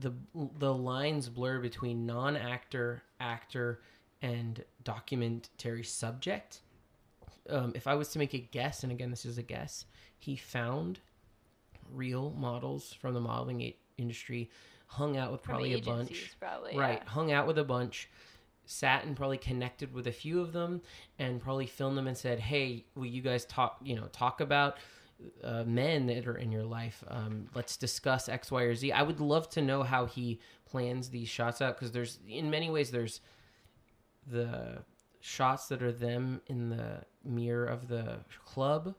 the 0.00 0.12
the 0.58 0.72
lines 0.72 1.28
blur 1.28 1.58
between 1.58 2.06
non-actor 2.06 3.02
actor 3.20 3.80
and 4.22 4.64
documentary 4.84 5.84
subject 5.84 6.60
um, 7.50 7.72
if 7.74 7.86
i 7.86 7.94
was 7.94 8.08
to 8.08 8.18
make 8.18 8.34
a 8.34 8.38
guess 8.38 8.82
and 8.82 8.92
again 8.92 9.10
this 9.10 9.24
is 9.24 9.38
a 9.38 9.42
guess 9.42 9.84
he 10.18 10.36
found 10.36 11.00
real 11.92 12.34
models 12.36 12.94
from 13.00 13.14
the 13.14 13.20
modeling 13.20 13.60
a- 13.62 13.76
industry 13.96 14.50
hung 14.86 15.16
out 15.16 15.30
with 15.30 15.42
probably 15.42 15.74
a 15.74 15.80
bunch 15.80 16.34
probably. 16.40 16.76
right 16.76 17.02
yeah. 17.04 17.10
hung 17.10 17.32
out 17.32 17.46
with 17.46 17.58
a 17.58 17.64
bunch 17.64 18.08
sat 18.66 19.04
and 19.04 19.16
probably 19.16 19.38
connected 19.38 19.92
with 19.94 20.06
a 20.06 20.12
few 20.12 20.40
of 20.40 20.52
them 20.52 20.80
and 21.18 21.40
probably 21.40 21.66
filmed 21.66 21.96
them 21.96 22.06
and 22.06 22.16
said 22.16 22.38
hey 22.38 22.84
will 22.94 23.06
you 23.06 23.22
guys 23.22 23.44
talk 23.46 23.78
you 23.82 23.96
know 23.96 24.06
talk 24.12 24.40
about 24.40 24.76
uh, 25.42 25.64
men 25.64 26.06
that 26.06 26.26
are 26.26 26.36
in 26.36 26.52
your 26.52 26.64
life 26.64 27.02
um, 27.08 27.46
let's 27.54 27.76
discuss 27.76 28.28
x 28.28 28.50
y 28.50 28.62
or 28.62 28.74
z 28.74 28.92
i 28.92 29.02
would 29.02 29.20
love 29.20 29.48
to 29.48 29.60
know 29.60 29.82
how 29.82 30.06
he 30.06 30.38
plans 30.64 31.08
these 31.08 31.28
shots 31.28 31.60
out 31.60 31.76
because 31.76 31.92
there's 31.92 32.18
in 32.28 32.50
many 32.50 32.70
ways 32.70 32.90
there's 32.90 33.20
the 34.30 34.82
shots 35.20 35.68
that 35.68 35.82
are 35.82 35.92
them 35.92 36.40
in 36.46 36.70
the 36.70 37.02
mirror 37.24 37.66
of 37.66 37.88
the 37.88 38.18
club. 38.44 38.94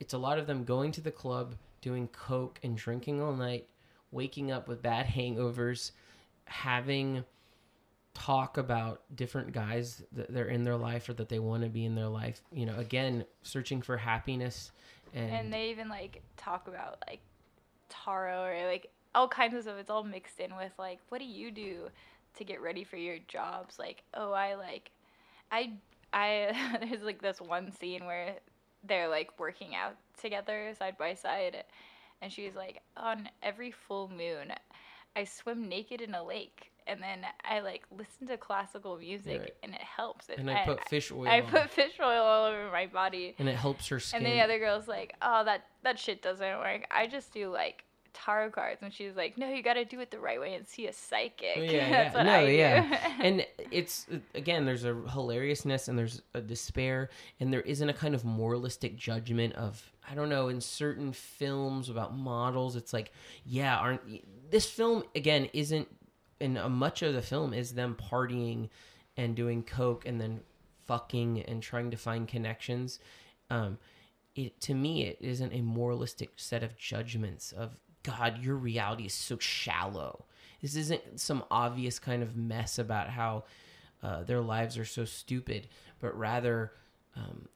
It's 0.00 0.14
a 0.14 0.18
lot 0.18 0.38
of 0.38 0.46
them 0.46 0.64
going 0.64 0.92
to 0.92 1.00
the 1.00 1.10
club, 1.10 1.56
doing 1.80 2.08
coke 2.08 2.58
and 2.62 2.76
drinking 2.76 3.20
all 3.20 3.34
night, 3.34 3.68
waking 4.10 4.50
up 4.50 4.68
with 4.68 4.82
bad 4.82 5.06
hangovers, 5.14 5.92
having 6.44 7.24
talk 8.14 8.56
about 8.56 9.02
different 9.14 9.52
guys 9.52 10.02
that 10.10 10.32
they're 10.32 10.48
in 10.48 10.64
their 10.64 10.76
life 10.76 11.08
or 11.08 11.12
that 11.12 11.28
they 11.28 11.38
want 11.38 11.62
to 11.62 11.68
be 11.68 11.84
in 11.84 11.94
their 11.94 12.08
life. 12.08 12.40
You 12.52 12.66
know, 12.66 12.76
again, 12.76 13.24
searching 13.42 13.80
for 13.80 13.96
happiness 13.96 14.72
and, 15.14 15.30
and 15.30 15.52
they 15.52 15.70
even 15.70 15.88
like 15.88 16.22
talk 16.36 16.68
about 16.68 17.02
like 17.06 17.20
tarot 17.88 18.44
or 18.44 18.66
like 18.66 18.90
all 19.14 19.28
kinds 19.28 19.54
of 19.54 19.62
stuff. 19.62 19.76
It's 19.78 19.90
all 19.90 20.04
mixed 20.04 20.40
in 20.40 20.54
with 20.56 20.72
like, 20.78 20.98
what 21.08 21.18
do 21.18 21.24
you 21.24 21.50
do 21.50 21.88
to 22.36 22.44
get 22.44 22.60
ready 22.60 22.84
for 22.84 22.96
your 22.96 23.18
jobs? 23.26 23.78
Like, 23.78 24.02
oh, 24.14 24.32
I 24.32 24.54
like, 24.54 24.90
I, 25.50 25.72
I. 26.12 26.78
there's 26.80 27.02
like 27.02 27.20
this 27.20 27.40
one 27.40 27.72
scene 27.72 28.04
where 28.04 28.34
they're 28.84 29.08
like 29.08 29.38
working 29.38 29.74
out 29.74 29.96
together 30.20 30.72
side 30.78 30.96
by 30.98 31.14
side, 31.14 31.64
and 32.22 32.32
she's 32.32 32.54
like, 32.54 32.82
on 32.96 33.28
every 33.42 33.70
full 33.70 34.08
moon, 34.08 34.52
I 35.16 35.24
swim 35.24 35.68
naked 35.68 36.00
in 36.00 36.14
a 36.14 36.24
lake. 36.24 36.70
And 36.88 37.02
then 37.02 37.20
I 37.44 37.60
like 37.60 37.82
listen 37.90 38.26
to 38.28 38.36
classical 38.36 38.96
music, 38.96 39.40
Right. 39.40 39.54
and 39.62 39.74
it 39.74 39.80
helps. 39.80 40.28
It, 40.28 40.38
and 40.38 40.50
I 40.50 40.64
put 40.64 40.88
fish 40.88 41.12
oil. 41.12 41.28
I 41.28 41.42
put 41.42 41.70
fish 41.70 41.92
oil 42.00 42.22
all 42.22 42.46
over 42.46 42.70
my 42.72 42.86
body. 42.86 43.34
and 43.38 43.48
it 43.48 43.56
helps 43.56 43.88
her 43.88 44.00
skin. 44.00 44.18
And 44.18 44.26
then 44.26 44.36
the 44.36 44.42
other 44.42 44.58
girl's 44.58 44.88
like, 44.88 45.14
"Oh, 45.22 45.44
that 45.44 45.66
that 45.82 45.98
shit 45.98 46.22
doesn't 46.22 46.58
work. 46.58 46.86
I 46.90 47.06
just 47.06 47.32
do 47.32 47.50
like 47.50 47.84
tarot 48.14 48.50
cards." 48.50 48.82
And 48.82 48.92
she's 48.92 49.14
like, 49.16 49.36
"No, 49.36 49.48
you 49.50 49.62
got 49.62 49.74
to 49.74 49.84
do 49.84 50.00
it 50.00 50.10
the 50.10 50.18
right 50.18 50.40
way 50.40 50.54
and 50.54 50.66
see 50.66 50.86
a 50.86 50.92
psychic." 50.92 51.54
Oh, 51.58 51.60
yeah, 51.62 51.90
That's 51.90 52.14
yeah. 52.14 52.18
what 52.18 52.22
No, 52.26 52.32
I 52.38 52.46
do. 52.46 52.52
yeah. 52.52 53.12
and 53.20 53.46
it's 53.70 54.06
again 54.34 54.64
there's 54.64 54.84
a 54.84 54.94
hilariousness 54.94 55.88
and 55.88 55.98
there's 55.98 56.22
a 56.34 56.40
despair 56.40 57.10
and 57.40 57.52
there 57.52 57.60
isn't 57.62 57.88
a 57.88 57.92
kind 57.92 58.14
of 58.14 58.24
moralistic 58.24 58.96
judgment 58.96 59.52
of 59.54 59.92
i 60.10 60.14
don't 60.14 60.30
know 60.30 60.48
in 60.48 60.58
certain 60.60 61.12
films 61.12 61.90
about 61.90 62.16
models 62.16 62.76
it's 62.76 62.92
like 62.94 63.12
yeah 63.44 63.76
aren't 63.76 64.00
this 64.50 64.64
film 64.70 65.02
again 65.14 65.48
isn't 65.52 65.86
and 66.40 66.58
uh, 66.58 66.68
much 66.68 67.02
of 67.02 67.14
the 67.14 67.22
film 67.22 67.52
is 67.52 67.74
them 67.74 67.96
partying 68.00 68.68
and 69.16 69.34
doing 69.34 69.62
coke 69.62 70.06
and 70.06 70.20
then 70.20 70.40
fucking 70.86 71.42
and 71.42 71.62
trying 71.62 71.90
to 71.90 71.96
find 71.96 72.28
connections. 72.28 73.00
Um 73.50 73.78
it 74.34 74.60
to 74.62 74.74
me 74.74 75.04
it 75.04 75.18
isn't 75.20 75.52
a 75.52 75.62
moralistic 75.62 76.30
set 76.36 76.62
of 76.62 76.76
judgments 76.76 77.50
of 77.52 77.76
god 78.04 78.38
your 78.38 78.56
reality 78.56 79.06
is 79.06 79.14
so 79.14 79.38
shallow. 79.38 80.24
This 80.62 80.76
isn't 80.76 81.20
some 81.20 81.44
obvious 81.50 81.98
kind 81.98 82.22
of 82.22 82.36
mess 82.36 82.78
about 82.78 83.10
how 83.10 83.44
uh, 84.02 84.22
their 84.24 84.40
lives 84.40 84.78
are 84.78 84.84
so 84.84 85.04
stupid 85.04 85.68
but 86.00 86.16
rather 86.16 86.72
um, 87.16 87.48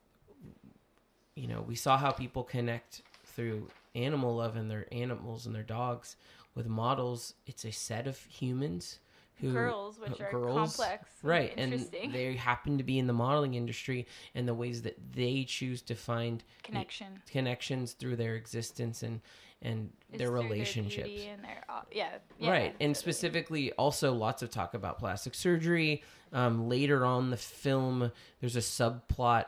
you 1.35 1.47
know 1.47 1.63
we 1.63 1.75
saw 1.77 1.97
how 1.97 2.11
people 2.11 2.43
connect 2.43 3.03
through 3.25 3.69
animal 3.95 4.37
love 4.37 4.57
and 4.57 4.71
their 4.71 4.87
animals 4.93 5.47
and 5.47 5.55
their 5.55 5.63
dogs 5.63 6.17
with 6.55 6.67
models 6.67 7.35
it's 7.47 7.65
a 7.65 7.73
set 7.73 8.07
of 8.07 8.19
humans 8.29 8.99
who 9.43 9.53
girls, 9.53 9.99
which 9.99 10.21
uh, 10.21 10.25
are 10.25 10.31
girls, 10.31 10.77
complex, 10.77 11.09
right 11.23 11.53
and 11.57 11.73
interesting. 11.73 12.13
they 12.13 12.35
happen 12.35 12.79
to 12.79 12.85
be 12.85 12.99
in 12.99 13.07
the 13.07 13.13
modeling 13.13 13.55
industry 13.55 14.07
and 14.35 14.47
the 14.47 14.55
ways 14.55 14.83
that 14.83 14.97
they 15.13 15.45
choose 15.45 15.83
to 15.83 15.95
find 15.95 16.45
connection. 16.63 17.21
connections 17.31 17.93
through 17.93 18.17
their 18.17 18.37
existence 18.37 19.03
and 19.03 19.21
and 19.61 19.91
is 20.13 20.19
their 20.19 20.31
relationships 20.31 21.09
beauty 21.09 21.29
and 21.29 21.45
their, 21.45 21.63
yeah, 21.93 22.11
yeah, 22.39 22.51
right 22.51 22.77
and 22.81 22.97
specifically 22.97 23.73
also 23.73 24.13
lots 24.13 24.43
of 24.43 24.51
talk 24.51 24.75
about 24.75 24.99
plastic 24.99 25.35
surgery. 25.35 26.03
Um, 26.33 26.69
later 26.69 27.05
on 27.05 27.31
the 27.31 27.37
film 27.37 28.11
there's 28.41 28.57
a 28.57 28.61
subplot 28.61 29.47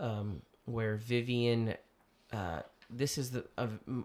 um, 0.00 0.42
where 0.64 0.96
vivian 0.96 1.74
uh, 2.32 2.60
this 2.92 3.18
is 3.18 3.30
the 3.30 3.44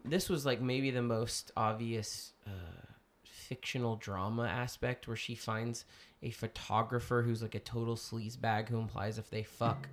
this 0.05 0.29
was 0.29 0.45
like 0.45 0.61
maybe 0.61 0.91
the 0.91 1.01
most 1.01 1.51
obvious 1.57 2.33
uh, 2.45 2.85
fictional 3.23 3.95
drama 3.95 4.47
aspect 4.47 5.07
where 5.07 5.17
she 5.17 5.35
finds 5.35 5.85
a 6.23 6.31
photographer 6.31 7.21
who's 7.21 7.41
like 7.41 7.55
a 7.55 7.59
total 7.59 7.95
sleazebag 7.95 8.67
who 8.69 8.79
implies 8.79 9.17
if 9.17 9.29
they 9.29 9.43
fuck 9.43 9.87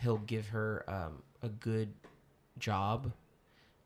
he'll 0.00 0.18
give 0.18 0.48
her 0.48 0.84
um, 0.88 1.22
a 1.42 1.48
good 1.48 1.92
job. 2.58 3.12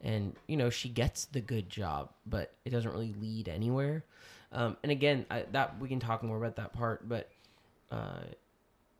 And 0.01 0.35
you 0.49 0.57
know 0.57 0.71
she 0.71 0.89
gets 0.89 1.27
the 1.27 1.41
good 1.41 1.69
job 1.69 2.11
but 2.27 2.55
it 2.65 2.71
doesn't 2.71 2.91
really 2.91 3.15
lead 3.21 3.49
anywhere. 3.49 4.05
Um, 4.51 4.77
and 4.83 4.91
again 4.91 5.27
I, 5.31 5.45
that 5.53 5.79
we 5.81 5.89
can 5.89 6.01
talk 6.01 6.23
more 6.23 6.37
about 6.37 6.57
that 6.57 6.73
part 6.73 7.09
but 7.09 7.31
uh, 7.91 8.25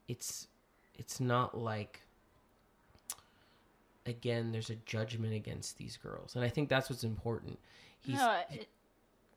it's 0.09 0.47
it's 0.95 1.19
not 1.21 1.57
like 1.57 2.01
again 4.07 4.53
there's 4.53 4.71
a 4.71 4.77
judgment 4.87 5.33
against 5.33 5.79
these 5.79 5.97
girls 5.97 6.35
and 6.35 6.45
i 6.45 6.49
think 6.49 6.69
that's 6.69 6.91
what's 6.91 7.05
important 7.05 7.59
he's 8.01 8.17
no, 8.17 8.41
it, 8.51 8.69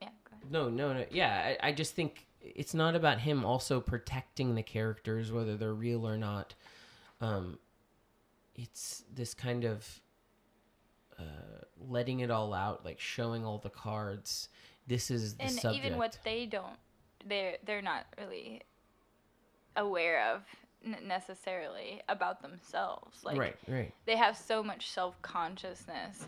yeah, 0.01 0.09
no, 0.49 0.70
no, 0.70 0.93
no. 0.93 1.05
Yeah, 1.09 1.55
I, 1.61 1.70
I 1.70 1.72
just 1.72 1.95
think 1.95 2.28
it's 2.41 2.74
not 2.74 2.95
about 2.95 3.20
him 3.20 3.45
also 3.45 3.80
protecting 3.80 4.55
the 4.55 4.63
characters, 4.63 5.32
whether 5.32 5.57
they're 5.57 5.74
real 5.74 6.07
or 6.07 6.18
not. 6.18 6.53
Um, 7.22 7.59
it's 8.55 9.03
this 9.13 9.34
kind 9.34 9.66
of 9.66 10.01
uh, 11.18 11.63
letting 11.89 12.20
it 12.20 12.30
all 12.30 12.53
out, 12.53 12.86
like 12.86 12.99
showing 12.99 13.45
all 13.45 13.57
the 13.57 13.70
cards. 13.70 14.49
This 14.88 15.09
is 15.09 15.36
the 15.36 15.43
and 15.43 15.51
subject. 15.51 15.86
even 15.86 15.97
what 15.97 16.18
they 16.24 16.45
don't, 16.45 16.78
they're 17.26 17.57
they're 17.66 17.82
not 17.82 18.05
really 18.20 18.61
aware 19.76 20.34
of 20.34 20.43
necessarily 20.86 22.01
about 22.09 22.41
themselves. 22.41 23.23
Like 23.23 23.38
right, 23.38 23.55
right. 23.67 23.93
they 24.05 24.15
have 24.15 24.38
so 24.38 24.63
much 24.63 24.89
self 24.89 25.21
consciousness, 25.21 26.25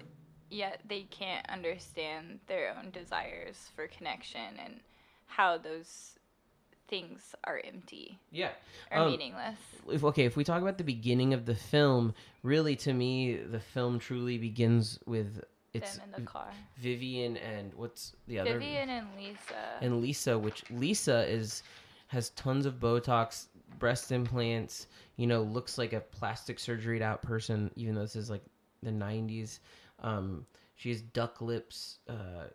yet 0.49 0.81
they 0.87 1.03
can't 1.03 1.47
understand 1.49 2.39
their 2.47 2.75
own 2.77 2.91
desires 2.91 3.69
for 3.75 3.87
connection 3.87 4.57
and 4.63 4.79
how 5.27 5.57
those 5.57 6.13
things 6.87 7.35
are 7.43 7.61
empty 7.65 8.17
Yeah. 8.31 8.51
or 8.91 8.99
Um, 8.99 9.11
meaningless. 9.11 9.59
if 9.91 10.03
okay, 10.05 10.23
if 10.25 10.37
we 10.37 10.43
talk 10.45 10.61
about 10.61 10.77
the 10.77 10.85
beginning 10.85 11.33
of 11.33 11.45
the 11.45 11.55
film, 11.55 12.13
really 12.43 12.75
to 12.77 12.93
me, 12.93 13.35
the 13.35 13.59
film 13.59 13.99
truly 13.99 14.37
begins 14.37 14.97
with 15.05 15.43
it's 15.73 15.97
Them 15.97 16.13
in 16.15 16.23
the 16.23 16.27
car. 16.31 16.49
Vivian 16.77 17.35
and 17.37 17.73
what's 17.73 18.15
the 18.27 18.39
other 18.39 18.53
Vivian 18.53 18.89
and 18.89 19.07
Lisa. 19.17 19.77
and 19.81 20.01
Lisa, 20.01 20.39
which 20.39 20.63
Lisa 20.71 21.27
is 21.27 21.61
has 22.07 22.29
tons 22.31 22.65
of 22.65 22.75
Botox, 22.75 23.47
breast 23.79 24.11
implants. 24.11 24.87
You 25.17 25.27
know, 25.27 25.41
looks 25.41 25.77
like 25.77 25.93
a 25.93 25.99
plastic 26.01 26.57
surgeryed 26.57 27.01
out 27.01 27.21
person, 27.21 27.71
even 27.75 27.95
though 27.95 28.01
this 28.01 28.15
is 28.15 28.29
like 28.29 28.43
the 28.83 28.91
'90s. 28.91 29.59
Um, 30.01 30.45
she 30.75 30.89
has 30.89 31.01
duck 31.01 31.41
lips, 31.41 31.99
uh, 32.07 32.45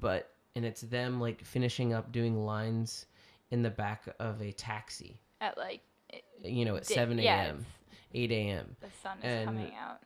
but 0.00 0.30
and 0.54 0.64
it's 0.64 0.82
them 0.82 1.20
like 1.20 1.44
finishing 1.44 1.92
up 1.92 2.12
doing 2.12 2.44
lines 2.44 3.06
in 3.50 3.62
the 3.62 3.70
back 3.70 4.04
of 4.18 4.40
a 4.40 4.52
taxi. 4.52 5.20
at 5.40 5.56
like 5.58 5.80
it- 6.10 6.24
You 6.44 6.64
know, 6.64 6.76
at 6.76 6.84
di- 6.86 6.94
seven 6.94 7.18
yeah, 7.18 7.46
a.m., 7.46 7.66
eight 8.14 8.30
a.m. 8.32 8.76
the 8.80 8.88
sun 9.02 9.18
is 9.18 9.24
And- 9.24 9.46
coming 9.46 9.72
out. 9.74 10.00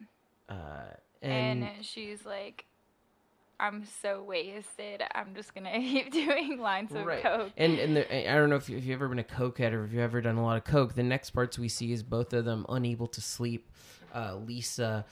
Uh, 0.48 0.94
and, 1.22 1.62
and, 1.64 1.84
she's 1.84 2.24
like 2.26 2.64
i'm 3.62 3.84
so 4.02 4.22
wasted 4.22 5.02
i'm 5.14 5.34
just 5.34 5.54
gonna 5.54 5.72
keep 5.80 6.12
doing 6.12 6.58
lines 6.58 6.92
of 6.92 7.06
Right. 7.06 7.22
coke 7.22 7.50
And 7.56 7.78
and 7.78 7.96
the, 7.96 8.30
I 8.30 8.34
don't 8.34 8.50
know 8.50 8.56
if, 8.56 8.68
you, 8.68 8.76
if 8.76 8.84
you've 8.84 8.96
ever 8.98 9.08
been 9.08 9.18
a 9.20 9.24
cokehead 9.24 9.72
or 9.72 9.84
if 9.84 9.92
you've 9.92 10.02
ever 10.02 10.20
done 10.20 10.36
a 10.36 10.44
lot 10.44 10.56
of 10.58 10.64
coke. 10.64 10.94
The 10.94 11.02
next 11.02 11.30
parts 11.30 11.58
we 11.58 11.68
see 11.68 11.92
is 11.92 12.02
both 12.02 12.32
of 12.34 12.44
them 12.44 12.66
unable 12.68 13.06
to 13.06 13.20
sleep. 13.22 13.70
Uh, 14.14 14.36
Lisa 14.36 15.04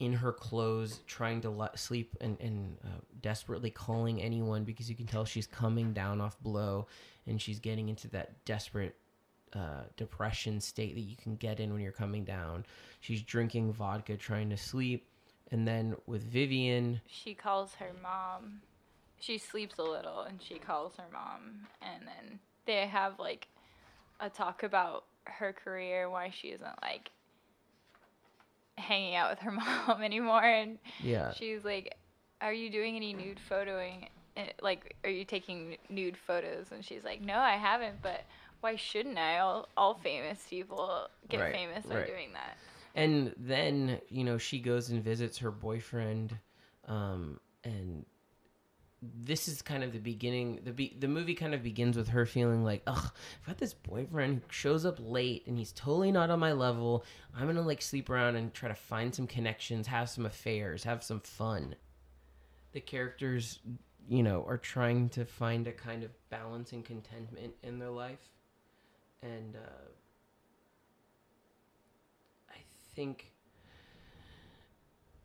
in 0.00 0.12
her 0.14 0.32
clothes 0.32 0.98
trying 1.06 1.40
to 1.42 1.50
le- 1.50 1.76
sleep 1.76 2.16
and, 2.20 2.36
and 2.40 2.76
uh, 2.84 2.88
desperately 3.20 3.70
calling 3.70 4.20
anyone 4.20 4.64
because 4.64 4.90
you 4.90 4.96
can 4.96 5.06
tell 5.06 5.24
she's 5.24 5.46
coming 5.46 5.92
down 5.92 6.20
off 6.20 6.36
blow 6.40 6.86
and 7.28 7.40
she's 7.40 7.60
getting 7.60 7.88
into 7.88 8.08
that 8.08 8.44
desperate 8.44 8.96
uh, 9.52 9.82
depression 9.96 10.60
state 10.60 10.94
that 10.94 11.02
you 11.02 11.14
can 11.16 11.36
get 11.36 11.60
in 11.60 11.72
when 11.72 11.82
you're 11.82 11.92
coming 11.92 12.24
down. 12.24 12.64
She's 13.00 13.22
drinking 13.22 13.72
vodka 13.74 14.16
trying 14.16 14.50
to 14.50 14.56
sleep. 14.56 15.06
And 15.52 15.68
then 15.68 15.94
with 16.06 16.22
Vivian, 16.22 17.02
she 17.06 17.34
calls 17.34 17.74
her 17.74 17.90
mom. 18.02 18.62
She 19.20 19.36
sleeps 19.36 19.78
a 19.78 19.82
little 19.82 20.22
and 20.22 20.40
she 20.42 20.54
calls 20.58 20.94
her 20.96 21.04
mom. 21.12 21.68
And 21.82 22.02
then 22.06 22.40
they 22.64 22.86
have 22.86 23.18
like 23.18 23.48
a 24.18 24.30
talk 24.30 24.62
about 24.62 25.04
her 25.24 25.52
career 25.52 26.08
why 26.08 26.30
she 26.30 26.48
isn't 26.48 26.82
like 26.82 27.10
hanging 28.78 29.14
out 29.14 29.30
with 29.30 29.40
her 29.40 29.50
mom 29.86 30.02
anymore. 30.02 30.42
And 30.42 30.78
yeah, 31.02 31.32
she's 31.32 31.64
like 31.64 31.96
are 32.40 32.52
you 32.54 32.70
doing 32.70 32.96
any 32.96 33.12
nude 33.12 33.38
photoing? 33.48 34.08
Eh, 34.38 34.46
like 34.62 34.96
are 35.04 35.10
you 35.10 35.26
taking 35.26 35.76
nude 35.90 36.16
photos? 36.16 36.66
And 36.72 36.82
she's 36.82 37.04
like 37.04 37.20
no 37.20 37.36
i 37.36 37.56
haven't 37.56 38.00
but 38.02 38.22
why 38.62 38.76
shouldn't 38.76 39.18
i? 39.18 39.38
All, 39.38 39.68
all 39.76 39.94
famous 40.02 40.46
people 40.48 41.08
get 41.28 41.40
Right, 41.40 41.52
famous 41.52 41.84
by 41.84 41.96
right. 41.96 42.06
doing 42.06 42.32
that 42.32 42.56
and 42.94 43.34
then 43.36 44.00
you 44.08 44.24
know 44.24 44.38
she 44.38 44.58
goes 44.58 44.90
and 44.90 45.02
visits 45.02 45.38
her 45.38 45.50
boyfriend 45.50 46.36
um 46.86 47.38
and 47.64 48.04
this 49.02 49.48
is 49.48 49.62
kind 49.62 49.82
of 49.82 49.92
the 49.92 49.98
beginning. 49.98 50.60
The 50.64 50.72
be- 50.72 50.96
the 50.98 51.08
movie 51.08 51.34
kind 51.34 51.54
of 51.54 51.62
begins 51.62 51.96
with 51.96 52.08
her 52.08 52.24
feeling 52.24 52.62
like, 52.62 52.82
ugh, 52.86 53.12
I've 53.40 53.46
got 53.46 53.58
this 53.58 53.74
boyfriend 53.74 54.42
who 54.42 54.52
shows 54.52 54.86
up 54.86 54.98
late 55.00 55.44
and 55.46 55.58
he's 55.58 55.72
totally 55.72 56.12
not 56.12 56.30
on 56.30 56.38
my 56.38 56.52
level. 56.52 57.04
I'm 57.34 57.46
gonna 57.46 57.62
like 57.62 57.82
sleep 57.82 58.08
around 58.10 58.36
and 58.36 58.54
try 58.54 58.68
to 58.68 58.74
find 58.74 59.14
some 59.14 59.26
connections, 59.26 59.86
have 59.88 60.08
some 60.08 60.24
affairs, 60.24 60.84
have 60.84 61.02
some 61.02 61.20
fun. 61.20 61.74
The 62.72 62.80
characters, 62.80 63.58
you 64.08 64.22
know, 64.22 64.44
are 64.46 64.58
trying 64.58 65.08
to 65.10 65.24
find 65.24 65.66
a 65.66 65.72
kind 65.72 66.04
of 66.04 66.10
balance 66.30 66.72
and 66.72 66.84
contentment 66.84 67.54
in 67.62 67.78
their 67.78 67.90
life, 67.90 68.30
and 69.22 69.56
uh, 69.56 69.88
think. 72.94 73.30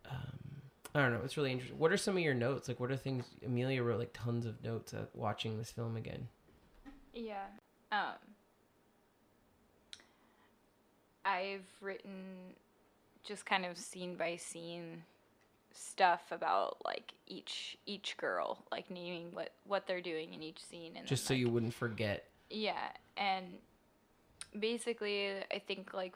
Um, 0.09 0.61
I 0.95 1.01
don't 1.01 1.13
know. 1.13 1.21
It's 1.23 1.37
really 1.37 1.51
interesting. 1.51 1.77
What 1.79 1.91
are 1.91 1.97
some 1.97 2.15
of 2.15 2.23
your 2.23 2.33
notes? 2.33 2.67
Like, 2.67 2.79
what 2.79 2.91
are 2.91 2.97
things 2.97 3.25
Emelia 3.45 3.83
wrote? 3.83 3.99
Like 3.99 4.13
tons 4.13 4.45
of 4.45 4.63
notes 4.63 4.93
at 4.93 5.09
watching 5.13 5.57
this 5.57 5.71
film 5.71 5.95
again. 5.95 6.27
Yeah. 7.13 7.45
Um 7.91 8.15
I've 11.25 11.65
written 11.81 12.53
just 13.23 13.45
kind 13.45 13.65
of 13.65 13.77
scene 13.77 14.15
by 14.15 14.37
scene 14.37 15.03
stuff 15.73 16.21
about 16.31 16.77
like 16.85 17.13
each 17.27 17.77
each 17.85 18.15
girl, 18.17 18.63
like 18.71 18.89
naming 18.89 19.27
what 19.33 19.51
what 19.65 19.87
they're 19.87 20.01
doing 20.01 20.33
in 20.33 20.41
each 20.41 20.63
scene 20.63 20.93
and 20.95 21.05
Just 21.05 21.25
so 21.25 21.33
like, 21.33 21.41
you 21.41 21.49
wouldn't 21.49 21.73
forget. 21.73 22.25
Yeah, 22.49 22.91
and 23.17 23.45
basically, 24.57 25.31
I 25.51 25.59
think 25.59 25.93
like 25.93 26.13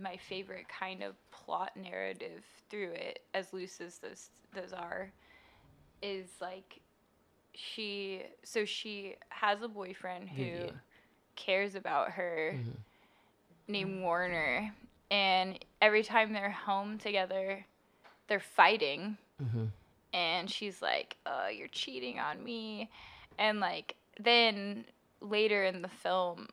my 0.00 0.16
favorite 0.16 0.66
kind 0.68 1.02
of 1.02 1.14
plot 1.30 1.76
narrative 1.76 2.44
through 2.70 2.92
it, 2.92 3.20
as 3.34 3.52
loose 3.52 3.80
as 3.80 3.98
those 3.98 4.30
those 4.54 4.72
are, 4.72 5.12
is 6.02 6.26
like 6.40 6.80
she. 7.54 8.22
So 8.44 8.64
she 8.64 9.16
has 9.30 9.62
a 9.62 9.68
boyfriend 9.68 10.30
who 10.30 10.44
Vivian. 10.44 10.80
cares 11.36 11.74
about 11.74 12.12
her, 12.12 12.56
Mhm. 12.56 12.76
named 13.68 14.02
Warner, 14.02 14.74
and 15.10 15.58
every 15.80 16.02
time 16.02 16.32
they're 16.32 16.50
home 16.50 16.98
together, 16.98 17.66
they're 18.28 18.40
fighting 18.40 19.18
Mm-hmm. 19.42 19.66
and 20.12 20.50
she's 20.50 20.82
like, 20.82 21.16
oh 21.26 21.48
you're 21.48 21.68
cheating 21.68 22.18
on 22.18 22.42
me," 22.44 22.90
and 23.38 23.60
like 23.60 23.96
then 24.20 24.84
later 25.20 25.64
in 25.64 25.82
the 25.82 25.88
film, 25.88 26.48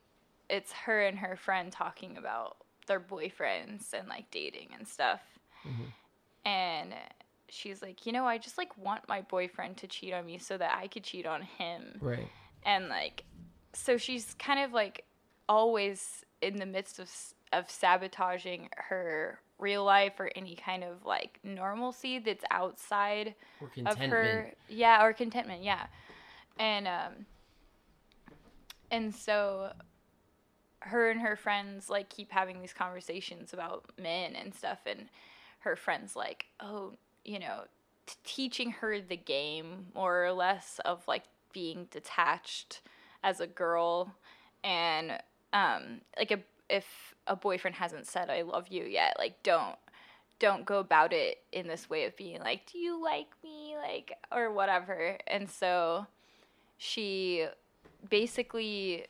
it's 0.49 0.71
her 0.73 1.01
and 1.05 1.19
her 1.19 1.35
friend 1.35 1.71
talking 1.71 2.17
about 2.17 2.57
their 2.89 2.99
boyfriends 2.99 3.93
and 3.93 4.09
like 4.09 4.29
dating 4.31 4.67
and 4.77 4.85
stuff, 4.85 5.21
Mhm. 5.65 5.93
and 6.43 6.93
she's 7.47 7.81
like, 7.81 8.05
"You 8.05 8.11
know, 8.11 8.25
I 8.25 8.37
just 8.37 8.57
like 8.57 8.77
want 8.77 9.07
my 9.07 9.21
boyfriend 9.21 9.77
to 9.77 9.87
cheat 9.87 10.13
on 10.13 10.25
me 10.25 10.37
so 10.37 10.57
that 10.57 10.77
I 10.77 10.87
could 10.87 11.05
cheat 11.05 11.25
on 11.25 11.43
him," 11.43 11.97
Right. 12.01 12.27
and 12.65 12.89
like, 12.89 13.23
so 13.73 13.95
she's 13.97 14.33
kind 14.33 14.59
of 14.59 14.73
like 14.73 15.05
always 15.47 16.25
in 16.41 16.57
the 16.57 16.65
midst 16.65 16.99
of 16.99 17.09
of 17.53 17.69
sabotaging 17.69 18.69
her 18.75 19.39
real 19.57 19.83
life 19.83 20.19
or 20.19 20.29
any 20.35 20.55
kind 20.55 20.83
of 20.83 21.05
like 21.05 21.39
normalcy 21.43 22.19
that's 22.19 22.45
outside 22.51 23.33
of 23.87 23.97
her 23.97 24.53
yeah 24.67 25.03
or 25.03 25.11
contentment 25.13 25.63
yeah 25.63 25.87
and 26.59 26.87
um 26.87 27.25
and 28.91 29.13
so 29.13 29.71
her 30.81 31.09
and 31.09 31.21
her 31.21 31.35
friends 31.35 31.89
like 31.89 32.09
keep 32.09 32.31
having 32.31 32.61
these 32.61 32.73
conversations 32.73 33.53
about 33.53 33.85
men 34.01 34.35
and 34.35 34.53
stuff 34.53 34.79
and 34.85 35.09
her 35.59 35.75
friends 35.75 36.15
like 36.15 36.45
oh 36.61 36.93
you 37.25 37.37
know 37.39 37.63
t- 38.05 38.15
teaching 38.23 38.71
her 38.71 39.01
the 39.01 39.17
game 39.17 39.87
more 39.93 40.23
or 40.25 40.31
less 40.31 40.79
of 40.85 41.05
like 41.07 41.23
being 41.51 41.87
detached 41.91 42.81
as 43.23 43.39
a 43.39 43.47
girl. 43.47 44.15
And 44.63 45.19
um 45.51 46.01
like 46.17 46.31
a, 46.31 46.39
if 46.69 47.15
a 47.27 47.35
boyfriend 47.35 47.75
hasn't 47.75 48.05
said 48.05 48.29
i 48.29 48.43
love 48.43 48.67
you 48.69 48.83
yet 48.83 49.15
like 49.17 49.41
don't 49.43 49.75
don't 50.37 50.65
go 50.65 50.79
about 50.79 51.11
it 51.11 51.39
in 51.51 51.67
this 51.67 51.89
way 51.89 52.05
of 52.05 52.15
being 52.15 52.39
like 52.39 52.71
do 52.71 52.77
you 52.77 53.01
like 53.01 53.27
me? 53.43 53.59
like 53.81 54.13
or 54.31 54.51
whatever. 54.51 55.17
And 55.27 55.49
so 55.49 56.07
she 56.77 57.47
basically 58.09 59.05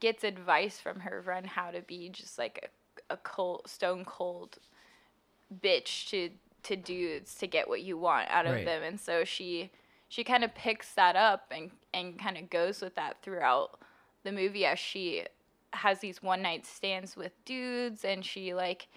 gets 0.00 0.24
advice 0.24 0.78
from 0.78 1.00
her 1.00 1.22
friend 1.22 1.46
how 1.46 1.70
to 1.70 1.80
be 1.82 2.08
just 2.10 2.38
like 2.38 2.70
a, 3.10 3.14
a 3.14 3.16
cold 3.18 3.62
stone 3.66 4.04
cold 4.04 4.58
bitch 5.62 6.08
to 6.10 6.30
to 6.62 6.76
dudes 6.76 7.34
to 7.36 7.46
get 7.46 7.68
what 7.68 7.82
you 7.82 7.96
want 7.96 8.28
out 8.30 8.46
of 8.46 8.52
Right. 8.52 8.64
them 8.64 8.82
and 8.82 9.00
so 9.00 9.24
she 9.24 9.70
she 10.08 10.24
kind 10.24 10.44
of 10.44 10.54
picks 10.54 10.92
that 10.94 11.16
up 11.16 11.50
and 11.50 11.70
and 11.94 12.18
kind 12.18 12.36
of 12.36 12.50
goes 12.50 12.80
with 12.80 12.94
that 12.96 13.22
throughout 13.22 13.78
the 14.24 14.32
movie 14.32 14.66
as 14.66 14.78
she 14.78 15.24
has 15.72 16.00
these 16.00 16.22
one 16.22 16.42
night 16.42 16.66
stands 16.66 17.16
with 17.16 17.32
dudes 17.44 18.04
and 18.04 18.24
she 18.24 18.54
like 18.54 18.88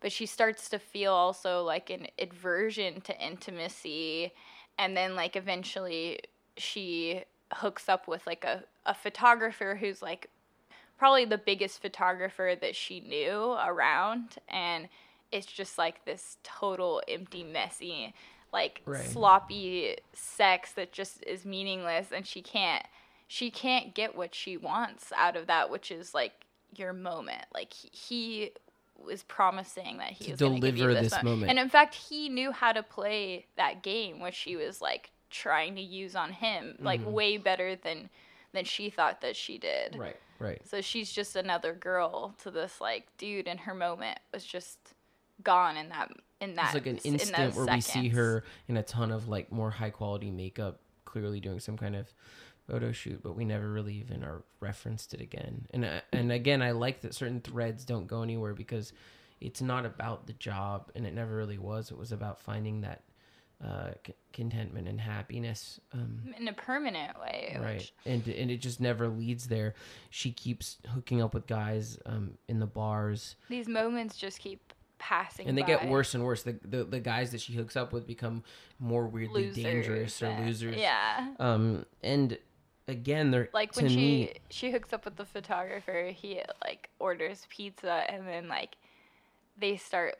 but 0.00 0.12
she 0.12 0.26
starts 0.26 0.68
to 0.68 0.78
feel 0.78 1.12
also 1.12 1.62
like 1.64 1.90
an 1.90 2.06
aversion 2.20 3.00
to 3.00 3.18
intimacy 3.24 4.32
and 4.78 4.96
then 4.96 5.16
like 5.16 5.36
eventually 5.36 6.20
she 6.56 7.22
hooks 7.54 7.88
up 7.88 8.06
with 8.08 8.26
like 8.26 8.44
a, 8.44 8.64
a 8.86 8.94
photographer 8.94 9.76
who's 9.80 10.02
like 10.02 10.30
probably 10.98 11.24
the 11.24 11.38
biggest 11.38 11.80
photographer 11.80 12.54
that 12.60 12.74
she 12.74 13.00
knew 13.00 13.56
around 13.64 14.36
and 14.48 14.88
it's 15.30 15.46
just 15.46 15.78
like 15.78 16.04
this 16.04 16.38
total 16.42 17.00
empty 17.08 17.44
messy 17.44 18.12
like 18.52 18.82
Right. 18.86 19.04
sloppy 19.04 19.96
sex 20.12 20.72
that 20.72 20.92
just 20.92 21.22
is 21.24 21.44
meaningless 21.44 22.08
and 22.12 22.26
she 22.26 22.42
can't 22.42 22.84
she 23.26 23.50
can't 23.50 23.94
get 23.94 24.16
what 24.16 24.34
she 24.34 24.56
wants 24.56 25.12
out 25.16 25.36
of 25.36 25.46
that 25.46 25.70
which 25.70 25.90
is 25.90 26.14
like 26.14 26.32
your 26.74 26.92
moment 26.92 27.44
like 27.54 27.72
he, 27.72 27.90
he 27.92 28.50
was 29.02 29.22
promising 29.22 29.98
that 29.98 30.10
he 30.10 30.24
To 30.24 30.30
was 30.32 30.40
going 30.40 30.54
to 30.54 30.60
give 30.60 30.76
you 30.76 30.82
deliver 30.84 31.00
this, 31.02 31.12
this 31.12 31.22
mo- 31.22 31.30
moment. 31.30 31.50
and 31.50 31.58
in 31.58 31.68
fact 31.68 31.94
he 31.94 32.28
knew 32.28 32.50
how 32.50 32.72
to 32.72 32.82
play 32.82 33.46
that 33.56 33.82
game 33.82 34.18
which 34.20 34.34
she 34.34 34.56
was 34.56 34.80
like 34.82 35.10
trying 35.30 35.74
to 35.76 35.82
use 35.82 36.14
on 36.16 36.32
him 36.32 36.76
like 36.80 37.00
Mhm. 37.02 37.12
way 37.12 37.36
better 37.36 37.76
than 37.76 38.10
than 38.52 38.64
she 38.64 38.88
thought 38.90 39.20
that 39.20 39.36
she 39.36 39.58
did 39.58 39.96
Right. 39.96 40.16
Right. 40.38 40.60
so 40.64 40.80
she's 40.80 41.12
just 41.12 41.36
another 41.36 41.74
girl 41.74 42.34
to 42.42 42.50
this 42.50 42.80
like 42.80 43.06
dude 43.18 43.46
and 43.48 43.60
her 43.60 43.74
moment 43.74 44.18
was 44.32 44.44
just 44.44 44.94
gone 45.42 45.76
in 45.76 45.88
that 45.90 46.10
in 46.40 46.54
that 46.56 46.66
It's 46.66 46.74
like 46.74 46.86
an 46.86 46.98
in 46.98 47.12
instant 47.14 47.54
where 47.56 47.66
we 47.74 47.80
see 47.80 48.08
her 48.08 48.44
in 48.68 48.76
a 48.76 48.82
ton 48.82 49.10
of 49.10 49.28
like 49.28 49.52
more 49.52 49.70
high 49.70 49.90
quality 49.90 50.30
makeup, 50.30 50.80
clearly 51.04 51.40
doing 51.40 51.60
some 51.60 51.76
kind 51.76 51.94
of 51.96 52.12
photo 52.66 52.92
shoot, 52.92 53.22
but 53.22 53.34
we 53.34 53.44
never 53.44 53.68
really 53.70 53.94
even 53.94 54.22
are 54.22 54.42
referenced 54.60 55.14
it 55.14 55.20
again. 55.20 55.66
And 55.72 55.84
uh, 55.84 56.00
and 56.12 56.30
again, 56.32 56.62
I 56.62 56.72
like 56.72 57.00
that 57.02 57.14
certain 57.14 57.40
threads 57.40 57.84
don't 57.84 58.06
go 58.06 58.22
anywhere 58.22 58.54
because 58.54 58.92
it's 59.40 59.60
not 59.62 59.86
about 59.86 60.26
the 60.26 60.32
job, 60.34 60.90
and 60.94 61.06
it 61.06 61.14
never 61.14 61.34
really 61.36 61.58
was. 61.58 61.90
It 61.90 61.98
was 61.98 62.12
about 62.12 62.40
finding 62.40 62.80
that 62.82 63.02
uh, 63.64 63.90
c- 64.06 64.14
contentment 64.32 64.86
and 64.88 65.00
happiness. 65.00 65.80
Um, 65.92 66.32
in 66.38 66.46
a 66.48 66.52
permanent 66.52 67.18
way 67.20 67.56
right. 67.60 67.74
Which, 67.78 67.92
and 68.06 68.26
and 68.28 68.50
it 68.50 68.58
just 68.58 68.80
never 68.80 69.08
leads 69.08 69.48
there. 69.48 69.74
She 70.10 70.30
keeps 70.32 70.78
hooking 70.94 71.20
up 71.22 71.34
with 71.34 71.46
guys 71.46 71.98
um 72.06 72.38
in 72.48 72.60
the 72.60 72.66
bars. 72.66 73.36
These 73.48 73.68
moments 73.68 74.16
just 74.16 74.38
keep 74.38 74.72
passing 74.98 75.46
and 75.48 75.56
they 75.56 75.62
get 75.62 75.88
worse 75.88 76.14
and 76.14 76.24
worse. 76.24 76.42
The, 76.42 76.58
the 76.64 76.84
the 76.84 77.00
guys 77.00 77.30
that 77.32 77.40
she 77.40 77.52
hooks 77.54 77.76
up 77.76 77.92
with 77.92 78.06
become 78.06 78.42
more 78.78 79.06
weirdly 79.06 79.46
losers 79.46 79.62
dangerous 79.64 80.22
or 80.22 80.26
and- 80.26 80.46
losers. 80.46 80.76
Yeah. 80.76 81.28
Um 81.40 81.84
and 82.02 82.38
again 82.86 83.30
they're 83.30 83.50
like 83.52 83.76
when 83.76 83.88
she 83.88 83.96
me 83.96 84.32
she 84.50 84.70
hooks 84.70 84.92
up 84.94 85.04
with 85.04 85.14
the 85.16 85.24
photographer 85.26 86.06
he 86.14 86.40
like 86.64 86.88
orders 86.98 87.46
pizza 87.50 88.02
and 88.08 88.26
then 88.26 88.48
like 88.48 88.76
they 89.58 89.76
start 89.76 90.16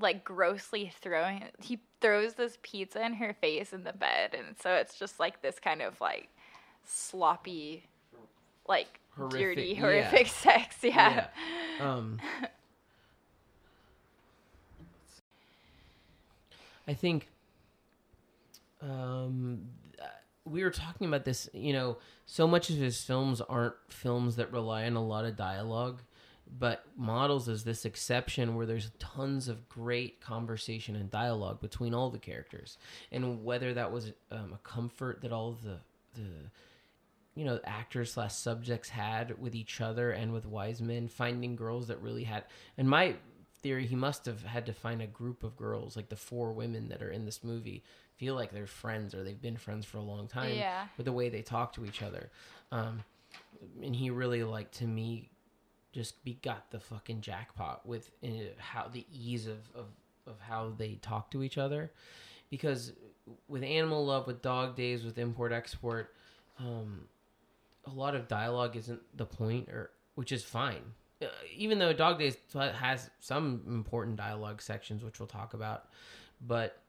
like 0.00 0.24
grossly 0.24 0.92
throwing 1.00 1.42
he 1.60 1.80
throws 2.00 2.34
this 2.34 2.58
pizza 2.62 3.04
in 3.04 3.14
her 3.14 3.34
face 3.40 3.72
in 3.72 3.84
the 3.84 3.92
bed 3.92 4.34
and 4.36 4.56
so 4.60 4.74
it's 4.74 4.98
just 4.98 5.18
like 5.18 5.42
this 5.42 5.58
kind 5.58 5.82
of 5.82 6.00
like 6.00 6.28
sloppy 6.84 7.84
like 8.68 9.00
Horrific- 9.16 9.38
dirty 9.56 9.62
yeah. 9.74 9.80
horrific 9.80 10.26
sex 10.28 10.76
yeah, 10.82 11.26
um 11.80 12.20
I 16.86 16.94
think 16.94 17.28
um 18.80 19.68
we 20.48 20.62
were 20.64 20.70
talking 20.70 21.06
about 21.06 21.24
this, 21.24 21.48
you 21.52 21.72
know, 21.72 21.98
so 22.26 22.46
much 22.46 22.70
of 22.70 22.76
his 22.76 23.02
films 23.02 23.40
aren't 23.40 23.74
films 23.88 24.36
that 24.36 24.52
rely 24.52 24.86
on 24.86 24.96
a 24.96 25.04
lot 25.04 25.24
of 25.24 25.36
dialogue, 25.36 26.00
but 26.58 26.84
Models 26.96 27.48
is 27.48 27.64
this 27.64 27.84
exception 27.84 28.54
where 28.54 28.66
there's 28.66 28.90
tons 28.98 29.48
of 29.48 29.68
great 29.68 30.20
conversation 30.20 30.96
and 30.96 31.10
dialogue 31.10 31.60
between 31.60 31.94
all 31.94 32.10
the 32.10 32.18
characters. 32.18 32.78
And 33.12 33.44
whether 33.44 33.74
that 33.74 33.92
was 33.92 34.12
um, 34.30 34.52
a 34.54 34.58
comfort 34.62 35.20
that 35.22 35.32
all 35.32 35.52
the 35.52 35.78
the 36.14 36.30
you 37.34 37.44
know 37.44 37.60
actors 37.64 38.12
slash 38.14 38.34
subjects 38.34 38.88
had 38.88 39.38
with 39.40 39.54
each 39.54 39.80
other 39.80 40.10
and 40.10 40.32
with 40.32 40.46
Wiseman 40.46 41.06
finding 41.08 41.54
girls 41.54 41.88
that 41.88 42.00
really 42.00 42.24
had 42.24 42.44
and 42.76 42.88
my 42.88 43.14
theory 43.62 43.86
he 43.86 43.94
must 43.94 44.24
have 44.26 44.42
had 44.42 44.66
to 44.66 44.72
find 44.72 45.02
a 45.02 45.06
group 45.06 45.44
of 45.44 45.56
girls 45.56 45.94
like 45.96 46.08
the 46.08 46.16
four 46.16 46.52
women 46.52 46.88
that 46.88 47.02
are 47.02 47.10
in 47.10 47.24
this 47.24 47.44
movie 47.44 47.84
feel 48.16 48.34
like 48.34 48.50
they're 48.52 48.66
friends 48.66 49.14
or 49.14 49.22
they've 49.22 49.40
been 49.42 49.56
friends 49.56 49.84
for 49.84 49.98
a 49.98 50.02
long 50.02 50.26
time 50.26 50.52
Yeah. 50.56 50.86
with 50.96 51.04
the 51.06 51.12
way 51.12 51.28
they 51.28 51.42
talk 51.42 51.74
to 51.74 51.84
each 51.84 52.02
other 52.02 52.30
um 52.72 53.04
and 53.82 53.94
he 53.94 54.10
really 54.10 54.42
like 54.42 54.70
to 54.72 54.86
me 54.86 55.28
just 55.92 56.22
be 56.24 56.38
got 56.42 56.70
the 56.70 56.80
fucking 56.80 57.20
jackpot 57.20 57.86
with 57.86 58.10
uh, 58.22 58.28
how 58.58 58.88
the 58.88 59.06
ease 59.12 59.46
of, 59.46 59.58
of 59.74 59.86
of 60.26 60.40
how 60.40 60.72
they 60.76 60.94
talk 61.00 61.30
to 61.30 61.42
each 61.42 61.58
other. 61.58 61.90
Because 62.50 62.92
with 63.46 63.62
animal 63.62 64.06
love 64.06 64.26
with 64.26 64.40
dog 64.42 64.76
days 64.76 65.04
with 65.04 65.18
import 65.18 65.52
export 65.52 66.14
um 66.58 67.02
a 67.86 67.90
lot 67.90 68.14
of 68.14 68.26
dialogue 68.26 68.74
isn't 68.74 69.00
the 69.16 69.26
point 69.26 69.68
or 69.68 69.90
which 70.14 70.32
is 70.32 70.44
fine. 70.44 70.82
Uh, 71.20 71.26
even 71.54 71.78
though 71.78 71.92
dog 71.92 72.18
days 72.18 72.36
has 72.54 73.10
some 73.20 73.62
important 73.66 74.16
dialogue 74.16 74.62
sections 74.62 75.02
which 75.02 75.18
we'll 75.18 75.26
talk 75.26 75.52
about 75.52 75.88
but 76.46 76.80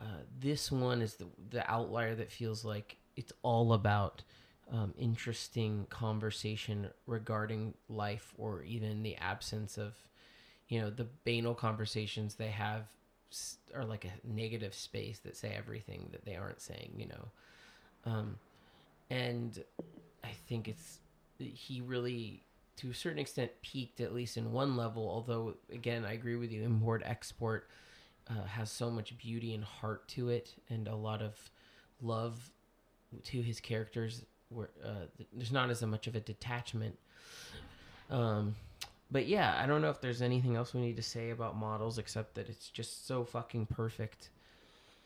uh, 0.00 0.04
this 0.38 0.72
one 0.72 1.00
is 1.00 1.14
the 1.14 1.26
the 1.50 1.70
outlier 1.70 2.14
that 2.14 2.32
feels 2.32 2.64
like 2.64 2.96
it's 3.16 3.32
all 3.42 3.72
about 3.72 4.22
um, 4.72 4.94
interesting 4.98 5.86
conversation 5.90 6.88
regarding 7.06 7.74
life 7.88 8.32
or 8.38 8.62
even 8.62 9.02
the 9.02 9.16
absence 9.16 9.76
of 9.78 9.94
you 10.68 10.80
know 10.80 10.90
the 10.90 11.06
banal 11.24 11.54
conversations 11.54 12.34
they 12.34 12.48
have 12.48 12.84
are 13.74 13.84
like 13.84 14.04
a 14.04 14.12
negative 14.26 14.74
space 14.74 15.18
that 15.20 15.36
say 15.36 15.54
everything 15.56 16.08
that 16.12 16.24
they 16.24 16.36
aren't 16.36 16.60
saying 16.60 16.92
you 16.96 17.06
know. 17.06 17.28
Um, 18.06 18.36
and 19.10 19.62
i 20.24 20.30
think 20.48 20.68
it's 20.68 20.98
he 21.38 21.80
really 21.80 22.42
to 22.76 22.90
a 22.90 22.94
certain 22.94 23.18
extent 23.18 23.50
peaked 23.62 24.00
at 24.00 24.14
least 24.14 24.36
in 24.36 24.52
one 24.52 24.76
level 24.76 25.08
although 25.08 25.54
again 25.72 26.04
i 26.04 26.12
agree 26.12 26.36
with 26.36 26.50
you 26.52 26.62
import 26.62 27.02
export 27.04 27.68
uh, 28.28 28.44
has 28.44 28.70
so 28.70 28.90
much 28.90 29.16
beauty 29.18 29.54
and 29.54 29.64
heart 29.64 30.06
to 30.08 30.28
it 30.28 30.54
and 30.68 30.86
a 30.86 30.94
lot 30.94 31.20
of 31.20 31.50
love 32.00 32.50
to 33.24 33.40
his 33.42 33.60
characters 33.60 34.24
where 34.50 34.70
uh, 34.84 35.06
there's 35.32 35.52
not 35.52 35.70
as 35.70 35.82
much 35.82 36.06
of 36.06 36.14
a 36.14 36.20
detachment 36.20 36.98
um 38.10 38.54
but 39.10 39.26
yeah 39.26 39.58
i 39.62 39.66
don't 39.66 39.80
know 39.80 39.90
if 39.90 40.00
there's 40.00 40.22
anything 40.22 40.56
else 40.56 40.74
we 40.74 40.80
need 40.80 40.96
to 40.96 41.02
say 41.02 41.30
about 41.30 41.56
models 41.56 41.98
except 41.98 42.34
that 42.34 42.48
it's 42.48 42.68
just 42.68 43.06
so 43.06 43.24
fucking 43.24 43.66
perfect 43.66 44.30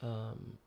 um 0.03 0.59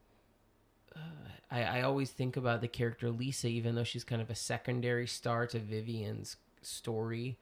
uh, 0.96 1.30
I, 1.52 1.64
I 1.64 1.82
always 1.82 2.10
think 2.10 2.38
about 2.38 2.62
the 2.62 2.68
character 2.68 3.10
Lisa, 3.10 3.48
even 3.48 3.76
though 3.76 3.84
she's 3.84 4.04
kind 4.04 4.22
of 4.22 4.30
a 4.30 4.36
secondary 4.36 5.08
star 5.08 5.48
to 5.48 5.60
Vivian's 5.60 6.38
story. 6.62 7.38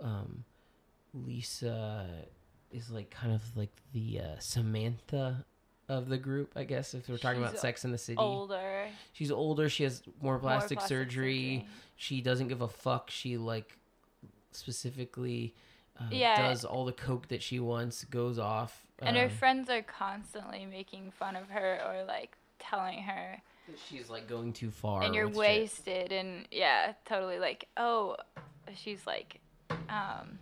Um, 0.00 0.44
Lisa 1.14 2.06
is 2.72 2.90
like 2.90 3.10
kind 3.10 3.32
of 3.32 3.42
like 3.56 3.72
the 3.92 4.20
uh, 4.20 4.38
Samantha 4.38 5.44
of 5.88 6.08
the 6.08 6.18
group, 6.18 6.52
I 6.56 6.64
guess. 6.64 6.94
If 6.94 7.08
we're 7.08 7.16
talking 7.18 7.42
about 7.42 7.58
Sex 7.58 7.84
in 7.84 7.92
the 7.92 7.98
City, 7.98 8.18
Older. 8.18 8.86
she's 9.12 9.30
older. 9.30 9.68
She 9.68 9.84
has 9.84 10.02
more 10.20 10.38
plastic, 10.38 10.78
plastic 10.78 10.88
surgery. 10.96 11.58
surgery. 11.60 11.66
She 11.96 12.20
doesn't 12.20 12.48
give 12.48 12.60
a 12.60 12.68
fuck. 12.68 13.10
She 13.10 13.36
like 13.36 13.76
specifically 14.52 15.54
uh, 15.98 16.04
Yeah. 16.10 16.48
does 16.48 16.64
all 16.64 16.84
the 16.84 16.92
coke 16.92 17.28
that 17.28 17.42
she 17.42 17.60
wants. 17.60 18.04
Goes 18.04 18.38
off, 18.38 18.86
And 19.00 19.16
her 19.16 19.24
um, 19.24 19.30
friends 19.30 19.70
are 19.70 19.82
constantly 19.82 20.66
making 20.66 21.10
fun 21.12 21.36
of 21.36 21.48
her 21.50 21.80
or 21.86 22.04
like 22.04 22.36
telling 22.58 22.98
her 23.02 23.40
she's 23.88 24.08
like 24.10 24.26
going 24.28 24.52
too 24.52 24.70
far. 24.70 25.02
and 25.02 25.14
you're 25.14 25.26
with 25.26 25.34
shit. 25.36 25.60
wasted 25.60 26.10
and 26.12 26.46
yeah 26.50 26.92
totally 27.04 27.38
like 27.38 27.68
oh 27.76 28.16
she's 28.74 29.06
like 29.06 29.40
um 29.90 30.38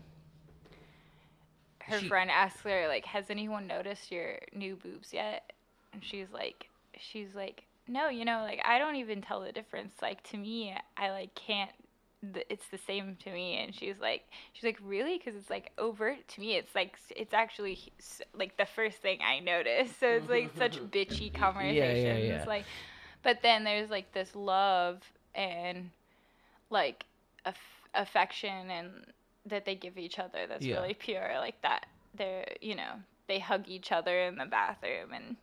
her 1.86 2.00
She- 2.00 2.08
friend 2.08 2.30
asks 2.30 2.60
her 2.62 2.86
like 2.88 3.04
has 3.06 3.30
anyone 3.30 3.66
noticed 3.66 4.10
your 4.12 4.38
new 4.54 4.76
boobs 4.76 5.12
yet? 5.12 5.52
And 5.92 6.04
she's 6.04 6.28
like 6.32 6.68
she's 6.98 7.34
like 7.34 7.64
no 7.88 8.08
you 8.08 8.24
know 8.24 8.40
like 8.40 8.60
i 8.64 8.78
don't 8.78 8.96
even 8.96 9.20
tell 9.22 9.40
the 9.40 9.52
difference. 9.52 9.94
Like 10.02 10.22
to 10.30 10.36
me 10.36 10.74
i 10.96 11.10
like 11.10 11.34
can't 11.34 11.70
th- 12.34 12.46
it's 12.48 12.66
the 12.68 12.78
same 12.78 13.16
to 13.24 13.30
me. 13.30 13.56
And 13.58 13.74
she's 13.74 13.96
like 14.00 14.22
she's 14.52 14.64
like 14.64 14.78
really? 14.84 15.18
Because 15.18 15.34
it's 15.38 15.50
like 15.50 15.72
overt 15.78 16.26
to 16.28 16.40
me. 16.40 16.56
It's 16.56 16.74
like 16.74 16.98
it's 17.14 17.34
actually 17.34 17.78
like 18.34 18.56
the 18.56 18.66
first 18.66 18.98
thing 18.98 19.18
i 19.24 19.38
notice. 19.38 19.90
So 20.00 20.06
it's 20.08 20.28
like 20.28 20.50
such 20.56 20.78
bitchy 20.90 21.32
conversations. 21.32 22.28
yeah. 22.28 22.44
like 22.46 22.64
but 23.22 23.42
then 23.42 23.64
there's 23.64 23.90
like 23.90 24.12
this 24.12 24.34
love 24.34 25.00
and 25.34 25.90
like 26.70 27.04
aff- 27.44 27.88
affection 27.94 28.70
and 28.70 28.90
that 29.46 29.64
they 29.64 29.74
give 29.74 29.96
each 29.98 30.18
other 30.18 30.46
that's 30.48 30.64
Yeah. 30.64 30.76
really 30.76 30.94
pure 30.94 31.34
like 31.38 31.60
that 31.62 31.86
they're 32.14 32.46
you 32.60 32.74
know 32.74 32.92
they 33.28 33.38
hug 33.38 33.68
each 33.68 33.92
other 33.92 34.20
in 34.24 34.36
the 34.36 34.46
bathroom 34.46 35.12
and 35.14 35.36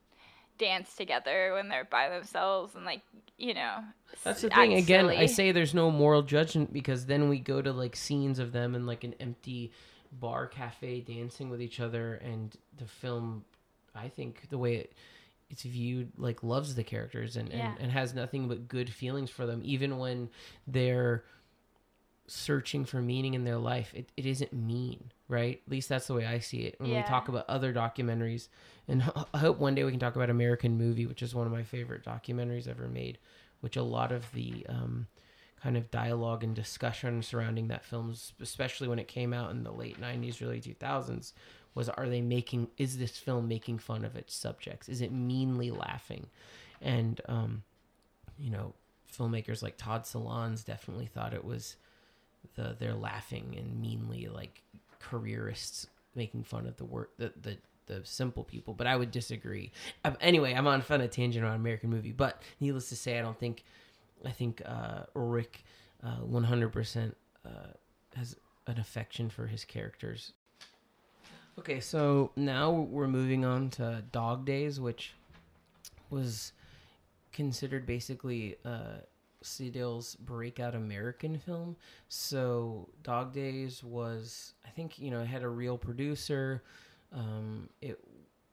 dance 0.60 0.96
together 0.96 1.54
when 1.54 1.68
they're 1.70 1.86
by 1.86 2.10
themselves 2.10 2.76
and 2.76 2.86
like 2.86 3.02
you 3.38 3.54
know 3.54 3.80
That's 4.24 4.42
the 4.42 4.50
thing. 4.50 4.74
Again, 4.76 5.10
I 5.10 5.26
say 5.26 5.52
there's 5.52 5.74
no 5.74 5.90
moral 5.90 6.22
judgment 6.22 6.72
because 6.72 7.08
then 7.08 7.28
we 7.30 7.40
go 7.40 7.62
to 7.62 7.74
like 7.74 7.96
scenes 7.96 8.38
of 8.38 8.52
them 8.52 8.76
in 8.76 8.86
like 8.86 9.04
an 9.04 9.16
empty 9.20 9.72
bar 10.12 10.46
cafe 10.46 11.02
dancing 11.02 11.50
with 11.50 11.60
each 11.62 11.80
other, 11.80 12.14
and 12.16 12.56
the 12.78 12.86
film, 12.86 13.44
I 13.96 14.10
think 14.10 14.48
the 14.50 14.60
way 14.60 14.76
it, 14.76 14.94
it's 15.50 15.64
viewed, 15.64 16.12
like 16.18 16.44
loves 16.44 16.76
the 16.76 16.84
characters 16.84 17.36
and, 17.36 17.50
Yeah. 17.50 17.72
and 17.72 17.80
and 17.82 17.92
has 17.92 18.14
nothing 18.14 18.48
but 18.48 18.68
good 18.68 18.90
feelings 18.92 19.32
for 19.32 19.48
them, 19.48 19.62
even 19.66 19.98
when 19.98 20.30
they're 20.68 21.24
searching 22.34 22.86
for 22.86 23.02
meaning 23.02 23.34
in 23.34 23.44
their 23.44 23.58
life. 23.58 23.92
It 23.94 24.12
it 24.18 24.26
isn't 24.26 24.54
mean, 24.54 25.12
right? 25.28 25.62
At 25.66 25.72
least 25.72 25.90
that's 25.90 26.08
the 26.08 26.14
way 26.14 26.26
I 26.26 26.40
see 26.40 26.62
it. 26.62 26.76
When 26.80 26.92
we 26.92 27.02
talk 27.04 27.28
about 27.28 27.50
other 27.50 27.74
documentaries, 27.74 28.48
and 28.88 29.04
I 29.34 29.38
hope 29.38 29.60
one 29.60 29.76
day 29.76 29.84
we 29.84 29.92
can 29.92 30.00
talk 30.00 30.16
about 30.16 30.30
American 30.30 30.78
Movie, 30.78 31.06
which 31.06 31.22
is 31.22 31.36
one 31.36 31.48
of 31.48 31.54
my 31.54 31.64
favorite 31.64 32.04
documentaries 32.04 32.68
ever 32.68 32.88
made 32.88 33.18
which 33.64 33.78
a 33.78 33.82
lot 33.82 34.12
of 34.12 34.30
the 34.34 34.66
um, 34.68 35.08
kind 35.62 35.78
of 35.78 35.90
dialogue 35.90 36.44
and 36.44 36.54
discussion 36.54 37.24
surrounding 37.24 37.70
that 37.70 37.86
film, 37.86 38.14
especially 38.42 38.90
when 38.90 39.00
it 39.00 39.08
came 39.08 39.32
out 39.32 39.52
in 39.52 39.64
the 39.64 39.72
late 39.72 40.02
90s, 40.02 40.44
early 40.44 40.60
2000s, 40.60 41.32
was 41.74 41.88
are 41.88 42.10
they 42.10 42.20
making, 42.20 42.68
is 42.78 42.98
this 42.98 43.18
film 43.18 43.48
making 43.48 43.78
fun 43.78 44.04
of 44.04 44.18
its 44.18 44.36
subjects? 44.36 44.90
Is 44.90 45.00
it 45.00 45.14
meanly 45.14 45.72
laughing? 45.72 46.28
And, 46.82 47.22
um, 47.30 47.64
you 48.38 48.52
know, 48.52 48.74
filmmakers 49.10 49.64
like 49.64 49.78
Todd 49.78 50.04
Solondz 50.04 50.66
definitely 50.66 51.06
thought 51.06 51.34
it 51.34 51.46
was 51.46 51.78
the 52.56 52.76
they're 52.80 52.94
laughing 52.94 53.56
and 53.58 53.82
meanly 53.82 54.28
like 54.28 54.62
careerists 55.00 55.88
making 56.16 56.44
fun 56.44 56.68
of 56.68 56.78
the 56.78 56.86
work 56.86 57.12
the 57.18 57.34
the 57.42 57.58
the 57.86 58.02
simple 58.06 58.44
people, 58.44 58.74
but 58.74 58.88
I 58.88 58.96
would 58.96 59.12
disagree. 59.12 59.72
Um, 60.06 60.16
anyway, 60.22 60.54
I'm 60.54 60.68
on 60.68 60.82
fun 60.82 61.02
a 61.02 61.08
tangent 61.08 61.46
on 61.46 61.54
American 61.54 61.90
movie, 61.90 62.14
but 62.14 62.42
needless 62.60 62.90
to 62.90 62.96
say, 62.96 63.20
I 63.20 63.22
don't 63.22 63.38
think 63.38 63.64
I 64.26 64.32
think 64.32 64.62
uh, 64.66 65.04
Ulrich 65.16 65.64
uh, 66.04 66.20
100% 66.20 67.14
uh, 67.46 67.50
has 68.16 68.36
an 68.68 68.80
affection 68.80 69.30
for 69.30 69.48
his 69.48 69.66
characters. 69.66 70.34
Okay, 71.60 71.80
so 71.80 72.32
now 72.36 72.72
we're 72.72 73.08
moving 73.08 73.46
on 73.46 73.70
to 73.72 74.04
Dog 74.12 74.46
Days, 74.46 74.80
which 74.80 75.14
was 76.10 76.54
considered 77.32 77.86
basically 77.86 78.56
uh, 78.66 79.02
Seidl's 79.44 80.16
breakout 80.16 80.76
American 80.76 81.38
film. 81.38 81.76
So 82.10 82.90
Dog 83.04 83.34
Days 83.34 83.84
was, 83.84 84.54
I 84.66 84.70
think, 84.70 85.00
you 85.00 85.12
know, 85.12 85.22
it 85.22 85.28
had 85.28 85.44
a 85.44 85.50
real 85.50 85.78
producer. 85.78 86.64
Um, 87.12 87.70
it, 87.82 88.00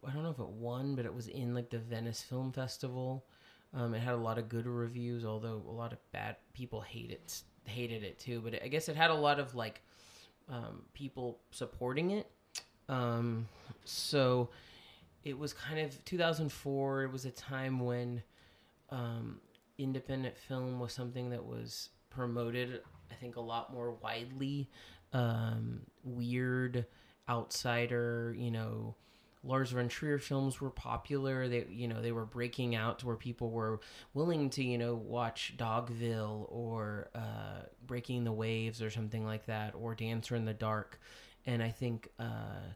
I 0.07 0.13
don't 0.13 0.23
know 0.23 0.31
if 0.31 0.39
it 0.39 0.49
won, 0.49 0.95
but 0.95 1.05
it 1.05 1.15
was 1.15 1.29
in 1.29 1.55
like 1.55 1.71
the 1.71 1.79
Venice 1.79 2.23
Film 2.23 2.53
Festival. 2.53 3.25
Um, 3.73 3.95
it 3.95 4.01
had 4.01 4.15
a 4.15 4.19
lot 4.19 4.39
of 4.39 4.49
good 4.49 4.67
reviews, 4.67 5.25
although 5.25 5.63
a 5.69 5.73
lot 5.73 5.93
of 5.93 5.99
bad 6.13 6.37
people 6.55 6.81
hate 6.81 7.11
it, 7.11 7.43
hated 7.65 8.03
it 8.03 8.19
too. 8.19 8.41
But 8.41 8.63
I 8.63 8.69
guess 8.69 8.89
it 8.89 8.97
had 8.97 9.11
a 9.11 9.15
lot 9.15 9.39
of 9.39 9.55
like 9.55 9.83
um, 10.49 10.83
people 10.93 11.39
supporting 11.51 12.11
it. 12.11 12.31
Um, 12.89 13.47
so 13.85 14.51
it 15.25 15.39
was 15.39 15.53
kind 15.53 15.79
of 15.79 16.05
2004. 16.05 17.05
It 17.05 17.13
was 17.13 17.25
a 17.25 17.31
time 17.31 17.79
when 17.81 18.23
um, 18.91 19.41
independent 19.83 20.37
film 20.37 20.79
was 20.79 20.93
something 20.93 21.31
that 21.31 21.45
was 21.45 21.91
promoted, 22.11 22.81
I 23.11 23.15
think, 23.15 23.37
a 23.37 23.41
lot 23.41 23.73
more 23.73 23.93
widely. 23.93 24.69
Um, 25.13 25.81
weird, 26.05 26.87
outsider, 27.29 28.35
you 28.39 28.51
know, 28.51 28.95
Lars 29.43 29.71
von 29.71 29.89
Trier 29.89 30.19
films 30.19 30.61
were 30.61 30.71
popular. 30.71 31.49
They, 31.49 31.65
you 31.71 31.89
know, 31.89 32.03
they 32.03 32.13
were 32.13 32.27
breaking 32.27 32.75
out 32.75 32.99
to 32.99 33.07
where 33.07 33.17
people 33.17 33.51
were 33.51 33.81
willing 34.13 34.51
to, 34.51 34.63
you 34.63 34.77
know, 34.77 34.95
watch 34.95 35.55
Dogville 35.57 36.47
or 36.51 37.09
uh, 37.15 37.63
Breaking 37.87 38.25
the 38.25 38.33
Waves 38.33 38.83
or 38.83 38.91
something 38.91 39.25
like 39.25 39.47
that, 39.47 39.75
or 39.75 39.95
Dancer 39.95 40.37
in 40.37 40.45
the 40.45 40.53
Dark. 40.53 41.01
And 41.47 41.63
I 41.63 41.71
think 41.71 42.11
uh, 42.19 42.75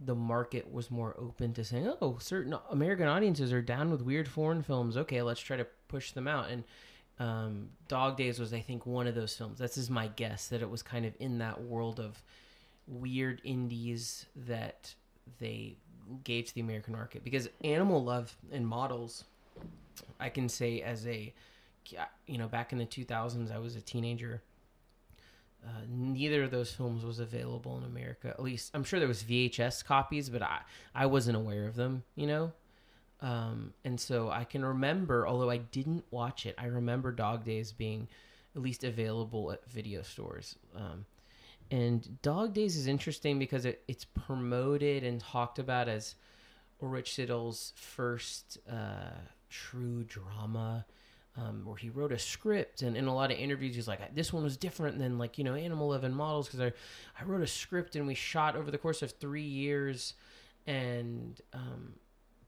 the 0.00 0.14
market 0.14 0.72
was 0.72 0.90
more 0.90 1.14
open 1.18 1.52
to 1.54 1.64
saying, 1.64 1.92
oh, 2.00 2.16
certain 2.18 2.56
American 2.70 3.06
audiences 3.06 3.52
are 3.52 3.60
down 3.62 3.90
with 3.90 4.00
weird 4.00 4.28
foreign 4.28 4.62
films. 4.62 4.96
Okay, 4.96 5.20
let's 5.20 5.40
try 5.40 5.58
to 5.58 5.66
push 5.88 6.12
them 6.12 6.28
out. 6.28 6.50
And 6.50 6.64
um, 7.18 7.68
Dog 7.88 8.16
Days 8.16 8.38
was, 8.38 8.52
I 8.52 8.60
think, 8.60 8.86
one 8.86 9.06
of 9.06 9.14
those 9.14 9.34
films. 9.36 9.58
This 9.58 9.76
is 9.76 9.90
my 9.90 10.08
guess 10.08 10.48
that 10.48 10.62
it 10.62 10.70
was 10.70 10.82
kind 10.82 11.04
of 11.04 11.14
in 11.18 11.38
that 11.38 11.62
world 11.62 11.98
of 11.98 12.22
weird 12.86 13.40
indies 13.44 14.26
that 14.34 14.94
they 15.40 15.76
gave 16.24 16.46
to 16.46 16.54
the 16.54 16.60
American 16.60 16.94
market 16.94 17.22
because 17.22 17.48
Animal 17.62 18.02
Love 18.02 18.34
and 18.50 18.66
Models, 18.66 19.24
I 20.18 20.28
can 20.28 20.48
say 20.48 20.80
as 20.80 21.06
a, 21.06 21.32
you 22.26 22.38
know, 22.38 22.48
back 22.48 22.72
in 22.72 22.78
the 22.78 22.86
2000s, 22.86 23.54
I 23.54 23.58
was 23.58 23.76
a 23.76 23.80
teenager. 23.80 24.42
Uh, 25.66 25.82
neither 25.88 26.44
of 26.44 26.50
those 26.50 26.72
films 26.72 27.04
was 27.04 27.18
available 27.18 27.76
in 27.78 27.84
America. 27.84 28.28
At 28.28 28.40
least 28.40 28.70
I'm 28.74 28.84
sure 28.84 29.00
there 29.00 29.08
was 29.08 29.24
VHS 29.24 29.84
copies, 29.84 30.30
but 30.30 30.40
I 30.40 30.60
I 30.94 31.06
wasn't 31.06 31.36
aware 31.36 31.66
of 31.66 31.74
them. 31.74 32.04
You 32.14 32.28
know, 32.28 32.52
um, 33.20 33.72
and 33.84 33.98
so 33.98 34.30
I 34.30 34.44
can 34.44 34.64
remember, 34.64 35.26
although 35.26 35.50
I 35.50 35.58
didn't 35.58 36.04
watch 36.10 36.46
it, 36.46 36.54
I 36.56 36.66
remember 36.66 37.10
Dog 37.10 37.44
Days 37.44 37.72
being 37.72 38.08
at 38.54 38.62
least 38.62 38.84
available 38.84 39.50
at 39.50 39.68
video 39.68 40.02
stores. 40.02 40.56
Um, 40.74 41.04
and 41.70 42.20
Dog 42.22 42.54
Days 42.54 42.76
is 42.76 42.86
interesting 42.86 43.38
because 43.38 43.64
it, 43.64 43.82
it's 43.88 44.04
promoted 44.04 45.02
and 45.02 45.20
talked 45.20 45.58
about 45.58 45.88
as 45.88 46.14
Rich 46.80 47.16
Seidl's 47.16 47.72
first 47.76 48.58
uh, 48.70 49.10
true 49.50 50.04
drama. 50.04 50.86
Um, 51.36 51.62
where 51.64 51.76
he 51.76 51.88
wrote 51.88 52.10
a 52.10 52.18
script 52.18 52.82
and 52.82 52.96
in 52.96 53.06
a 53.06 53.14
lot 53.14 53.30
of 53.30 53.38
interviews 53.38 53.76
he's 53.76 53.86
like 53.86 54.12
this 54.12 54.32
one 54.32 54.42
was 54.42 54.56
different 54.56 54.98
than 54.98 55.18
like 55.18 55.38
you 55.38 55.44
know 55.44 55.54
animal 55.54 55.86
Living 55.86 56.12
models 56.12 56.48
because 56.48 56.60
I, 56.60 56.72
I 57.16 57.24
wrote 57.24 57.42
a 57.42 57.46
script 57.46 57.94
and 57.94 58.08
we 58.08 58.14
shot 58.14 58.56
over 58.56 58.72
the 58.72 58.78
course 58.78 59.02
of 59.02 59.12
three 59.12 59.44
years 59.44 60.14
and 60.66 61.40
um, 61.52 61.92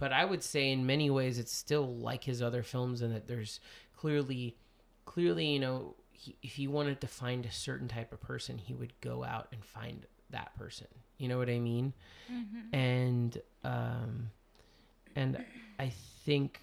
but 0.00 0.12
i 0.12 0.24
would 0.24 0.42
say 0.42 0.72
in 0.72 0.84
many 0.84 1.08
ways 1.08 1.38
it's 1.38 1.52
still 1.52 1.86
like 1.86 2.24
his 2.24 2.42
other 2.42 2.64
films 2.64 3.00
and 3.00 3.14
that 3.14 3.28
there's 3.28 3.60
clearly 3.96 4.56
clearly 5.04 5.46
you 5.46 5.60
know 5.60 5.94
he, 6.20 6.36
if 6.42 6.52
he 6.52 6.66
wanted 6.66 7.00
to 7.00 7.06
find 7.06 7.46
a 7.46 7.50
certain 7.50 7.88
type 7.88 8.12
of 8.12 8.20
person, 8.20 8.58
he 8.58 8.74
would 8.74 8.92
go 9.00 9.24
out 9.24 9.48
and 9.52 9.64
find 9.64 10.04
that 10.30 10.54
person. 10.58 10.86
You 11.16 11.28
know 11.28 11.38
what 11.38 11.48
I 11.48 11.58
mean? 11.58 11.94
Mm-hmm. 12.30 12.74
And 12.74 13.42
um, 13.64 14.30
and 15.16 15.42
I 15.78 15.92
think 16.24 16.60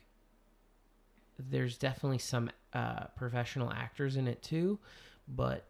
there's 1.40 1.78
definitely 1.78 2.20
some 2.20 2.52
uh, 2.74 3.06
professional 3.16 3.72
actors 3.72 4.16
in 4.16 4.28
it 4.28 4.42
too, 4.44 4.80
but 5.28 5.66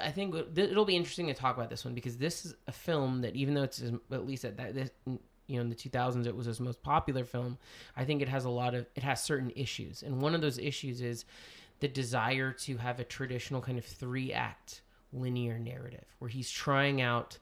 I 0.00 0.10
think 0.10 0.34
it'll 0.56 0.84
be 0.84 0.96
interesting 0.96 1.26
to 1.28 1.34
talk 1.34 1.56
about 1.56 1.70
this 1.70 1.84
one 1.84 1.94
because 1.94 2.16
this 2.18 2.44
is 2.44 2.54
a 2.66 2.72
film 2.72 3.22
that 3.22 3.34
even 3.34 3.54
though 3.54 3.62
it's 3.62 3.82
at 3.82 4.26
least 4.26 4.44
at 4.44 4.56
that 4.58 4.74
this, 4.74 4.90
you 5.46 5.56
know 5.56 5.62
in 5.62 5.68
the 5.68 5.74
2000s 5.74 6.26
it 6.26 6.36
was 6.36 6.46
his 6.46 6.60
most 6.60 6.82
popular 6.82 7.24
film, 7.24 7.58
I 7.96 8.04
think 8.04 8.22
it 8.22 8.28
has 8.28 8.44
a 8.44 8.50
lot 8.50 8.74
of 8.74 8.86
it 8.94 9.02
has 9.02 9.22
certain 9.22 9.52
issues, 9.54 10.02
and 10.02 10.20
one 10.20 10.34
of 10.34 10.40
those 10.40 10.58
issues 10.58 11.00
is 11.00 11.24
the 11.80 11.88
desire 11.88 12.52
to 12.52 12.76
have 12.78 13.00
a 13.00 13.04
traditional 13.04 13.60
kind 13.60 13.78
of 13.78 13.84
three 13.84 14.32
act 14.32 14.82
linear 15.12 15.58
narrative 15.58 16.04
where 16.18 16.28
he's 16.28 16.50
trying 16.50 17.00
out 17.00 17.38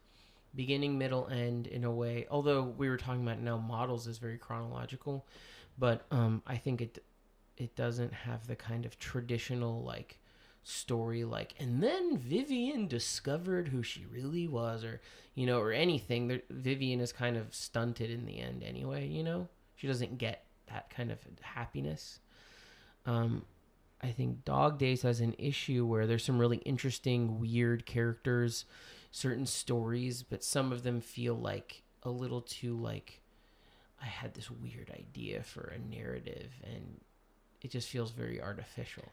beginning, 0.55 0.99
middle, 0.99 1.29
end 1.29 1.67
in 1.67 1.85
a 1.85 1.91
way. 1.91 2.27
Although 2.31 2.63
we 2.63 2.89
were 2.89 2.97
talking 2.97 3.23
about 3.23 3.41
now 3.41 3.57
models 3.57 4.07
is 4.07 4.19
very 4.19 4.39
chronological, 4.39 5.27
but 5.79 6.05
um, 6.11 6.43
I 6.47 6.57
think 6.57 6.81
it 6.81 7.05
it 7.57 7.77
doesn't 7.77 8.13
have 8.13 8.47
the 8.47 8.57
kind 8.57 8.85
of 8.85 8.99
traditional 8.99 9.83
like 9.83 10.19
story 10.65 11.25
like 11.25 11.55
and 11.59 11.83
then 11.83 12.17
Vivian 12.17 12.87
discovered 12.87 13.69
who 13.69 13.83
she 13.83 14.07
really 14.07 14.47
was 14.47 14.85
or 14.85 15.01
you 15.35 15.47
know 15.47 15.61
or 15.61 15.73
anything. 15.73 16.41
Vivian 16.51 17.01
is 17.01 17.13
kind 17.13 17.37
of 17.37 17.55
stunted 17.55 18.11
in 18.11 18.27
the 18.27 18.39
end 18.39 18.63
anyway 18.63 19.07
you 19.07 19.23
know? 19.23 19.49
She 19.75 19.87
doesn't 19.87 20.19
get 20.19 20.45
that 20.69 20.91
kind 20.91 21.11
of 21.11 21.19
happiness. 21.41 22.21
Um 23.07 23.45
I 24.01 24.11
think 24.11 24.45
Dog 24.45 24.79
Days 24.79 25.03
has 25.03 25.21
an 25.21 25.35
issue 25.39 25.87
where 25.87 26.09
there's 26.09 26.25
some 26.25 26.39
really 26.39 26.57
interesting, 26.59 27.39
weird 27.39 27.87
characters, 27.87 28.65
certain 29.13 29.47
stories, 29.47 30.25
but 30.25 30.43
some 30.43 30.73
of 30.73 30.83
them 30.83 31.01
feel 31.01 31.35
like 31.35 31.83
a 32.03 32.11
little 32.11 32.41
too 32.41 32.77
like 32.77 33.21
I 34.03 34.07
had 34.07 34.35
this 34.35 34.51
weird 34.51 34.91
idea 34.91 35.43
for 35.45 35.73
a 35.75 35.79
narrative 35.79 36.51
and 36.65 37.01
it 37.61 37.71
just 37.71 37.89
feels 37.89 38.11
very 38.11 38.41
artificial. 38.43 39.05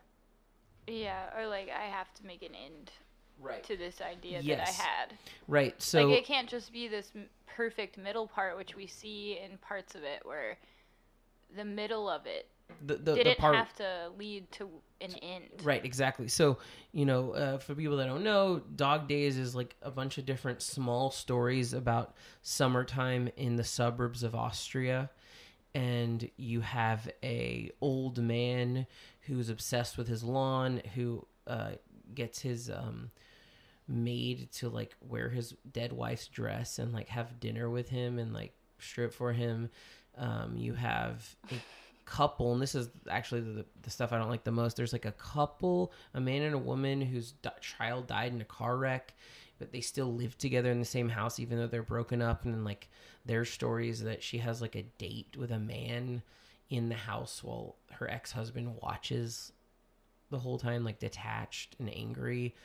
Yeah, 0.90 1.38
or 1.38 1.48
like 1.48 1.70
I 1.70 1.86
have 1.86 2.14
to 2.16 2.26
make 2.26 2.42
an 2.42 2.56
end 2.56 2.92
right. 3.42 3.64
to 3.64 3.78
this 3.78 4.02
idea 4.02 4.40
yes. 4.42 4.58
that 4.58 4.68
I 4.68 4.88
had. 4.88 5.14
Right. 5.48 5.82
So 5.82 6.08
like 6.08 6.20
it 6.20 6.26
can't 6.26 6.50
just 6.50 6.72
be 6.72 6.88
this 6.88 7.12
perfect 7.48 7.98
middle 7.98 8.28
part 8.28 8.56
which 8.56 8.76
we 8.76 8.88
see 8.88 9.40
in 9.44 9.58
parts 9.58 9.96
of 9.96 10.04
it 10.04 10.22
where 10.24 10.58
the 11.56 11.66
middle 11.66 12.10
of 12.10 12.26
it 12.26 12.48
the, 12.86 12.96
the, 12.96 13.16
didn't 13.16 13.36
the 13.38 13.42
part, 13.42 13.56
have 13.56 13.76
to 13.78 14.12
lead 14.18 14.52
to 14.54 14.70
an 15.02 15.16
end. 15.22 15.46
Right, 15.64 15.84
exactly. 15.84 16.28
So, 16.28 16.58
you 16.92 17.06
know, 17.06 17.32
uh, 17.32 17.58
for 17.58 17.74
people 17.74 17.98
that 17.98 18.06
don't 18.06 18.24
know, 18.24 18.62
Dog 18.76 19.08
Days 19.08 19.38
is 19.38 19.56
like 19.56 19.76
a 19.82 19.92
bunch 19.92 20.18
of 20.18 20.26
different 20.26 20.62
small 20.62 21.10
stories 21.10 21.74
about 21.74 22.16
summertime 22.42 23.30
in 23.38 23.56
the 23.56 23.64
suburbs 23.64 24.24
of 24.24 24.36
Austria. 24.36 25.10
And 25.74 26.30
you 26.38 26.62
have 26.62 27.10
a 27.24 27.72
old 27.82 28.20
man 28.20 28.88
who's 29.30 29.49
obsessed 29.49 29.97
with 29.97 30.07
his 30.07 30.23
lawn, 30.23 30.82
who 30.95 31.25
uh, 31.47 31.71
gets 32.13 32.41
his 32.41 32.69
um, 32.69 33.11
maid 33.88 34.51
to 34.51 34.69
like 34.69 34.95
wear 35.07 35.30
his 35.30 35.55
dead 35.71 35.93
wife's 35.93 36.27
dress 36.27 36.80
and 36.80 36.93
like 36.93 37.07
have 37.09 37.39
dinner 37.39 37.69
with 37.69 37.89
him 37.89 38.19
and 38.19 38.34
like 38.34 38.53
strip 38.80 39.13
for 39.13 39.32
him. 39.32 39.69
Um, 40.17 40.55
you 40.57 40.73
have 40.73 41.36
a 41.51 41.55
couple, 42.05 42.51
and 42.53 42.61
this 42.61 42.75
is 42.75 42.89
actually 43.09 43.41
the, 43.41 43.65
the 43.84 43.89
stuff 43.89 44.11
I 44.11 44.17
don't 44.17 44.30
like 44.30 44.43
the 44.43 44.51
most. 44.51 44.75
There's 44.75 44.93
like 44.93 45.05
a 45.05 45.13
couple, 45.13 45.93
a 46.13 46.19
man 46.19 46.41
and 46.41 46.55
a 46.55 46.59
woman 46.59 47.01
whose 47.01 47.36
child 47.61 48.07
died 48.07 48.34
in 48.34 48.41
a 48.41 48.45
car 48.45 48.77
wreck, 48.77 49.13
but 49.59 49.71
they 49.71 49.82
still 49.82 50.13
live 50.13 50.38
together 50.38 50.71
in 50.71 50.80
the 50.80 50.86
same 50.86 51.09
house, 51.09 51.39
even 51.39 51.57
though 51.57 51.67
they're 51.67 51.84
broken 51.84 52.21
up. 52.21 52.45
And 52.45 52.53
then, 52.53 52.63
like, 52.63 52.89
their 53.25 53.45
story 53.45 53.89
is 53.89 54.01
that 54.03 54.23
she 54.23 54.39
has 54.39 54.61
like 54.61 54.75
a 54.75 54.84
date 54.97 55.36
with 55.38 55.51
a 55.51 55.59
man 55.59 56.21
in 56.70 56.89
the 56.89 56.95
house 56.95 57.43
while 57.43 57.76
her 57.91 58.09
ex 58.09 58.32
husband 58.32 58.76
watches 58.82 59.51
the 60.30 60.39
whole 60.39 60.57
time, 60.57 60.84
like 60.84 60.99
detached 60.99 61.76
and 61.80 61.89
angry. 61.93 62.55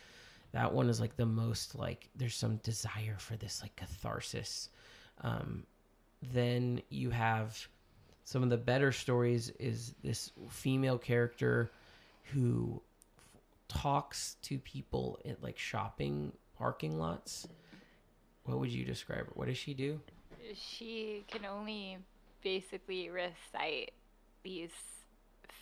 That 0.53 0.73
one 0.73 0.89
is 0.89 1.01
like 1.01 1.17
the 1.17 1.27
most 1.27 1.75
like 1.75 2.09
there's 2.15 2.37
some 2.37 2.57
desire 2.59 3.17
for 3.19 3.37
this 3.37 3.61
like 3.63 3.75
catharsis. 3.77 4.69
Um, 5.23 5.65
then 6.33 6.83
you 6.91 7.11
have 7.11 7.67
some 8.25 8.43
of 8.43 8.51
the 8.51 8.57
better 8.57 8.93
stories 8.93 9.51
is 9.59 9.95
this 10.03 10.33
female 10.49 10.99
character 10.99 11.71
who 12.33 12.81
f- 13.17 13.41
talks 13.69 14.37
to 14.43 14.59
people 14.59 15.19
at 15.29 15.43
like 15.43 15.59
shopping 15.59 16.33
parking 16.57 16.99
lots. 16.99 17.47
What 18.45 18.59
would 18.61 18.71
you 18.71 18.85
describe 18.85 19.27
her? 19.27 19.33
What 19.35 19.49
does 19.49 19.59
she 19.59 19.75
do? 19.75 20.01
She 20.55 21.25
can 21.29 21.45
only 21.45 21.99
basically 22.45 23.11
recite 23.11 23.91
these 24.45 24.71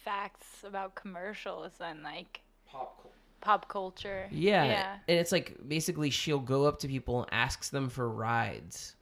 facts 0.05 0.64
about 0.64 0.95
commercials 0.95 1.72
and 1.80 2.03
like 2.03 2.43
pop 2.70 3.09
pop 3.41 3.68
culture. 3.68 4.28
Yeah. 4.30 4.64
yeah. 4.64 4.97
And 5.09 5.18
it's 5.18 5.33
like 5.33 5.57
basically 5.66 6.11
she'll 6.11 6.39
go 6.39 6.66
up 6.66 6.80
to 6.80 6.89
people 6.89 7.22
and 7.22 7.33
asks 7.33 7.70
them 7.70 7.89
for 7.89 8.11
rides 8.11 8.97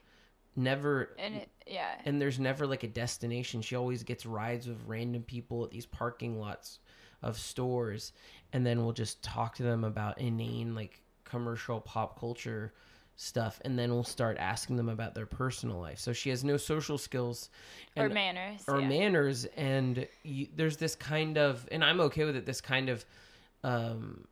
never 0.57 1.11
and 1.19 1.37
it, 1.37 1.49
yeah 1.67 1.95
and 2.05 2.21
there's 2.21 2.41
never 2.41 2.67
like 2.67 2.83
a 2.83 2.89
destination 2.89 3.63
she 3.63 3.77
always 3.77 4.03
gets 4.03 4.27
rides 4.27 4.67
with 4.67 4.79
random 4.87 5.23
people 5.23 5.65
at 5.65 5.71
these 5.71 5.87
parking 5.87 6.39
lots 6.39 6.81
of 7.23 7.39
stores 7.39 8.13
and 8.53 8.67
then 8.67 8.83
we'll 8.83 8.93
just 8.93 9.23
talk 9.23 9.55
to 9.55 9.63
them 9.63 9.85
about 9.85 10.21
inane 10.21 10.75
like 10.75 11.01
commercial 11.25 11.81
pop 11.81 12.19
culture 12.19 12.73
stuff 13.21 13.61
and 13.65 13.79
then 13.79 13.91
we'll 13.93 14.03
start 14.03 14.37
asking 14.39 14.77
them 14.77 14.89
about 14.89 15.15
their 15.15 15.27
personal 15.27 15.79
life 15.79 15.99
so 15.99 16.13
she 16.13 16.31
has 16.31 16.43
no 16.43 16.57
social 16.57 16.97
skills 16.97 17.51
and, 17.95 18.11
or 18.11 18.15
manners 18.15 18.63
or 18.67 18.81
yeah. 18.81 18.89
manners 18.89 19.45
and 19.57 20.07
you, 20.23 20.47
there's 20.57 20.79
this 20.79 20.95
kind 20.95 21.37
of 21.37 21.69
and 21.71 21.85
i'm 21.85 22.01
okay 22.01 22.25
with 22.25 22.35
it 22.35 22.47
this 22.47 22.63
kind 22.63 22.89
of 22.89 23.05
um 23.63 24.27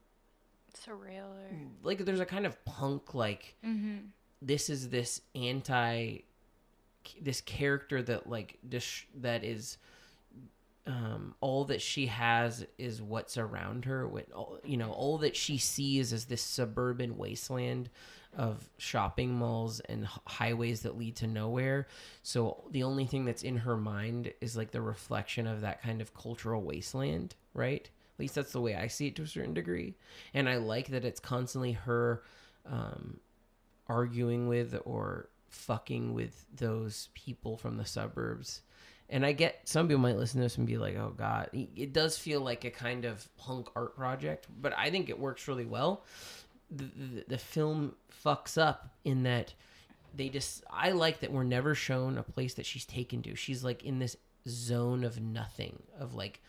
surreal 0.75 1.29
or 1.29 1.51
like 1.83 1.99
there's 1.99 2.21
a 2.21 2.27
kind 2.27 2.47
of 2.47 2.65
punk 2.65 3.15
like 3.15 3.57
mm-hmm 3.65 3.99
this 4.41 4.71
is 4.71 4.89
this 4.89 5.21
anti 5.35 6.19
this 7.21 7.41
character 7.41 8.03
that 8.03 8.29
like 8.29 8.59
dis- 8.69 9.05
that 9.15 9.45
is 9.45 9.79
um, 10.89 11.35
all 11.41 11.67
that 11.67 11.83
she 11.83 12.07
has 12.07 12.67
is 12.79 13.03
what's 13.03 13.37
around 13.37 13.85
her. 13.85 14.09
With 14.09 14.33
you 14.65 14.79
know, 14.79 14.91
all 14.91 15.19
that 15.19 15.37
she 15.37 15.59
sees 15.59 16.13
is 16.13 16.25
this 16.25 16.43
suburban 16.43 17.19
wasteland 17.19 17.91
of 18.37 18.69
shopping 18.79 19.35
malls 19.35 19.81
and 19.81 20.07
highways 20.27 20.81
that 20.83 20.99
lead 20.99 21.17
to 21.17 21.27
nowhere. 21.27 21.89
So 22.23 22.65
the 22.71 22.85
only 22.85 23.05
thing 23.05 23.27
that's 23.27 23.43
in 23.43 23.59
her 23.59 23.77
mind 23.77 24.33
is 24.41 24.57
like 24.57 24.71
the 24.71 24.81
reflection 24.81 25.47
of 25.47 25.61
that 25.61 25.83
kind 25.83 26.01
of 26.01 26.15
cultural 26.15 26.63
wasteland, 26.63 27.35
right? 27.53 27.83
At 28.17 28.21
least 28.21 28.35
that's 28.35 28.53
the 28.53 28.61
way 28.61 28.75
I 28.75 28.87
see 28.87 29.09
it 29.09 29.17
to 29.17 29.23
a 29.23 29.27
certain 29.27 29.55
degree. 29.55 29.95
And 30.33 30.49
I 30.49 30.57
like 30.57 30.89
that 30.89 31.05
it's 31.05 31.21
constantly 31.21 31.73
her 31.73 32.23
um, 32.67 33.21
arguing 33.89 34.49
with 34.49 34.75
or 34.85 35.29
fucking 35.49 36.15
with 36.15 36.47
those 36.55 37.09
people 37.15 37.57
from 37.57 37.77
the 37.77 37.85
suburbs. 37.85 38.63
And 39.11 39.25
I 39.25 39.33
get 39.33 39.61
some 39.65 39.89
people 39.89 40.03
might 40.03 40.17
listen 40.19 40.39
to 40.41 40.45
this 40.45 40.59
and 40.59 40.67
be 40.67 40.77
like, 40.77 40.97
"Oh 40.97 41.15
God," 41.17 41.49
it 41.53 41.93
does 41.93 42.19
feel 42.19 42.41
like 42.43 42.65
a 42.65 42.71
kind 42.71 43.05
of 43.07 43.27
punk 43.39 43.69
art 43.75 43.97
project, 43.97 44.47
but 44.61 44.75
I 44.77 44.91
think 44.91 45.09
it 45.09 45.19
works 45.19 45.49
really 45.49 45.65
well. 45.65 46.05
the, 46.71 46.85
the 46.85 47.25
the 47.29 47.39
film 47.39 47.95
fucks 48.25 48.61
up 48.61 48.91
in 49.05 49.23
that 49.23 49.55
they 50.15 50.29
just 50.29 50.65
I 50.71 50.91
like 50.93 51.21
that 51.21 51.33
we're 51.33 51.45
never 51.45 51.75
shown 51.75 52.19
a 52.19 52.23
place 52.23 52.55
that 52.55 52.67
she's 52.67 52.85
taken 52.85 53.23
to. 53.23 53.35
She's 53.35 53.65
like 53.65 53.85
in 53.85 53.99
this 53.99 54.17
zone 54.47 55.05
of 55.05 55.21
nothing, 55.21 55.83
of 55.99 56.15
like 56.15 56.43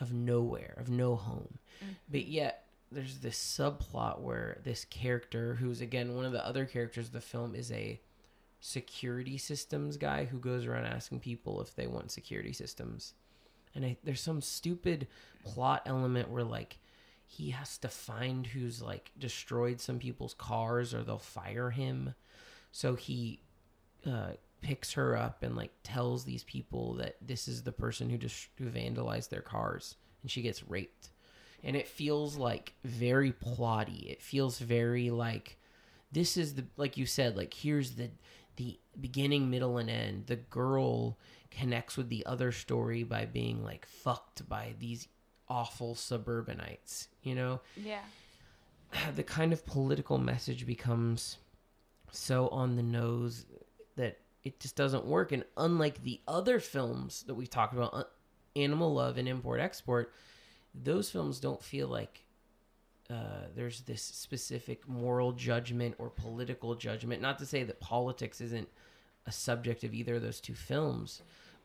of 0.00 0.12
nowhere, 0.12 0.74
of 0.76 0.90
no 0.90 1.16
home. 1.16 1.58
Mm-hmm. 1.82 1.92
But 2.10 2.26
yet 2.26 2.64
there's 2.92 3.18
this 3.18 3.38
subplot 3.38 4.20
where 4.20 4.60
this 4.64 4.84
character 4.84 5.54
who's 5.54 5.80
again 5.80 6.14
one 6.14 6.24
of 6.26 6.32
the 6.32 6.46
other 6.46 6.64
characters 6.66 7.06
of 7.06 7.12
the 7.12 7.20
film 7.20 7.54
is 7.54 7.72
a 7.72 8.00
security 8.66 9.36
systems 9.36 9.98
guy 9.98 10.24
who 10.24 10.38
goes 10.38 10.64
around 10.64 10.86
asking 10.86 11.20
people 11.20 11.60
if 11.60 11.76
they 11.76 11.86
want 11.86 12.10
security 12.10 12.54
systems. 12.54 13.12
And 13.74 13.84
I, 13.84 13.98
there's 14.02 14.22
some 14.22 14.40
stupid 14.40 15.06
plot 15.44 15.82
element 15.84 16.30
where 16.30 16.44
like 16.44 16.78
he 17.26 17.50
has 17.50 17.76
to 17.78 17.88
find 17.88 18.46
who's 18.46 18.80
like 18.80 19.10
destroyed 19.18 19.82
some 19.82 19.98
people's 19.98 20.32
cars 20.32 20.94
or 20.94 21.02
they'll 21.02 21.18
fire 21.18 21.68
him. 21.68 22.14
So 22.72 22.94
he 22.94 23.40
uh, 24.06 24.30
picks 24.62 24.94
her 24.94 25.14
up 25.14 25.42
and 25.42 25.56
like 25.56 25.72
tells 25.82 26.24
these 26.24 26.44
people 26.44 26.94
that 26.94 27.16
this 27.20 27.48
is 27.48 27.64
the 27.64 27.72
person 27.72 28.08
who 28.08 28.16
just 28.16 28.48
who 28.56 28.70
vandalized 28.70 29.28
their 29.28 29.42
cars 29.42 29.96
and 30.22 30.30
she 30.30 30.40
gets 30.40 30.66
raped. 30.66 31.10
And 31.62 31.76
it 31.76 31.86
feels 31.86 32.38
like 32.38 32.72
very 32.82 33.32
plotty. 33.32 34.10
It 34.10 34.22
feels 34.22 34.58
very 34.58 35.10
like 35.10 35.58
this 36.12 36.36
is 36.36 36.54
the 36.54 36.64
like 36.78 36.96
you 36.96 37.04
said 37.04 37.36
like 37.36 37.52
here's 37.52 37.96
the 37.96 38.08
the 38.56 38.78
beginning 39.00 39.50
middle 39.50 39.78
and 39.78 39.90
end 39.90 40.26
the 40.26 40.36
girl 40.36 41.18
connects 41.50 41.96
with 41.96 42.08
the 42.08 42.24
other 42.26 42.52
story 42.52 43.02
by 43.02 43.24
being 43.24 43.62
like 43.62 43.86
fucked 43.86 44.48
by 44.48 44.74
these 44.78 45.08
awful 45.48 45.94
suburbanites 45.94 47.08
you 47.22 47.34
know 47.34 47.60
Yeah. 47.76 48.00
the 49.14 49.22
kind 49.22 49.52
of 49.52 49.64
political 49.66 50.18
message 50.18 50.66
becomes 50.66 51.38
so 52.10 52.48
on 52.48 52.76
the 52.76 52.82
nose 52.82 53.46
that 53.96 54.18
it 54.42 54.60
just 54.60 54.76
doesn't 54.76 55.04
work 55.06 55.32
and 55.32 55.44
unlike 55.56 56.02
the 56.02 56.20
other 56.28 56.60
films 56.60 57.24
that 57.26 57.34
we've 57.34 57.50
talked 57.50 57.74
about 57.74 57.94
uh, 57.94 58.04
animal 58.56 58.94
love 58.94 59.16
and 59.18 59.26
import 59.28 59.60
export 59.60 60.12
those 60.74 61.10
films 61.10 61.40
don't 61.40 61.62
feel 61.62 61.88
like 61.88 62.23
uh, 63.10 63.48
there's 63.54 63.82
this 63.82 64.02
specific 64.02 64.88
moral 64.88 65.32
judgment 65.32 65.94
or 65.98 66.08
political 66.10 66.74
judgment. 66.74 67.20
Not 67.20 67.38
to 67.38 67.46
say 67.46 67.62
that 67.64 67.80
politics 67.80 68.40
isn't 68.40 68.68
a 69.26 69.32
subject 69.32 69.84
of 69.84 69.94
either 69.94 70.16
of 70.16 70.22
those 70.22 70.40
two 70.40 70.54
films, 70.54 71.22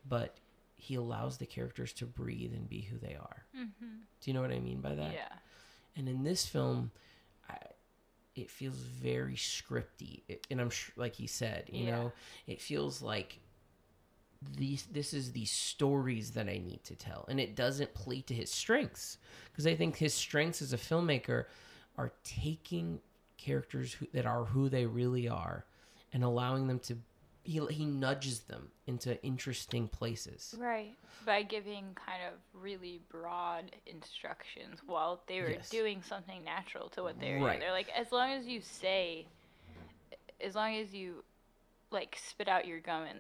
but 0.08 0.38
he 0.76 0.96
allows 0.96 1.38
the 1.38 1.46
characters 1.46 1.92
to 1.94 2.06
breathe 2.06 2.54
and 2.54 2.70
be 2.70 2.82
who 2.82 2.98
they 2.98 3.16
are. 3.16 3.46
Mm-hmm. 3.58 3.86
Do 4.22 4.32
you 4.32 4.34
know 4.34 4.42
what 4.42 4.52
I 4.52 4.60
mean 4.60 4.82
by 4.82 4.96
that? 4.96 5.14
Yeah. 5.14 5.28
And 5.96 6.08
in 6.08 6.24
this 6.24 6.46
film, 6.46 6.92
I, 7.50 7.58
it 8.36 8.50
feels 8.50 8.76
very 8.78 9.36
scripty, 9.36 10.22
it, 10.30 10.46
and 10.50 10.62
I'm 10.62 10.70
sure, 10.70 10.94
like 10.96 11.16
he 11.16 11.28
said, 11.28 11.66
you 11.72 11.86
Yeah. 11.86 11.92
know, 11.92 12.12
it 12.48 12.62
feels 12.62 13.02
like 13.02 13.40
these. 14.42 14.88
This 14.92 15.14
is 15.14 15.32
the 15.32 15.46
stories 15.46 16.32
that 16.32 16.48
I 16.48 16.58
need 16.58 16.84
to 16.86 16.96
tell, 16.96 17.26
and 17.30 17.40
it 17.40 17.56
doesn't 17.56 17.94
play 17.94 18.22
to 18.22 18.34
his 18.34 18.52
strengths 18.52 19.18
because 19.52 19.68
I 19.68 19.76
think 19.76 19.98
his 19.98 20.14
strengths 20.14 20.62
as 20.62 20.74
a 20.74 20.78
filmmaker 20.78 21.46
are 21.98 22.12
taking 22.24 23.02
characters 23.38 23.94
who, 23.94 24.08
that 24.14 24.26
are 24.26 24.46
who 24.46 24.70
they 24.70 24.86
really 24.86 25.28
are 25.28 25.66
and 26.14 26.24
allowing 26.24 26.68
them 26.68 26.80
to. 26.80 26.98
He, 27.44 27.60
he 27.72 27.86
nudges 27.86 28.42
them 28.42 28.70
into 28.86 29.22
interesting 29.24 29.88
places. 29.88 30.56
Right. 30.60 30.96
By 31.26 31.42
giving 31.44 31.96
kind 31.96 32.22
of 32.28 32.34
really 32.54 33.02
broad 33.10 33.72
instructions 33.88 34.80
while 34.86 35.24
they 35.28 35.42
were 35.42 35.50
Yes. 35.52 35.70
doing 35.70 36.02
something 36.04 36.44
natural 36.44 36.90
to 36.90 37.02
what 37.02 37.20
they 37.20 37.32
were 37.32 37.38
Right. 37.40 37.48
doing. 37.48 37.60
They're 37.62 37.72
like, 37.72 37.90
as 37.98 38.12
long 38.12 38.32
as 38.32 38.46
you 38.46 38.62
say, 38.62 39.26
as 40.42 40.54
long 40.54 40.76
as 40.76 40.94
you 40.94 41.24
like 41.92 42.18
spit 42.24 42.48
out 42.48 42.68
your 42.68 42.80
gum 42.80 43.04
and 43.04 43.20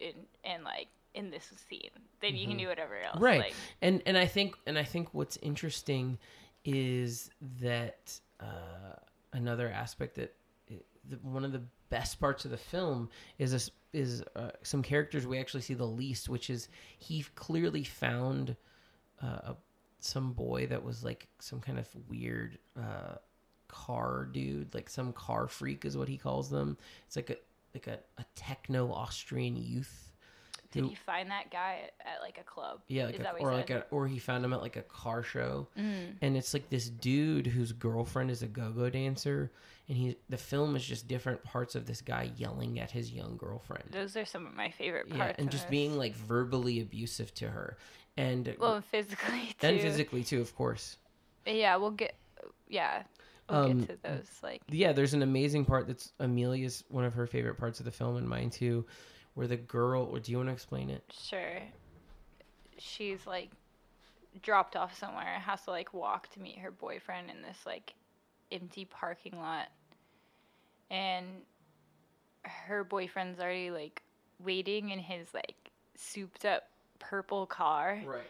and, 0.00 0.26
and 0.44 0.64
like 0.64 0.88
in 1.14 1.30
this 1.30 1.50
scene, 1.68 1.90
then 2.20 2.34
you 2.36 2.46
can 2.46 2.56
do 2.56 2.66
whatever 2.66 2.98
else. 2.98 3.20
right. 3.20 3.40
Like, 3.40 3.54
and 3.82 4.02
and 4.06 4.18
i 4.18 4.26
think 4.26 4.56
and 4.66 4.76
i 4.76 4.82
think 4.82 5.14
what's 5.14 5.36
interesting 5.38 6.18
is 6.64 7.30
that 7.60 8.18
uh, 8.40 8.96
another 9.32 9.68
aspect 9.68 10.16
that 10.16 10.34
the, 11.08 11.16
one 11.22 11.44
of 11.44 11.52
the 11.52 11.62
best 11.90 12.18
parts 12.18 12.44
of 12.44 12.50
the 12.50 12.56
film 12.56 13.08
is 13.38 13.52
a 13.54 13.96
is 13.96 14.24
uh, 14.34 14.50
some 14.62 14.82
characters 14.82 15.26
we 15.26 15.38
actually 15.38 15.60
see 15.60 15.74
the 15.74 15.86
least 15.86 16.28
which 16.28 16.50
is 16.50 16.68
he 16.98 17.24
clearly 17.34 17.84
found 17.84 18.56
uh, 19.22 19.52
a, 19.52 19.56
some 20.00 20.32
boy 20.32 20.66
that 20.66 20.82
was 20.82 21.04
like 21.04 21.28
some 21.38 21.60
kind 21.60 21.78
of 21.78 21.88
weird 22.08 22.58
uh, 22.76 23.16
car 23.68 24.28
dude 24.32 24.72
like 24.74 24.88
some 24.88 25.12
car 25.12 25.46
freak 25.46 25.84
is 25.84 25.96
what 25.96 26.08
he 26.08 26.16
calls 26.16 26.48
them. 26.50 26.76
It's 27.06 27.16
like 27.16 27.30
a 27.30 27.36
like 27.74 27.86
a, 27.86 27.98
a 28.18 28.24
techno 28.34 28.92
austrian 28.92 29.56
youth 29.56 30.00
did 30.70 30.90
you 30.90 30.96
find 31.06 31.30
that 31.30 31.52
guy 31.52 31.82
at, 31.84 32.14
at 32.16 32.20
like 32.20 32.36
a 32.38 32.42
club? 32.42 32.80
yeah, 32.88 33.06
like 33.06 33.20
a, 33.20 33.30
or 33.38 33.52
like 33.54 33.70
a, 33.70 33.84
or 33.92 34.08
he 34.08 34.18
found 34.18 34.44
him 34.44 34.52
at 34.52 34.60
like 34.60 34.74
a 34.74 34.82
car 34.82 35.22
show, 35.22 35.68
Mm. 35.78 36.16
and 36.20 36.36
it's 36.36 36.52
like 36.52 36.68
this 36.68 36.88
dude 36.88 37.46
whose 37.46 37.70
girlfriend 37.70 38.28
is 38.28 38.42
a 38.42 38.48
go-go 38.48 38.90
dancer, 38.90 39.52
and 39.88 39.96
he 39.96 40.16
the 40.28 40.36
film 40.36 40.74
is 40.74 40.84
just 40.84 41.06
different 41.06 41.44
parts 41.44 41.76
of 41.76 41.86
this 41.86 42.00
guy 42.00 42.32
yelling 42.36 42.80
at 42.80 42.90
his 42.90 43.12
young 43.12 43.36
girlfriend, 43.36 43.84
Those 43.92 44.16
are 44.16 44.24
some 44.24 44.46
of 44.48 44.54
my 44.56 44.68
favorite 44.70 45.08
parts. 45.10 45.34
yeah, 45.38 45.40
and 45.40 45.48
just 45.48 45.64
this. 45.66 45.70
being 45.70 45.96
like 45.96 46.16
verbally 46.16 46.80
abusive 46.80 47.32
to 47.34 47.48
her, 47.50 47.76
and 48.16 48.56
well, 48.58 48.80
physically 48.80 49.54
too. 49.60 49.66
and 49.68 49.80
physically 49.80 50.24
too, 50.24 50.40
of 50.40 50.56
course. 50.56 50.96
Yeah, 51.46 51.76
we'll 51.76 51.92
get. 51.92 52.16
Yeah, 52.68 53.04
we'll 53.48 53.58
Um, 53.58 53.78
get 53.80 53.88
to 54.02 54.08
those. 54.08 54.28
Like, 54.42 54.62
Yeah, 54.68 54.92
there's 54.92 55.14
an 55.14 55.22
amazing 55.22 55.64
part 55.64 55.86
that's 55.86 56.12
Emelia's 56.20 56.84
one 56.88 57.04
of 57.04 57.14
her 57.14 57.26
favorite 57.26 57.56
parts 57.56 57.78
of 57.78 57.84
the 57.84 57.90
film, 57.92 58.16
and 58.16 58.28
mine 58.28 58.50
too, 58.50 58.84
where 59.34 59.46
the 59.46 59.56
girl. 59.56 60.04
Or 60.04 60.18
do 60.20 60.30
you 60.32 60.38
want 60.38 60.48
to 60.48 60.52
explain 60.52 60.90
it? 60.90 61.02
sure, 61.12 61.60
she's 62.78 63.26
like 63.26 63.50
dropped 64.42 64.76
off 64.76 64.96
somewhere, 64.98 65.38
has 65.40 65.62
to 65.62 65.70
like 65.70 65.94
walk 65.94 66.28
to 66.34 66.40
meet 66.40 66.58
her 66.58 66.70
boyfriend 66.70 67.30
in 67.30 67.42
this 67.42 67.58
like 67.66 67.94
empty 68.52 68.84
parking 68.84 69.38
lot, 69.38 69.68
and 70.90 71.26
her 72.42 72.84
boyfriend's 72.84 73.40
already 73.40 73.70
like 73.70 74.02
waiting 74.42 74.90
in 74.90 74.98
his 74.98 75.32
like 75.32 75.70
souped 75.96 76.44
up 76.44 76.64
purple 76.98 77.46
car. 77.46 78.00
Right. 78.04 78.22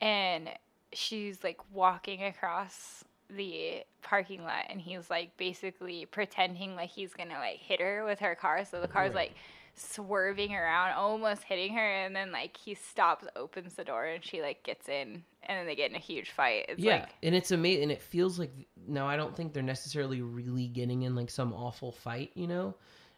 and 0.00 0.48
she's 0.92 1.42
like 1.44 1.58
walking 1.72 2.24
across 2.24 3.04
the 3.36 3.82
parking 4.02 4.42
lot 4.42 4.64
and 4.70 4.80
he's 4.80 5.10
like 5.10 5.36
basically 5.36 6.06
pretending 6.06 6.74
like 6.74 6.88
he's 6.88 7.12
gonna 7.12 7.34
like 7.34 7.58
hit 7.58 7.80
her 7.80 8.04
with 8.04 8.18
her 8.20 8.34
car 8.34 8.64
so 8.64 8.80
the 8.80 8.88
car's 8.88 9.14
like 9.14 9.34
swerving 9.74 10.54
around 10.54 10.92
almost 10.94 11.44
hitting 11.44 11.74
her 11.74 12.04
and 12.04 12.16
then 12.16 12.32
like 12.32 12.56
he 12.56 12.74
stops 12.74 13.26
opens 13.36 13.74
the 13.74 13.84
door 13.84 14.06
and 14.06 14.24
she 14.24 14.40
like 14.42 14.62
gets 14.62 14.88
in 14.88 15.22
and 15.44 15.58
then 15.58 15.66
they 15.66 15.76
get 15.76 15.90
in 15.90 15.96
a 15.96 16.00
huge 16.00 16.30
fight 16.30 16.66
it's 16.68 16.80
yeah, 16.80 17.00
like 17.00 17.08
and 17.22 17.34
it's 17.34 17.50
amazing. 17.50 17.84
And 17.84 17.92
it 17.92 18.02
feels 18.02 18.38
like 18.38 18.50
now 18.86 19.06
I 19.06 19.16
don't 19.16 19.36
think 19.36 19.52
they're 19.52 19.62
necessarily 19.62 20.20
really 20.22 20.66
getting 20.66 21.02
in 21.02 21.14
like 21.14 21.30
some 21.30 21.52
awful 21.52 21.92
fight, 21.92 22.32
you 22.34 22.46
know, 22.46 22.74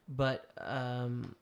but 0.09 0.47
um, 0.59 1.35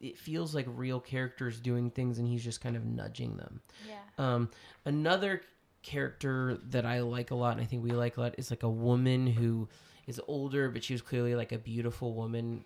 it 0.00 0.18
feels 0.18 0.54
like 0.54 0.66
real 0.68 1.00
characters 1.00 1.60
doing 1.60 1.90
things, 1.90 2.18
and 2.18 2.26
he's 2.26 2.44
just 2.44 2.60
kind 2.60 2.76
of 2.76 2.84
nudging 2.84 3.36
them. 3.36 3.60
yeah 3.86 3.94
Um, 4.18 4.50
another 4.84 5.42
character 5.82 6.58
that 6.70 6.86
I 6.86 7.00
like 7.00 7.30
a 7.30 7.34
lot, 7.34 7.52
and 7.52 7.60
I 7.60 7.64
think 7.64 7.82
we 7.82 7.90
like 7.90 8.16
a 8.16 8.20
lot, 8.20 8.34
is 8.38 8.50
like 8.50 8.62
a 8.62 8.70
woman 8.70 9.26
who 9.26 9.68
is 10.06 10.20
older, 10.26 10.68
but 10.68 10.84
she 10.84 10.94
was 10.94 11.02
clearly 11.02 11.34
like 11.34 11.52
a 11.52 11.58
beautiful 11.58 12.14
woman 12.14 12.64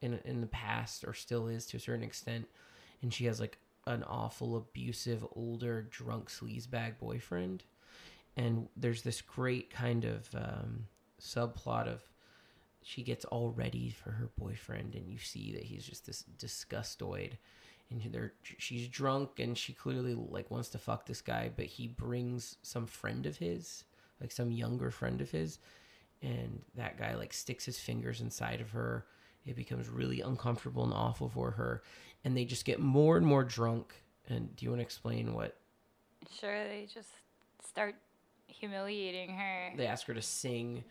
in 0.00 0.18
in 0.24 0.40
the 0.40 0.46
past, 0.46 1.04
or 1.04 1.14
still 1.14 1.48
is 1.48 1.66
to 1.66 1.76
a 1.76 1.80
certain 1.80 2.04
extent, 2.04 2.48
and 3.02 3.12
she 3.12 3.26
has 3.26 3.40
like 3.40 3.58
an 3.86 4.02
awful 4.04 4.56
abusive 4.56 5.24
older 5.34 5.82
drunk 5.90 6.30
sleazebag 6.30 6.98
boyfriend, 6.98 7.64
and 8.36 8.68
there's 8.76 9.02
this 9.02 9.20
great 9.20 9.70
kind 9.70 10.04
of 10.04 10.28
um, 10.34 10.86
subplot 11.20 11.86
of 11.86 12.02
she 12.82 13.02
gets 13.02 13.24
all 13.26 13.50
ready 13.50 13.90
for 13.90 14.12
her 14.12 14.30
boyfriend, 14.38 14.94
and 14.94 15.10
you 15.10 15.18
see 15.18 15.52
that 15.52 15.64
he's 15.64 15.84
just 15.84 16.06
this 16.06 16.24
disgustoid 16.38 17.32
and 17.90 18.02
they're 18.12 18.32
she's 18.42 18.86
drunk 18.88 19.38
and 19.38 19.56
she 19.56 19.72
clearly 19.72 20.14
like 20.14 20.50
wants 20.50 20.68
to 20.68 20.78
fuck 20.78 21.06
this 21.06 21.20
guy 21.20 21.50
but 21.54 21.64
he 21.64 21.86
brings 21.86 22.56
some 22.62 22.86
friend 22.86 23.24
of 23.24 23.36
his 23.36 23.84
like 24.20 24.30
some 24.30 24.50
younger 24.50 24.90
friend 24.90 25.20
of 25.20 25.30
his 25.30 25.58
and 26.22 26.60
that 26.74 26.98
guy 26.98 27.14
like 27.14 27.32
sticks 27.32 27.64
his 27.64 27.78
fingers 27.78 28.20
inside 28.20 28.60
of 28.60 28.70
her. 28.70 29.06
It 29.46 29.56
becomes 29.56 29.88
really 29.88 30.20
uncomfortable 30.20 30.84
and 30.84 30.92
awful 30.92 31.28
for 31.28 31.52
her. 31.52 31.82
And 32.24 32.36
they 32.36 32.44
just 32.44 32.64
get 32.64 32.80
more 32.80 33.16
and 33.16 33.24
more 33.24 33.44
drunk. 33.44 33.94
And 34.28 34.54
do 34.56 34.64
you 34.64 34.70
want 34.70 34.80
to 34.80 34.84
explain 34.84 35.34
what 35.34 35.56
sure 36.40 36.64
they 36.64 36.88
just 36.92 37.10
start 37.66 37.94
humiliating 38.48 39.30
her. 39.30 39.72
They 39.76 39.86
ask 39.86 40.06
her 40.06 40.14
to 40.14 40.22
sing. 40.22 40.84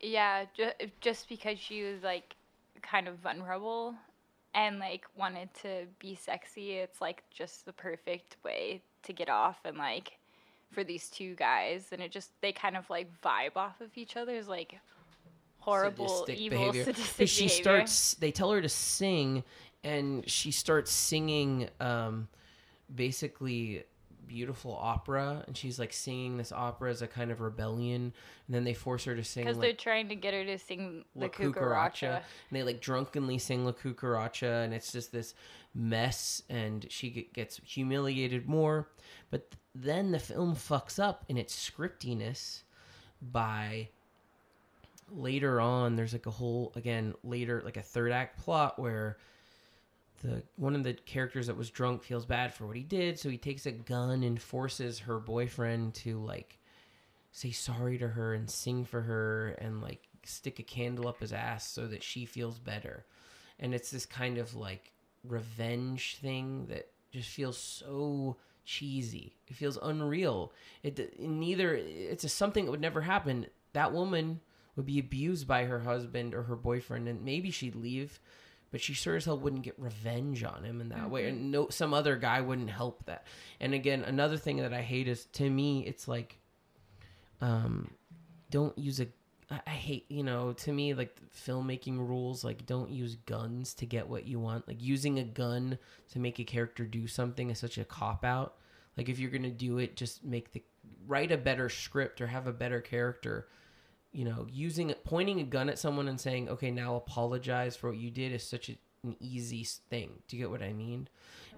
Yeah, 0.00 0.44
ju- 0.54 0.88
just 1.00 1.28
because 1.28 1.58
she 1.58 1.84
was 1.84 2.02
like 2.02 2.34
kind 2.82 3.08
of 3.08 3.16
vulnerable 3.18 3.94
and 4.56 4.78
like 4.80 5.04
wanted 5.16 5.52
to 5.62 5.84
be 6.00 6.16
sexy, 6.16 6.72
it's 6.72 7.00
like 7.00 7.22
just 7.30 7.66
the 7.66 7.72
perfect 7.72 8.36
way 8.42 8.82
to 9.04 9.12
get 9.12 9.28
off 9.28 9.58
and 9.64 9.76
like 9.76 10.18
for 10.72 10.82
these 10.82 11.08
two 11.08 11.36
guys 11.36 11.86
and 11.92 12.02
it 12.02 12.10
just 12.10 12.30
they 12.40 12.50
kind 12.50 12.76
of 12.76 12.88
like 12.90 13.08
vibe 13.22 13.54
off 13.54 13.80
of 13.80 13.90
each 13.94 14.16
other's 14.16 14.48
like 14.48 14.80
horrible, 15.58 16.08
sadistic 16.08 16.38
evil, 16.38 16.58
behavior 16.58 16.84
sadistic 16.84 17.16
because 17.16 17.30
she 17.30 17.44
behavior. 17.44 17.62
starts 17.62 18.14
they 18.14 18.32
tell 18.32 18.50
her 18.50 18.60
to 18.60 18.68
sing 18.68 19.44
and 19.84 20.28
she 20.28 20.50
starts 20.50 20.90
singing 20.90 21.68
um 21.78 22.26
basically 22.92 23.84
beautiful 24.26 24.76
opera 24.80 25.44
and 25.46 25.56
she's 25.56 25.78
like 25.78 25.92
singing 25.92 26.36
this 26.36 26.52
opera 26.52 26.90
as 26.90 27.02
a 27.02 27.06
kind 27.06 27.30
of 27.30 27.40
rebellion 27.40 28.12
and 28.46 28.54
then 28.54 28.64
they 28.64 28.74
force 28.74 29.04
her 29.04 29.14
to 29.14 29.24
sing 29.24 29.44
because 29.44 29.56
like, 29.58 29.68
they're 29.68 29.76
trying 29.76 30.08
to 30.08 30.14
get 30.14 30.34
her 30.34 30.44
to 30.44 30.58
sing 30.58 31.04
the 31.14 31.26
La 31.26 31.28
Cucaracha, 31.28 31.54
cucaracha. 31.54 32.14
and 32.16 32.22
they 32.52 32.62
like 32.62 32.80
drunkenly 32.80 33.38
sing 33.38 33.64
La 33.64 33.72
Cucaracha, 33.72 34.64
and 34.64 34.72
it's 34.72 34.92
just 34.92 35.12
this 35.12 35.34
mess, 35.74 36.42
and 36.48 36.86
she 36.90 37.28
gets 37.34 37.60
humiliated 37.64 38.48
more. 38.48 38.88
But 39.30 39.50
th- 39.50 39.60
then 39.74 40.10
the 40.10 40.18
film 40.18 40.54
fucks 40.54 40.98
up 40.98 41.24
in 41.28 41.36
its 41.36 41.54
scriptiness 41.54 42.62
by 43.20 43.88
later 45.10 45.60
on. 45.60 45.96
There's 45.96 46.12
like 46.12 46.26
a 46.26 46.30
whole 46.30 46.72
again 46.76 47.14
later 47.22 47.62
like 47.64 47.76
a 47.76 47.82
third 47.82 48.12
act 48.12 48.38
plot 48.38 48.78
where 48.78 49.18
the 50.22 50.42
one 50.56 50.74
of 50.74 50.84
the 50.84 50.94
characters 50.94 51.46
that 51.46 51.56
was 51.56 51.70
drunk 51.70 52.02
feels 52.02 52.26
bad 52.26 52.52
for 52.54 52.66
what 52.66 52.76
he 52.76 52.82
did, 52.82 53.18
so 53.18 53.28
he 53.28 53.38
takes 53.38 53.66
a 53.66 53.72
gun 53.72 54.22
and 54.22 54.40
forces 54.40 55.00
her 55.00 55.18
boyfriend 55.18 55.94
to 55.94 56.18
like 56.18 56.58
say 57.32 57.50
sorry 57.50 57.98
to 57.98 58.08
her 58.08 58.34
and 58.34 58.50
sing 58.50 58.84
for 58.84 59.02
her 59.02 59.48
and 59.58 59.82
like 59.82 60.08
stick 60.24 60.58
a 60.58 60.62
candle 60.62 61.06
up 61.06 61.20
his 61.20 61.32
ass 61.32 61.68
so 61.70 61.86
that 61.86 62.02
she 62.02 62.24
feels 62.24 62.58
better. 62.58 63.04
And 63.58 63.74
it's 63.74 63.90
this 63.90 64.06
kind 64.06 64.38
of 64.38 64.54
like 64.54 64.92
revenge 65.24 66.18
thing 66.20 66.66
that 66.66 66.88
just 67.12 67.28
feels 67.28 67.58
so 67.58 68.36
cheesy. 68.64 69.36
It 69.48 69.56
feels 69.56 69.78
unreal. 69.82 70.52
It, 70.82 70.98
it 70.98 71.20
neither 71.20 71.74
it's 71.74 72.24
a 72.24 72.28
something 72.28 72.64
that 72.64 72.70
would 72.70 72.80
never 72.80 73.02
happen. 73.02 73.46
That 73.72 73.92
woman 73.92 74.40
would 74.74 74.86
be 74.86 74.98
abused 74.98 75.46
by 75.46 75.64
her 75.64 75.80
husband 75.80 76.34
or 76.34 76.42
her 76.44 76.56
boyfriend 76.56 77.08
and 77.08 77.24
maybe 77.24 77.50
she'd 77.50 77.74
leave 77.74 78.20
but 78.70 78.80
she 78.80 78.92
sure 78.92 79.16
as 79.16 79.24
hell 79.24 79.38
wouldn't 79.38 79.62
get 79.62 79.74
revenge 79.78 80.44
on 80.44 80.64
him 80.64 80.80
in 80.80 80.88
that 80.88 81.10
way 81.10 81.28
and 81.28 81.50
no 81.50 81.68
some 81.68 81.94
other 81.94 82.16
guy 82.16 82.40
wouldn't 82.40 82.70
help 82.70 83.04
that 83.06 83.26
and 83.60 83.74
again 83.74 84.02
another 84.04 84.36
thing 84.36 84.58
that 84.58 84.72
i 84.72 84.82
hate 84.82 85.08
is 85.08 85.26
to 85.26 85.48
me 85.48 85.84
it's 85.86 86.08
like 86.08 86.38
um 87.40 87.90
don't 88.50 88.76
use 88.78 89.00
a 89.00 89.06
I 89.48 89.70
hate, 89.70 90.06
you 90.10 90.24
know, 90.24 90.52
to 90.54 90.72
me, 90.72 90.92
like 90.94 91.20
filmmaking 91.32 91.98
rules, 91.98 92.42
like 92.42 92.66
don't 92.66 92.90
use 92.90 93.14
guns 93.14 93.74
to 93.74 93.86
get 93.86 94.08
what 94.08 94.26
you 94.26 94.40
want. 94.40 94.66
Like 94.66 94.82
using 94.82 95.20
a 95.20 95.24
gun 95.24 95.78
to 96.10 96.18
make 96.18 96.40
a 96.40 96.44
character 96.44 96.84
do 96.84 97.06
something 97.06 97.50
is 97.50 97.58
such 97.58 97.78
a 97.78 97.84
cop 97.84 98.24
out. 98.24 98.56
Like 98.96 99.08
if 99.08 99.20
you're 99.20 99.30
gonna 99.30 99.50
do 99.50 99.78
it, 99.78 99.94
just 99.94 100.24
make 100.24 100.52
the 100.52 100.64
write 101.06 101.30
a 101.30 101.36
better 101.36 101.68
script 101.68 102.20
or 102.20 102.26
have 102.26 102.48
a 102.48 102.52
better 102.52 102.80
character. 102.80 103.46
You 104.12 104.24
know, 104.24 104.46
using 104.50 104.94
pointing 105.04 105.40
a 105.40 105.44
gun 105.44 105.68
at 105.68 105.78
someone 105.78 106.08
and 106.08 106.18
saying, 106.20 106.48
"Okay, 106.48 106.70
now 106.70 106.96
apologize 106.96 107.76
for 107.76 107.90
what 107.90 107.98
you 107.98 108.10
did," 108.10 108.32
is 108.32 108.42
such 108.42 108.70
a, 108.70 108.76
an 109.02 109.14
easy 109.20 109.62
thing. 109.90 110.22
Do 110.26 110.36
you 110.36 110.42
get 110.44 110.50
what 110.50 110.62
I 110.62 110.72
mean? 110.72 111.08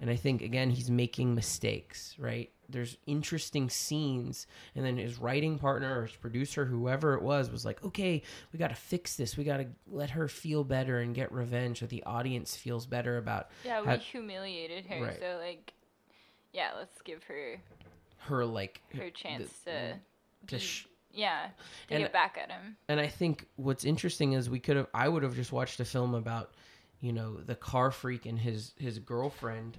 And 0.01 0.09
I 0.09 0.15
think 0.15 0.41
again, 0.41 0.69
he's 0.69 0.89
making 0.91 1.35
mistakes. 1.35 2.15
Right? 2.19 2.51
There's 2.67 2.97
interesting 3.07 3.69
scenes, 3.69 4.45
and 4.75 4.85
then 4.85 4.97
his 4.97 5.17
writing 5.19 5.57
partner 5.57 5.99
or 5.99 6.05
his 6.05 6.15
producer, 6.17 6.65
whoever 6.65 7.13
it 7.15 7.21
was, 7.21 7.49
was 7.49 7.63
like, 7.65 7.83
"Okay, 7.83 8.21
we 8.51 8.59
got 8.59 8.69
to 8.69 8.75
fix 8.75 9.15
this. 9.15 9.37
We 9.37 9.43
got 9.45 9.57
to 9.57 9.67
let 9.87 10.09
her 10.11 10.27
feel 10.27 10.63
better 10.65 10.99
and 10.99 11.15
get 11.15 11.31
revenge, 11.31 11.79
so 11.79 11.85
the 11.85 12.03
audience 12.03 12.55
feels 12.57 12.85
better 12.85 13.17
about 13.17 13.49
Yeah, 13.63 13.81
we 13.81 13.95
humiliated 13.97 14.85
her, 14.87 15.01
Right. 15.01 15.17
so 15.19 15.37
like, 15.41 15.73
yeah, 16.53 16.71
let's 16.77 17.01
give 17.03 17.23
her 17.23 17.61
her 18.23 18.45
like 18.45 18.81
her 18.95 19.09
chance 19.09 19.49
the- 19.65 19.71
to, 19.71 19.99
to 20.47 20.59
sh- 20.59 20.87
yeah, 21.13 21.47
to 21.87 21.93
and- 21.95 22.03
get 22.03 22.13
back 22.13 22.37
at 22.41 22.51
him. 22.51 22.77
and 22.87 22.99
I 22.99 23.07
think 23.07 23.47
what's 23.55 23.85
interesting 23.85 24.33
is 24.33 24.49
we 24.49 24.59
could 24.59 24.77
have 24.77 24.87
I 24.93 25.07
would 25.09 25.23
have 25.23 25.35
just 25.35 25.51
watched 25.51 25.79
a 25.79 25.85
film 25.85 26.13
about 26.13 26.51
you 27.01 27.13
know 27.13 27.37
the 27.37 27.55
car 27.55 27.91
freak 27.91 28.25
and 28.25 28.37
his 28.39 28.73
his 28.77 28.99
girlfriend. 28.99 29.77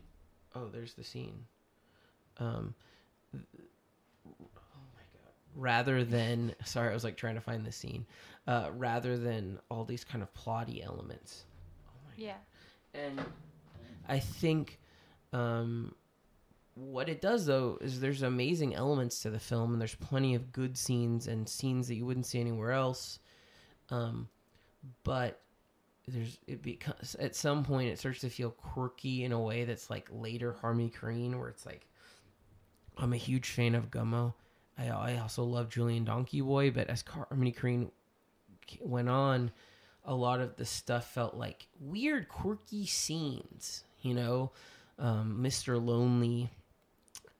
Oh, 0.54 0.68
there's 0.68 0.94
the 0.94 1.04
scene. 1.04 1.44
Um, 2.38 2.74
th- 3.32 3.44
oh 4.26 4.46
my 4.94 5.02
god! 5.12 5.32
Rather 5.54 6.02
than 6.04 6.54
sorry, 6.64 6.90
I 6.90 6.94
was 6.94 7.04
like 7.04 7.16
trying 7.16 7.34
to 7.36 7.40
find 7.40 7.64
the 7.64 7.72
scene. 7.72 8.06
Uh, 8.46 8.70
rather 8.76 9.16
than 9.16 9.58
all 9.68 9.84
these 9.84 10.02
kind 10.04 10.22
of 10.22 10.34
plotty 10.34 10.84
elements. 10.84 11.44
Oh 11.86 11.92
my 12.08 12.14
Yeah, 12.16 12.38
and 12.94 13.20
I 14.08 14.18
think 14.18 14.78
um, 15.32 15.94
what 16.80 17.08
it 17.08 17.20
does 17.20 17.46
though 17.46 17.78
is 17.80 18.00
there's 18.00 18.22
amazing 18.22 18.74
elements 18.74 19.20
to 19.22 19.30
the 19.30 19.38
film, 19.38 19.72
and 19.72 19.80
there's 19.80 19.94
plenty 19.94 20.34
of 20.34 20.52
good 20.52 20.78
scenes 20.78 21.26
and 21.26 21.48
scenes 21.48 21.88
that 21.88 21.96
you 21.96 22.06
wouldn't 22.06 22.26
see 22.26 22.40
anywhere 22.40 22.72
else. 22.72 23.18
Um, 23.90 24.28
but 25.04 25.42
there's 26.08 26.38
it 26.46 26.62
becomes 26.62 27.14
at 27.16 27.36
some 27.36 27.64
point 27.64 27.90
it 27.90 27.98
starts 27.98 28.20
to 28.20 28.30
feel 28.30 28.50
quirky 28.50 29.24
in 29.24 29.32
a 29.32 29.40
way 29.40 29.64
that's 29.64 29.90
like 29.90 30.08
later 30.10 30.54
Harmony 30.60 30.90
Korine, 30.90 31.38
where 31.38 31.48
it's 31.48 31.66
like 31.66 31.86
I'm 32.96 33.12
a 33.12 33.18
huge 33.18 33.50
fan 33.50 33.74
of 33.74 33.90
Gummo. 33.90 34.32
I, 34.78 34.88
I 34.88 35.18
also 35.18 35.44
love 35.44 35.68
Julien 35.68 36.04
Donkey 36.04 36.40
Boy, 36.40 36.70
but 36.70 36.88
as 36.88 37.04
Harmony 37.06 37.52
Korine 37.52 37.90
went 38.80 39.08
on, 39.08 39.50
a 40.04 40.14
lot 40.14 40.40
of 40.40 40.56
the 40.56 40.64
stuff 40.64 41.12
felt 41.12 41.34
like 41.34 41.66
weird, 41.78 42.28
quirky 42.28 42.86
scenes. 42.86 43.84
You 44.00 44.14
know, 44.14 44.52
um, 44.98 45.38
Mr. 45.42 45.84
Lonely, 45.84 46.48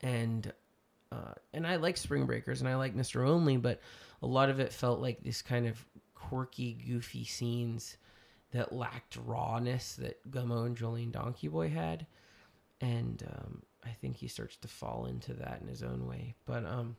and 0.00 0.52
uh, 1.12 1.34
and 1.52 1.66
I 1.66 1.76
like 1.76 1.96
Spring 1.96 2.26
Breakers 2.26 2.60
and 2.60 2.68
I 2.68 2.76
like 2.76 2.96
Mr. 2.96 3.26
Lonely, 3.26 3.56
but 3.56 3.80
a 4.22 4.26
lot 4.26 4.48
of 4.48 4.60
it 4.60 4.72
felt 4.72 5.00
like 5.00 5.22
this 5.22 5.42
kind 5.42 5.66
of 5.66 5.84
quirky, 6.14 6.72
goofy 6.86 7.24
scenes 7.24 7.96
that 8.52 8.72
lacked 8.72 9.18
rawness 9.24 9.94
that 9.96 10.30
Gummo 10.30 10.66
and 10.66 10.76
Julien 10.76 11.10
Donkey 11.10 11.48
Boy 11.48 11.68
had, 11.68 12.06
and 12.80 13.22
um, 13.36 13.62
I 13.84 13.90
think 13.90 14.16
he 14.16 14.28
starts 14.28 14.56
to 14.56 14.68
fall 14.68 15.06
into 15.06 15.34
that 15.34 15.60
in 15.62 15.68
his 15.68 15.82
own 15.82 16.06
way. 16.06 16.34
But 16.46 16.64
um, 16.64 16.96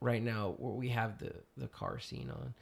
right 0.00 0.22
now 0.22 0.54
we 0.58 0.88
have 0.90 1.18
the 1.18 1.32
the 1.56 1.68
car 1.68 1.98
scene 1.98 2.30
on 2.30 2.54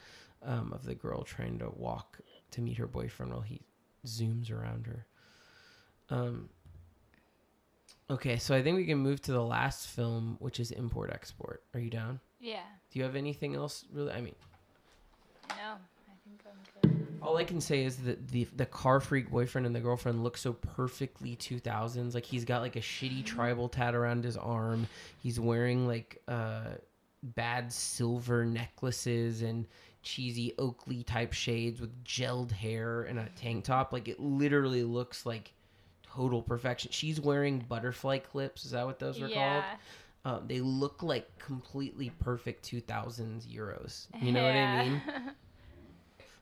um, 0.42 0.72
of 0.72 0.84
the 0.84 0.94
girl 0.94 1.22
trying 1.22 1.58
to 1.58 1.70
walk 1.70 2.18
to 2.52 2.60
meet 2.60 2.78
her 2.78 2.86
boyfriend 2.86 3.32
while 3.32 3.42
he 3.42 3.60
zooms 4.06 4.50
around 4.50 4.86
her. 4.86 5.06
Um, 6.08 6.48
okay, 8.10 8.36
so 8.36 8.54
I 8.54 8.62
think 8.62 8.76
we 8.76 8.84
can 8.86 8.98
move 8.98 9.20
to 9.22 9.32
the 9.32 9.42
last 9.42 9.88
film, 9.88 10.36
which 10.40 10.60
is 10.60 10.70
Import 10.70 11.10
Export. 11.12 11.62
Are 11.74 11.80
you 11.80 11.90
down? 11.90 12.20
yeah. 12.40 12.60
Do 12.90 12.98
you 12.98 13.04
have 13.04 13.14
anything 13.16 13.54
else 13.54 13.84
really? 13.92 14.12
I 14.12 14.20
mean, 14.20 14.34
No, 15.50 15.74
I 15.74 16.12
think 16.24 16.40
I'm 16.46 16.90
good. 16.90 17.06
all 17.22 17.36
I 17.36 17.44
can 17.44 17.60
say 17.60 17.84
is 17.84 17.96
that 17.98 18.28
the 18.28 18.48
the 18.56 18.66
car 18.66 18.98
freak 19.00 19.30
boyfriend 19.30 19.66
and 19.66 19.74
the 19.76 19.80
girlfriend 19.80 20.24
look 20.24 20.36
so 20.36 20.52
perfectly 20.54 21.36
2000s. 21.36 22.14
Like 22.14 22.24
he's 22.24 22.44
got 22.44 22.62
like 22.62 22.76
a 22.76 22.80
shitty 22.80 23.24
tribal 23.24 23.68
tat 23.68 23.94
around 23.94 24.24
his 24.24 24.36
arm. 24.36 24.88
He's 25.22 25.38
wearing 25.38 25.86
like 25.86 26.20
uh 26.26 26.72
bad 27.22 27.70
silver 27.72 28.44
necklaces 28.46 29.42
and 29.42 29.66
cheesy 30.02 30.54
Oakley 30.58 31.02
type 31.02 31.32
shades 31.34 31.80
with 31.80 32.02
gelled 32.04 32.50
hair 32.50 33.02
and 33.02 33.18
a 33.18 33.28
tank 33.36 33.64
top. 33.64 33.92
Like 33.92 34.08
it 34.08 34.18
literally 34.18 34.82
looks 34.82 35.26
like 35.26 35.52
total 36.14 36.42
perfection. 36.42 36.90
She's 36.92 37.20
wearing 37.20 37.60
butterfly 37.68 38.18
clips. 38.18 38.64
Is 38.64 38.70
that 38.72 38.86
what 38.86 38.98
those 38.98 39.18
were 39.20 39.26
called? 39.28 39.36
Yeah, 39.36 39.76
Uh, 40.24 40.40
they 40.46 40.60
look 40.60 41.02
like 41.02 41.38
completely 41.38 42.10
perfect 42.18 42.70
2000s 42.70 43.46
euros. 43.46 44.06
You 44.20 44.32
know 44.32 44.42
what 44.42 44.54
I 44.54 44.84
mean? 44.84 45.02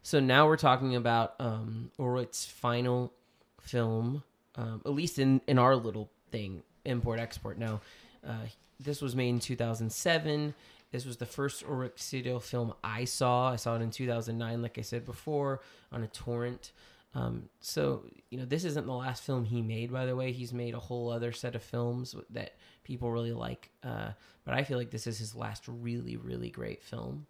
So 0.03 0.21
now 0.21 0.47
we're 0.47 0.57
talking 0.57 0.97
about 0.97 1.35
um, 1.39 1.91
Ulrich's 1.99 2.47
final 2.47 3.13
film, 3.61 4.23
um, 4.55 4.81
at 4.87 4.93
least 4.93 5.19
in, 5.19 5.43
in 5.47 5.59
our 5.59 5.77
little 5.77 6.09
thing, 6.31 6.63
import 6.87 7.19
export. 7.19 7.59
Now, 7.59 7.83
uh, 8.27 8.47
this 8.81 9.03
was 9.03 9.15
made 9.15 9.29
in 9.31 9.39
2007. 9.41 10.55
This 10.93 11.05
was 11.05 11.19
the 11.19 11.27
first 11.27 11.63
Ulrich 11.63 11.97
Seidl 11.97 12.41
film 12.41 12.73
I 12.83 13.05
saw. 13.05 13.51
I 13.53 13.57
saw 13.57 13.77
it 13.77 13.83
in 13.83 13.91
2009, 13.91 14.63
like 14.63 14.79
I 14.79 14.83
said 14.83 15.05
before, 15.05 15.61
on 15.93 16.03
a 16.03 16.07
torrent. 16.07 16.73
Um, 17.15 17.49
so, 17.61 18.05
you 18.31 18.39
know, 18.39 18.45
this 18.45 18.65
isn't 18.65 18.87
the 18.87 18.93
last 18.93 19.23
film 19.25 19.45
he 19.45 19.63
made, 19.63 19.93
by 19.93 20.07
the 20.07 20.15
way. 20.15 20.33
He's 20.33 20.53
made 20.53 20.75
a 20.75 20.79
whole 20.81 21.11
other 21.11 21.33
set 21.33 21.55
of 21.55 21.63
films 21.63 22.15
that 22.31 22.57
people 22.85 23.11
really 23.11 23.33
like. 23.33 23.71
Uh, 23.83 24.11
but 24.45 24.55
I 24.55 24.65
feel 24.65 24.79
like 24.79 24.91
this 24.91 25.07
is 25.07 25.19
his 25.19 25.35
last 25.35 25.65
really, 25.67 26.17
really 26.17 26.51
great 26.51 26.83
film. 26.83 27.27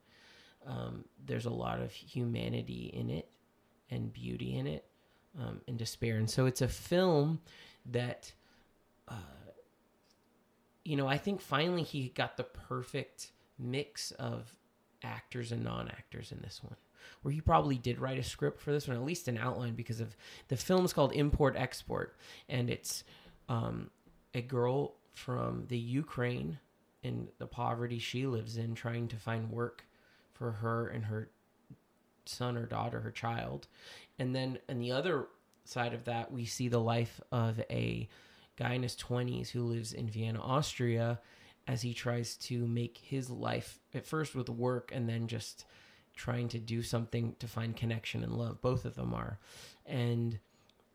Um, 0.66 1.04
there's 1.24 1.46
a 1.46 1.50
lot 1.50 1.80
of 1.80 1.92
humanity 1.92 2.90
in 2.92 3.08
it 3.08 3.28
and 3.90 4.12
beauty 4.12 4.56
in 4.56 4.66
it 4.66 4.84
um, 5.38 5.60
and 5.66 5.78
despair. 5.78 6.16
And 6.16 6.28
so 6.28 6.46
it's 6.46 6.60
a 6.60 6.68
film 6.68 7.40
that, 7.86 8.32
uh, 9.06 9.14
you 10.84 10.96
know, 10.96 11.06
I 11.06 11.18
think 11.18 11.40
finally 11.40 11.82
he 11.82 12.08
got 12.08 12.36
the 12.36 12.44
perfect 12.44 13.30
mix 13.58 14.10
of 14.12 14.54
actors 15.02 15.52
and 15.52 15.64
non 15.64 15.88
actors 15.88 16.32
in 16.32 16.40
this 16.42 16.62
one. 16.62 16.76
Where 17.22 17.32
he 17.32 17.40
probably 17.40 17.76
did 17.76 17.98
write 17.98 18.18
a 18.18 18.22
script 18.22 18.60
for 18.60 18.72
this 18.72 18.88
one, 18.88 18.96
at 18.96 19.04
least 19.04 19.28
an 19.28 19.38
outline, 19.38 19.74
because 19.74 20.00
of 20.00 20.16
the 20.48 20.56
film's 20.56 20.92
called 20.92 21.12
Import 21.12 21.56
Export, 21.56 22.16
and 22.48 22.70
it's 22.70 23.04
um, 23.48 23.90
a 24.34 24.42
girl 24.42 24.94
from 25.12 25.64
the 25.68 25.78
Ukraine 25.78 26.58
in 27.02 27.28
the 27.38 27.46
poverty 27.46 27.98
she 27.98 28.26
lives 28.26 28.56
in 28.56 28.74
trying 28.74 29.08
to 29.08 29.16
find 29.16 29.50
work 29.50 29.84
for 30.32 30.52
her 30.52 30.88
and 30.88 31.04
her 31.04 31.30
son 32.24 32.56
or 32.56 32.66
daughter, 32.66 33.00
her 33.00 33.10
child. 33.10 33.66
And 34.18 34.34
then 34.34 34.58
on 34.68 34.78
the 34.78 34.92
other 34.92 35.26
side 35.64 35.94
of 35.94 36.04
that, 36.04 36.32
we 36.32 36.44
see 36.44 36.68
the 36.68 36.80
life 36.80 37.20
of 37.32 37.60
a 37.70 38.08
guy 38.56 38.74
in 38.74 38.82
his 38.82 38.96
20s 38.96 39.50
who 39.50 39.62
lives 39.62 39.92
in 39.92 40.08
Vienna, 40.08 40.40
Austria, 40.40 41.20
as 41.66 41.82
he 41.82 41.92
tries 41.92 42.36
to 42.36 42.66
make 42.66 42.98
his 42.98 43.28
life 43.28 43.78
at 43.94 44.06
first 44.06 44.34
with 44.34 44.48
work 44.48 44.90
and 44.94 45.08
then 45.08 45.26
just 45.26 45.64
trying 46.18 46.48
to 46.48 46.58
do 46.58 46.82
something 46.82 47.34
to 47.38 47.46
find 47.46 47.76
connection 47.76 48.22
and 48.24 48.32
love. 48.34 48.60
Both 48.60 48.84
of 48.84 48.96
them 48.96 49.14
are. 49.14 49.38
And 49.86 50.38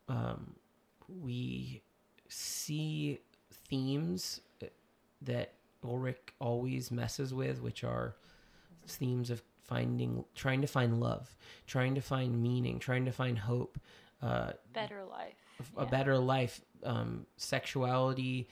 um, 0.10 0.54
we 1.08 1.82
see 2.28 3.20
themes 3.70 4.42
that 5.22 5.54
Ulrich 5.84 6.34
always 6.40 6.92
messes 6.92 7.34
with, 7.34 7.62
which 7.62 7.84
are 7.86 8.16
themes 8.86 9.30
of 9.30 9.42
finding, 9.64 10.26
trying 10.36 10.60
to 10.62 10.68
find 10.68 11.00
love, 11.00 11.36
trying 11.68 11.96
to 11.96 12.02
find 12.02 12.42
meaning, 12.42 12.78
trying 12.80 13.06
to 13.06 13.12
find 13.12 13.40
hope, 13.40 13.80
uh, 14.22 14.52
Better 14.74 15.04
life. 15.06 15.36
a 15.78 15.84
Yeah. 15.84 15.90
better 15.90 16.18
life, 16.18 16.60
um, 16.84 17.26
sexuality, 17.38 18.50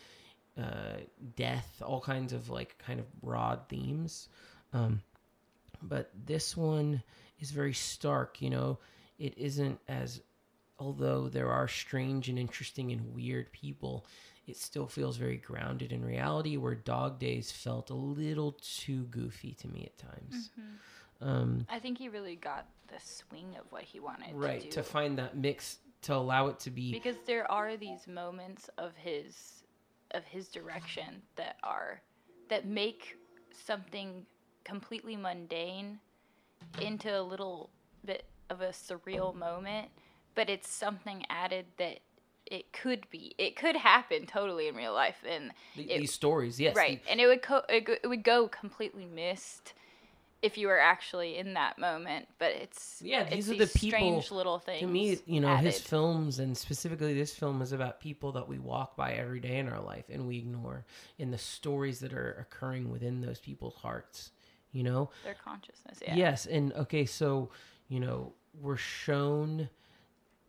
uh, 0.57 0.97
death, 1.35 1.81
all 1.85 1.99
kinds 1.99 2.31
of 2.31 2.49
like 2.49 2.77
kind 2.77 2.99
of 2.99 3.21
broad 3.21 3.67
themes. 3.67 4.29
Um, 4.73 5.01
but 5.81 6.11
this 6.25 6.55
one 6.55 7.03
is 7.39 7.51
very 7.51 7.73
stark. 7.73 8.41
You 8.41 8.49
know, 8.49 8.79
it 9.19 9.37
isn't 9.37 9.79
as, 9.87 10.21
although 10.79 11.29
there 11.29 11.51
are 11.51 11.67
strange 11.67 12.29
and 12.29 12.37
interesting 12.39 12.91
and 12.91 13.13
weird 13.13 13.51
people, 13.51 14.05
it 14.47 14.57
still 14.57 14.87
feels 14.87 15.17
very 15.17 15.37
grounded 15.37 15.91
in 15.91 16.03
reality. 16.03 16.57
Where 16.57 16.75
Dog 16.75 17.19
Days 17.19 17.51
felt 17.51 17.89
a 17.89 17.95
little 17.95 18.57
too 18.61 19.03
goofy 19.05 19.53
to 19.55 19.67
me 19.67 19.85
at 19.85 19.97
times. 19.97 20.49
Um, 21.21 21.67
I 21.69 21.79
think 21.79 21.97
he 21.97 22.09
really 22.09 22.35
got 22.35 22.65
the 22.87 22.99
swing 22.99 23.55
of 23.59 23.71
what 23.71 23.83
he 23.83 23.99
wanted 23.99 24.33
right 24.33 24.61
to 24.61 24.65
do. 24.65 24.71
to 24.71 24.83
find 24.83 25.17
that 25.19 25.37
mix 25.37 25.77
to 26.03 26.15
allow 26.15 26.47
it 26.47 26.59
to 26.59 26.71
be 26.71 26.91
because 26.91 27.15
there 27.27 27.49
are 27.49 27.77
these 27.77 28.07
moments 28.07 28.69
of 28.79 28.95
his 28.95 29.63
of 30.11 30.23
his 30.25 30.47
direction 30.47 31.21
that 31.35 31.57
are 31.63 32.01
that 32.49 32.65
make 32.65 33.17
something 33.65 34.25
completely 34.63 35.15
mundane 35.15 35.99
into 36.81 37.09
a 37.19 37.21
little 37.21 37.69
bit 38.05 38.25
of 38.49 38.61
a 38.61 38.69
surreal 38.69 39.33
moment 39.35 39.89
but 40.35 40.49
it's 40.49 40.69
something 40.69 41.25
added 41.29 41.65
that 41.77 41.99
it 42.45 42.71
could 42.73 43.09
be 43.09 43.33
it 43.37 43.55
could 43.55 43.75
happen 43.75 44.25
totally 44.25 44.67
in 44.67 44.75
real 44.75 44.93
life 44.93 45.17
and 45.27 45.51
th- 45.75 45.89
it- 45.89 45.99
these 45.99 46.11
stories. 46.13 46.59
Yes, 46.59 46.75
right 46.75 47.01
and 47.09 47.19
it 47.19 47.27
would 47.27 47.41
co- 47.41 47.63
it, 47.69 47.81
go- 47.85 47.95
it 48.03 48.07
would 48.07 48.23
go 48.23 48.47
completely 48.47 49.05
missed 49.05 49.73
if 50.41 50.57
you 50.57 50.67
were 50.67 50.79
actually 50.79 51.37
in 51.37 51.53
that 51.53 51.77
moment 51.77 52.27
but 52.39 52.51
it's 52.51 52.99
Yeah, 53.03 53.21
it's 53.21 53.31
these 53.47 53.49
are 53.51 53.57
the 53.57 53.67
people- 53.67 53.99
strange 54.21 54.31
little 54.31 54.57
things 54.59 54.79
to 54.79 54.87
me, 54.87 55.19
you 55.25 55.39
know, 55.39 55.55
his 55.57 55.79
films 55.79 56.39
and 56.39 56.57
specifically 56.57 57.13
this 57.13 57.33
film 57.33 57.61
is 57.61 57.71
about 57.71 57.99
people 57.99 58.31
that 58.33 58.47
we 58.47 58.57
walk 58.59 58.95
by 58.97 59.13
every 59.13 59.39
day 59.39 59.57
in 59.59 59.69
our 59.69 59.81
life 59.81 60.05
and 60.09 60.27
we 60.27 60.37
ignore, 60.39 60.83
and 61.19 61.31
the 61.31 61.37
stories 61.37 61.99
that 61.99 62.11
are 62.13 62.33
occurring 62.33 62.89
within 62.91 63.21
those 63.21 63.39
people's 63.39 63.75
hearts. 63.75 64.31
You 64.71 64.83
know, 64.83 65.09
their 65.23 65.35
consciousness 65.43 65.99
yeah 66.05 66.15
Yes, 66.15 66.45
and 66.45 66.73
okay, 66.73 67.05
so 67.05 67.49
you 67.89 67.99
know, 67.99 68.33
we're 68.59 68.77
shown 68.77 69.69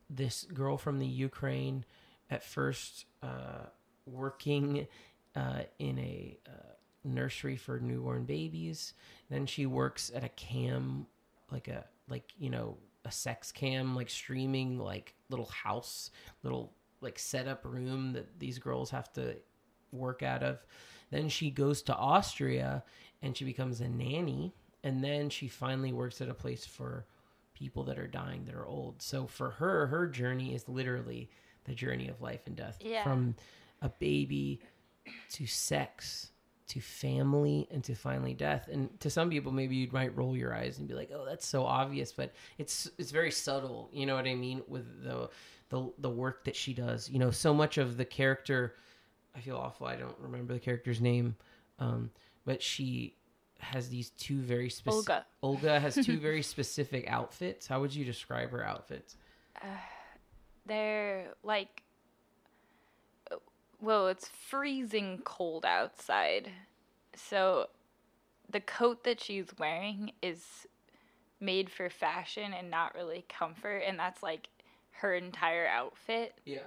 this 0.09 0.45
girl 0.45 0.77
from 0.77 0.99
the 0.99 1.07
Ukraine 1.07 1.85
at 2.31 2.45
first 2.45 3.07
uh, 3.23 3.67
working 4.07 4.87
uh, 5.35 5.63
in 5.79 5.99
a 5.99 6.39
uh, 6.47 6.75
nursery 7.05 7.57
for 7.57 7.81
newborn 7.81 8.25
babies. 8.25 8.95
Then 9.31 9.47
she 9.47 9.67
works 9.67 10.11
at 10.15 10.25
a 10.25 10.29
cam, 10.31 11.07
like 11.51 11.69
a 11.69 11.85
like 12.09 12.33
you 12.39 12.51
know 12.51 12.79
a 13.05 13.13
sex 13.13 13.51
cam, 13.51 13.97
like 13.97 14.11
streaming 14.11 14.79
like 14.79 15.15
little 15.31 15.47
house, 15.47 16.11
little 16.43 16.73
like 17.01 17.19
setup 17.19 17.65
room 17.65 18.13
that 18.13 18.39
these 18.39 18.59
girls 18.59 18.91
have 18.91 19.13
to 19.15 19.37
work 19.91 20.23
out 20.23 20.43
of. 20.43 20.59
Then 21.11 21.29
she 21.29 21.51
goes 21.51 21.83
to 21.83 21.97
Austria 21.97 22.85
and 23.23 23.37
she 23.37 23.45
becomes 23.45 23.81
a 23.81 23.89
nanny. 23.89 24.53
And 24.85 25.03
then 25.03 25.31
she 25.31 25.49
finally 25.49 25.93
works 25.93 26.21
at 26.21 26.29
a 26.29 26.35
place 26.35 26.67
for 26.67 27.07
people 27.55 27.85
that 27.85 27.99
are 27.99 28.09
dying 28.09 28.45
that 28.47 28.55
are 28.55 28.67
old. 28.67 29.01
So 29.01 29.27
for 29.27 29.51
her, 29.51 29.87
her 29.87 30.07
journey 30.09 30.55
is 30.55 30.69
literally 30.69 31.31
the 31.65 31.75
journey 31.75 32.09
of 32.09 32.21
life 32.21 32.41
and 32.47 32.57
death. 32.57 32.79
Yeah. 32.81 33.05
From 33.05 33.37
a 33.81 33.89
baby 33.89 34.61
to 35.31 35.47
sex 35.47 36.31
to 36.69 36.81
family 36.81 37.69
and 37.71 37.85
to 37.85 37.95
finally 37.95 38.35
death. 38.35 38.69
And 38.73 38.99
to 39.01 39.11
some 39.11 39.29
people 39.29 39.53
maybe 39.53 39.77
you 39.77 39.89
might 39.93 40.17
roll 40.17 40.37
your 40.37 40.55
eyes 40.55 40.79
and 40.79 40.89
be 40.89 40.95
like, 40.95 41.11
"Oh, 41.15 41.25
that's 41.27 41.47
so 41.47 41.65
obvious," 41.65 42.13
but 42.13 42.33
it's 42.57 42.91
it's 42.99 43.11
very 43.11 43.31
subtle, 43.31 43.91
you 43.93 44.07
know 44.07 44.15
what 44.15 44.27
I 44.27 44.35
mean, 44.35 44.63
with 44.69 45.05
the 45.05 45.29
the 45.69 45.93
the 45.99 46.09
work 46.09 46.45
that 46.45 46.57
she 46.57 46.73
does. 46.73 47.11
You 47.11 47.19
know, 47.19 47.31
so 47.31 47.53
much 47.53 47.77
of 47.79 47.97
the 47.97 48.05
character 48.05 48.75
I 49.35 49.41
feel 49.41 49.57
awful. 49.57 49.87
I 49.87 49.97
don't 49.97 50.19
remember 50.19 50.55
the 50.55 50.61
character's 50.61 51.01
name. 51.01 51.37
Um, 51.79 52.11
but 52.45 52.63
she 52.63 53.15
has 53.59 53.89
these 53.89 54.11
two 54.11 54.41
very 54.41 54.69
specific. 54.69 55.11
Olga. 55.11 55.27
Olga 55.43 55.81
has 55.81 55.95
two 55.95 56.19
very 56.21 56.43
specific 56.43 57.05
outfits. 57.09 57.67
How 57.67 57.81
would 57.81 57.95
you 57.95 58.05
describe 58.05 58.51
her 58.51 58.65
outfits? 58.65 59.17
Uh, 59.61 59.67
they're 60.67 61.29
like 61.43 61.83
uh, 63.31 63.37
well 63.81 64.09
it's 64.09 64.29
freezing 64.29 65.21
cold 65.25 65.65
outside 65.65 66.51
so 67.17 67.67
the 68.49 68.61
coat 68.61 69.03
that 69.05 69.21
she's 69.21 69.47
wearing 69.59 70.13
is 70.23 70.67
made 71.41 71.69
for 71.69 71.91
fashion 71.91 72.53
and 72.57 72.71
not 72.71 72.95
really 72.95 73.25
comfort 73.29 73.83
and 73.87 73.99
that's 73.99 74.23
like 74.23 74.49
her 74.93 75.15
entire 75.15 75.67
outfit 75.67 76.35
Yeah. 76.45 76.59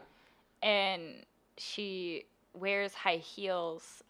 and 0.61 1.25
she 1.57 2.25
wears 2.53 2.93
high 2.93 3.17
heels 3.17 4.03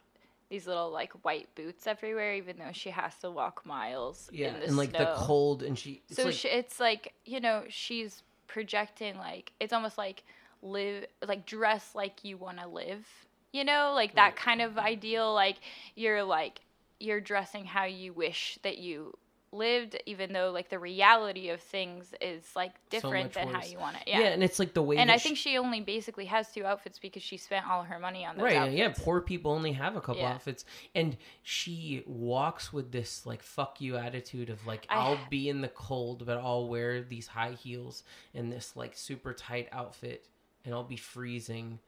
these 0.56 0.68
little 0.68 0.92
like 0.92 1.12
white 1.26 1.50
boots 1.56 1.88
everywhere 1.88 2.34
even 2.36 2.58
though 2.58 2.72
she 2.74 2.90
has 2.92 3.16
to 3.20 3.30
walk 3.30 3.66
miles 3.66 4.30
Yeah, 4.32 4.48
in 4.48 4.54
the 4.54 4.68
and 4.68 4.78
like 4.78 4.98
the 4.98 5.08
cold, 5.08 5.64
and 5.64 5.78
she. 5.78 6.02
It's 6.10 6.18
so 6.18 6.26
like, 6.26 6.36
she, 6.36 6.48
it's 6.50 6.80
like 6.80 7.14
you 7.26 7.40
know 7.40 7.64
she's 7.70 8.24
projecting 8.48 9.18
like 9.18 9.52
it's 9.60 9.74
almost 9.74 9.98
like 9.98 10.24
live 10.62 11.06
like 11.28 11.46
dress 11.46 11.92
like 11.96 12.24
you 12.24 12.38
want 12.38 12.60
to 12.60 12.68
live 12.68 13.06
you 13.52 13.64
know 13.64 13.94
like 13.96 14.16
that 14.16 14.36
Right. 14.36 14.36
kind 14.36 14.62
of 14.62 14.78
ideal 14.78 15.34
like 15.34 15.58
you're 15.96 16.24
like 16.24 16.62
you're 17.00 17.22
dressing 17.22 17.66
how 17.66 17.84
you 17.86 18.14
wish 18.14 18.58
that 18.64 18.78
you 18.78 19.14
lived 19.56 19.98
even 20.06 20.34
though 20.34 20.52
like 20.52 20.70
the 20.70 20.78
reality 20.80 21.50
of 21.50 21.60
things 21.62 22.14
is 22.22 22.44
like 22.56 22.72
different 22.90 23.26
much 23.26 23.34
than 23.34 23.48
how 23.48 23.64
you 23.64 23.78
want 23.80 23.96
it 23.98 24.04
yeah. 24.08 24.20
yeah, 24.20 24.26
and 24.28 24.44
it's 24.44 24.60
like 24.60 24.74
the 24.74 24.82
way. 24.84 24.98
and 24.98 25.10
i 25.12 25.18
she- 25.18 25.24
think 25.30 25.38
she 25.38 25.58
only 25.58 25.82
basically 25.82 26.26
has 26.26 26.52
two 26.52 26.66
outfits 26.66 27.00
because 27.00 27.24
she 27.24 27.38
spent 27.38 27.68
all 27.70 27.84
her 27.84 28.00
money 28.00 28.26
on 28.26 28.36
those 28.36 28.44
right 28.44 28.56
outfits. 28.58 28.78
yeah 28.78 28.94
poor 28.98 29.22
people 29.22 29.52
only 29.52 29.72
have 29.72 29.96
a 29.96 30.02
couple 30.02 30.22
Yeah. 30.22 30.34
outfits 30.34 30.66
and 30.94 31.18
she 31.44 32.04
walks 32.06 32.74
with 32.74 32.92
this 32.92 33.26
like 33.26 33.42
fuck 33.44 33.82
you 33.82 33.98
attitude 33.98 34.50
of 34.50 34.66
like 34.68 34.86
I- 34.90 34.96
i'll 34.98 35.20
be 35.30 35.50
in 35.50 35.62
the 35.62 35.68
cold 35.70 36.26
but 36.26 36.38
i'll 36.38 36.68
wear 36.68 37.02
these 37.02 37.28
high 37.28 37.52
heels 37.54 38.04
and 38.34 38.52
this 38.52 38.76
like 38.76 38.96
super 38.96 39.34
tight 39.34 39.70
outfit 39.72 40.28
and 40.64 40.74
i'll 40.74 40.84
be 40.84 40.98
freezing 40.98 41.80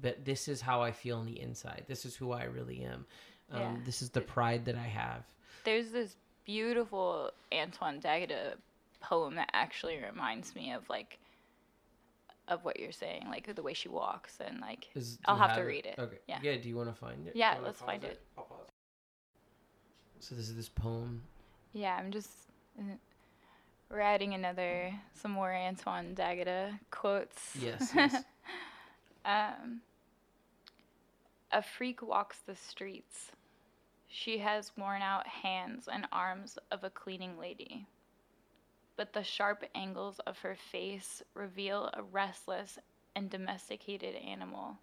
but 0.00 0.24
this 0.24 0.46
is 0.48 0.60
how 0.60 0.82
i 0.82 0.92
feel 0.92 1.18
on 1.18 1.26
the 1.26 1.40
inside 1.40 1.84
this 1.88 2.04
is 2.04 2.14
who 2.14 2.32
i 2.32 2.44
really 2.44 2.82
am 2.82 3.06
um, 3.52 3.60
Yeah. 3.60 3.76
this 3.84 4.02
is 4.02 4.10
the 4.10 4.20
pride 4.20 4.64
that 4.66 4.74
i 4.76 4.86
have 4.86 5.22
there's 5.64 5.90
this 5.90 6.16
beautiful 6.46 7.30
Antoine 7.52 8.00
d'Agata 8.00 8.54
poem 9.00 9.34
that 9.34 9.50
actually 9.52 9.98
reminds 10.02 10.54
me 10.54 10.72
of 10.72 10.88
like 10.88 11.18
of 12.48 12.64
what 12.64 12.78
you're 12.78 12.92
saying, 12.92 13.26
like 13.28 13.52
the 13.54 13.62
way 13.62 13.74
she 13.74 13.88
walks 13.88 14.38
and 14.40 14.60
like 14.60 14.86
Is- 14.94 15.18
I'll 15.26 15.36
you 15.36 15.42
have 15.42 15.56
to 15.56 15.62
it? 15.62 15.66
read 15.66 15.86
it. 15.86 15.96
okay 15.98 16.18
Yeah. 16.28 16.38
yeah 16.42 16.56
do 16.56 16.68
you 16.68 16.76
want 16.76 16.88
to 16.88 16.94
find 16.94 17.26
it 17.26 17.34
Yeah, 17.36 17.50
Do 17.50 17.56
you 17.56 17.62
wanna 17.62 17.66
let's 17.66 17.80
find 17.82 18.04
it. 18.04 18.20
I'll 18.38 18.46
so 20.20 20.34
this 20.34 20.48
is 20.48 20.56
this 20.56 20.68
poem 20.68 21.22
yeah, 21.72 21.94
I'm 21.96 22.10
just 22.10 22.30
uh, 22.78 22.82
we're 23.90 24.00
adding 24.00 24.32
another 24.34 24.92
some 25.20 25.30
more 25.32 25.52
Antoine 25.54 26.14
d'Agata 26.14 26.78
quotes. 26.90 27.54
yes, 27.60 27.92
yes. 27.94 28.22
Um, 29.24 29.80
a 31.52 31.62
freak 31.62 32.00
walks 32.02 32.38
the 32.46 32.56
streets. 32.56 33.30
She 34.18 34.38
has 34.38 34.74
worn 34.78 35.02
out 35.02 35.26
hands 35.26 35.88
and 35.92 36.08
arms 36.10 36.58
of 36.70 36.82
a 36.82 36.88
cleaning 36.88 37.38
lady. 37.38 37.86
But 38.96 39.12
the 39.12 39.22
sharp 39.22 39.62
angles 39.74 40.20
of 40.20 40.38
her 40.38 40.56
face 40.56 41.22
reveal 41.34 41.90
a 41.92 42.02
restless 42.02 42.78
and 43.14 43.28
domesticated 43.28 44.16
animal. 44.16 44.78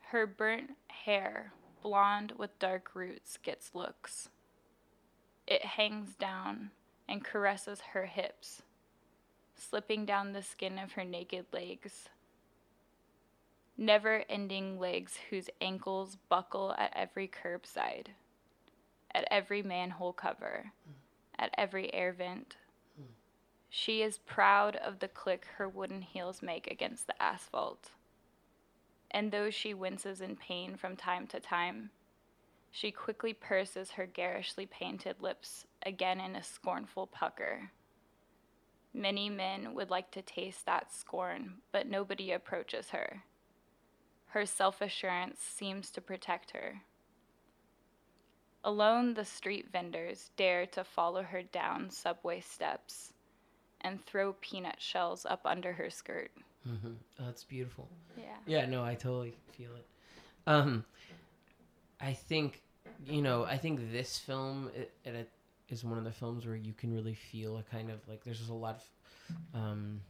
Her 0.00 0.26
burnt 0.26 0.72
hair, 0.88 1.54
blonde 1.80 2.32
with 2.32 2.58
dark 2.58 2.94
roots, 2.94 3.38
gets 3.38 3.74
looks. 3.74 4.28
It 5.46 5.64
hangs 5.64 6.14
down 6.16 6.72
and 7.08 7.24
caresses 7.24 7.80
her 7.92 8.04
hips, 8.04 8.62
slipping 9.54 10.04
down 10.04 10.34
the 10.34 10.42
skin 10.42 10.78
of 10.78 10.92
her 10.92 11.04
naked 11.04 11.46
legs 11.50 12.10
never 13.80 14.24
ending 14.28 14.78
legs 14.78 15.18
whose 15.30 15.50
ankles 15.60 16.18
buckle 16.28 16.74
at 16.78 16.92
every 16.94 17.26
curbside, 17.26 18.08
at 19.12 19.26
every 19.30 19.62
manhole 19.62 20.12
cover, 20.12 20.66
mm. 20.88 20.92
at 21.38 21.52
every 21.56 21.92
air 21.92 22.12
vent. 22.12 22.56
She 23.72 24.02
is 24.02 24.18
proud 24.18 24.74
of 24.74 24.98
the 24.98 25.06
click 25.06 25.46
her 25.56 25.68
wooden 25.68 26.02
heels 26.02 26.42
make 26.42 26.68
against 26.68 27.06
the 27.06 27.22
asphalt. 27.22 27.90
And 29.12 29.30
though 29.30 29.48
she 29.48 29.74
winces 29.74 30.20
in 30.20 30.34
pain 30.34 30.76
from 30.76 30.96
time 30.96 31.28
to 31.28 31.38
time, 31.38 31.90
she 32.72 32.90
quickly 32.90 33.32
purses 33.32 33.92
her 33.92 34.06
garishly 34.06 34.66
painted 34.66 35.20
lips 35.20 35.66
again 35.86 36.20
in 36.20 36.34
a 36.34 36.42
scornful 36.42 37.06
pucker. 37.06 37.70
Many 38.92 39.30
men 39.30 39.72
would 39.74 39.88
like 39.88 40.10
to 40.12 40.22
taste 40.22 40.66
that 40.66 40.92
scorn, 40.92 41.54
but 41.70 41.86
nobody 41.86 42.32
approaches 42.32 42.90
her. 42.90 43.22
Her 44.30 44.46
self 44.46 44.80
assurance 44.80 45.40
seems 45.40 45.90
to 45.90 46.00
protect 46.00 46.52
her. 46.52 46.82
Alone, 48.62 49.14
the 49.14 49.24
street 49.24 49.66
vendors 49.72 50.30
dare 50.36 50.66
to 50.66 50.84
follow 50.84 51.22
her 51.22 51.42
down 51.42 51.90
subway 51.90 52.40
steps 52.40 53.12
and 53.80 54.04
throw 54.04 54.34
peanut 54.34 54.76
shells 54.78 55.24
up 55.24 55.40
under 55.44 55.72
her 55.72 55.88
skirt. 55.88 56.30
Mm-hmm. 56.68 56.92
Oh, 57.18 57.24
that's 57.24 57.42
beautiful. 57.44 57.88
Yeah. 58.16 58.36
Yeah, 58.46 58.66
no, 58.66 58.84
I 58.84 58.94
totally 58.94 59.34
feel 59.52 59.74
it. 59.74 59.86
Um, 60.46 60.84
I 62.00 62.12
think, 62.12 62.62
you 63.06 63.22
know, 63.22 63.44
I 63.44 63.56
think 63.56 63.90
this 63.92 64.18
film 64.18 64.70
it, 64.76 64.92
it 65.04 65.30
is 65.70 65.84
one 65.84 65.98
of 65.98 66.04
the 66.04 66.12
films 66.12 66.46
where 66.46 66.56
you 66.56 66.74
can 66.74 66.92
really 66.92 67.14
feel 67.14 67.56
a 67.58 67.62
kind 67.62 67.90
of 67.90 68.06
like 68.06 68.24
there's 68.24 68.38
just 68.38 68.50
a 68.50 68.54
lot 68.54 68.82
of 69.54 69.60
um, 69.60 70.00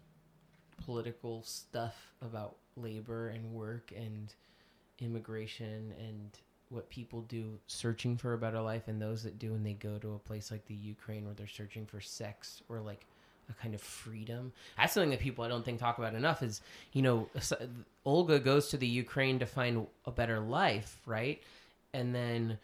political 0.84 1.42
stuff 1.44 1.94
about 2.20 2.56
labor 2.76 3.28
and 3.28 3.52
work 3.52 3.92
and 3.96 4.34
immigration 5.00 5.94
and 5.98 6.38
what 6.68 6.88
people 6.88 7.22
do 7.22 7.58
searching 7.66 8.16
for 8.16 8.32
a 8.32 8.38
better 8.38 8.60
life 8.60 8.86
and 8.86 9.02
those 9.02 9.22
that 9.24 9.38
do 9.38 9.54
and 9.54 9.66
they 9.66 9.72
go 9.72 9.98
to 9.98 10.14
a 10.14 10.18
place 10.18 10.50
like 10.50 10.64
the 10.66 10.74
Ukraine 10.74 11.24
where 11.24 11.34
they're 11.34 11.46
searching 11.48 11.84
for 11.84 12.00
sex 12.00 12.62
or 12.68 12.80
like 12.80 13.06
a 13.48 13.52
kind 13.54 13.74
of 13.74 13.80
freedom. 13.80 14.52
That's 14.76 14.92
something 14.92 15.10
that 15.10 15.18
people 15.18 15.44
I 15.44 15.48
don't 15.48 15.64
think 15.64 15.80
talk 15.80 15.98
about 15.98 16.14
enough 16.14 16.42
is, 16.42 16.60
you 16.92 17.02
know, 17.02 17.28
Olga 18.04 18.38
goes 18.38 18.68
to 18.68 18.76
the 18.76 18.86
Ukraine 18.86 19.40
to 19.40 19.46
find 19.46 19.86
a 20.06 20.12
better 20.12 20.38
life, 20.38 21.00
right? 21.06 21.42
And 21.92 22.14
then 22.14 22.58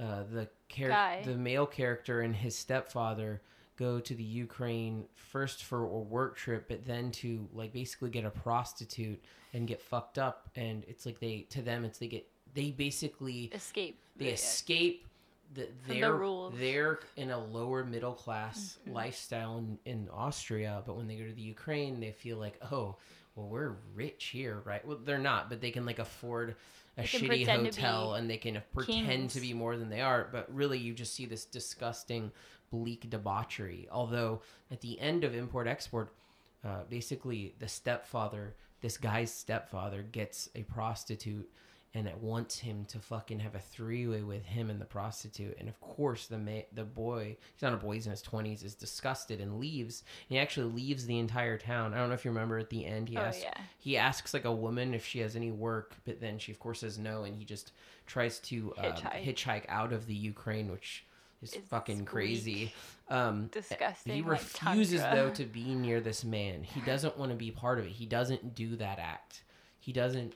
uh, 0.00 0.22
the 0.32 0.48
char- 0.68 0.88
Guy. 0.88 1.22
the 1.24 1.36
male 1.36 1.66
character 1.66 2.22
and 2.22 2.34
his 2.34 2.56
stepfather 2.56 3.42
go 3.76 4.00
to 4.00 4.14
the 4.14 4.22
Ukraine 4.22 5.04
first 5.14 5.64
for 5.64 5.82
a 5.84 5.86
work 5.98 6.36
trip, 6.36 6.66
but 6.68 6.84
then 6.86 7.10
to 7.12 7.48
like 7.52 7.72
basically 7.72 8.10
get 8.10 8.24
a 8.24 8.30
prostitute 8.30 9.22
and 9.52 9.66
get 9.66 9.80
fucked 9.80 10.18
up. 10.18 10.48
And 10.56 10.84
it's 10.86 11.06
like 11.06 11.18
they 11.20 11.46
to 11.50 11.62
them 11.62 11.84
it's 11.84 11.98
they 11.98 12.06
get 12.08 12.26
they 12.54 12.70
basically 12.70 13.44
Escape. 13.52 13.98
they 14.16 14.26
Yeah. 14.26 14.32
escape 14.32 15.06
the, 15.54 15.62
From 15.66 15.94
the 15.94 16.00
they're 16.00 16.12
rules. 16.14 16.54
they're 16.56 17.00
in 17.16 17.30
a 17.30 17.38
lower 17.38 17.84
middle 17.84 18.14
class 18.14 18.78
Mhm. 18.88 18.92
lifestyle 18.94 19.58
in, 19.58 19.78
in 19.84 20.08
Austria, 20.10 20.82
but 20.86 20.96
when 20.96 21.06
they 21.06 21.16
go 21.16 21.26
to 21.26 21.32
the 21.32 21.42
Ukraine, 21.42 22.00
they 22.00 22.12
feel 22.12 22.38
like, 22.38 22.58
oh, 22.72 22.96
well, 23.36 23.48
we're 23.48 23.74
rich 23.94 24.26
here, 24.26 24.62
right? 24.64 24.84
Well, 24.86 24.98
they're 25.04 25.18
not, 25.18 25.48
but 25.50 25.60
they 25.60 25.70
can 25.72 25.84
like 25.84 25.98
afford 25.98 26.54
a 26.96 27.02
They 27.02 27.06
shitty 27.08 27.46
hotel 27.46 28.14
and 28.14 28.30
they 28.30 28.36
can 28.36 28.62
pretend 28.72 29.06
kings. 29.08 29.34
to 29.34 29.40
be 29.40 29.52
more 29.52 29.76
than 29.76 29.90
they 29.90 30.00
are. 30.00 30.28
But 30.30 30.52
really, 30.54 30.78
you 30.78 30.94
just 30.94 31.14
see 31.14 31.26
this 31.26 31.44
disgusting, 31.44 32.30
bleak 32.74 33.08
debauchery. 33.10 33.86
Although 33.90 34.42
at 34.70 34.80
the 34.80 34.98
end 35.00 35.24
of 35.24 35.34
import 35.34 35.66
export, 35.66 36.12
uh, 36.64 36.82
basically 36.88 37.54
the 37.58 37.68
stepfather, 37.68 38.54
this 38.80 38.96
guy's 38.98 39.32
stepfather, 39.32 40.02
gets 40.02 40.48
a 40.54 40.62
prostitute 40.64 41.48
and 41.96 42.08
it 42.08 42.18
wants 42.18 42.58
him 42.58 42.84
to 42.86 42.98
fucking 42.98 43.38
have 43.38 43.54
a 43.54 43.60
three 43.60 44.04
way 44.08 44.22
with 44.22 44.44
him 44.44 44.68
and 44.68 44.80
the 44.80 44.84
prostitute. 44.84 45.56
And 45.60 45.68
of 45.68 45.80
course, 45.80 46.26
the 46.26 46.38
ma- 46.38 46.68
the 46.74 46.82
boy, 46.82 47.36
he's 47.54 47.62
not 47.62 47.72
a 47.72 47.76
boy, 47.76 47.94
he's 47.94 48.06
in 48.06 48.10
his 48.10 48.22
twenties, 48.22 48.64
is 48.64 48.74
disgusted 48.74 49.40
and 49.40 49.60
leaves. 49.60 50.02
And 50.28 50.34
he 50.36 50.38
actually 50.40 50.72
leaves 50.72 51.06
the 51.06 51.18
entire 51.20 51.56
town. 51.56 51.94
I 51.94 51.98
don't 51.98 52.08
know 52.08 52.14
if 52.14 52.24
you 52.24 52.32
remember 52.32 52.58
at 52.58 52.70
the 52.70 52.84
end, 52.84 53.08
he 53.08 53.16
Oh, 53.16 53.20
asks 53.20 53.42
yeah. 53.44 53.60
he 53.78 53.96
asks 53.96 54.34
like 54.34 54.44
a 54.44 54.52
woman 54.52 54.92
if 54.92 55.06
she 55.06 55.20
has 55.20 55.36
any 55.36 55.52
work, 55.52 55.94
but 56.04 56.20
then 56.20 56.36
she 56.38 56.50
of 56.50 56.58
course 56.58 56.80
says 56.80 56.98
no, 56.98 57.22
and 57.24 57.36
he 57.38 57.44
just 57.44 57.70
tries 58.06 58.40
to 58.40 58.74
um, 58.78 58.84
Hitchhike. 58.86 59.24
hitchhike 59.24 59.64
out 59.68 59.92
of 59.92 60.06
the 60.06 60.14
Ukraine, 60.14 60.72
which 60.72 61.04
is 61.44 61.52
It's 61.54 61.68
fucking 61.68 62.04
crazy. 62.04 62.72
Um, 63.08 63.48
Disgusting. 63.52 64.14
he 64.14 64.22
refuses 64.22 65.00
tundra. 65.02 65.24
though 65.24 65.30
to 65.34 65.44
be 65.44 65.74
near 65.74 66.00
this 66.00 66.24
man. 66.24 66.62
He 66.64 66.80
doesn't 66.80 67.16
want 67.18 67.30
to 67.32 67.36
be 67.36 67.50
part 67.50 67.78
of 67.78 67.84
it. 67.86 67.92
He 67.92 68.06
doesn't 68.06 68.54
do 68.54 68.76
that 68.76 68.98
act. 68.98 69.42
He 69.78 69.92
doesn't 69.92 70.34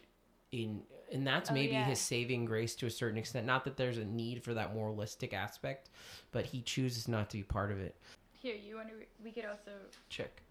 in 0.52 0.82
and 1.10 1.26
that's 1.26 1.50
Oh, 1.50 1.54
maybe 1.54 1.72
yeah. 1.72 1.84
his 1.86 1.98
saving 1.98 2.44
grace 2.44 2.74
to 2.76 2.86
a 2.86 2.90
certain 2.90 3.16
extent. 3.18 3.46
Not 3.46 3.64
that 3.64 3.78
there's 3.78 3.96
a 3.96 4.04
need 4.04 4.42
for 4.44 4.52
that 4.54 4.74
moralistic 4.74 5.32
aspect, 5.32 5.88
but 6.32 6.44
he 6.44 6.60
chooses 6.60 7.08
not 7.08 7.30
to 7.30 7.38
be 7.38 7.42
part 7.42 7.72
of 7.72 7.80
it. 7.80 7.96
Here, 8.32 8.54
you 8.54 8.76
want 8.76 8.88
to? 8.90 8.94
Re- 8.94 9.06
we 9.24 9.30
could 9.32 9.46
also. 9.46 9.70
Check. 10.10 10.42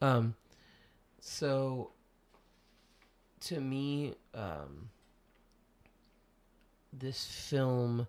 Um 0.00 0.34
so 1.20 1.90
to 3.40 3.60
me 3.60 4.14
um 4.34 4.88
this 6.92 7.24
film 7.26 8.06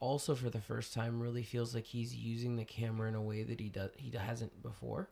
also 0.00 0.34
for 0.34 0.50
the 0.50 0.60
first 0.60 0.92
time 0.92 1.20
really 1.20 1.42
feels 1.42 1.74
like 1.74 1.84
he's 1.84 2.14
using 2.14 2.56
the 2.56 2.64
camera 2.64 3.08
in 3.08 3.14
a 3.14 3.22
way 3.22 3.42
that 3.42 3.60
he 3.60 3.68
does 3.68 3.90
he 3.96 4.10
hasn't 4.16 4.62
before. 4.62 5.08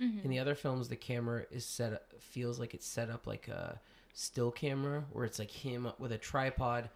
Mhm. 0.00 0.24
In 0.24 0.30
the 0.30 0.38
other 0.40 0.54
films, 0.54 0.88
the 0.88 0.96
camera 0.96 1.46
is 1.50 1.64
set 1.64 1.92
up, 1.92 2.12
feels 2.20 2.58
like 2.58 2.74
it's 2.74 2.86
set 2.86 3.10
up 3.10 3.26
like 3.26 3.48
a 3.48 3.80
still 4.12 4.50
camera, 4.50 5.04
where 5.12 5.24
it's 5.24 5.38
like 5.38 5.50
him 5.50 5.90
with 5.98 6.10
a 6.12 6.18
tripod, 6.18 6.90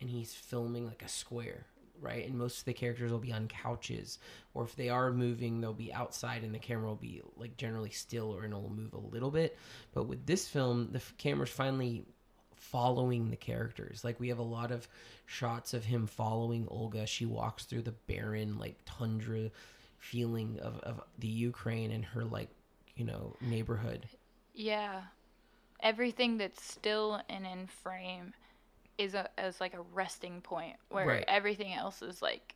and 0.00 0.10
he's 0.10 0.34
filming 0.34 0.86
like 0.86 1.02
a 1.02 1.08
square, 1.08 1.66
right? 2.00 2.26
And 2.26 2.36
most 2.36 2.58
of 2.60 2.64
the 2.64 2.72
characters 2.72 3.12
will 3.12 3.18
be 3.20 3.32
on 3.32 3.46
couches, 3.48 4.18
or 4.54 4.64
if 4.64 4.74
they 4.74 4.88
are 4.88 5.12
moving, 5.12 5.60
they'll 5.60 5.72
be 5.74 5.92
outside, 5.92 6.42
and 6.42 6.52
the 6.54 6.58
camera 6.58 6.88
will 6.88 6.96
be 6.96 7.22
like 7.36 7.56
generally 7.56 7.90
still, 7.90 8.34
or 8.34 8.44
it'll 8.44 8.68
move 8.70 8.94
a 8.94 8.98
little 8.98 9.30
bit. 9.30 9.56
But 9.92 10.04
with 10.04 10.26
this 10.26 10.48
film, 10.48 10.88
the 10.90 10.98
f- 10.98 11.14
camera's 11.18 11.50
finally 11.50 12.04
following 12.60 13.30
the 13.30 13.36
characters. 13.36 14.04
Like 14.04 14.20
we 14.20 14.28
have 14.28 14.38
a 14.38 14.42
lot 14.42 14.70
of 14.70 14.88
shots 15.26 15.74
of 15.74 15.84
him 15.84 16.06
following 16.06 16.66
Olga. 16.68 17.06
She 17.06 17.26
walks 17.26 17.64
through 17.64 17.82
the 17.82 17.92
barren, 17.92 18.58
like 18.58 18.78
tundra 18.86 19.50
feeling 19.98 20.58
of, 20.60 20.78
of 20.80 21.00
the 21.18 21.28
Ukraine 21.28 21.90
and 21.90 22.04
her 22.04 22.24
like, 22.24 22.50
you 22.96 23.04
know, 23.04 23.36
neighborhood. 23.40 24.08
Yeah. 24.54 25.02
Everything 25.80 26.38
that's 26.38 26.62
still 26.62 27.20
and 27.28 27.46
in 27.46 27.66
frame 27.66 28.34
is 28.98 29.14
a 29.14 29.28
as 29.40 29.60
like 29.60 29.74
a 29.74 29.80
resting 29.94 30.42
point 30.42 30.76
where 30.90 31.06
Right. 31.06 31.24
everything 31.26 31.72
else 31.74 32.02
is 32.02 32.20
like 32.22 32.54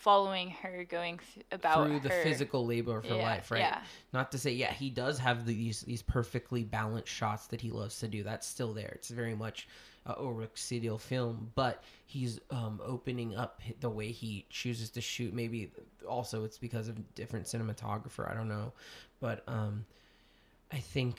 following 0.00 0.50
her 0.50 0.84
going 0.84 1.20
th- 1.34 1.46
about 1.52 1.86
through 1.86 2.00
the 2.00 2.08
her. 2.08 2.22
physical 2.22 2.66
labor 2.66 2.98
of 2.98 3.06
her 3.06 3.14
Yeah, 3.16 3.22
life, 3.22 3.50
right? 3.50 3.60
yeah. 3.60 3.80
Not 4.12 4.32
to 4.32 4.38
say, 4.38 4.52
yeah, 4.52 4.72
he 4.72 4.90
does 4.90 5.18
have 5.18 5.46
these 5.46 5.82
these 5.82 6.02
perfectly 6.02 6.64
balanced 6.64 7.12
shots 7.12 7.46
that 7.48 7.60
he 7.60 7.70
loves 7.70 7.98
to 8.00 8.08
do. 8.08 8.22
That's 8.22 8.46
still 8.46 8.72
there. 8.72 8.92
It's 8.94 9.10
very 9.10 9.34
much 9.34 9.68
a 10.06 10.16
Ulrich 10.18 10.54
Seidl 10.56 10.98
film, 10.98 11.50
but 11.54 11.84
he's 12.06 12.40
um, 12.50 12.80
opening 12.84 13.36
up 13.36 13.60
the 13.80 13.90
way 13.90 14.10
he 14.10 14.46
chooses 14.50 14.90
to 14.90 15.00
shoot. 15.00 15.34
Maybe 15.34 15.70
also 16.08 16.44
it's 16.44 16.58
because 16.58 16.88
of 16.88 17.14
different 17.14 17.46
cinematographer. 17.46 18.30
I 18.30 18.34
don't 18.34 18.48
know, 18.48 18.72
but 19.20 19.42
um, 19.46 19.84
I 20.72 20.78
think 20.78 21.16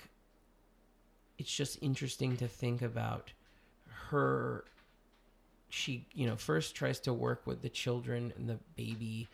it's 1.37 1.55
just 1.55 1.77
interesting 1.81 2.35
to 2.37 2.47
think 2.47 2.81
about 2.81 3.31
her 4.09 4.65
she 5.71 6.05
you 6.13 6.27
know 6.27 6.35
first 6.35 6.75
tries 6.75 6.99
to 7.01 7.13
work 7.13 7.41
with 7.45 7.61
the 7.61 7.69
children 7.69 8.33
and 8.37 8.47
the 8.47 8.57
baby 8.75 9.27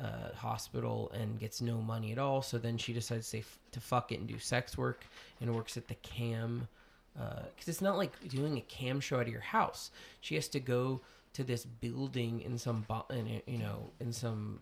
uh, 0.00 0.34
hospital 0.34 1.10
and 1.14 1.38
gets 1.38 1.60
no 1.60 1.78
money 1.80 2.12
at 2.12 2.18
all. 2.18 2.42
So 2.42 2.58
then 2.58 2.78
she 2.78 2.92
decides 2.92 3.30
to, 3.32 3.38
f- 3.38 3.58
to 3.72 3.80
fuck 3.80 4.12
it 4.12 4.20
and 4.20 4.28
do 4.28 4.38
sex 4.38 4.78
work 4.78 5.04
and 5.40 5.54
works 5.54 5.76
at 5.76 5.88
the 5.88 5.94
cam 5.96 6.68
because 7.14 7.68
it's 7.68 7.82
not 7.82 7.98
like 7.98 8.12
doing 8.28 8.56
a 8.56 8.62
cam 8.62 9.00
show 9.00 9.16
out 9.16 9.22
of 9.22 9.28
your 9.28 9.40
house. 9.40 9.90
She 10.20 10.36
has 10.36 10.48
to 10.48 10.60
go 10.60 11.00
to 11.34 11.44
this 11.44 11.64
building 11.64 12.40
in 12.40 12.56
some 12.56 12.84
bo- 12.88 13.04
in, 13.10 13.42
you 13.46 13.58
know 13.58 13.90
in 14.00 14.12
some 14.12 14.60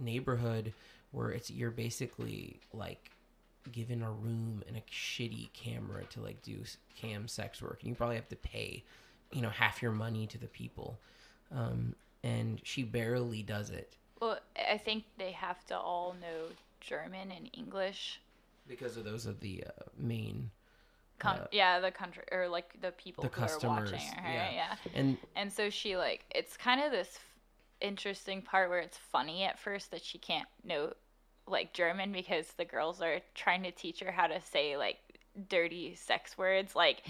neighborhood 0.00 0.72
where 1.12 1.30
it's 1.30 1.50
you're 1.50 1.70
basically 1.70 2.58
like 2.72 3.10
given 3.72 4.02
a 4.02 4.10
room 4.10 4.62
and 4.66 4.76
a 4.76 4.80
shitty 4.90 5.52
camera 5.52 6.04
to 6.10 6.20
like 6.20 6.42
do 6.42 6.56
cam 6.96 7.28
sex 7.28 7.62
work. 7.62 7.78
And 7.80 7.90
you 7.90 7.94
probably 7.94 8.16
have 8.16 8.28
to 8.28 8.36
pay 8.36 8.82
you 9.32 9.42
know 9.42 9.50
half 9.50 9.82
your 9.82 9.92
money 9.92 10.26
to 10.26 10.38
the 10.38 10.46
people 10.48 10.98
um, 11.54 11.94
and 12.22 12.60
she 12.64 12.82
barely 12.82 13.42
does 13.42 13.70
it 13.70 13.96
Well, 14.20 14.38
I 14.70 14.78
think 14.78 15.04
they 15.18 15.32
have 15.32 15.64
to 15.66 15.76
all 15.78 16.14
know 16.20 16.48
German 16.80 17.30
and 17.30 17.48
English. 17.52 18.20
because 18.66 18.96
of 18.96 19.04
those 19.04 19.26
are 19.26 19.32
the 19.34 19.64
uh, 19.66 19.82
main 19.96 20.50
Com- 21.18 21.36
Uh, 21.40 21.46
yeah, 21.50 21.80
the 21.80 21.90
country 21.90 22.22
or 22.30 22.48
like 22.48 22.80
the 22.80 22.92
people 22.92 23.22
the 23.22 23.28
who 23.28 23.42
are 23.42 23.46
customers, 23.48 23.90
watching 23.92 24.12
her. 24.22 24.32
yeah. 24.32 24.50
Yeah. 24.52 24.74
and 24.94 25.18
And 25.34 25.52
so 25.52 25.68
she 25.70 25.96
like 25.96 26.24
it's 26.34 26.56
kind 26.56 26.80
of 26.80 26.92
this 26.92 27.16
f- 27.16 27.34
interesting 27.80 28.40
part 28.42 28.70
where 28.70 28.78
it's 28.78 28.96
funny 28.98 29.42
at 29.44 29.58
first 29.58 29.90
that 29.90 30.04
she 30.04 30.18
can't 30.18 30.46
know 30.64 30.92
like 31.46 31.72
German 31.72 32.12
because 32.12 32.52
the 32.56 32.64
girls 32.64 33.00
are 33.02 33.20
trying 33.34 33.62
to 33.64 33.72
teach 33.72 33.98
her 34.00 34.12
how 34.12 34.26
to 34.28 34.40
say 34.40 34.76
like 34.76 34.98
dirty 35.48 35.94
sex 35.96 36.36
words 36.38 36.76
like 36.76 37.02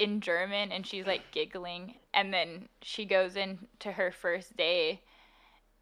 in 0.00 0.20
German 0.20 0.72
and 0.72 0.86
she's 0.86 1.06
like 1.06 1.22
giggling 1.30 1.94
and 2.14 2.32
then 2.32 2.68
she 2.80 3.04
goes 3.04 3.36
into 3.36 3.92
her 3.92 4.10
first 4.10 4.56
day 4.56 5.00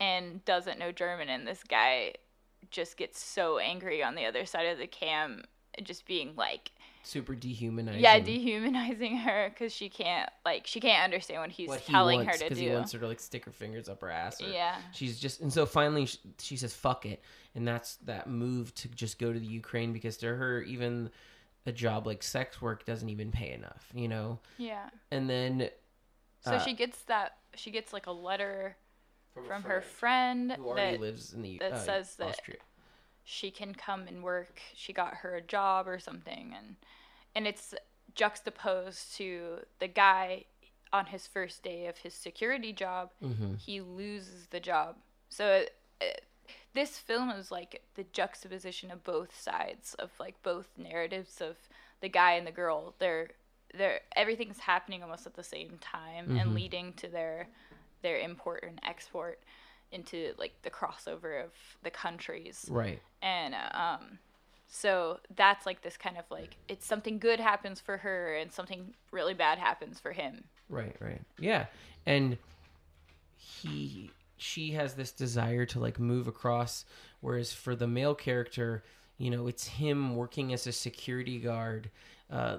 and 0.00 0.44
doesn't 0.44 0.78
know 0.78 0.90
German 0.90 1.28
and 1.28 1.46
this 1.46 1.62
guy 1.62 2.12
just 2.70 2.96
gets 2.96 3.22
so 3.22 3.58
angry 3.58 4.02
on 4.02 4.14
the 4.16 4.26
other 4.26 4.44
side 4.44 4.66
of 4.66 4.78
the 4.78 4.86
cam, 4.86 5.42
just 5.82 6.04
being 6.06 6.34
like, 6.36 6.72
Super 7.04 7.34
dehumanizing. 7.34 8.02
yeah, 8.02 8.18
dehumanizing 8.18 9.16
her 9.18 9.50
because 9.50 9.72
she 9.72 9.88
can't 9.88 10.28
like 10.44 10.66
she 10.66 10.78
can't 10.80 11.04
understand 11.04 11.40
what 11.40 11.50
he's 11.50 11.68
what 11.68 11.80
he 11.80 11.92
telling 11.92 12.18
wants, 12.26 12.42
her 12.42 12.48
to 12.48 12.54
he 12.54 12.66
do. 12.66 12.72
wants 12.74 12.92
her 12.92 12.98
to 12.98 13.06
like 13.06 13.20
stick 13.20 13.44
her 13.46 13.52
fingers 13.52 13.88
up 13.88 14.00
her 14.02 14.10
ass. 14.10 14.40
Yeah. 14.40 14.74
She's 14.92 15.18
just 15.18 15.40
and 15.40 15.50
so 15.50 15.64
finally 15.64 16.04
she, 16.06 16.18
she 16.38 16.56
says 16.58 16.74
fuck 16.74 17.06
it, 17.06 17.22
and 17.54 17.66
that's 17.66 17.96
that 18.04 18.28
move 18.28 18.74
to 18.74 18.88
just 18.88 19.18
go 19.18 19.32
to 19.32 19.38
the 19.38 19.46
Ukraine 19.46 19.92
because 19.94 20.18
to 20.18 20.26
her 20.26 20.60
even 20.62 21.08
a 21.66 21.72
job 21.72 22.06
like 22.06 22.22
sex 22.22 22.60
work 22.62 22.84
doesn't 22.86 23.08
even 23.08 23.30
pay 23.30 23.52
enough, 23.52 23.88
you 23.94 24.08
know. 24.08 24.38
Yeah. 24.56 24.88
And 25.10 25.28
then 25.28 25.70
So 26.40 26.52
uh, 26.52 26.58
she 26.60 26.74
gets 26.74 27.02
that 27.04 27.36
she 27.54 27.70
gets 27.70 27.92
like 27.92 28.06
a 28.06 28.12
letter 28.12 28.76
from 29.46 29.62
her 29.62 29.80
friend 29.80 30.52
who 30.52 30.66
already 30.68 30.96
that 30.96 31.00
lives 31.00 31.32
in 31.32 31.42
the 31.42 31.58
that 31.58 31.72
uh, 31.72 31.78
says 31.78 32.16
that- 32.16 32.28
Austria. 32.28 32.58
she 33.24 33.50
can 33.50 33.74
come 33.74 34.06
and 34.08 34.22
work. 34.22 34.60
She 34.74 34.92
got 34.92 35.14
her 35.16 35.34
a 35.36 35.42
job 35.42 35.86
or 35.88 35.98
something, 35.98 36.54
and 36.56 36.76
and 37.34 37.46
it's 37.46 37.74
juxtaposed 38.14 39.16
to 39.16 39.58
the 39.78 39.88
guy 39.88 40.44
on 40.92 41.06
his 41.06 41.26
first 41.26 41.62
day 41.62 41.86
of 41.86 41.98
his 41.98 42.14
security 42.14 42.72
job. 42.72 43.10
Mm-hmm. 43.22 43.54
He 43.54 43.80
loses 43.80 44.46
the 44.50 44.60
job. 44.60 44.96
So 45.28 45.64
uh, 46.00 46.04
this 46.74 46.98
film 46.98 47.30
is 47.30 47.50
like 47.50 47.82
the 47.94 48.04
juxtaposition 48.12 48.90
of 48.90 49.04
both 49.04 49.38
sides 49.38 49.94
of 49.94 50.10
like 50.20 50.42
both 50.42 50.68
narratives 50.76 51.40
of 51.40 51.56
the 52.00 52.08
guy 52.08 52.32
and 52.32 52.46
the 52.46 52.52
girl. 52.52 52.94
They're 52.98 53.30
they're 53.74 54.00
everything's 54.16 54.60
happening 54.60 55.02
almost 55.02 55.26
at 55.26 55.34
the 55.34 55.42
same 55.42 55.78
time 55.80 56.30
and 56.36 56.50
Mhm. 56.50 56.54
leading 56.54 56.92
to 56.94 57.08
their 57.08 57.48
their 58.02 58.18
import 58.18 58.62
and 58.66 58.80
export 58.82 59.40
into 59.90 60.32
like 60.38 60.62
the 60.62 60.70
crossover 60.70 61.44
of 61.44 61.50
the 61.82 61.90
countries 61.90 62.66
Right. 62.70 63.00
and 63.22 63.54
uh, 63.54 63.70
um 63.76 64.18
so 64.68 65.18
that's 65.34 65.64
like 65.66 65.80
this 65.82 65.96
kind 65.96 66.16
of 66.18 66.24
like 66.30 66.56
it's 66.68 66.86
something 66.86 67.18
good 67.18 67.40
happens 67.40 67.80
for 67.80 67.96
her 67.98 68.34
and 68.36 68.52
something 68.52 68.94
really 69.10 69.34
bad 69.34 69.58
happens 69.58 69.98
for 69.98 70.12
him 70.12 70.44
Right, 70.68 70.94
right. 71.00 71.22
Yeah. 71.38 71.66
And 72.06 72.36
he 73.36 74.10
she 74.38 74.72
has 74.72 74.94
this 74.94 75.12
desire 75.12 75.66
to 75.66 75.80
like 75.80 75.98
move 75.98 76.28
across 76.28 76.84
whereas 77.20 77.52
for 77.52 77.74
the 77.74 77.86
male 77.86 78.14
character, 78.14 78.84
you 79.18 79.30
know, 79.30 79.46
it's 79.48 79.66
him 79.66 80.14
working 80.16 80.52
as 80.52 80.66
a 80.66 80.72
security 80.72 81.38
guard. 81.38 81.90
Uh 82.30 82.58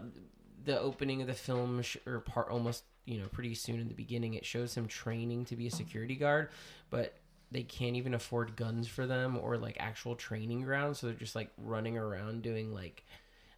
the 0.66 0.80
opening 0.80 1.22
of 1.22 1.28
the 1.28 1.34
film 1.34 1.82
sh- 1.82 1.98
or 2.06 2.20
part 2.20 2.50
almost, 2.50 2.84
you 3.06 3.18
know, 3.18 3.28
pretty 3.28 3.56
soon 3.56 3.80
in 3.80 3.88
the 3.88 3.94
beginning 3.94 4.34
it 4.34 4.46
shows 4.46 4.76
him 4.76 4.88
training 4.88 5.46
to 5.46 5.56
be 5.56 5.68
a 5.68 5.72
security 5.72 6.16
guard, 6.16 6.50
but 6.90 7.16
they 7.52 7.64
can't 7.64 7.96
even 7.96 8.14
afford 8.14 8.56
guns 8.56 8.88
for 8.88 9.08
them 9.08 9.38
or 9.42 9.58
like 9.58 9.78
actual 9.80 10.16
training 10.16 10.62
grounds, 10.62 11.00
so 11.00 11.08
they're 11.08 11.16
just 11.16 11.36
like 11.36 11.50
running 11.58 11.98
around 11.98 12.42
doing 12.44 12.74
like 12.74 13.04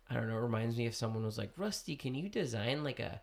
I 0.10 0.14
don't 0.16 0.28
know, 0.28 0.38
it 0.38 0.42
reminds 0.42 0.76
me 0.78 0.86
if 0.86 0.96
someone 0.96 1.26
was 1.26 1.38
like, 1.38 1.52
"Rusty, 1.58 1.96
can 1.96 2.14
you 2.16 2.28
design 2.30 2.84
like 2.84 3.00
a 3.00 3.22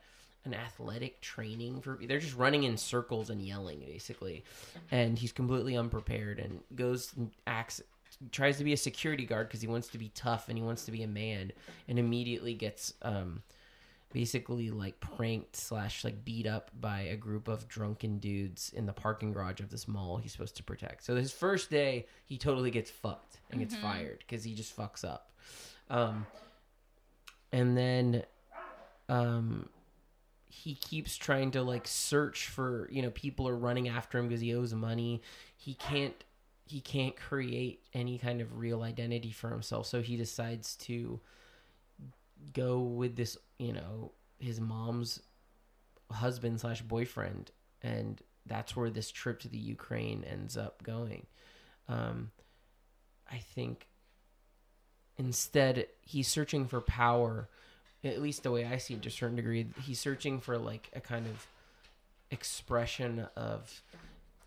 an 0.49 0.55
athletic 0.55 1.21
training 1.21 1.81
for 1.81 1.99
they're 2.03 2.19
just 2.19 2.37
running 2.37 2.65
in 2.65 2.77
circles 2.77 3.31
and 3.31 3.41
yelling 3.41 3.81
basically. 3.81 4.45
And 4.91 5.19
he's 5.19 5.33
completely 5.33 5.77
unprepared 5.77 6.41
and 6.41 6.61
goes 6.75 7.13
and 7.17 7.31
acts 7.47 7.81
tries 8.33 8.59
to 8.59 8.65
be 8.65 8.73
a 8.73 8.77
security 8.77 9.25
guard 9.25 9.49
because 9.49 9.61
he 9.61 9.69
wants 9.69 9.89
to 9.89 9.99
be 9.99 10.11
tough 10.15 10.49
and 10.49 10.59
he 10.59 10.65
wants 10.65 10.85
to 10.87 10.91
be 10.91 11.03
a 11.03 11.07
man 11.07 11.53
and 11.87 11.99
immediately 11.99 12.55
gets 12.55 12.95
um 13.03 13.43
basically 14.13 14.71
like 14.71 14.99
pranked 15.01 15.55
slash 15.55 16.03
like 16.03 16.25
beat 16.25 16.47
up 16.47 16.71
by 16.81 17.01
a 17.01 17.17
group 17.17 17.47
of 17.47 17.69
drunken 17.69 18.19
dudes 18.19 18.73
in 18.75 18.87
the 18.87 18.93
parking 18.93 19.33
garage 19.33 19.61
of 19.61 19.69
this 19.69 19.87
mall 19.87 20.17
he's 20.17 20.33
supposed 20.33 20.57
to 20.57 20.63
protect. 20.63 21.05
So 21.05 21.15
his 21.15 21.31
first 21.31 21.71
day 21.71 22.07
he 22.25 22.39
totally 22.39 22.71
gets 22.71 22.91
fucked 22.91 23.39
and 23.51 23.61
gets 23.61 23.77
fired 23.77 24.19
because 24.21 24.43
he 24.43 24.55
just 24.55 24.77
fucks 24.77 25.05
up. 25.05 25.31
Um 25.91 26.27
and 27.53 27.77
then 27.77 28.23
um 29.09 29.69
he 30.49 30.75
keeps 30.75 31.17
trying 31.17 31.51
to 31.53 31.63
like 31.63 31.87
search 31.87 32.47
for 32.47 32.89
you 32.91 33.03
know 33.03 33.11
people 33.11 33.49
are 33.49 33.57
running 33.57 33.89
after 33.89 34.19
him 34.19 34.29
because 34.29 34.41
he 34.41 34.55
owes 34.55 34.75
money. 34.75 35.23
He 35.57 35.75
can't 35.75 36.25
he 36.69 36.81
can't 36.81 37.17
create 37.17 37.81
any 37.95 38.19
kind 38.19 38.41
of 38.41 38.59
real 38.59 38.83
identity 38.83 39.31
for 39.31 39.49
himself 39.49 39.87
so 39.87 40.03
he 40.03 40.17
decides 40.17 40.77
to 40.77 41.19
go 42.53 42.81
with 42.81 43.17
this 43.17 43.37
you 43.59 43.73
know 43.73 44.13
his 44.39 44.61
mom's 44.61 45.21
husband 46.11 46.61
slash 46.61 46.83
boyfriend 46.83 47.51
and 47.83 48.23
that's 48.47 48.77
where 48.77 48.91
this 48.91 49.11
trip 49.11 49.41
to 49.41 49.49
the 49.49 49.59
ukraine 49.59 50.25
ends 50.25 50.57
up 50.57 50.83
going. 50.83 51.27
Um 51.89 52.31
i 53.31 53.39
think 53.39 53.87
instead 55.17 55.87
he's 56.03 56.29
searching 56.29 56.67
for 56.67 56.81
power 56.81 57.49
at 58.05 58.23
least 58.23 58.43
the 58.43 58.51
way 58.51 58.65
I 58.65 58.79
see 58.79 58.95
it 58.95 59.03
to 59.03 59.09
a 59.09 59.13
certain 59.13 59.37
degree, 59.37 59.67
he's 59.83 60.01
searching 60.01 60.41
for 60.41 60.57
like 60.57 60.91
a 60.95 61.01
kind 61.01 61.27
of 61.27 61.47
expression 62.31 63.27
of, 63.37 63.83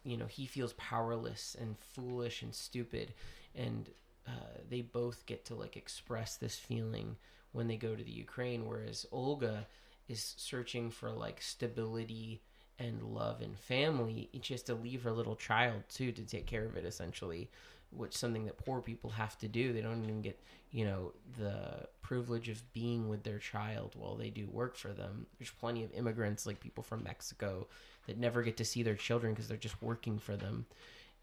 you 0.03 0.17
know, 0.17 0.25
he 0.25 0.45
feels 0.45 0.73
powerless 0.73 1.55
and 1.59 1.77
foolish 1.77 2.41
and 2.41 2.53
stupid, 2.53 3.13
and 3.55 3.89
uh, 4.27 4.59
they 4.69 4.81
both 4.81 5.25
get 5.25 5.45
to 5.45 5.55
like 5.55 5.75
express 5.75 6.37
this 6.37 6.55
feeling 6.55 7.17
when 7.51 7.67
they 7.67 7.77
go 7.77 7.95
to 7.95 8.03
the 8.03 8.11
Ukraine, 8.11 8.65
whereas 8.65 9.05
Olga 9.11 9.67
is 10.07 10.33
searching 10.37 10.89
for 10.89 11.11
like 11.11 11.41
stability 11.41 12.41
and 12.79 13.03
love 13.03 13.41
and 13.41 13.57
family. 13.57 14.29
She 14.41 14.53
has 14.53 14.63
to 14.63 14.75
leave 14.75 15.03
her 15.03 15.11
little 15.11 15.35
child 15.35 15.83
too 15.89 16.11
to 16.13 16.23
take 16.23 16.45
care 16.45 16.65
of 16.65 16.75
it, 16.77 16.85
essentially, 16.85 17.49
which 17.95 18.15
something 18.15 18.45
that 18.45 18.57
poor 18.57 18.81
people 18.81 19.09
have 19.09 19.37
to 19.39 19.47
do. 19.47 19.73
They 19.73 19.81
don't 19.81 20.03
even 20.03 20.21
get 20.21 20.39
you 20.71 20.85
know 20.85 21.13
the 21.37 21.87
privilege 22.01 22.49
of 22.49 22.73
being 22.73 23.09
with 23.09 23.23
their 23.23 23.39
child 23.39 23.95
while 23.97 24.15
they 24.15 24.29
do 24.29 24.47
work 24.49 24.75
for 24.75 24.89
them. 24.93 25.27
There's 25.37 25.51
plenty 25.51 25.83
of 25.83 25.93
immigrants 25.93 26.45
like 26.45 26.59
people 26.59 26.83
from 26.83 27.03
mexico 27.03 27.67
that 28.07 28.17
never 28.17 28.41
get 28.41 28.57
to 28.57 28.65
see 28.65 28.83
their 28.83 28.95
children 28.95 29.33
because 29.33 29.47
they're 29.47 29.57
just 29.57 29.81
working 29.81 30.19
for 30.19 30.35
them. 30.35 30.65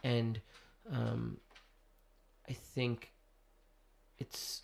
And 0.04 0.40
um, 0.90 1.38
i 2.48 2.52
think 2.52 3.12
it's 4.18 4.62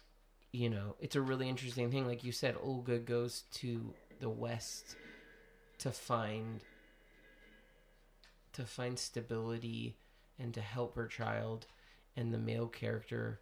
you 0.52 0.70
know 0.70 0.96
it's 1.00 1.16
a 1.16 1.20
really 1.20 1.48
interesting 1.48 1.90
thing. 1.90 2.06
Like 2.06 2.24
you 2.24 2.32
said 2.32 2.56
olga 2.62 2.98
goes 2.98 3.44
to 3.54 3.94
the 4.20 4.28
west 4.28 4.96
to 5.78 5.90
find 5.90 6.60
to 8.52 8.64
find 8.64 8.98
stability 8.98 9.96
and 10.38 10.54
to 10.54 10.60
help 10.60 10.94
her 10.94 11.06
child 11.06 11.66
and 12.16 12.32
the 12.32 12.38
male 12.38 12.68
character 12.68 13.40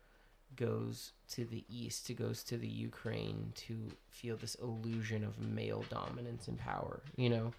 goes 0.55 1.12
to 1.31 1.44
the 1.44 1.65
east 1.69 2.07
to 2.07 2.15
goes 2.15 2.43
to 2.44 2.59
the 2.59 2.69
Ukraine 2.69 3.53
to 3.55 3.89
feel 4.11 4.36
this 4.36 4.55
illusion 4.57 5.24
of 5.24 5.39
male 5.39 5.85
dominance 5.89 6.49
and 6.49 6.59
power, 6.59 7.03
you 7.16 7.31
know? 7.31 7.53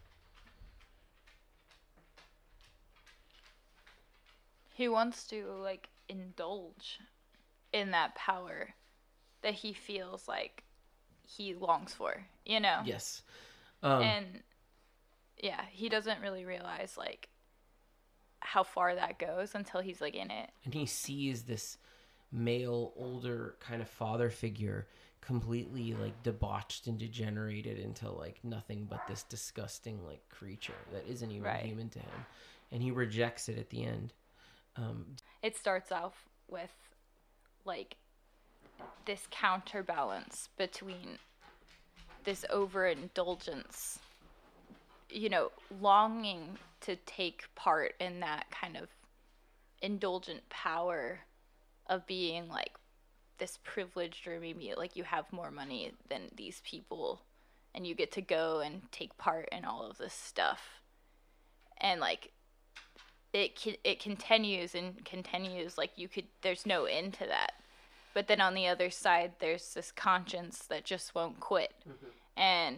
he 4.74 4.90
wants 4.90 5.26
to 5.28 5.46
like 5.62 5.90
indulge 6.10 7.00
in 7.72 7.92
that 7.92 8.16
power 8.16 8.70
that 9.42 9.54
he 9.54 9.74
feels 9.74 10.28
like 10.28 10.64
he 11.26 11.54
longs 11.54 11.94
for 11.94 12.26
you 12.46 12.60
know 12.60 12.80
Yes. 12.84 13.22
Um, 13.82 14.02
and 14.02 14.26
yeah 15.42 15.62
he 15.72 15.90
doesn't 15.90 16.22
really 16.22 16.46
realize 16.46 16.96
like 16.98 17.30
how 18.44 18.64
far 18.64 18.96
that 18.96 19.18
goes 19.20 19.56
until 19.56 19.82
he's 19.82 20.02
like 20.02 20.16
in 20.16 20.30
it. 20.30 20.50
And 20.66 20.74
he 20.74 20.86
sees 20.86 21.44
this 21.44 21.78
male 22.32 22.94
older 22.96 23.56
kind 23.60 23.82
of 23.82 23.90
father 23.90 24.30
figure 24.30 24.88
completely 25.22 25.94
like 25.94 26.22
debauched 26.24 26.88
and 26.88 26.98
degenerated 26.98 27.80
into 27.80 28.12
like 28.12 28.44
nothing 28.44 28.86
but 28.90 29.08
this 29.08 29.24
disgusting 29.24 30.04
like 30.06 30.28
creature 30.30 30.74
that 30.92 31.08
isn't 31.08 31.32
even 31.32 31.44
Right. 31.44 31.64
human 31.64 31.90
to 31.90 32.00
him. 32.00 32.26
And 32.72 32.84
he 32.84 32.92
rejects 32.92 33.48
it 33.48 33.58
at 33.58 33.70
the 33.70 33.86
end. 33.86 34.14
Um 34.76 35.16
it 35.42 35.56
starts 35.56 35.92
off 35.92 36.28
with 36.50 36.72
like 37.66 37.96
this 39.06 39.28
counterbalance 39.32 40.50
between 40.58 41.18
this 42.26 42.44
overindulgence 42.50 44.00
you 45.14 45.30
know 45.30 45.52
longing 45.82 46.58
to 46.82 46.96
take 47.06 47.44
part 47.56 47.94
in 48.00 48.20
that 48.20 48.46
kind 48.52 48.76
of 48.76 48.90
indulgent 49.82 50.48
power 50.50 51.20
of 51.88 52.06
being 52.08 52.48
like 52.50 52.72
this 53.38 53.60
privileged 53.64 54.28
or 54.28 54.40
maybe 54.40 54.74
like 54.78 54.96
you 54.96 55.04
have 55.04 55.32
more 55.32 55.52
money 55.52 55.92
than 56.10 56.22
these 56.36 56.62
people 56.66 57.22
and 57.76 57.88
you 57.88 57.96
get 57.96 58.12
to 58.12 58.22
go 58.22 58.60
and 58.60 58.82
take 58.92 59.18
part 59.18 59.50
in 59.52 59.66
all 59.66 59.84
of 59.90 59.98
this 59.98 60.14
stuff. 60.14 60.80
And 61.80 62.00
like 62.00 62.32
it 63.34 63.80
it 63.84 64.00
continues 64.00 64.76
and 64.76 65.04
continues 65.06 65.78
like 65.78 65.92
you 65.96 66.08
could 66.08 66.26
there's 66.42 66.66
no 66.66 66.86
end 66.86 67.14
to 67.16 67.26
that. 67.26 67.54
But 68.14 68.28
then 68.28 68.40
on 68.40 68.54
the 68.54 68.68
other 68.68 68.90
side 68.90 69.34
there's 69.40 69.74
this 69.74 69.92
conscience 69.92 70.60
that 70.70 70.86
just 70.86 71.16
won't 71.16 71.40
quit. 71.40 71.74
Mm-hmm. 71.82 72.42
And 72.42 72.78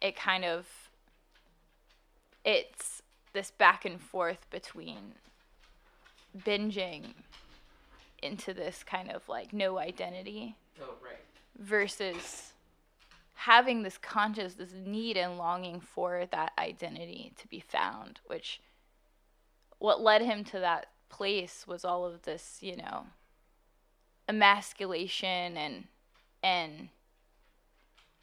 it 0.00 0.16
kind 0.16 0.44
of 0.44 0.66
it's 2.44 3.02
this 3.32 3.50
back 3.50 3.84
and 3.84 4.00
forth 4.00 4.48
between 4.50 5.14
binging 6.38 7.14
into 8.22 8.54
this 8.54 8.82
kind 8.84 9.10
of 9.10 9.28
like 9.28 9.52
no 9.52 9.78
identity 9.78 10.56
Oh, 10.80 10.94
right. 11.04 11.18
versus 11.58 12.52
having 13.34 13.82
this 13.82 13.98
conscious 13.98 14.54
this 14.54 14.72
need 14.84 15.16
and 15.16 15.38
longing 15.38 15.80
for 15.80 16.24
that 16.32 16.52
identity 16.58 17.32
to 17.38 17.46
be 17.48 17.60
found 17.60 18.20
which 18.26 18.60
what 19.78 20.00
led 20.00 20.22
him 20.22 20.44
to 20.44 20.58
that 20.60 20.86
place 21.10 21.64
was 21.66 21.84
all 21.84 22.04
of 22.04 22.22
this 22.22 22.58
you 22.60 22.76
know 22.76 23.06
emasculation 24.28 25.56
and 25.56 25.84
and 26.42 26.88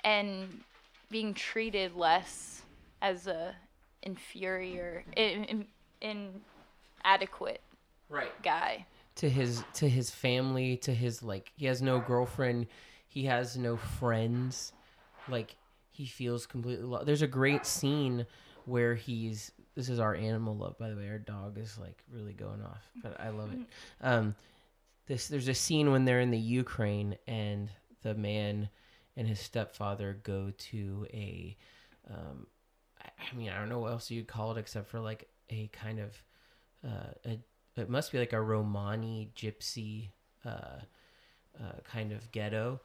and 0.03 0.61
being 1.09 1.33
treated 1.33 1.95
less 1.95 2.63
as 3.01 3.27
a 3.27 3.55
inferior 4.03 5.03
in, 5.15 5.65
in, 6.01 6.41
inadequate 7.03 7.61
Right. 8.09 8.31
guy. 8.43 8.85
To 9.15 9.29
his 9.29 9.63
to 9.75 9.87
his 9.89 10.09
family 10.09 10.77
to 10.77 10.93
his 10.93 11.21
like 11.23 11.51
he 11.55 11.65
has 11.67 11.81
no 11.81 11.99
girlfriend 11.99 12.67
he 13.07 13.25
has 13.25 13.57
no 13.57 13.77
friends. 13.77 14.73
Like 15.29 15.55
he 15.91 16.05
feels 16.05 16.45
completely 16.45 16.85
lo- 16.85 17.03
there's 17.03 17.21
a 17.21 17.27
great 17.27 17.65
scene 17.65 18.25
where 18.65 18.95
he's 18.95 19.51
this 19.75 19.89
is 19.89 19.99
our 19.99 20.15
animal 20.15 20.55
love 20.55 20.77
by 20.77 20.89
the 20.89 20.95
way 20.95 21.07
our 21.09 21.17
dog 21.19 21.57
is 21.57 21.77
like 21.77 22.03
really 22.11 22.33
going 22.33 22.61
off 22.61 22.81
but 23.01 23.19
i 23.19 23.29
love 23.29 23.51
it. 23.53 23.59
Um 24.01 24.35
this 25.07 25.27
there's 25.27 25.47
a 25.47 25.53
scene 25.53 25.91
when 25.91 26.05
they're 26.05 26.19
in 26.21 26.29
the 26.31 26.37
ukraine 26.37 27.17
and 27.27 27.69
the 28.03 28.13
man 28.13 28.69
and 29.17 29.27
his 29.27 29.39
stepfather 29.39 30.19
go 30.23 30.51
to 30.57 31.07
a 31.13 31.57
um 32.09 32.47
i, 33.05 33.35
mean 33.35 33.49
i 33.49 33.57
don't 33.57 33.69
know 33.69 33.79
what 33.79 33.91
else 33.91 34.09
you'd 34.11 34.27
call 34.27 34.51
it 34.51 34.57
except 34.57 34.87
for 34.87 34.99
like 34.99 35.27
a 35.49 35.69
kind 35.73 35.99
of 35.99 36.23
uh, 36.85 37.11
a 37.25 37.39
it 37.77 37.89
must 37.89 38.11
be 38.11 38.19
like 38.19 38.33
a 38.33 38.41
Romani 38.41 39.31
gypsy 39.35 40.09
uh, 40.45 40.79
uh, 41.59 41.79
kind 41.83 42.11
of 42.11 42.31
ghetto 42.31 42.79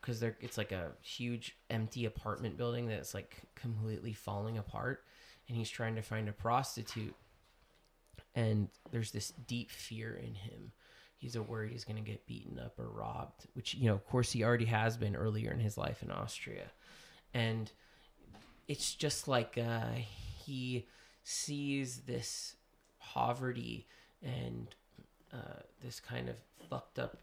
because 0.00 0.18
they're 0.18 0.36
it's 0.40 0.58
like 0.58 0.72
a 0.72 0.90
huge 1.00 1.56
empty 1.70 2.06
apartment 2.06 2.56
building 2.56 2.88
that's 2.88 3.14
like 3.14 3.42
completely 3.54 4.12
falling 4.12 4.58
apart 4.58 5.04
and 5.48 5.56
he's 5.56 5.70
trying 5.70 5.94
to 5.94 6.02
find 6.02 6.28
a 6.28 6.32
prostitute 6.32 7.14
and 8.34 8.68
there's 8.90 9.12
this 9.12 9.32
deep 9.46 9.70
fear 9.70 10.16
in 10.16 10.34
him. 10.34 10.72
He's 11.16 11.38
worried 11.38 11.70
he's 11.70 11.84
going 11.84 12.02
to 12.02 12.10
get 12.10 12.26
beaten 12.26 12.58
up 12.58 12.78
or 12.78 12.88
robbed 12.88 13.46
which 13.54 13.74
you 13.74 13.86
know 13.86 13.94
of 13.94 14.04
course 14.06 14.32
he 14.32 14.42
already 14.42 14.64
has 14.66 14.96
been 14.96 15.14
earlier 15.14 15.52
in 15.52 15.60
his 15.60 15.78
life 15.78 16.02
in 16.02 16.10
austria. 16.10 16.70
And 17.32 17.70
it's 18.68 18.94
just 18.94 19.28
like 19.28 19.58
uh, 19.58 19.92
he 20.44 20.86
sees 21.22 21.98
this 22.06 22.56
poverty 23.00 23.86
and 24.22 24.68
uh, 25.32 25.60
this 25.82 26.00
kind 26.00 26.28
of 26.28 26.36
fucked 26.68 26.98
up 26.98 27.18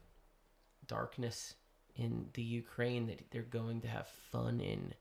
darkness 0.87 1.55
in 1.95 2.25
the 2.33 2.41
Ukraine 2.41 3.07
that 3.07 3.29
they're 3.31 3.41
going 3.43 3.81
to 3.81 3.87
have 3.87 4.07
fun 4.07 4.59
in, 4.59 4.93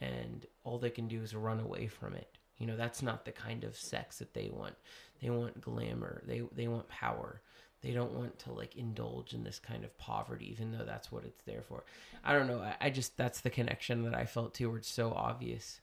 and 0.00 0.46
all 0.64 0.78
they 0.78 0.90
can 0.90 1.08
do 1.08 1.22
is 1.22 1.34
run 1.34 1.60
away 1.60 1.86
from 1.86 2.14
it. 2.14 2.38
You 2.58 2.66
know, 2.66 2.76
that's 2.76 3.02
not 3.02 3.24
the 3.24 3.32
kind 3.32 3.64
of 3.64 3.76
sex 3.76 4.18
that 4.18 4.34
they 4.34 4.50
want. 4.50 4.74
They 5.22 5.30
want 5.30 5.60
glamour. 5.60 6.22
They 6.26 6.42
they 6.54 6.68
want 6.68 6.88
power. 6.88 7.40
They 7.82 7.92
don't 7.92 8.12
want 8.12 8.38
to 8.40 8.52
like 8.52 8.76
indulge 8.76 9.32
in 9.32 9.44
this 9.44 9.58
kind 9.58 9.84
of 9.84 9.96
poverty, 9.98 10.50
even 10.50 10.72
though 10.72 10.84
that's 10.84 11.12
what 11.12 11.24
it's 11.24 11.42
there 11.44 11.62
for. 11.62 11.84
I 12.24 12.32
don't 12.32 12.48
know. 12.48 12.60
I, 12.60 12.76
I 12.80 12.90
just 12.90 13.16
that's 13.16 13.40
the 13.40 13.50
connection 13.50 14.02
that 14.04 14.14
I 14.14 14.24
felt 14.24 14.54
to 14.54 14.66
where 14.66 14.78
it's 14.78 14.90
so 14.90 15.12
obvious. 15.12 15.80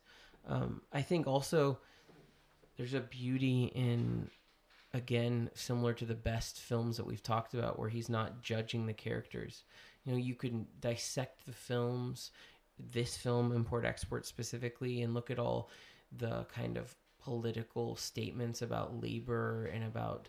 Um, 0.47 0.81
I 0.91 1.01
think 1.01 1.27
also 1.27 1.79
there's 2.77 2.93
a 2.93 2.99
beauty 2.99 3.71
in 3.75 4.29
again 4.93 5.49
similar 5.53 5.93
to 5.93 6.05
the 6.05 6.15
best 6.15 6.59
films 6.59 6.97
that 6.97 7.05
we've 7.05 7.23
talked 7.23 7.53
about 7.53 7.79
where 7.79 7.89
he's 7.89 8.09
not 8.09 8.41
judging 8.43 8.85
the 8.85 8.93
characters 8.93 9.63
you 10.05 10.11
know 10.11 10.17
you 10.17 10.35
can 10.35 10.67
dissect 10.79 11.45
the 11.45 11.53
films 11.53 12.29
this 12.91 13.17
film 13.17 13.51
import 13.51 13.85
export 13.85 14.25
specifically 14.25 15.01
and 15.01 15.13
look 15.13 15.31
at 15.31 15.39
all 15.39 15.69
the 16.17 16.45
kind 16.53 16.77
of 16.77 16.95
political 17.23 17.95
statements 17.95 18.61
about 18.61 19.01
labor 19.01 19.69
and 19.73 19.83
about 19.83 20.27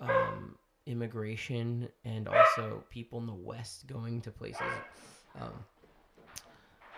um, 0.00 0.56
immigration 0.88 1.88
and 2.04 2.26
also 2.26 2.82
people 2.90 3.18
in 3.20 3.26
the 3.26 3.32
west 3.34 3.86
going 3.86 4.20
to 4.22 4.30
places 4.30 4.62
um, 5.40 5.52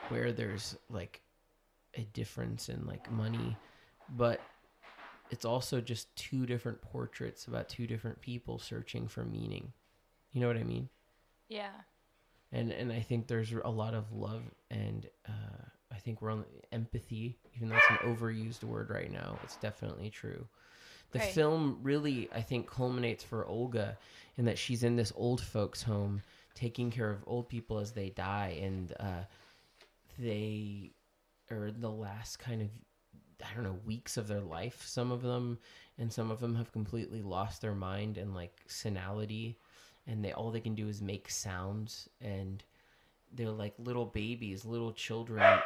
where 0.08 0.32
there's 0.32 0.76
like 0.88 1.20
a 1.96 2.02
difference 2.12 2.68
in 2.68 2.86
like 2.86 3.10
money 3.10 3.56
but 4.16 4.40
it's 5.30 5.44
also 5.44 5.80
just 5.80 6.14
two 6.16 6.46
different 6.46 6.80
portraits 6.82 7.46
about 7.46 7.68
two 7.68 7.86
different 7.86 8.20
people 8.20 8.58
searching 8.58 9.08
for 9.08 9.24
meaning. 9.24 9.72
You 10.32 10.40
know 10.40 10.48
what 10.48 10.56
I 10.56 10.64
mean? 10.64 10.88
yeah 11.48 11.70
And 12.52 12.70
and 12.72 12.92
I 12.92 13.00
think 13.00 13.26
there's 13.26 13.52
a 13.52 13.70
lot 13.70 13.94
of 13.94 14.12
love 14.12 14.42
and 14.70 15.06
uh, 15.28 15.64
I 15.92 15.96
think 15.98 16.20
we're 16.20 16.32
on 16.32 16.44
empathy, 16.72 17.38
even 17.56 17.68
though 17.68 17.76
it's 17.76 17.90
an 17.90 18.16
overused 18.16 18.64
word 18.64 18.90
right 18.90 19.10
now. 19.10 19.38
It's 19.44 19.56
definitely 19.56 20.10
true. 20.10 20.46
The 21.12 21.18
Right. 21.18 21.32
film 21.32 21.78
really, 21.82 22.28
I 22.32 22.40
think, 22.42 22.68
culminates 22.70 23.24
for 23.24 23.44
Olga 23.46 23.98
in 24.36 24.44
that 24.44 24.58
she's 24.58 24.82
in 24.84 24.96
this 24.96 25.12
old 25.16 25.40
folks' 25.40 25.82
home 25.82 26.22
taking 26.54 26.90
care 26.90 27.10
of 27.10 27.24
old 27.26 27.48
people 27.48 27.78
as 27.78 27.92
they 27.92 28.10
die, 28.10 28.58
and 28.62 28.92
uh, 29.00 29.24
they 30.18 30.92
are 31.50 31.70
the 31.70 31.90
last 31.90 32.38
kind 32.38 32.62
of 32.62 32.68
I 33.42 33.54
don't 33.54 33.64
know 33.64 33.78
weeks 33.86 34.18
of 34.18 34.28
their 34.28 34.40
life. 34.40 34.82
Some 34.86 35.10
of 35.10 35.22
them, 35.22 35.58
and 35.98 36.12
some 36.12 36.30
of 36.30 36.40
them 36.40 36.54
have 36.56 36.72
completely 36.72 37.22
lost 37.22 37.62
their 37.62 37.74
mind 37.74 38.18
and 38.18 38.34
like 38.34 38.60
senility, 38.66 39.56
and 40.06 40.24
they 40.24 40.32
all 40.32 40.50
they 40.50 40.60
can 40.60 40.74
do 40.74 40.88
is 40.88 41.00
make 41.00 41.30
sounds, 41.30 42.08
and 42.20 42.62
they're 43.32 43.50
like 43.50 43.74
little 43.78 44.04
babies, 44.06 44.64
little 44.64 44.92
children 44.92 45.60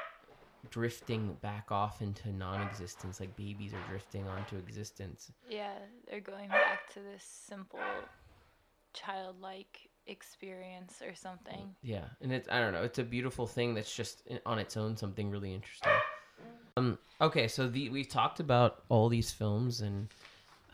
drifting 0.70 1.36
back 1.42 1.70
off 1.70 2.02
into 2.02 2.32
non-existence 2.32 3.20
like 3.20 3.36
babies 3.36 3.72
are 3.72 3.90
drifting 3.90 4.26
onto 4.28 4.56
existence 4.56 5.32
Yeah, 5.48 5.74
they're 6.08 6.20
going 6.20 6.48
back 6.48 6.92
to 6.94 7.00
this 7.00 7.24
simple 7.24 7.78
childlike 8.94 9.90
experience 10.06 11.02
or 11.06 11.14
something. 11.14 11.74
Yeah, 11.82 12.04
and 12.20 12.32
it's 12.32 12.48
I 12.48 12.60
don't 12.60 12.72
know, 12.72 12.82
it's 12.82 12.98
a 12.98 13.04
beautiful 13.04 13.46
thing 13.46 13.74
that's 13.74 13.94
just 13.94 14.22
on 14.46 14.58
its 14.58 14.76
own 14.76 14.96
something 14.96 15.30
really 15.30 15.52
interesting. 15.52 15.92
Um, 16.76 16.98
okay, 17.20 17.48
so 17.48 17.68
the 17.68 17.88
we've 17.90 18.08
talked 18.08 18.40
about 18.40 18.82
all 18.88 19.08
these 19.08 19.30
films 19.30 19.80
and 19.80 20.08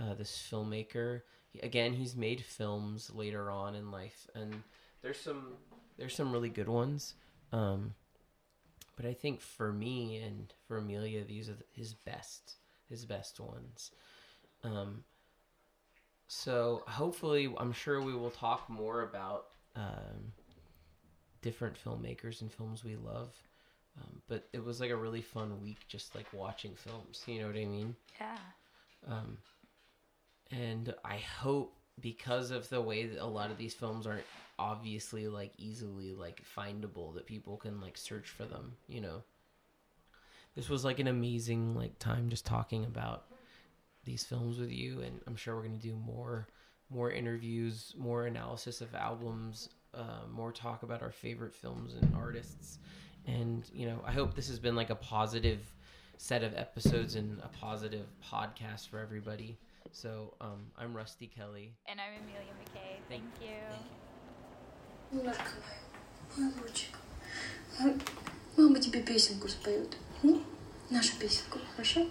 uh, 0.00 0.14
this 0.14 0.48
filmmaker. 0.50 1.22
Again, 1.62 1.94
he's 1.94 2.14
made 2.14 2.40
films 2.42 3.10
later 3.12 3.50
on 3.50 3.74
in 3.74 3.90
life, 3.90 4.28
and 4.34 4.62
there's 5.02 5.18
some 5.18 5.54
there's 5.98 6.14
some 6.14 6.32
really 6.32 6.48
good 6.48 6.68
ones. 6.68 7.14
Um, 7.52 7.94
but 9.00 9.08
I 9.08 9.14
think 9.14 9.40
for 9.40 9.72
me 9.72 10.18
and 10.18 10.52
for 10.68 10.78
Emelia, 10.78 11.24
these 11.24 11.48
are 11.48 11.56
his 11.72 11.94
best 11.94 12.56
his 12.88 13.04
best 13.06 13.40
ones. 13.40 13.92
Um, 14.62 15.04
so 16.28 16.82
hopefully, 16.86 17.52
I'm 17.56 17.72
sure 17.72 18.02
we 18.02 18.14
will 18.14 18.30
talk 18.30 18.68
more 18.68 19.02
about 19.02 19.46
um, 19.74 20.32
different 21.40 21.76
filmmakers 21.82 22.42
and 22.42 22.52
films 22.52 22.84
we 22.84 22.96
love. 22.96 23.34
Um, 23.96 24.20
but 24.28 24.48
it 24.52 24.62
was 24.62 24.80
like 24.80 24.90
a 24.90 24.96
really 24.96 25.22
fun 25.22 25.62
week, 25.62 25.78
just 25.88 26.14
like 26.14 26.26
watching 26.32 26.74
films. 26.74 27.22
You 27.26 27.40
know 27.40 27.46
what 27.46 27.56
I 27.56 27.64
mean? 27.64 27.96
Yeah. 28.20 28.36
Um, 29.08 29.38
and 30.50 30.94
I 31.04 31.16
hope 31.16 31.74
because 32.00 32.50
of 32.50 32.68
the 32.68 32.80
way 32.80 33.06
that 33.06 33.22
a 33.22 33.26
lot 33.26 33.50
of 33.50 33.56
these 33.56 33.74
films 33.74 34.06
aren't 34.06 34.24
obviously 34.60 35.26
like 35.26 35.52
easily 35.56 36.12
like 36.12 36.42
findable 36.56 37.14
that 37.14 37.24
people 37.26 37.56
can 37.56 37.80
like 37.80 37.96
search 37.96 38.28
for 38.28 38.44
them. 38.44 38.74
You 38.86 39.00
know, 39.00 39.22
this 40.54 40.68
was 40.68 40.84
like 40.84 40.98
an 40.98 41.08
amazing 41.08 41.74
like 41.74 41.98
time 41.98 42.28
just 42.28 42.44
talking 42.44 42.84
about 42.84 43.24
these 44.04 44.22
films 44.24 44.58
with 44.58 44.70
you, 44.70 45.00
and 45.00 45.20
I'm 45.26 45.36
sure 45.36 45.56
we're 45.56 45.62
gonna 45.62 45.76
do 45.78 45.96
more 45.96 46.46
more 46.90 47.10
interviews, 47.10 47.94
more 47.96 48.26
analysis 48.26 48.80
of 48.80 48.94
albums, 48.94 49.68
uh, 49.94 50.26
more 50.30 50.52
talk 50.52 50.82
about 50.82 51.02
our 51.02 51.12
favorite 51.12 51.54
films 51.54 51.94
and 51.94 52.14
artists. 52.14 52.78
And 53.26 53.64
you 53.72 53.86
know, 53.86 54.00
I 54.06 54.12
hope 54.12 54.34
this 54.34 54.48
has 54.48 54.58
been 54.58 54.76
like 54.76 54.90
a 54.90 54.94
positive 54.96 55.60
set 56.18 56.42
of 56.42 56.54
episodes 56.54 57.14
and 57.14 57.40
a 57.40 57.48
positive 57.48 58.06
podcast 58.22 58.88
for 58.88 58.98
everybody. 58.98 59.56
So 59.92 60.34
um, 60.40 60.66
I'm 60.78 60.94
Rusty 60.94 61.26
Kelly. 61.26 61.72
And 61.86 61.98
I'm 62.00 62.12
Emelia 62.22 62.52
McKay. 62.60 62.98
Thank, 63.08 63.22
Thank- 63.38 63.50
you. 63.50 63.56
thank 63.70 63.82
you. 63.82 64.09
Милашка 65.10 65.50
моя, 66.36 66.50
мой 66.50 66.62
лучик. 66.62 66.90
Ну, 67.78 67.98
Мама 68.56 68.78
тебе 68.78 69.02
песенку 69.02 69.48
споет. 69.48 69.96
м? 70.22 70.44
Нашу 70.88 71.16
песенку, 71.16 71.58
хорошо? 71.74 72.08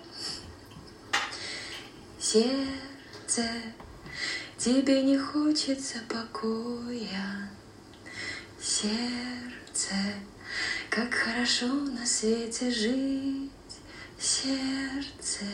Сердце, 2.20 3.48
тебе 4.58 5.04
не 5.04 5.18
хочется 5.18 6.00
покоя. 6.10 7.50
Сердце, 8.62 9.96
как 10.90 11.14
хорошо 11.14 11.68
на 11.68 12.06
свете 12.06 12.70
жить. 12.70 13.52
Сердце, 14.20 15.46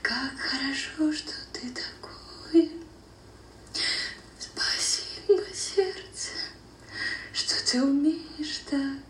как 0.00 0.32
хорошо, 0.38 1.12
что 1.12 1.32
ты 1.52 1.68
такой. 1.70 2.72
умеешь 7.82 8.62
так. 8.70 9.05